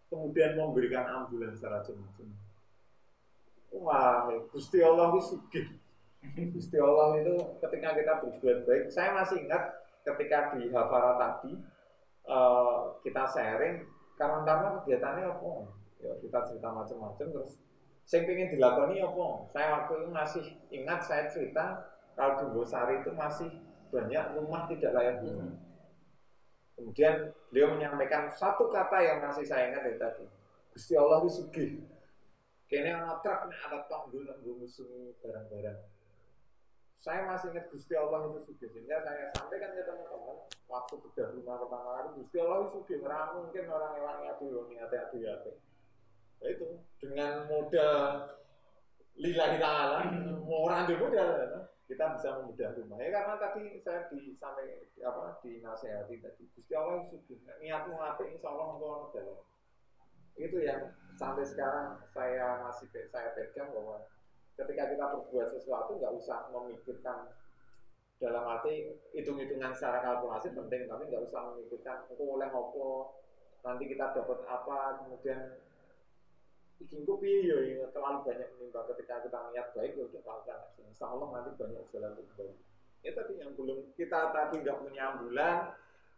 kemudian 0.07 0.55
memberikan 0.55 1.03
ambulan 1.09 1.51
secara 1.59 1.82
jenis 1.82 2.31
Wah, 3.73 4.28
Gusti 4.53 4.85
Allah 4.85 5.11
itu 5.16 5.20
sugih. 5.35 5.66
Gusti 6.55 6.78
Allah 6.78 7.19
itu 7.19 7.35
ketika 7.59 7.89
kita 7.99 8.12
berbuat 8.23 8.59
baik, 8.69 8.85
saya 8.94 9.11
masih 9.16 9.43
ingat 9.43 9.81
ketika 10.02 10.54
di 10.54 10.70
Hafara 10.70 11.18
tadi 11.18 11.52
eh, 12.26 12.80
kita 13.06 13.22
sharing 13.26 13.86
karena 14.18 14.38
karena 14.46 14.68
kegiatannya 14.82 15.24
apa? 15.26 15.52
Ya 16.02 16.12
kita 16.18 16.38
cerita 16.50 16.68
macam-macam 16.74 17.26
terus 17.30 17.62
saya 18.02 18.26
pengen 18.26 18.50
dilakoni 18.50 18.98
apa? 18.98 19.26
Saya 19.54 19.66
waktu 19.78 19.92
itu 20.02 20.08
masih 20.10 20.44
ingat 20.74 21.00
saya 21.06 21.30
cerita 21.30 21.86
kalau 22.18 22.42
di 22.42 22.46
Bosari 22.52 23.00
itu 23.00 23.10
masih 23.14 23.50
banyak 23.88 24.24
rumah 24.36 24.66
tidak 24.68 24.90
layak 24.96 25.16
huni. 25.22 25.54
Kemudian 26.72 27.30
beliau 27.52 27.76
menyampaikan 27.76 28.26
satu 28.26 28.72
kata 28.72 28.98
yang 29.04 29.18
masih 29.22 29.44
saya 29.44 29.70
ingat 29.70 29.86
dari 29.86 29.98
tadi. 30.00 30.24
Gusti 30.72 30.96
Allah 30.96 31.20
itu 31.22 31.30
sugih. 31.30 31.70
Kayaknya 32.66 33.04
anak 33.04 33.20
truk 33.20 33.38
ada 33.52 33.78
tanggul 33.84 34.24
dan 34.24 34.40
musuh 34.40 35.12
barang-barang. 35.20 35.91
Saya 37.02 37.26
masih 37.26 37.50
ingat 37.50 37.66
Gusti 37.74 37.98
Allah 37.98 38.30
itu 38.30 38.46
sugih. 38.46 38.70
Sehingga 38.70 39.02
saya 39.02 39.34
sampaikan 39.34 39.74
ke 39.74 39.82
teman-teman 39.82 40.38
waktu 40.70 40.94
bedah 41.02 41.28
rumah 41.34 41.56
pertama 41.66 41.90
kali 41.98 42.08
Gusti 42.22 42.36
Allah 42.38 42.58
itu. 42.70 42.78
Orang 43.02 43.28
mungkin 43.42 43.64
orang 43.66 43.92
yang 43.98 44.30
adu 44.30 44.46
niate 44.70 44.96
adu 44.96 45.18
yate. 45.18 45.52
Ya 46.38 46.46
itu 46.54 46.78
dengan 47.02 47.50
modal 47.50 48.38
lillahi 49.18 49.58
ta'ala 49.58 50.06
orang 50.46 50.82
di 50.86 50.94
modal 50.98 51.28
ya, 51.38 51.46
kita 51.90 52.04
bisa 52.14 52.28
membedah 52.38 52.70
rumah. 52.78 52.98
Ya 53.02 53.10
karena 53.10 53.34
tadi 53.34 53.62
saya 53.82 54.06
di 54.06 54.34
sampai 54.38 54.86
di- 54.94 55.02
apa 55.02 55.42
dinasehati 55.42 56.22
tadi 56.22 56.42
Gusti 56.54 56.72
Allah 56.78 57.02
itu 57.02 57.18
sugih. 57.26 57.50
Niatmu 57.58 57.98
apik 57.98 58.30
insya 58.30 58.46
Allah 58.46 58.78
engkau 58.78 59.10
dalam. 59.10 59.42
Itu 60.38 60.62
yang 60.62 60.94
sampai 61.18 61.42
sekarang 61.42 61.98
saya 62.14 62.62
masih 62.62 62.86
saya 63.10 63.34
pegang 63.34 63.74
bahwa 63.74 64.06
ketika 64.64 64.94
kita 64.94 65.05
berbuat 65.12 65.48
sesuatu 65.52 65.98
nggak 65.98 66.14
usah 66.16 66.48
memikirkan 66.55 67.30
dalam 68.22 68.44
arti 68.47 68.94
hitung-hitungan 69.12 69.74
secara 69.74 69.98
kalkulasi 70.02 70.55
penting 70.55 70.86
tapi 70.86 71.10
nggak 71.10 71.26
usah 71.26 71.52
memikirkan 71.52 72.06
aku 72.06 72.24
oleh 72.39 72.48
apa? 72.48 72.89
Nanti 73.62 73.84
kita 73.90 74.14
dapat 74.14 74.43
apa? 74.47 75.02
Kemudian 75.02 75.59
bikin 76.82 77.06
kopi 77.06 77.47
ya? 77.47 77.59
Ya, 77.62 77.86
terlalu 77.90 78.26
banyak 78.26 78.48
menimbang. 78.59 78.86
Ketika 78.94 79.22
kita 79.26 79.39
niat 79.51 79.66
baik 79.74 79.93
ya 79.98 80.05
udah 80.06 80.22
lakukan 80.22 80.60
insya 80.93 81.09
Allah 81.09 81.28
nanti 81.34 81.51
banyak 81.56 81.82
jalan 81.89 82.12
untuk 82.14 82.28
baik 82.36 82.55
ya 83.02 83.10
tadi 83.16 83.32
yang 83.40 83.51
belum 83.59 83.78
kita 83.98 84.30
tadi 84.30 84.62
nggak 84.62 84.78
punya 84.78 85.02
ambulan 85.16 85.56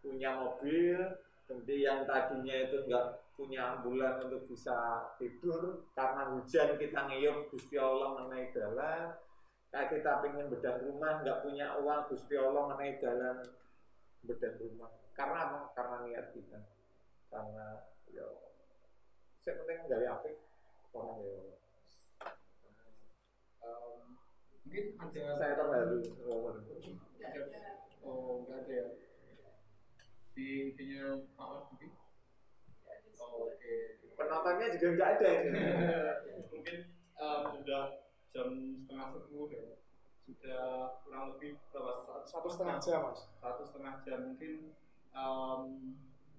punya 0.05 0.31
mobil 0.37 0.99
kemudian 1.45 1.81
yang 1.81 2.01
tadinya 2.09 2.57
itu 2.57 2.77
nggak 2.89 3.07
punya 3.35 3.77
ambulan 3.77 4.23
untuk 4.25 4.47
bisa 4.49 5.11
tidur 5.19 5.85
karena 5.93 6.33
hujan 6.33 6.79
kita 6.79 7.01
ngeyop 7.11 7.51
Gusti 7.51 7.77
Allah 7.77 8.17
mengenai 8.17 8.49
jalan 8.55 9.13
kayak 9.75 9.91
kita 9.91 10.23
pengen 10.23 10.47
bedah 10.55 10.79
rumah 10.87 11.21
nggak 11.21 11.43
punya 11.43 11.75
uang 11.83 12.07
Gusti 12.07 12.35
Allah 12.39 12.63
mengenai 12.71 12.95
jalan 13.03 13.37
bedah 14.25 14.53
rumah. 14.63 14.91
Karena 15.15 15.39
apa? 15.51 15.59
karena 15.75 15.97
niat 16.07 16.27
kita. 16.31 16.59
Karena 17.29 17.67
ya 18.15 18.27
saya 19.43 19.61
penting 19.61 19.91
dari 19.91 20.07
apik 20.07 20.37
orang 20.95 21.19
ya. 21.27 21.39
Em, 23.67 23.99
mungkin 24.63 24.85
ada 24.97 25.23
saya 25.37 25.55
ngomong 25.59 26.63
oh 28.05 28.45
nggak 28.47 28.59
ada 28.63 28.73
ya 28.73 28.87
di 30.35 30.75
Mas 31.39 31.63
Budi 31.71 31.89
oh, 33.23 33.49
oke. 33.49 33.75
Penontonnya 34.15 34.67
juga 34.75 34.87
nggak 34.95 35.11
ada 35.19 35.31
mungkin 36.53 36.77
em, 37.19 37.43
sudah 37.59 37.85
jam 38.35 38.49
setengah 38.83 39.09
sepuluh 39.15 39.47
ya. 39.51 39.65
Sudah 40.25 40.65
kurang 41.05 41.37
lebih 41.37 41.61
berapa? 41.71 42.25
Satu, 42.27 42.49
Satu 42.49 42.49
setengah 42.51 42.79
jam, 42.83 43.01
Mas. 43.11 43.21
satu 43.39 43.63
setengah 43.67 43.95
jam. 44.03 44.19
Mungkin 44.35 44.53
em, 45.15 45.61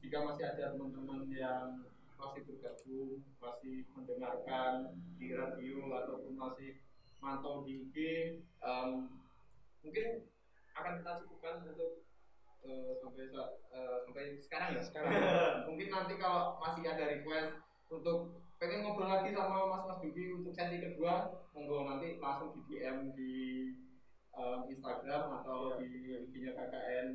jika 0.04 0.18
masih 0.22 0.46
ada 0.46 0.76
teman-teman 0.76 1.28
yang 1.32 1.84
masih 2.16 2.48
bergabung 2.48 3.20
masih 3.44 3.84
mendengarkan 3.92 4.96
di 5.20 5.36
radio 5.36 5.92
ataupun 5.92 6.34
masih 6.40 6.80
mantau 7.20 7.68
di 7.68 7.84
IG 7.92 7.98
em, 8.64 8.90
mungkin 9.84 10.08
akan 10.76 10.94
kita 11.04 11.12
cukupkan 11.24 11.56
untuk 11.68 12.05
eh, 12.66 12.92
sampai 12.98 13.26
sa- 13.30 13.54
eh, 13.70 13.96
sampai 14.04 14.24
sekarang 14.40 14.70
ya 14.74 14.82
Sekarang. 14.82 15.12
mungkin 15.70 15.88
nanti 15.88 16.14
kalau 16.16 16.58
masih 16.58 16.84
ada 16.84 17.06
request 17.08 17.54
untuk 17.88 18.18
pengen 18.56 18.82
ngobrol 18.82 19.06
lagi 19.06 19.30
sama 19.30 19.68
Mas 19.68 19.84
Mas 19.86 20.00
Duki 20.00 20.34
untuk 20.34 20.52
sesi 20.52 20.80
kedua 20.80 21.14
monggo 21.52 21.86
nanti 21.86 22.18
langsung 22.18 22.50
di 22.52 22.62
DM 22.66 23.14
di 23.14 23.34
em, 24.32 24.60
Instagram 24.68 25.24
atau 25.34 25.78
di 25.78 25.88
IG-nya 26.24 26.52
KKN 26.52 27.08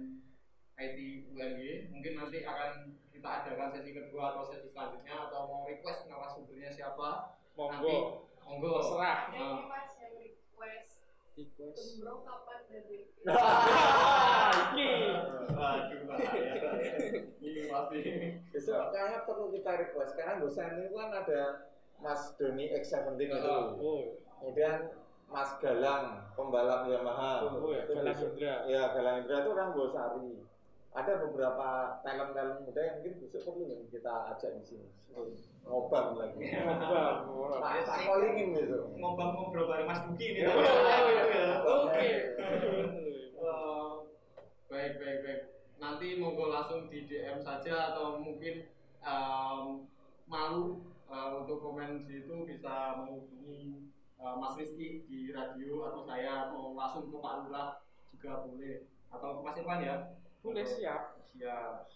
IT 0.79 0.97
UNY 1.27 1.91
mungkin 1.91 2.13
nanti 2.15 2.41
akan 2.41 2.71
kita 3.11 3.29
adakan 3.43 3.69
sesi 3.71 3.91
kedua 3.91 4.33
atau 4.33 4.47
sesi 4.47 4.69
selanjutnya 4.69 5.29
atau 5.29 5.41
mau 5.45 5.61
request 5.65 6.07
narasumbernya 6.07 6.71
siapa 6.71 7.37
Monggo. 7.53 7.75
nanti 7.75 7.95
monggo 8.41 8.71
Terserah. 8.79 9.19
Ini 9.29 9.45
mas 9.67 9.91
yang 9.99 10.15
request 10.17 11.00
Request. 11.33 11.77
gembrong 11.97 12.21
kapan 12.23 12.59
dari 12.67 12.99
Ini. 14.71 14.91
Bahaya. 16.05 16.53
Ini 17.41 17.63
pasti. 17.67 17.99
besok 18.51 18.91
kayaknya 18.91 19.19
perlu 19.25 19.47
kita 19.51 19.73
request 19.79 20.13
karena 20.15 20.35
dosen 20.39 20.69
ini 20.77 20.91
kan 20.91 21.11
ada 21.15 21.41
Mas 21.97 22.35
Doni 22.35 22.67
X17 22.71 23.21
itu 23.21 23.51
Oh. 23.77 24.17
kemudian 24.37 24.91
Mas 25.27 25.51
Galang 25.59 26.27
pembalap 26.33 26.85
Yamaha 26.85 27.47
Oh, 27.47 27.71
ya, 27.71 27.85
Itu 27.85 27.93
Galang 27.95 28.19
Indra. 28.19 28.55
ya 28.67 28.83
Galang 28.91 29.17
Indra 29.23 29.37
itu 29.39 29.51
orang 29.51 29.71
Bosari 29.71 30.33
ada 30.91 31.23
beberapa 31.23 31.67
talent 32.03 32.35
talent 32.35 32.67
muda 32.67 32.81
yang 32.83 32.97
mungkin 32.99 33.23
besok 33.23 33.43
perlu 33.47 33.63
yang 33.71 33.87
kita 33.95 34.11
ajak 34.35 34.51
di 34.59 34.63
sini 34.67 34.87
ngobam 35.63 36.19
lagi 36.19 36.39
Ngobam, 36.51 37.15
ngobam. 37.31 37.61
tak 37.63 37.87
tak 37.87 37.99
callingin 38.11 38.49
besok 38.59 38.91
Ngobrol-ngobrol 38.99 39.71
bareng 39.71 39.87
Mas 39.87 40.03
Duki 40.03 40.27
ini. 40.35 40.41
Iya, 40.43 40.51
iya, 40.51 41.23
iya. 41.31 41.55
Oke. 41.63 42.05
Oke. 42.43 42.81
Eh, 43.39 43.91
Baik, 44.71 44.93
baik, 45.03 45.19
baik. 45.27 45.41
Nanti 45.79 46.07
monggo 46.15 46.47
langsung 46.47 46.87
di 46.87 47.07
DM 47.07 47.39
saja 47.41 47.91
atau 47.91 48.23
mungkin 48.23 48.67
em, 49.03 49.65
malu 50.27 50.79
eh, 51.07 51.31
untuk 51.35 51.59
komen 51.59 52.07
di 52.07 52.23
situ 52.23 52.47
bisa 52.47 52.99
menghubungi 52.99 53.87
eh, 54.19 54.35
Mas 54.39 54.55
Rizky 54.55 55.07
di 55.07 55.31
radio 55.31 55.87
atau 55.91 56.03
saya 56.03 56.51
atau 56.51 56.75
langsung 56.75 57.11
ke 57.11 57.19
Pak 57.19 57.35
Lurah 57.47 57.71
juga 58.11 58.43
boleh 58.43 58.87
atau 59.11 59.29
ke 59.39 59.41
Mas 59.43 59.59
Irfan 59.59 59.81
ya 59.83 59.97
Boleh, 60.41 60.65
siap. 60.65 61.21
siap 61.37 61.87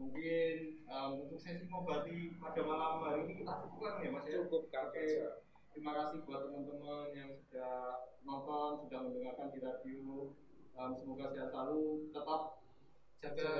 mungkin 0.00 0.80
em, 0.88 1.10
untuk 1.20 1.36
sesi 1.36 1.68
ngobati 1.68 2.40
pada 2.40 2.60
malam 2.64 3.04
hari 3.04 3.28
ini 3.28 3.44
kita 3.44 3.52
cukupkan 3.68 4.00
ya 4.00 4.08
Mas 4.08 4.24
ya 4.24 4.40
Cukupkan 4.48 4.88
Oke. 4.88 4.96
saja. 4.96 5.44
terima 5.76 5.92
kasih 5.92 6.18
buat 6.24 6.40
teman-teman 6.48 7.06
yang 7.12 7.30
sudah 7.36 8.08
nonton 8.24 8.70
sudah 8.88 8.98
mendengarkan 9.04 9.52
di 9.52 9.58
radio 9.60 10.32
Em, 10.80 10.96
semoga 10.96 11.28
sehat 11.28 11.52
selalu 11.52 12.08
tetap 12.08 12.62
jaga 13.20 13.50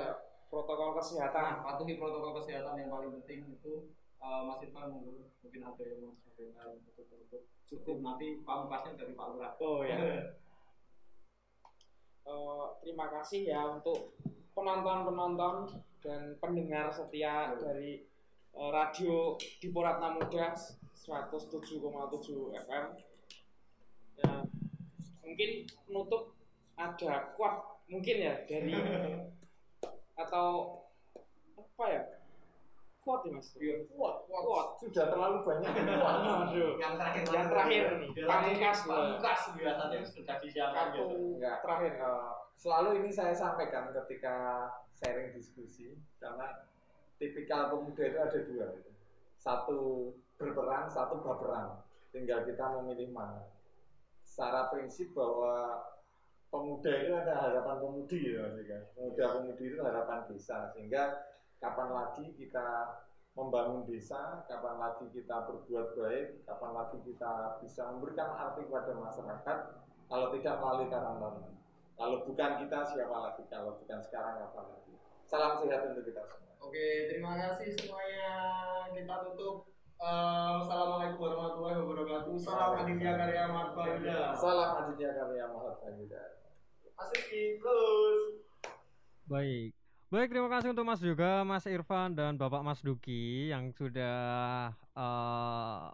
protokol 0.49 0.97
kesehatan. 0.97 1.43
Nah, 1.43 1.55
patuhi 1.61 1.99
protokol 1.99 2.41
kesehatan 2.41 2.81
yang 2.81 2.89
paling 2.89 3.11
penting 3.21 3.45
itu 3.61 3.93
uh, 4.17 4.41
Mas 4.47 4.63
Irfan 4.65 4.89
mungkin 4.89 5.61
ada 5.61 5.83
yang 5.85 6.01
mau 6.01 6.17
sampaikan 6.17 6.81
cukup 7.69 7.97
nanti 8.01 8.41
pamungkasnya 8.41 8.97
dari 8.97 9.13
Pak 9.13 9.27
Lurah. 9.31 9.53
Oh 9.61 9.85
ya. 9.85 9.99
Eh, 12.21 12.65
terima 12.85 13.09
kasih 13.09 13.49
ya 13.49 13.65
untuk 13.65 14.13
penonton-penonton 14.53 15.73
dan 16.05 16.37
pendengar 16.37 16.93
setia 16.93 17.57
dari 17.57 18.05
eh, 18.53 18.69
radio 18.69 19.33
Diporatna 19.57 20.13
Muda 20.13 20.53
107,7 20.53 21.81
FM. 22.61 22.85
Ya, 24.21 24.31
mungkin 25.25 25.49
penutup 25.89 26.37
ada 26.77 27.33
kuat 27.33 27.81
mungkin 27.89 28.15
ya 28.21 28.45
dari 28.45 28.77
atau 30.21 30.77
apa 31.57 31.85
ya 31.89 32.20
kuat 33.01 33.21
ya 33.25 33.31
mas? 33.33 33.47
Iya. 33.57 33.75
kuat 33.89 34.15
kuat. 34.29 34.67
Sudah 34.77 35.05
terlalu 35.09 35.37
banyak 35.41 35.73
yang 35.73 35.87
kuat. 35.97 36.15
Aduh. 36.45 36.71
Yang 36.77 36.93
terakhir 36.97 37.23
yang 37.33 37.47
terakhir. 37.49 37.83
Nih 37.97 38.09
pamungkas 38.29 38.79
pamungkas 38.85 39.41
biasanya 39.57 39.99
sudah 40.05 40.35
disiapkan 40.41 40.87
Kartu 40.93 41.01
gitu. 41.09 41.15
Enggak. 41.37 41.55
terakhir 41.65 41.93
Eh, 41.97 42.31
selalu 42.61 42.89
ini 43.01 43.09
saya 43.09 43.33
sampaikan 43.33 43.89
ketika 43.89 44.35
sharing 45.01 45.33
diskusi 45.33 45.97
karena 46.21 46.69
tipikal 47.17 47.73
pemuda 47.73 48.03
itu 48.05 48.17
ada 48.21 48.39
dua 48.45 48.65
gitu. 48.77 48.91
satu 49.41 49.79
berperang 50.37 50.85
satu 50.89 51.21
baperan. 51.25 51.81
Tinggal 52.13 52.45
kita 52.45 52.65
memilih 52.77 53.09
mana. 53.09 53.49
Secara 54.21 54.69
prinsip 54.69 55.17
bahwa 55.17 55.81
pemuda 56.53 56.91
itu 57.01 57.11
ada 57.17 57.33
harapan 57.39 57.75
pemudi 57.81 58.35
ya 58.35 58.45
Mas 58.53 58.83
pemuda 58.93 59.23
pemudi 59.39 59.63
itu 59.73 59.77
harapan 59.81 60.19
desa. 60.29 60.69
Sehingga 60.77 61.31
kapan 61.61 61.89
lagi 61.93 62.25
kita 62.35 62.99
membangun 63.37 63.87
desa 63.87 64.43
kapan 64.49 64.75
lagi 64.81 65.05
kita 65.13 65.47
berbuat 65.47 65.95
baik 65.95 66.43
kapan 66.43 66.71
lagi 66.73 66.97
kita 67.05 67.61
bisa 67.63 67.93
memberikan 67.93 68.33
arti 68.35 68.67
pada 68.67 68.91
masyarakat 68.91 69.59
Kalau 70.11 70.27
tidak 70.35 70.59
melalui 70.59 70.91
Karang 70.91 71.23
Taruna. 71.23 71.55
Kalau 71.95 72.27
bukan 72.27 72.51
kita 72.59 72.79
siapa 72.83 73.15
lagi? 73.15 73.47
Kalau 73.47 73.79
bukan 73.79 73.99
sekarang 74.03 74.43
kapan 74.43 74.65
lagi? 74.75 74.93
Salam 75.23 75.55
sehat 75.55 75.87
untuk 75.87 76.03
kita 76.03 76.19
semua. 76.27 76.51
Oke, 76.59 77.07
terima 77.07 77.39
kasih 77.39 77.71
semuanya. 77.79 78.33
Kita 78.91 79.23
tutup. 79.23 79.71
Eh, 80.03 80.51
Assalamualaikum 80.59 81.31
warahmatullahi 81.31 81.79
wabarakatuh. 81.79 82.35
Salam 82.35 82.83
Aditya 82.83 83.11
Karya 83.15 83.43
Yuda. 83.87 84.35
Salam 84.35 84.69
Aditya 84.83 85.09
Karya 85.15 85.45
Mahatma 85.47 85.89
Yuda. 85.95 86.23
Asik 86.99 87.31
terus. 87.63 88.21
Baik. 89.31 89.71
Baik, 90.11 90.27
terima 90.27 90.51
kasih 90.51 90.75
untuk 90.75 90.83
Mas 90.83 90.99
juga, 90.99 91.39
Mas 91.47 91.63
Irfan 91.63 92.11
dan 92.11 92.35
Bapak 92.35 92.59
Mas 92.67 92.83
Duki 92.83 93.47
yang 93.47 93.71
sudah 93.71 94.75
eh 94.91 95.87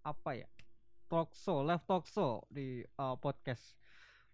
apa 0.00 0.30
ya? 0.32 0.48
Talk 1.12 1.36
show, 1.36 1.60
live 1.60 1.84
talk 1.84 2.08
show 2.08 2.40
di 2.48 2.80
eh, 2.80 3.16
podcast. 3.20 3.76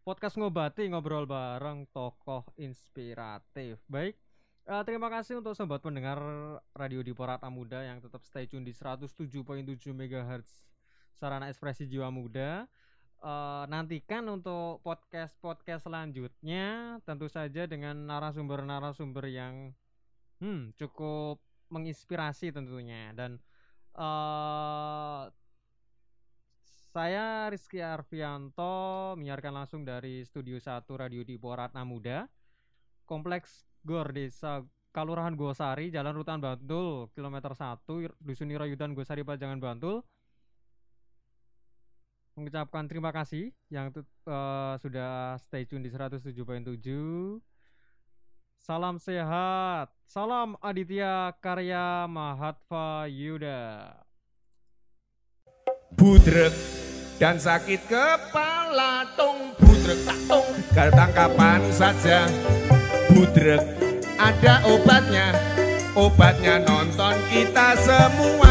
Podcast 0.06 0.38
ngobati 0.38 0.86
ngobrol 0.94 1.26
bareng 1.26 1.90
tokoh 1.90 2.46
inspiratif. 2.54 3.82
Baik. 3.90 4.14
eh, 4.70 4.82
terima 4.86 5.10
kasih 5.10 5.42
untuk 5.42 5.58
sobat 5.58 5.82
pendengar 5.82 6.22
Radio 6.78 7.02
Diporata 7.02 7.50
Muda 7.50 7.82
yang 7.82 7.98
tetap 7.98 8.22
stay 8.22 8.46
tune 8.46 8.62
di 8.62 8.70
107.7 8.70 9.42
MHz 9.90 10.70
Sarana 11.18 11.50
Ekspresi 11.50 11.90
Jiwa 11.90 12.14
Muda. 12.14 12.70
Eh, 13.16 13.64
nantikan 13.72 14.28
untuk 14.28 14.84
podcast-podcast 14.84 15.88
selanjutnya 15.88 17.00
tentu 17.08 17.32
saja 17.32 17.64
dengan 17.64 17.96
narasumber-narasumber 18.04 19.24
yang 19.32 19.72
hmm, 20.44 20.76
cukup 20.76 21.40
menginspirasi 21.72 22.52
tentunya. 22.52 23.16
Dan 23.16 23.40
eh 23.96 25.24
saya 26.96 27.52
Rizky 27.52 27.84
Arfianto 27.84 29.12
menyiarkan 29.20 29.52
langsung 29.52 29.84
dari 29.84 30.24
Studio 30.24 30.56
1 30.56 30.88
Radio 30.96 31.28
Dipo 31.28 31.52
Ratna 31.52 31.84
Muda 31.84 32.24
Kompleks 33.04 33.68
Gor 33.84 34.16
Desa 34.16 34.64
Kalurahan 34.96 35.36
Gosari 35.36 35.92
Jalan 35.92 36.16
Rutan 36.16 36.40
Bantul 36.40 37.12
kilometer 37.12 37.52
1 37.52 37.84
Dusun 38.16 38.48
Nirayudan 38.48 38.96
Gosari 38.96 39.28
Pajangan 39.28 39.60
Bantul 39.60 40.08
mengucapkan 42.36 42.84
terima 42.84 43.10
kasih 43.16 43.50
yang 43.72 43.88
eh, 43.96 44.74
sudah 44.78 45.40
stay 45.40 45.64
tune 45.64 45.80
di 45.80 45.88
107.7. 45.88 46.36
Salam 48.60 49.00
sehat, 49.00 49.94
salam 50.04 50.58
Aditya 50.60 51.32
Karya 51.40 52.04
Mahatma 52.04 53.08
Yuda. 53.08 53.94
budrek 55.96 56.52
dan 57.16 57.40
sakit 57.40 57.88
kepala 57.88 59.08
tong 59.16 59.56
budrek 59.56 59.96
tak 60.04 60.18
tong. 60.28 60.48
Datang 60.76 61.10
kapan 61.16 61.60
saja. 61.72 62.28
Budrek 63.08 63.64
ada 64.20 64.60
obatnya. 64.68 65.32
Obatnya 65.96 66.60
nonton 66.60 67.16
kita 67.32 67.72
semua 67.80 68.45